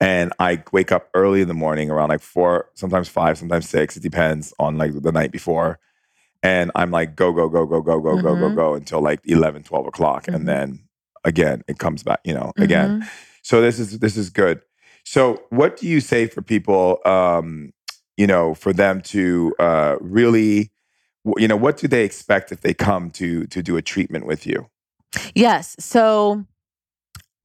and 0.00 0.32
I 0.40 0.64
wake 0.72 0.90
up 0.90 1.08
early 1.14 1.40
in 1.42 1.48
the 1.48 1.54
morning 1.54 1.88
around 1.90 2.08
like 2.08 2.22
four, 2.22 2.70
sometimes 2.74 3.08
five, 3.08 3.38
sometimes 3.38 3.68
six. 3.68 3.96
It 3.96 4.02
depends 4.02 4.52
on 4.58 4.78
like 4.78 4.90
the 5.00 5.12
night 5.12 5.30
before, 5.30 5.78
and 6.42 6.70
i'm 6.74 6.90
like 6.90 7.16
go 7.16 7.32
go 7.32 7.48
go 7.48 7.66
go 7.66 7.80
go 7.80 8.00
go 8.00 8.10
mm-hmm. 8.10 8.22
go 8.22 8.34
go 8.34 8.46
mm-hmm. 8.46 8.54
go 8.54 8.74
until 8.74 9.00
like 9.00 9.20
11 9.24 9.62
12 9.62 9.86
o'clock 9.86 10.24
mm-hmm. 10.24 10.34
and 10.34 10.48
then 10.48 10.80
again 11.24 11.62
it 11.68 11.78
comes 11.78 12.02
back 12.02 12.20
you 12.24 12.34
know 12.34 12.52
again 12.56 13.00
mm-hmm. 13.00 13.08
so 13.42 13.60
this 13.60 13.78
is 13.78 13.98
this 13.98 14.16
is 14.16 14.30
good 14.30 14.60
so 15.04 15.42
what 15.50 15.76
do 15.76 15.86
you 15.86 16.00
say 16.00 16.26
for 16.26 16.42
people 16.42 16.98
um 17.04 17.72
you 18.16 18.26
know 18.26 18.54
for 18.54 18.72
them 18.72 19.00
to 19.00 19.54
uh 19.58 19.96
really 20.00 20.70
you 21.36 21.48
know 21.48 21.56
what 21.56 21.76
do 21.76 21.88
they 21.88 22.04
expect 22.04 22.52
if 22.52 22.60
they 22.60 22.72
come 22.72 23.10
to 23.10 23.46
to 23.46 23.62
do 23.62 23.76
a 23.76 23.82
treatment 23.82 24.26
with 24.26 24.46
you 24.46 24.68
yes 25.34 25.74
so 25.78 26.44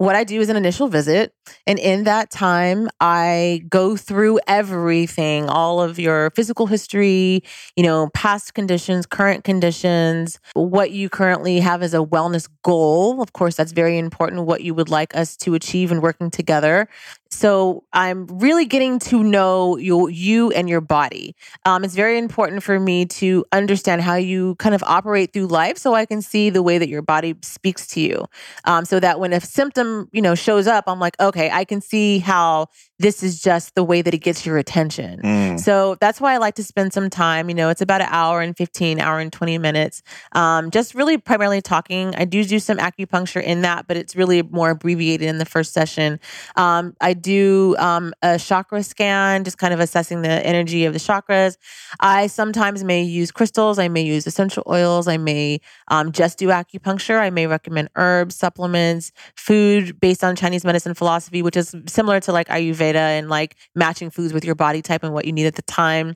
what 0.02 0.16
I 0.16 0.24
do 0.24 0.42
is 0.42 0.50
an 0.50 0.56
initial 0.56 0.88
visit. 0.88 1.32
And 1.68 1.78
in 1.78 2.06
that 2.06 2.32
time, 2.32 2.90
I 3.00 3.64
go 3.70 3.96
through 3.96 4.40
everything, 4.48 5.48
all 5.48 5.80
of 5.80 6.00
your 6.00 6.32
physical 6.32 6.66
history, 6.66 7.44
you 7.76 7.84
know, 7.84 8.10
past 8.16 8.56
conditions, 8.56 9.06
current 9.06 9.44
conditions, 9.44 10.40
what 10.54 10.90
you 10.90 11.08
currently 11.08 11.60
have 11.60 11.84
as 11.84 11.94
a 11.94 11.98
wellness 11.98 12.50
goal. 12.64 13.22
Of 13.22 13.34
course, 13.34 13.56
that's 13.56 13.74
very 13.74 14.00
important, 14.00 14.48
what 14.48 14.64
you 14.64 14.74
would 14.74 14.90
like 14.90 15.16
us 15.16 15.38
to 15.38 15.54
achieve 15.54 15.92
in 15.92 16.02
working 16.02 16.32
together. 16.32 16.88
So 17.30 17.84
I'm 17.94 18.26
really 18.28 18.66
getting 18.66 19.00
to 19.00 19.24
know 19.24 19.78
you, 19.78 20.10
you 20.10 20.52
and 20.52 20.68
your 20.68 20.82
body. 20.82 21.36
Um, 21.66 21.84
it's 21.84 21.96
very 21.96 22.18
important 22.18 22.62
for 22.64 22.80
me 22.80 23.06
to 23.06 23.46
understand 23.52 24.02
how 24.02 24.16
you 24.16 24.56
kind 24.56 24.76
of 24.76 24.84
operate 24.84 25.32
through 25.32 25.48
life 25.48 25.78
so 25.78 25.94
I 25.94 26.06
can 26.06 26.22
see 26.22 26.50
the 26.50 26.64
way 26.64 26.78
that 26.78 26.90
your 26.90 27.02
body 27.02 27.36
speaks 27.42 27.88
to 27.88 28.02
you 28.02 28.26
um, 28.66 28.84
so 28.84 29.00
that 29.00 29.20
when 29.20 29.32
a 29.32 29.40
symptom 29.40 29.91
you 30.12 30.22
know 30.22 30.36
shows 30.36 30.68
up 30.68 30.84
i'm 30.88 31.00
like 31.00 31.16
okay 31.20 31.50
i 31.52 31.64
can 31.64 31.82
see 31.82 32.20
how 32.20 32.68
this 33.00 33.24
is 33.24 33.42
just 33.42 33.74
the 33.76 33.84
way 33.84 34.02
that 34.02 34.14
it 34.14 34.20
gets 34.28 34.46
your 34.46 34.58
attention 34.58 35.20
Mm. 35.24 35.60
so 35.60 35.96
that's 36.00 36.20
why 36.22 36.34
I 36.34 36.38
like 36.38 36.56
to 36.56 36.64
spend 36.64 36.94
some 36.94 37.10
time. 37.10 37.50
You 37.50 37.56
know, 37.56 37.70
it's 37.70 37.82
about 37.82 38.02
an 38.02 38.08
hour 38.10 38.42
and 38.42 38.56
15, 38.56 39.00
hour 39.00 39.20
and 39.20 39.32
20 39.32 39.58
minutes. 39.58 40.02
Um, 40.34 40.72
just 40.72 40.94
really 40.96 41.18
primarily 41.18 41.62
talking. 41.62 42.14
I 42.16 42.26
do 42.26 42.44
do 42.44 42.60
some 42.60 42.78
acupuncture 42.78 43.42
in 43.42 43.62
that, 43.62 43.88
but 43.88 43.98
it's 43.98 44.16
really 44.16 44.42
more 44.44 44.70
abbreviated 44.72 45.28
in 45.28 45.38
the 45.38 45.46
first 45.46 45.74
session. 45.74 46.20
Um, 46.56 46.96
I 47.02 47.14
do 47.14 47.76
um, 47.78 48.14
a 48.22 48.38
chakra 48.40 48.84
scan, 48.84 49.44
just 49.44 49.58
kind 49.58 49.74
of 49.74 49.80
assessing 49.80 50.22
the 50.22 50.46
energy 50.46 50.86
of 50.86 50.94
the 50.94 51.00
chakras. 51.00 51.58
I 52.00 52.28
sometimes 52.28 52.84
may 52.84 53.02
use 53.04 53.32
crystals. 53.32 53.78
I 53.80 53.88
may 53.88 54.04
use 54.04 54.26
essential 54.28 54.64
oils. 54.68 55.08
I 55.08 55.18
may 55.18 55.60
um, 55.90 56.12
just 56.12 56.38
do 56.40 56.48
acupuncture. 56.48 57.20
I 57.20 57.30
may 57.30 57.48
recommend 57.48 57.90
herbs, 57.96 58.36
supplements, 58.36 59.12
food 59.36 59.81
based 60.00 60.24
on 60.24 60.36
Chinese 60.36 60.64
medicine 60.64 60.94
philosophy, 60.94 61.42
which 61.42 61.58
is 61.58 61.76
similar 61.88 62.20
to 62.22 62.32
like 62.32 62.48
Ayurveda 62.48 62.96
and 62.96 63.30
like 63.30 63.56
matching 63.76 64.10
foods 64.10 64.34
with 64.34 64.46
your 64.46 64.56
body 64.56 64.82
type 64.82 65.04
and 65.04 65.14
what 65.14 65.26
you 65.26 65.32
need 65.32 65.46
at 65.46 65.56
the 65.56 65.62
time. 65.64 66.16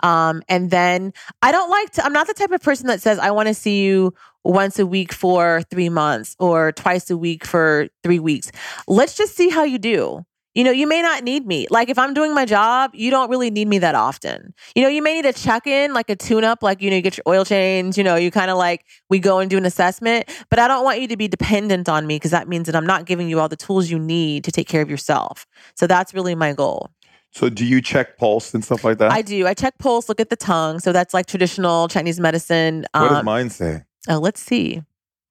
Um, 0.00 0.42
and 0.48 0.70
then 0.70 1.12
I 1.42 1.52
don't 1.52 1.70
like 1.70 1.90
to, 1.92 2.04
I'm 2.04 2.12
not 2.12 2.26
the 2.26 2.34
type 2.34 2.50
of 2.50 2.60
person 2.60 2.86
that 2.88 3.00
says, 3.00 3.18
I 3.18 3.30
want 3.30 3.48
to 3.48 3.54
see 3.54 3.84
you 3.84 4.14
once 4.44 4.78
a 4.78 4.86
week 4.86 5.12
for 5.12 5.62
three 5.70 5.88
months 5.88 6.36
or 6.38 6.72
twice 6.72 7.10
a 7.10 7.16
week 7.16 7.44
for 7.44 7.88
three 8.02 8.18
weeks. 8.18 8.50
Let's 8.86 9.16
just 9.16 9.36
see 9.36 9.48
how 9.48 9.64
you 9.64 9.78
do. 9.78 10.24
You 10.56 10.64
know, 10.64 10.70
you 10.72 10.86
may 10.88 11.02
not 11.02 11.22
need 11.22 11.46
me. 11.46 11.66
Like 11.70 11.88
if 11.90 11.98
I'm 11.98 12.14
doing 12.14 12.34
my 12.34 12.44
job, 12.46 12.90
you 12.94 13.10
don't 13.10 13.28
really 13.30 13.50
need 13.50 13.68
me 13.68 13.78
that 13.78 13.94
often. 13.94 14.54
You 14.74 14.82
know, 14.82 14.88
you 14.88 15.02
may 15.02 15.14
need 15.14 15.26
a 15.26 15.32
check 15.32 15.66
in, 15.66 15.92
like 15.92 16.08
a 16.10 16.16
tune 16.16 16.44
up, 16.44 16.62
like, 16.62 16.80
you 16.82 16.88
know, 16.90 16.96
you 16.96 17.02
get 17.02 17.18
your 17.18 17.24
oil 17.28 17.44
change, 17.44 17.98
you 17.98 18.02
know, 18.02 18.16
you 18.16 18.30
kind 18.30 18.50
of 18.50 18.56
like, 18.56 18.84
we 19.10 19.18
go 19.18 19.38
and 19.38 19.50
do 19.50 19.58
an 19.58 19.66
assessment. 19.66 20.28
But 20.50 20.58
I 20.58 20.66
don't 20.66 20.82
want 20.82 21.00
you 21.00 21.08
to 21.08 21.16
be 21.16 21.28
dependent 21.28 21.88
on 21.88 22.06
me 22.06 22.16
because 22.16 22.30
that 22.30 22.48
means 22.48 22.66
that 22.66 22.74
I'm 22.74 22.86
not 22.86 23.04
giving 23.04 23.28
you 23.28 23.38
all 23.38 23.48
the 23.48 23.56
tools 23.56 23.90
you 23.90 23.98
need 23.98 24.44
to 24.44 24.50
take 24.50 24.66
care 24.66 24.80
of 24.80 24.88
yourself. 24.90 25.46
So 25.74 25.86
that's 25.86 26.14
really 26.14 26.34
my 26.34 26.54
goal. 26.54 26.90
So 27.32 27.50
do 27.50 27.66
you 27.66 27.82
check 27.82 28.16
pulse 28.16 28.54
and 28.54 28.64
stuff 28.64 28.82
like 28.82 28.96
that? 28.96 29.12
I 29.12 29.20
do. 29.20 29.46
I 29.46 29.52
check 29.52 29.78
pulse, 29.78 30.08
look 30.08 30.20
at 30.20 30.30
the 30.30 30.36
tongue. 30.36 30.78
So 30.80 30.90
that's 30.90 31.12
like 31.12 31.26
traditional 31.26 31.86
Chinese 31.88 32.18
medicine. 32.18 32.86
what 32.92 33.08
does 33.10 33.18
Um, 33.18 33.24
mine 33.26 33.50
say? 33.50 33.82
oh, 34.08 34.16
let's 34.18 34.40
see. 34.40 34.82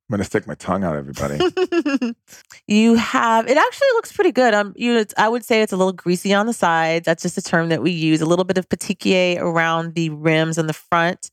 I'm 0.07 0.13
gonna 0.13 0.23
stick 0.23 0.45
my 0.45 0.53
tongue 0.53 0.83
out, 0.83 0.95
everybody. 0.95 1.39
you 2.67 2.93
have 2.93 3.47
it 3.47 3.57
actually 3.57 3.87
looks 3.93 4.11
pretty 4.11 4.31
good. 4.31 4.53
Um, 4.53 4.73
you 4.75 4.97
it's, 4.97 5.15
I 5.17 5.27
would 5.27 5.43
say 5.43 5.63
it's 5.63 5.73
a 5.73 5.77
little 5.77 5.93
greasy 5.93 6.31
on 6.31 6.45
the 6.45 6.53
sides. 6.53 7.05
That's 7.05 7.23
just 7.23 7.39
a 7.39 7.41
term 7.41 7.69
that 7.69 7.81
we 7.81 7.89
use. 7.89 8.21
A 8.21 8.25
little 8.27 8.45
bit 8.45 8.59
of 8.59 8.69
petechiae 8.69 9.39
around 9.39 9.95
the 9.95 10.11
rims 10.11 10.59
and 10.59 10.69
the 10.69 10.73
front. 10.73 11.31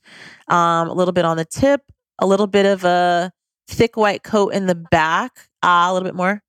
Um, 0.48 0.88
a 0.88 0.94
little 0.94 1.12
bit 1.12 1.26
on 1.26 1.36
the 1.36 1.44
tip. 1.44 1.82
A 2.18 2.26
little 2.26 2.46
bit 2.46 2.64
of 2.64 2.84
a 2.84 3.30
thick 3.68 3.98
white 3.98 4.22
coat 4.22 4.54
in 4.54 4.66
the 4.66 4.74
back. 4.74 5.48
Ah, 5.62 5.90
a 5.90 5.92
little 5.92 6.06
bit 6.06 6.14
more. 6.14 6.42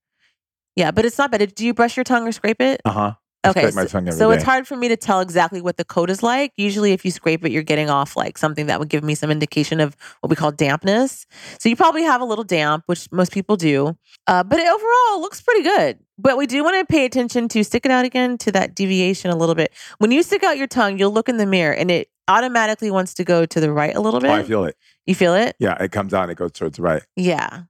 Yeah, 0.77 0.91
but 0.91 1.03
it's 1.03 1.17
not 1.17 1.29
bad. 1.29 1.53
Do 1.53 1.65
you 1.65 1.73
brush 1.73 1.97
your 1.97 2.05
tongue 2.05 2.25
or 2.25 2.31
scrape 2.31 2.61
it? 2.61 2.79
Uh 2.85 2.91
huh. 2.91 3.13
Okay, 3.45 3.61
so, 3.71 3.85
so 4.11 4.31
it's 4.31 4.43
hard 4.45 4.67
for 4.67 4.77
me 4.77 4.87
to 4.87 4.95
tell 4.95 5.19
exactly 5.19 5.61
what 5.61 5.75
the 5.77 5.83
coat 5.83 6.09
is 6.09 6.23
like. 6.23 6.53
Usually, 6.55 6.93
if 6.93 7.03
you 7.03 7.11
scrape 7.11 7.43
it, 7.45 7.51
you're 7.51 7.61
getting 7.63 7.89
off 7.89 8.15
like 8.15 8.37
something 8.37 8.67
that 8.67 8.79
would 8.79 8.87
give 8.89 9.03
me 9.03 9.15
some 9.15 9.29
indication 9.29 9.79
of 9.81 9.97
what 10.21 10.29
we 10.29 10.35
call 10.35 10.51
dampness. 10.51 11.25
So 11.59 11.67
you 11.67 11.75
probably 11.75 12.03
have 12.03 12.21
a 12.21 12.25
little 12.25 12.45
damp, 12.45 12.83
which 12.85 13.11
most 13.11 13.31
people 13.33 13.57
do. 13.57 13.97
Uh, 14.27 14.43
but 14.43 14.59
it 14.59 14.67
overall 14.67 15.21
looks 15.21 15.41
pretty 15.41 15.63
good. 15.63 15.99
But 16.17 16.37
we 16.37 16.47
do 16.47 16.63
want 16.63 16.77
to 16.79 16.85
pay 16.89 17.03
attention 17.05 17.47
to 17.49 17.63
stick 17.63 17.85
it 17.85 17.91
out 17.91 18.05
again 18.05 18.37
to 18.39 18.51
that 18.53 18.75
deviation 18.75 19.29
a 19.29 19.35
little 19.35 19.55
bit. 19.55 19.73
When 19.97 20.11
you 20.11 20.23
stick 20.23 20.43
out 20.43 20.57
your 20.57 20.67
tongue, 20.67 20.97
you'll 20.97 21.11
look 21.11 21.27
in 21.27 21.37
the 21.37 21.45
mirror 21.45 21.73
and 21.73 21.91
it 21.91 22.09
automatically 22.29 22.91
wants 22.91 23.13
to 23.15 23.23
go 23.25 23.45
to 23.45 23.59
the 23.59 23.71
right 23.71 23.93
a 23.95 23.99
little 23.99 24.19
bit. 24.21 24.29
Oh, 24.29 24.33
I 24.35 24.43
feel 24.43 24.63
it. 24.65 24.77
you 25.05 25.15
feel 25.15 25.33
it? 25.33 25.55
Yeah, 25.59 25.75
it 25.83 25.91
comes 25.91 26.13
out 26.13 26.23
and 26.23 26.31
it 26.31 26.37
goes 26.37 26.53
towards 26.53 26.77
the 26.77 26.83
right. 26.83 27.03
Yeah. 27.17 27.63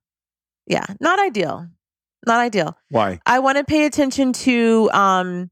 Yeah, 0.68 0.86
not 1.00 1.20
ideal. 1.20 1.68
Not 2.26 2.40
ideal. 2.40 2.78
Why? 2.90 3.20
I 3.26 3.40
want 3.40 3.58
to 3.58 3.64
pay 3.64 3.86
attention 3.86 4.34
to 4.34 4.90
um 4.94 5.52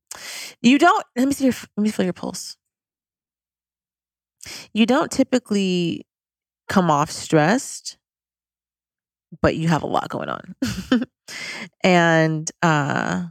you 0.61 0.77
don't 0.77 1.05
let 1.15 1.27
me 1.27 1.33
see 1.33 1.45
your 1.45 1.53
let 1.75 1.83
me 1.83 1.91
feel 1.91 2.05
your 2.05 2.13
pulse. 2.13 2.57
You 4.73 4.85
don't 4.85 5.11
typically 5.11 6.05
come 6.69 6.89
off 6.89 7.11
stressed, 7.11 7.97
but 9.41 9.55
you 9.55 9.67
have 9.67 9.83
a 9.83 9.87
lot 9.87 10.09
going 10.09 10.29
on. 10.29 10.55
and 11.83 12.49
uh 12.61 13.25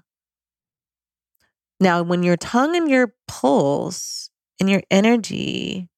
now 1.80 2.02
when 2.02 2.22
your 2.22 2.36
tongue 2.36 2.76
and 2.76 2.90
your 2.90 3.14
pulse 3.26 4.30
and 4.58 4.68
your 4.68 4.82
energy 4.90 5.89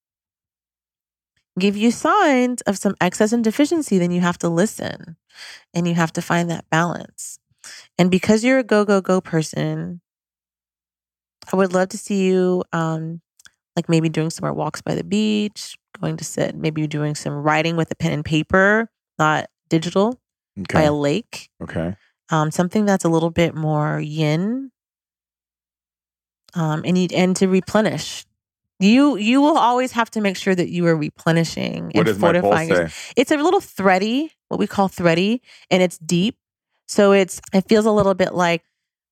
give 1.59 1.77
you 1.77 1.91
signs 1.91 2.61
of 2.61 2.77
some 2.77 2.95
excess 2.99 3.31
and 3.31 3.43
deficiency, 3.43 3.97
then 3.97 4.11
you 4.11 4.21
have 4.21 4.37
to 4.39 4.49
listen 4.49 5.17
and 5.73 5.87
you 5.87 5.93
have 5.93 6.13
to 6.13 6.21
find 6.21 6.49
that 6.49 6.65
balance. 6.69 7.39
And 7.97 8.09
because 8.09 8.43
you're 8.43 8.59
a 8.59 8.63
go, 8.63 8.85
go, 8.85 9.01
go 9.01 9.21
person, 9.21 10.01
I 11.51 11.55
would 11.55 11.73
love 11.73 11.89
to 11.89 11.97
see 11.97 12.25
you 12.25 12.63
um, 12.73 13.21
like 13.75 13.89
maybe 13.89 14.09
doing 14.09 14.29
some 14.29 14.45
more 14.45 14.53
walks 14.53 14.81
by 14.81 14.95
the 14.95 15.03
beach, 15.03 15.77
going 15.99 16.17
to 16.17 16.23
sit, 16.23 16.55
maybe 16.55 16.87
doing 16.87 17.15
some 17.15 17.33
writing 17.33 17.75
with 17.75 17.91
a 17.91 17.95
pen 17.95 18.11
and 18.11 18.25
paper, 18.25 18.89
not 19.19 19.47
digital, 19.69 20.19
by 20.73 20.83
a 20.83 20.93
lake. 20.93 21.49
Okay. 21.61 21.95
Um, 22.29 22.51
something 22.51 22.85
that's 22.85 23.05
a 23.05 23.09
little 23.09 23.29
bit 23.29 23.55
more 23.55 23.99
yin. 23.99 24.71
Um, 26.55 26.83
and 26.85 26.97
you, 26.97 27.07
and 27.13 27.35
to 27.37 27.47
replenish. 27.47 28.25
You 28.83 29.15
you 29.17 29.41
will 29.41 29.57
always 29.57 29.91
have 29.93 30.11
to 30.11 30.21
make 30.21 30.35
sure 30.37 30.53
that 30.53 30.69
you 30.69 30.85
are 30.87 30.95
replenishing 30.95 31.85
What 31.85 31.95
and 31.95 32.05
does 32.05 32.19
my 32.19 32.33
pulse 32.33 32.43
fortifying. 32.53 32.89
say? 32.89 33.13
It's 33.15 33.31
a 33.31 33.37
little 33.37 33.61
thready, 33.61 34.31
what 34.49 34.59
we 34.59 34.67
call 34.67 34.87
thready, 34.89 35.41
and 35.71 35.81
it's 35.81 35.97
deep. 35.97 36.35
So 36.87 37.11
it's 37.13 37.39
it 37.53 37.67
feels 37.69 37.85
a 37.85 37.91
little 37.91 38.13
bit 38.13 38.33
like 38.33 38.63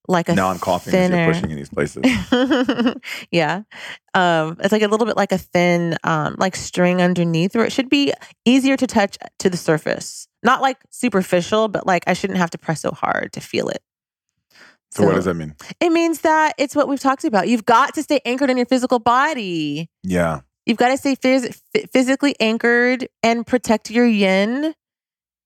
like 0.07 0.27
a 0.29 0.35
Now 0.35 0.49
I'm 0.49 0.59
coughing 0.59 0.93
as 0.93 1.09
thinner. 1.09 1.23
you're 1.25 1.33
pushing 1.33 1.51
in 1.51 1.55
these 1.57 1.69
places. 1.69 2.03
yeah. 3.31 3.61
Um, 4.13 4.57
it's 4.59 4.71
like 4.71 4.81
a 4.81 4.87
little 4.87 5.05
bit 5.05 5.15
like 5.15 5.31
a 5.31 5.37
thin 5.37 5.97
um 6.03 6.35
like 6.37 6.55
string 6.55 7.01
underneath, 7.01 7.55
or 7.55 7.63
it 7.63 7.71
should 7.71 7.89
be 7.89 8.13
easier 8.45 8.75
to 8.75 8.87
touch 8.87 9.17
to 9.39 9.49
the 9.49 9.57
surface. 9.57 10.27
Not 10.43 10.61
like 10.61 10.77
superficial, 10.89 11.67
but 11.69 11.87
like 11.87 12.03
I 12.07 12.13
shouldn't 12.13 12.39
have 12.39 12.49
to 12.51 12.57
press 12.57 12.81
so 12.81 12.91
hard 12.91 13.31
to 13.33 13.39
feel 13.39 13.69
it. 13.69 13.81
So, 14.91 15.05
what 15.05 15.15
does 15.15 15.25
that 15.25 15.35
mean? 15.35 15.55
It 15.79 15.91
means 15.91 16.21
that 16.21 16.53
it's 16.57 16.75
what 16.75 16.87
we've 16.87 16.99
talked 16.99 17.23
about. 17.23 17.47
You've 17.47 17.65
got 17.65 17.93
to 17.95 18.03
stay 18.03 18.19
anchored 18.25 18.49
in 18.49 18.57
your 18.57 18.65
physical 18.65 18.99
body. 18.99 19.89
Yeah. 20.03 20.41
You've 20.65 20.77
got 20.77 20.89
to 20.89 20.97
stay 20.97 21.15
phys- 21.15 21.59
physically 21.91 22.35
anchored 22.39 23.07
and 23.23 23.47
protect 23.47 23.89
your 23.89 24.05
yin 24.05 24.73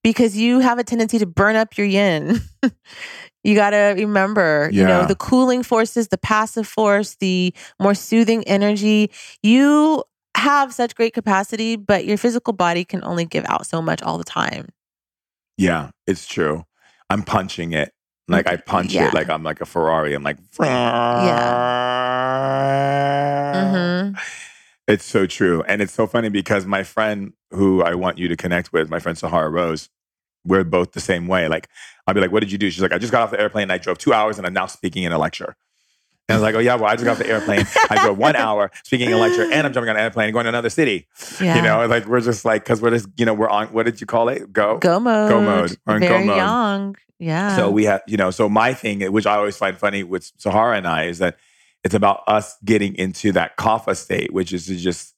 because 0.04 0.36
you 0.38 0.60
have 0.60 0.78
a 0.78 0.84
tendency 0.84 1.20
to 1.20 1.26
burn 1.26 1.56
up 1.56 1.78
your 1.78 1.88
yin. 1.88 2.42
you 3.44 3.56
got 3.56 3.72
to 3.72 3.96
remember, 3.98 4.70
you 4.72 4.84
know, 4.84 5.06
the 5.06 5.16
cooling 5.16 5.64
forces, 5.64 6.10
the 6.10 6.18
passive 6.18 6.68
force, 6.68 7.16
the 7.20 7.54
more 7.80 7.96
soothing 7.96 8.44
energy. 8.48 9.10
You 9.42 10.04
have 10.36 10.74
such 10.74 10.96
great 10.96 11.14
capacity, 11.14 11.76
but 11.76 12.06
your 12.06 12.18
physical 12.18 12.54
body 12.54 12.84
can 12.84 13.04
only 13.04 13.26
give 13.26 13.46
out 13.48 13.66
so 13.66 13.82
much 13.82 14.02
all 14.04 14.18
the 14.18 14.24
time. 14.24 14.70
Yeah, 15.58 15.92
it's 16.06 16.28
true. 16.28 16.66
I'm 17.10 17.24
punching 17.24 17.74
it. 17.74 17.95
Like 18.28 18.48
I 18.48 18.58
punch 18.58 18.94
Yeah. 18.94 19.08
it 19.10 19.14
like 19.14 19.30
I'm 19.30 19.44
like 19.44 19.62
a 19.62 19.66
Ferrari. 19.66 20.14
I'm 20.14 20.24
like, 20.24 20.38
hmm 23.54 24.14
It's 24.88 25.06
so 25.06 25.26
true. 25.26 25.64
And 25.68 25.82
it's 25.82 25.94
so 25.94 26.06
funny 26.08 26.30
because 26.30 26.66
my 26.66 26.84
friend 26.84 27.34
who 27.52 27.82
I 27.82 27.96
want 27.96 28.18
you 28.18 28.28
to 28.28 28.36
connect 28.36 28.72
with, 28.74 28.90
my 28.90 29.00
friend 29.00 29.18
Sahara 29.18 29.50
Rose, 29.50 29.90
we're 30.46 30.64
both 30.64 30.92
the 30.92 31.00
same 31.00 31.28
way. 31.28 31.48
Like, 31.48 31.68
I'll 32.06 32.14
be 32.14 32.22
like, 32.22 32.32
what 32.32 32.42
did 32.42 32.52
you 32.52 32.58
do? 32.60 32.70
She's 32.70 32.82
like, 32.84 32.92
I 32.94 33.00
just 33.00 33.12
got 33.12 33.24
off 33.24 33.32
the 33.32 33.40
airplane 33.40 33.64
and 33.64 33.72
I 33.72 33.78
drove 33.80 33.98
two 33.98 34.14
hours 34.14 34.38
and 34.38 34.46
I'm 34.46 34.54
now 34.54 34.68
speaking 34.68 35.04
in 35.04 35.12
a 35.12 35.18
lecture. 35.18 35.56
And 36.28 36.34
I 36.36 36.40
was 36.40 36.42
like, 36.44 36.56
oh, 36.56 36.60
yeah, 36.60 36.74
well, 36.76 36.86
I 36.86 36.96
just 36.96 37.06
got 37.06 37.12
off 37.12 37.18
the 37.20 37.30
airplane. 37.30 37.66
I 37.90 38.04
drove 38.04 38.18
one 38.18 38.36
hour 38.36 38.72
speaking 38.84 39.08
in 39.08 39.14
a 39.14 39.18
lecture 39.18 39.44
and 39.44 39.68
I'm 39.68 39.74
jumping 39.74 39.90
on 39.92 39.96
an 39.96 40.02
airplane 40.02 40.26
and 40.26 40.34
going 40.34 40.46
to 40.46 40.50
another 40.50 40.72
city. 40.72 41.08
Yeah. 41.40 41.58
You 41.58 41.62
know, 41.62 41.86
like 41.86 42.08
we're 42.08 42.20
just 42.22 42.44
like, 42.46 42.64
because 42.64 42.82
we're 42.82 42.90
just, 42.90 43.08
you 43.16 43.26
know, 43.28 43.36
we're 43.36 43.50
on, 43.50 43.68
what 43.68 43.86
did 43.86 44.02
you 44.02 44.08
call 44.08 44.30
it? 44.30 44.52
Go? 44.52 44.80
go 44.80 45.00
mode. 45.00 45.30
Go 45.30 45.40
mode. 45.42 45.78
We're 45.86 45.98
in 45.98 46.02
go 46.02 46.08
Very 46.08 46.26
mode. 46.26 46.38
young. 46.38 46.96
Yeah. 47.20 47.56
So 47.56 47.70
we 47.70 47.84
have, 47.86 48.02
you 48.08 48.18
know, 48.18 48.32
so 48.32 48.50
my 48.50 48.74
thing, 48.74 49.02
which 49.12 49.28
I 49.28 49.36
always 49.36 49.56
find 49.56 49.78
funny 49.78 50.02
with 50.04 50.32
Sahara 50.38 50.76
and 50.78 50.88
I, 50.88 51.06
is 51.06 51.20
that 51.20 51.38
it's 51.84 51.94
about 51.94 52.24
us 52.26 52.58
getting 52.66 52.96
into 52.96 53.32
that 53.34 53.56
kapha 53.58 53.96
state, 53.96 54.34
which 54.34 54.52
is 54.52 54.66
to 54.66 54.76
just 54.78 55.14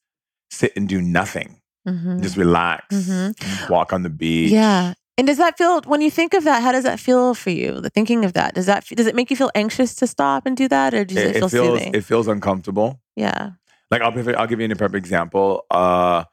sit 0.50 0.74
and 0.76 0.86
do 0.86 1.00
nothing, 1.00 1.60
Mhm. 1.88 2.20
just 2.22 2.36
relax, 2.36 2.94
Mhm. 2.94 3.70
walk 3.70 3.94
on 3.94 4.02
the 4.02 4.10
beach. 4.10 4.50
Yeah. 4.50 4.92
And 5.18 5.26
does 5.26 5.36
that 5.38 5.58
feel 5.58 5.80
when 5.82 6.00
you 6.00 6.10
think 6.10 6.32
of 6.32 6.44
that? 6.44 6.62
How 6.62 6.70
does 6.72 6.84
that 6.84 7.00
feel 7.00 7.34
for 7.34 7.50
you? 7.50 7.80
The 7.80 7.90
thinking 7.90 8.24
of 8.24 8.32
that 8.34 8.54
does 8.54 8.66
that 8.66 8.86
does 8.86 9.06
it 9.06 9.14
make 9.16 9.30
you 9.30 9.36
feel 9.36 9.50
anxious 9.54 9.94
to 9.96 10.06
stop 10.06 10.46
and 10.46 10.56
do 10.56 10.68
that, 10.68 10.94
or 10.94 11.04
does 11.04 11.16
it, 11.18 11.26
It, 11.26 11.32
feel 11.34 11.46
it 11.46 11.50
feels 11.50 11.78
soothing? 11.78 11.94
it 11.94 12.04
feels 12.04 12.28
uncomfortable. 12.28 13.00
yeah. 13.16 13.50
Like 13.90 14.00
I'll 14.02 14.12
give 14.12 14.28
I'll 14.28 14.46
give 14.46 14.60
you 14.60 14.66
a 14.70 14.76
perfect 14.76 14.94
example. 14.96 15.64
Uh, 15.70 16.24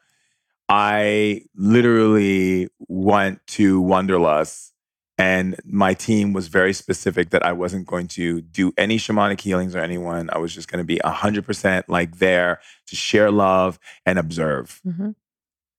I 0.67 1.43
literally 1.55 2.67
went 2.87 3.39
to 3.47 3.79
Wanderlust, 3.81 4.73
and 5.17 5.55
my 5.63 5.93
team 5.93 6.33
was 6.33 6.47
very 6.47 6.73
specific 6.73 7.29
that 7.29 7.45
I 7.45 7.53
wasn't 7.53 7.87
going 7.87 8.07
to 8.09 8.41
do 8.41 8.73
any 8.77 8.97
shamanic 8.97 9.39
healings 9.41 9.75
or 9.75 9.79
anyone. 9.79 10.29
I 10.33 10.37
was 10.37 10.53
just 10.53 10.67
going 10.67 10.79
to 10.79 10.85
be 10.85 10.99
hundred 11.03 11.45
percent 11.45 11.87
like 11.87 12.17
there 12.17 12.59
to 12.87 12.95
share 12.95 13.31
love 13.31 13.79
and 14.05 14.19
observe. 14.19 14.81
hmm 14.83 15.11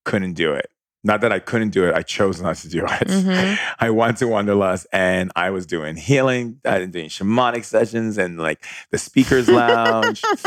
Couldn't 0.04 0.34
do 0.34 0.52
it. 0.54 0.70
Not 1.06 1.20
that 1.22 1.32
I 1.32 1.38
couldn't 1.38 1.70
do 1.70 1.86
it. 1.88 1.94
I 1.94 2.02
chose 2.02 2.40
not 2.42 2.56
to 2.56 2.68
do 2.68 2.84
it. 2.84 3.08
Mhm. 3.08 3.58
I 3.78 3.88
went 3.90 4.16
to 4.18 4.26
Wanderlust 4.26 4.86
and 4.92 5.30
I 5.36 5.50
was 5.50 5.64
doing 5.64 5.94
healing, 5.96 6.58
I 6.64 6.80
was 6.80 6.88
doing 6.88 7.08
shamanic 7.08 7.64
sessions 7.64 8.18
and 8.18 8.38
like 8.38 8.64
the 8.90 8.98
speakers 8.98 9.48
lounge. 9.48 10.20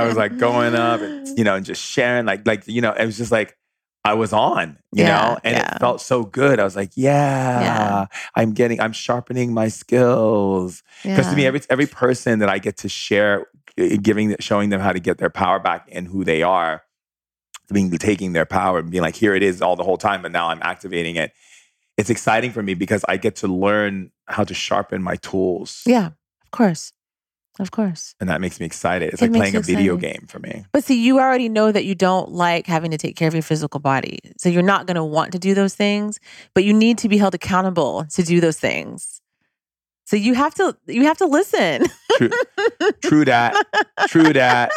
I 0.00 0.04
was 0.06 0.16
like 0.16 0.38
going 0.38 0.74
up 0.74 1.00
and 1.02 1.38
you 1.38 1.44
know 1.44 1.54
and 1.56 1.64
just 1.66 1.82
sharing 1.82 2.24
like 2.26 2.46
like 2.46 2.66
you 2.66 2.80
know 2.80 2.92
it 2.92 3.04
was 3.06 3.18
just 3.18 3.32
like 3.32 3.56
I 4.04 4.14
was 4.14 4.32
on 4.32 4.78
you 4.92 5.04
Yeah, 5.04 5.08
know 5.14 5.38
and 5.44 5.56
yeah. 5.56 5.74
it 5.76 5.80
felt 5.80 6.00
so 6.00 6.24
good. 6.24 6.58
I 6.58 6.64
was 6.64 6.74
like 6.74 6.90
yeah, 6.94 7.60
Yeah. 7.60 8.06
I'm 8.34 8.52
getting 8.52 8.80
I'm 8.80 8.92
sharpening 8.92 9.52
my 9.52 9.68
skills 9.68 10.82
because 11.02 11.26
to 11.28 11.36
me 11.36 11.44
every 11.46 11.60
every 11.70 11.86
person 11.86 12.38
that 12.40 12.48
I 12.48 12.58
get 12.58 12.78
to 12.78 12.88
share 12.88 13.46
uh, 13.78 13.96
giving 14.02 14.34
showing 14.40 14.70
them 14.70 14.80
how 14.80 14.92
to 14.92 15.00
get 15.00 15.18
their 15.18 15.30
power 15.30 15.58
back 15.58 15.88
and 15.92 16.08
who 16.08 16.24
they 16.24 16.42
are 16.42 16.82
being 17.72 17.90
taking 17.98 18.32
their 18.32 18.46
power 18.46 18.78
and 18.78 18.90
being 18.90 19.02
like 19.02 19.16
here 19.16 19.34
it 19.34 19.42
is 19.42 19.60
all 19.62 19.76
the 19.76 19.84
whole 19.84 19.96
time 19.98 20.22
but 20.22 20.32
now 20.32 20.48
I'm 20.48 20.60
activating 20.62 21.16
it. 21.16 21.32
It's 21.98 22.10
exciting 22.10 22.52
for 22.52 22.62
me 22.62 22.74
because 22.74 23.04
I 23.08 23.16
get 23.18 23.36
to 23.36 23.48
learn 23.48 24.10
how 24.26 24.44
to 24.44 24.54
sharpen 24.54 25.02
my 25.02 25.16
tools. 25.16 25.82
yeah, 25.86 26.06
of 26.42 26.50
course, 26.50 26.92
of 27.60 27.70
course. 27.70 28.14
And 28.18 28.30
that 28.30 28.40
makes 28.40 28.58
me 28.60 28.64
excited. 28.66 29.12
It's 29.12 29.20
It 29.20 29.30
like 29.30 29.38
playing 29.40 29.56
a 29.56 29.60
video 29.60 29.94
excited. 29.96 30.20
game 30.20 30.26
for 30.26 30.38
me. 30.38 30.64
But 30.72 30.84
see, 30.84 31.02
you 31.04 31.18
already 31.20 31.50
know 31.50 31.70
that 31.70 31.84
you 31.84 31.94
don't 31.94 32.30
like 32.30 32.66
having 32.66 32.90
to 32.92 32.98
take 32.98 33.14
care 33.16 33.28
of 33.28 33.34
your 33.34 33.42
physical 33.42 33.78
body, 33.78 34.20
so 34.38 34.48
you're 34.48 34.62
not 34.62 34.86
going 34.86 34.94
to 34.94 35.04
want 35.04 35.32
to 35.32 35.38
do 35.38 35.52
those 35.54 35.74
things. 35.74 36.18
But 36.54 36.64
you 36.64 36.72
need 36.72 36.96
to 36.98 37.08
be 37.10 37.18
held 37.18 37.34
accountable 37.34 38.06
to 38.14 38.22
do 38.22 38.40
those 38.40 38.58
things. 38.58 39.20
So 40.06 40.16
you 40.16 40.34
have 40.34 40.54
to 40.56 40.76
you 40.86 41.04
have 41.04 41.18
to 41.18 41.26
listen. 41.26 41.86
True, 42.16 42.30
true 43.02 43.24
that. 43.26 43.54
True 44.08 44.32
that. 44.32 44.70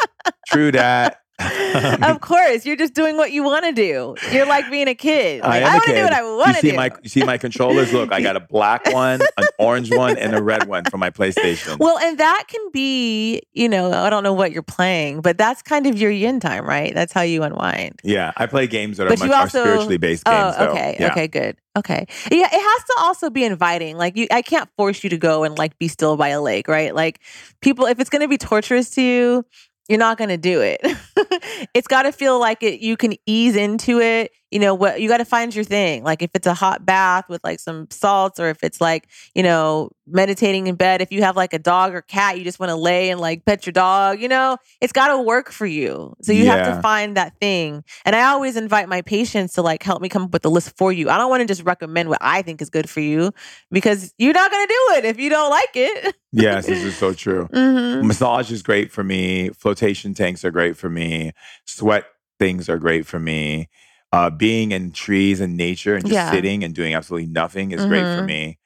True 0.46 0.70
that. 0.72 1.20
of 2.02 2.20
course, 2.22 2.64
you're 2.64 2.76
just 2.76 2.94
doing 2.94 3.16
what 3.18 3.30
you 3.30 3.42
want 3.42 3.66
to 3.66 3.72
do. 3.72 4.14
You're 4.32 4.46
like 4.46 4.70
being 4.70 4.88
a 4.88 4.94
kid. 4.94 5.42
I 5.42 5.48
Like, 5.48 5.62
am 5.62 5.68
a 5.68 5.72
want 5.74 5.84
to 5.84 5.94
do 5.94 6.02
what 6.02 6.12
I 6.12 6.22
want 6.22 6.54
to 6.54 6.60
see 6.62 6.70
do. 6.70 6.76
my 6.76 6.90
you 7.02 7.08
see 7.10 7.24
my 7.24 7.36
controllers? 7.36 7.92
Look, 7.92 8.10
I 8.10 8.22
got 8.22 8.36
a 8.36 8.40
black 8.40 8.86
one, 8.92 9.20
an 9.36 9.44
orange 9.58 9.94
one, 9.94 10.16
and 10.16 10.34
a 10.34 10.42
red 10.42 10.66
one 10.66 10.84
for 10.84 10.96
my 10.96 11.10
PlayStation. 11.10 11.78
well, 11.78 11.98
and 11.98 12.16
that 12.18 12.44
can 12.48 12.62
be, 12.72 13.42
you 13.52 13.68
know, 13.68 13.92
I 13.92 14.08
don't 14.08 14.22
know 14.22 14.32
what 14.32 14.52
you're 14.52 14.62
playing, 14.62 15.20
but 15.20 15.36
that's 15.36 15.60
kind 15.60 15.86
of 15.86 15.98
your 15.98 16.10
yin 16.10 16.40
time, 16.40 16.64
right? 16.64 16.94
That's 16.94 17.12
how 17.12 17.20
you 17.22 17.42
unwind. 17.42 18.00
yeah, 18.02 18.32
I 18.36 18.46
play 18.46 18.66
games 18.66 18.96
that 18.96 19.06
are 19.06 19.10
But 19.10 19.18
much 19.18 19.28
you 19.28 19.34
are 19.34 19.48
spiritually 19.48 19.98
based 19.98 20.22
oh, 20.26 20.30
games. 20.30 20.56
Oh, 20.58 20.70
okay. 20.70 20.96
Yeah. 20.98 21.10
Okay, 21.10 21.28
good. 21.28 21.56
Okay. 21.76 22.06
Yeah, 22.30 22.48
it 22.50 22.52
has 22.52 22.84
to 22.84 22.94
also 23.00 23.28
be 23.28 23.44
inviting. 23.44 23.98
Like 23.98 24.16
you 24.16 24.26
I 24.30 24.40
can't 24.40 24.70
force 24.78 25.04
you 25.04 25.10
to 25.10 25.18
go 25.18 25.44
and 25.44 25.58
like 25.58 25.78
be 25.78 25.88
still 25.88 26.16
by 26.16 26.28
a 26.28 26.40
lake, 26.40 26.68
right? 26.68 26.94
Like 26.94 27.20
people 27.60 27.84
if 27.84 28.00
it's 28.00 28.08
going 28.08 28.22
to 28.22 28.28
be 28.28 28.38
torturous 28.38 28.88
to 28.90 29.02
you, 29.02 29.44
you're 29.88 29.98
not 29.98 30.18
going 30.18 30.30
to 30.30 30.36
do 30.36 30.60
it. 30.60 30.80
it's 31.74 31.88
got 31.88 32.02
to 32.02 32.12
feel 32.12 32.38
like 32.38 32.62
it 32.62 32.80
you 32.80 32.96
can 32.96 33.14
ease 33.26 33.56
into 33.56 34.00
it. 34.00 34.32
You 34.56 34.60
know, 34.60 34.74
what 34.74 35.02
you 35.02 35.06
got 35.06 35.18
to 35.18 35.26
find 35.26 35.54
your 35.54 35.64
thing. 35.64 36.02
Like 36.02 36.22
if 36.22 36.30
it's 36.32 36.46
a 36.46 36.54
hot 36.54 36.86
bath 36.86 37.28
with 37.28 37.44
like 37.44 37.60
some 37.60 37.88
salts 37.90 38.40
or 38.40 38.48
if 38.48 38.64
it's 38.64 38.80
like, 38.80 39.06
you 39.34 39.42
know, 39.42 39.90
meditating 40.06 40.66
in 40.66 40.76
bed, 40.76 41.02
if 41.02 41.12
you 41.12 41.20
have 41.20 41.36
like 41.36 41.52
a 41.52 41.58
dog 41.58 41.94
or 41.94 42.00
cat, 42.00 42.38
you 42.38 42.44
just 42.44 42.58
want 42.58 42.70
to 42.70 42.74
lay 42.76 43.10
and 43.10 43.20
like 43.20 43.44
pet 43.44 43.66
your 43.66 43.74
dog, 43.74 44.18
you 44.18 44.28
know, 44.28 44.56
it's 44.80 44.94
got 44.94 45.08
to 45.08 45.20
work 45.20 45.50
for 45.52 45.66
you. 45.66 46.14
So 46.22 46.32
you 46.32 46.46
have 46.46 46.62
to 46.62 46.80
find 46.80 47.18
that 47.18 47.38
thing. 47.38 47.84
And 48.06 48.16
I 48.16 48.30
always 48.30 48.56
invite 48.56 48.88
my 48.88 49.02
patients 49.02 49.52
to 49.56 49.62
like 49.62 49.82
help 49.82 50.00
me 50.00 50.08
come 50.08 50.22
up 50.22 50.32
with 50.32 50.40
the 50.40 50.50
list 50.50 50.74
for 50.78 50.90
you. 50.90 51.10
I 51.10 51.18
don't 51.18 51.28
want 51.28 51.42
to 51.42 51.46
just 51.46 51.62
recommend 51.64 52.08
what 52.08 52.18
I 52.22 52.40
think 52.40 52.62
is 52.62 52.70
good 52.70 52.88
for 52.88 53.00
you 53.00 53.32
because 53.70 54.14
you're 54.16 54.32
not 54.32 54.50
going 54.50 54.66
to 54.66 54.72
do 54.72 54.94
it 54.96 55.04
if 55.04 55.20
you 55.20 55.28
don't 55.28 55.50
like 55.50 55.70
it. 55.74 56.14
Yes, 56.32 56.66
this 56.66 56.82
is 56.82 56.96
so 56.96 57.12
true. 57.24 57.50
hmm 57.52 58.06
Massage 58.06 58.50
is 58.50 58.62
great 58.62 58.90
for 58.90 59.04
me. 59.04 59.50
Flotation 59.50 60.14
tanks 60.14 60.46
are 60.46 60.50
great 60.50 60.78
for 60.78 60.88
me. 60.88 61.32
Sweat 61.66 62.06
things 62.38 62.70
are 62.70 62.78
great 62.78 63.06
for 63.06 63.18
me. 63.18 63.68
Uh, 64.16 64.30
being 64.30 64.72
in 64.72 64.92
trees 64.92 65.40
and 65.40 65.56
nature 65.56 65.94
and 65.94 66.04
just 66.04 66.14
Yeah. 66.14 66.30
sitting 66.30 66.64
and 66.64 66.74
doing 66.74 66.94
absolutely 66.94 67.28
nothing 67.28 67.70
is 67.72 67.84
great 67.84 68.06
for 68.14 68.22
Mhm. 68.22 68.26
me. 68.26 68.58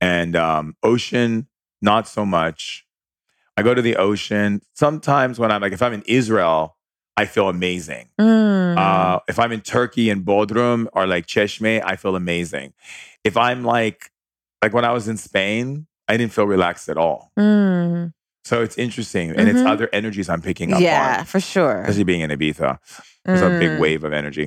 And 0.00 0.34
um, 0.36 0.76
ocean, 0.82 1.48
not 1.82 2.08
so 2.08 2.24
much. 2.24 2.86
I 3.56 3.62
go 3.62 3.74
to 3.74 3.82
the 3.82 3.96
ocean 3.96 4.62
sometimes 4.74 5.38
when 5.38 5.50
I'm 5.52 5.60
like, 5.60 5.72
if 5.72 5.82
I'm 5.82 5.92
in 5.92 6.04
Israel, 6.06 6.76
I 7.16 7.24
feel 7.26 7.48
amazing. 7.48 8.08
Mm. 8.20 8.78
Uh, 8.78 9.18
if 9.28 9.38
I'm 9.38 9.50
in 9.52 9.60
Turkey 9.60 10.08
and 10.10 10.24
Bodrum 10.24 10.86
or 10.92 11.06
like 11.06 11.26
Cheshme, 11.26 11.82
I 11.84 11.96
feel 11.96 12.14
amazing. 12.14 12.72
If 13.24 13.36
I'm 13.36 13.64
like, 13.64 14.10
like 14.62 14.72
when 14.72 14.84
I 14.84 14.92
was 14.92 15.08
in 15.08 15.16
Spain, 15.16 15.86
I 16.08 16.16
didn't 16.16 16.32
feel 16.32 16.46
relaxed 16.46 16.88
at 16.88 16.96
all. 16.96 17.32
Mm. 17.38 18.12
So 18.48 18.62
it's 18.62 18.78
interesting, 18.78 19.26
and 19.36 19.46
it's 19.50 19.60
Mhm. 19.60 19.68
other 19.72 19.88
energies 19.92 20.28
I'm 20.32 20.40
picking 20.40 20.72
up 20.72 20.80
Yeah, 20.80 21.18
on, 21.18 21.24
for 21.26 21.38
sure. 21.40 21.80
especially 21.82 22.04
being 22.12 22.22
in 22.22 22.30
Ibiza. 22.30 22.78
There's 23.26 23.42
a 23.42 23.50
big 23.64 23.72
Mm. 23.72 23.78
wave 23.84 24.04
of 24.04 24.12
energy. 24.14 24.46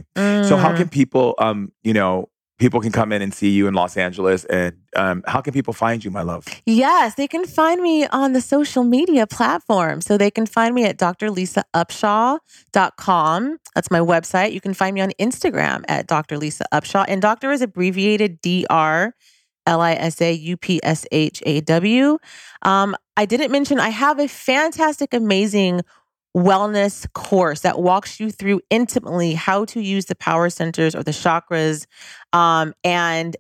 So 0.50 0.58
how 0.58 0.72
Mm. 0.72 0.78
can 0.80 0.90
people, 0.90 1.36
um, 1.38 1.72
you 1.84 1.94
know, 1.94 2.30
people 2.58 2.80
can 2.86 2.92
come 2.92 3.12
in 3.16 3.22
and 3.22 3.32
see 3.34 3.50
you 3.58 3.68
in 3.68 3.74
Los 3.76 3.96
Angeles, 3.98 4.44
and 4.46 4.74
um, 4.96 5.24
how 5.28 5.40
can 5.42 5.54
people 5.54 5.74
find 5.74 6.04
you, 6.04 6.10
my 6.12 6.22
love? 6.24 6.46
Yes, 6.66 7.14
they 7.16 7.28
can 7.28 7.46
find 7.46 7.80
me 7.82 8.08
on 8.08 8.34
the 8.34 8.42
social 8.42 8.84
media 8.84 9.26
platform. 9.28 10.02
So 10.02 10.18
they 10.18 10.32
can 10.32 10.46
find 10.48 10.74
me 10.76 10.84
at 10.86 10.98
drlisaupshaw.com. 10.98 13.58
That's 13.76 13.92
my 13.92 14.00
website. 14.00 14.52
You 14.54 14.62
can 14.62 14.74
find 14.74 14.94
me 14.96 15.02
on 15.02 15.12
Instagram 15.20 15.84
at 15.88 16.08
drlisaupshaw. 16.08 17.06
And 17.08 17.22
doctor 17.22 17.52
is 17.52 17.62
abbreviated 17.62 18.42
DR. 18.42 19.14
L 19.66 19.82
I 19.82 19.94
S 19.94 20.22
A 20.22 20.32
U 20.32 20.58
P 20.58 20.80
S 20.84 21.06
H 21.12 21.42
A 21.46 21.62
W. 21.62 22.18
Um, 22.64 22.96
I 23.18 23.26
didn't 23.26 23.52
mention 23.52 23.80
I 23.80 23.90
have 23.90 24.20
a 24.20 24.28
fantastic, 24.28 25.14
amazing 25.14 25.82
wellness 26.36 27.12
course 27.14 27.62
that 27.62 27.80
walks 27.80 28.20
you 28.20 28.32
through 28.32 28.62
intimately 28.70 29.34
how 29.34 29.66
to 29.66 29.82
use 29.82 30.06
the 30.06 30.16
power 30.16 30.50
centers 30.50 30.96
or 30.96 31.04
the 31.04 31.12
chakras 31.12 31.86
um, 32.32 32.74
and 32.84 33.36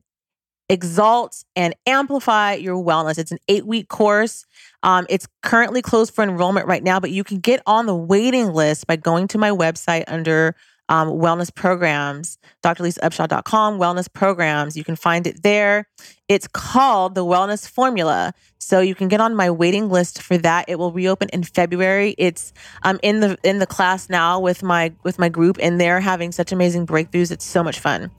exalt 0.71 1.43
and 1.55 1.75
amplify 1.85 2.53
your 2.53 2.81
wellness. 2.81 3.17
It's 3.17 3.31
an 3.31 3.39
eight 3.49 3.65
week 3.65 3.89
course. 3.89 4.45
Um, 4.83 5.05
it's 5.09 5.27
currently 5.43 5.81
closed 5.81 6.13
for 6.13 6.23
enrollment 6.23 6.65
right 6.65 6.83
now, 6.83 6.99
but 6.99 7.11
you 7.11 7.23
can 7.23 7.39
get 7.39 7.61
on 7.65 7.85
the 7.85 7.95
waiting 7.95 8.53
list 8.53 8.87
by 8.87 8.95
going 8.95 9.27
to 9.29 9.37
my 9.37 9.51
website 9.51 10.05
under 10.07 10.55
um, 10.91 11.07
wellness 11.07 11.53
programs, 11.55 12.37
drlisaupshaw.com, 12.63 13.79
wellness 13.79 14.11
programs. 14.11 14.75
You 14.75 14.83
can 14.83 14.97
find 14.97 15.25
it 15.25 15.41
there. 15.41 15.87
It's 16.27 16.47
called 16.49 17.15
the 17.15 17.23
Wellness 17.23 17.67
Formula. 17.67 18.33
So 18.59 18.81
you 18.81 18.93
can 18.93 19.07
get 19.07 19.21
on 19.21 19.33
my 19.33 19.49
waiting 19.49 19.89
list 19.89 20.21
for 20.21 20.37
that. 20.39 20.65
It 20.67 20.77
will 20.77 20.91
reopen 20.91 21.29
in 21.29 21.43
February. 21.43 22.13
It's 22.17 22.51
I'm 22.83 22.99
in 23.01 23.21
the 23.21 23.37
in 23.43 23.59
the 23.59 23.65
class 23.65 24.09
now 24.09 24.39
with 24.39 24.63
my 24.63 24.93
with 25.03 25.17
my 25.17 25.29
group, 25.29 25.57
and 25.61 25.79
they're 25.79 26.01
having 26.01 26.31
such 26.31 26.51
amazing 26.51 26.85
breakthroughs. 26.85 27.31
It's 27.31 27.45
so 27.45 27.63
much 27.63 27.79
fun. 27.79 28.11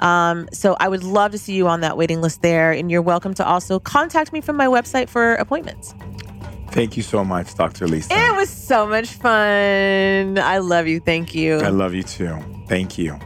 Um, 0.00 0.46
so 0.52 0.76
I 0.78 0.88
would 0.88 1.02
love 1.02 1.32
to 1.32 1.38
see 1.38 1.54
you 1.54 1.68
on 1.68 1.80
that 1.80 1.96
waiting 1.96 2.20
list 2.20 2.42
there, 2.42 2.70
and 2.70 2.90
you're 2.90 3.02
welcome 3.02 3.34
to 3.34 3.46
also 3.46 3.78
contact 3.78 4.32
me 4.32 4.42
from 4.42 4.56
my 4.56 4.66
website 4.66 5.08
for 5.08 5.34
appointments. 5.34 5.94
Thank 6.70 6.96
you 6.96 7.02
so 7.02 7.24
much, 7.24 7.54
Dr. 7.54 7.88
Lisa. 7.88 8.12
It 8.12 8.36
was 8.36 8.48
so 8.48 8.86
much 8.86 9.08
fun. 9.08 10.38
I 10.38 10.58
love 10.58 10.86
you. 10.86 11.00
Thank 11.00 11.34
you. 11.34 11.58
I 11.58 11.68
love 11.68 11.94
you 11.94 12.04
too. 12.04 12.38
Thank 12.68 12.96
you. 12.96 13.18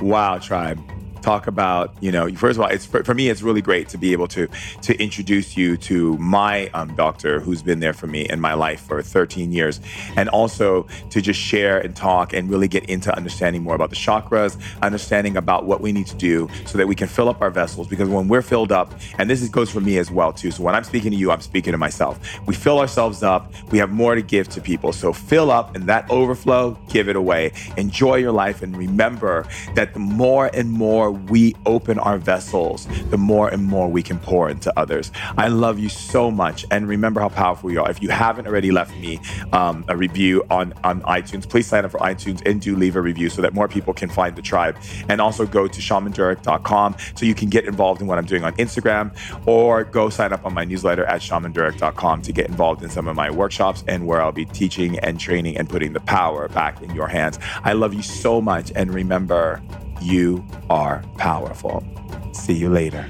Wow, 0.00 0.38
tribe. 0.38 0.80
Talk 1.22 1.46
about, 1.46 1.94
you 2.00 2.10
know, 2.10 2.30
first 2.34 2.58
of 2.58 2.62
all, 2.62 2.70
it's 2.70 2.86
for, 2.86 3.04
for 3.04 3.14
me, 3.14 3.28
it's 3.28 3.42
really 3.42 3.62
great 3.62 3.88
to 3.90 3.98
be 3.98 4.12
able 4.12 4.28
to 4.28 4.48
to 4.82 5.02
introduce 5.02 5.56
you 5.56 5.76
to 5.76 6.16
my 6.18 6.68
um, 6.68 6.94
doctor 6.94 7.40
who's 7.40 7.62
been 7.62 7.80
there 7.80 7.92
for 7.92 8.06
me 8.06 8.26
in 8.28 8.40
my 8.40 8.54
life 8.54 8.80
for 8.80 9.02
13 9.02 9.52
years, 9.52 9.80
and 10.16 10.28
also 10.30 10.86
to 11.10 11.20
just 11.20 11.38
share 11.38 11.78
and 11.78 11.94
talk 11.94 12.32
and 12.32 12.50
really 12.50 12.68
get 12.68 12.84
into 12.86 13.14
understanding 13.16 13.62
more 13.62 13.74
about 13.74 13.90
the 13.90 13.96
chakras, 13.96 14.56
understanding 14.82 15.36
about 15.36 15.64
what 15.64 15.80
we 15.80 15.92
need 15.92 16.06
to 16.06 16.16
do 16.16 16.48
so 16.66 16.78
that 16.78 16.86
we 16.86 16.94
can 16.94 17.08
fill 17.08 17.28
up 17.28 17.40
our 17.40 17.50
vessels. 17.50 17.86
Because 17.86 18.08
when 18.08 18.28
we're 18.28 18.42
filled 18.42 18.72
up, 18.72 18.94
and 19.18 19.28
this 19.28 19.42
is, 19.42 19.48
goes 19.48 19.70
for 19.70 19.80
me 19.80 19.98
as 19.98 20.10
well 20.10 20.32
too. 20.32 20.50
So 20.50 20.62
when 20.62 20.74
I'm 20.74 20.84
speaking 20.84 21.10
to 21.10 21.16
you, 21.16 21.30
I'm 21.30 21.40
speaking 21.40 21.72
to 21.72 21.78
myself. 21.78 22.18
We 22.46 22.54
fill 22.54 22.78
ourselves 22.78 23.22
up. 23.22 23.52
We 23.70 23.78
have 23.78 23.90
more 23.90 24.14
to 24.14 24.22
give 24.22 24.48
to 24.50 24.60
people. 24.60 24.92
So 24.92 25.12
fill 25.12 25.50
up, 25.50 25.74
and 25.74 25.86
that 25.88 26.10
overflow, 26.10 26.78
give 26.88 27.08
it 27.08 27.16
away. 27.16 27.52
Enjoy 27.76 28.16
your 28.16 28.32
life, 28.32 28.62
and 28.62 28.76
remember 28.76 29.46
that 29.74 29.92
the 29.92 30.00
more 30.00 30.50
and 30.54 30.70
we 31.12 31.54
open 31.66 31.98
our 31.98 32.18
vessels, 32.18 32.86
the 33.10 33.18
more 33.18 33.48
and 33.48 33.64
more 33.64 33.88
we 33.88 34.02
can 34.02 34.18
pour 34.18 34.48
into 34.50 34.72
others. 34.78 35.10
I 35.36 35.48
love 35.48 35.78
you 35.78 35.88
so 35.88 36.30
much, 36.30 36.64
and 36.70 36.86
remember 36.88 37.20
how 37.20 37.28
powerful 37.28 37.70
you 37.70 37.80
are. 37.82 37.90
If 37.90 38.02
you 38.02 38.10
haven't 38.10 38.46
already 38.46 38.70
left 38.70 38.96
me 38.96 39.20
um, 39.52 39.84
a 39.88 39.96
review 39.96 40.44
on 40.50 40.72
on 40.84 41.02
iTunes, 41.02 41.48
please 41.48 41.66
sign 41.66 41.84
up 41.84 41.90
for 41.90 42.00
iTunes 42.00 42.42
and 42.46 42.60
do 42.60 42.76
leave 42.76 42.96
a 42.96 43.00
review 43.00 43.28
so 43.30 43.42
that 43.42 43.54
more 43.54 43.68
people 43.68 43.92
can 43.92 44.08
find 44.08 44.36
the 44.36 44.42
tribe. 44.42 44.76
And 45.08 45.20
also 45.20 45.46
go 45.46 45.66
to 45.66 45.80
shamandurek.com 45.80 46.96
so 47.14 47.26
you 47.26 47.34
can 47.34 47.48
get 47.48 47.64
involved 47.64 48.00
in 48.00 48.06
what 48.06 48.18
I'm 48.18 48.24
doing 48.26 48.44
on 48.44 48.54
Instagram, 48.54 49.16
or 49.46 49.84
go 49.84 50.10
sign 50.10 50.32
up 50.32 50.44
on 50.44 50.54
my 50.54 50.64
newsletter 50.64 51.04
at 51.04 51.20
shamandurek.com 51.20 52.22
to 52.22 52.32
get 52.32 52.48
involved 52.48 52.82
in 52.82 52.90
some 52.90 53.08
of 53.08 53.16
my 53.16 53.30
workshops 53.30 53.84
and 53.86 54.06
where 54.06 54.22
I'll 54.22 54.32
be 54.32 54.44
teaching 54.44 54.98
and 55.00 55.18
training 55.18 55.56
and 55.56 55.68
putting 55.68 55.92
the 55.92 56.00
power 56.00 56.48
back 56.48 56.82
in 56.82 56.94
your 56.94 57.08
hands. 57.08 57.38
I 57.64 57.72
love 57.72 57.94
you 57.94 58.02
so 58.02 58.40
much, 58.40 58.72
and 58.74 58.92
remember, 58.92 59.62
you 60.00 60.44
are 60.68 61.02
powerful. 61.18 61.84
See 62.32 62.54
you 62.54 62.70
later. 62.70 63.08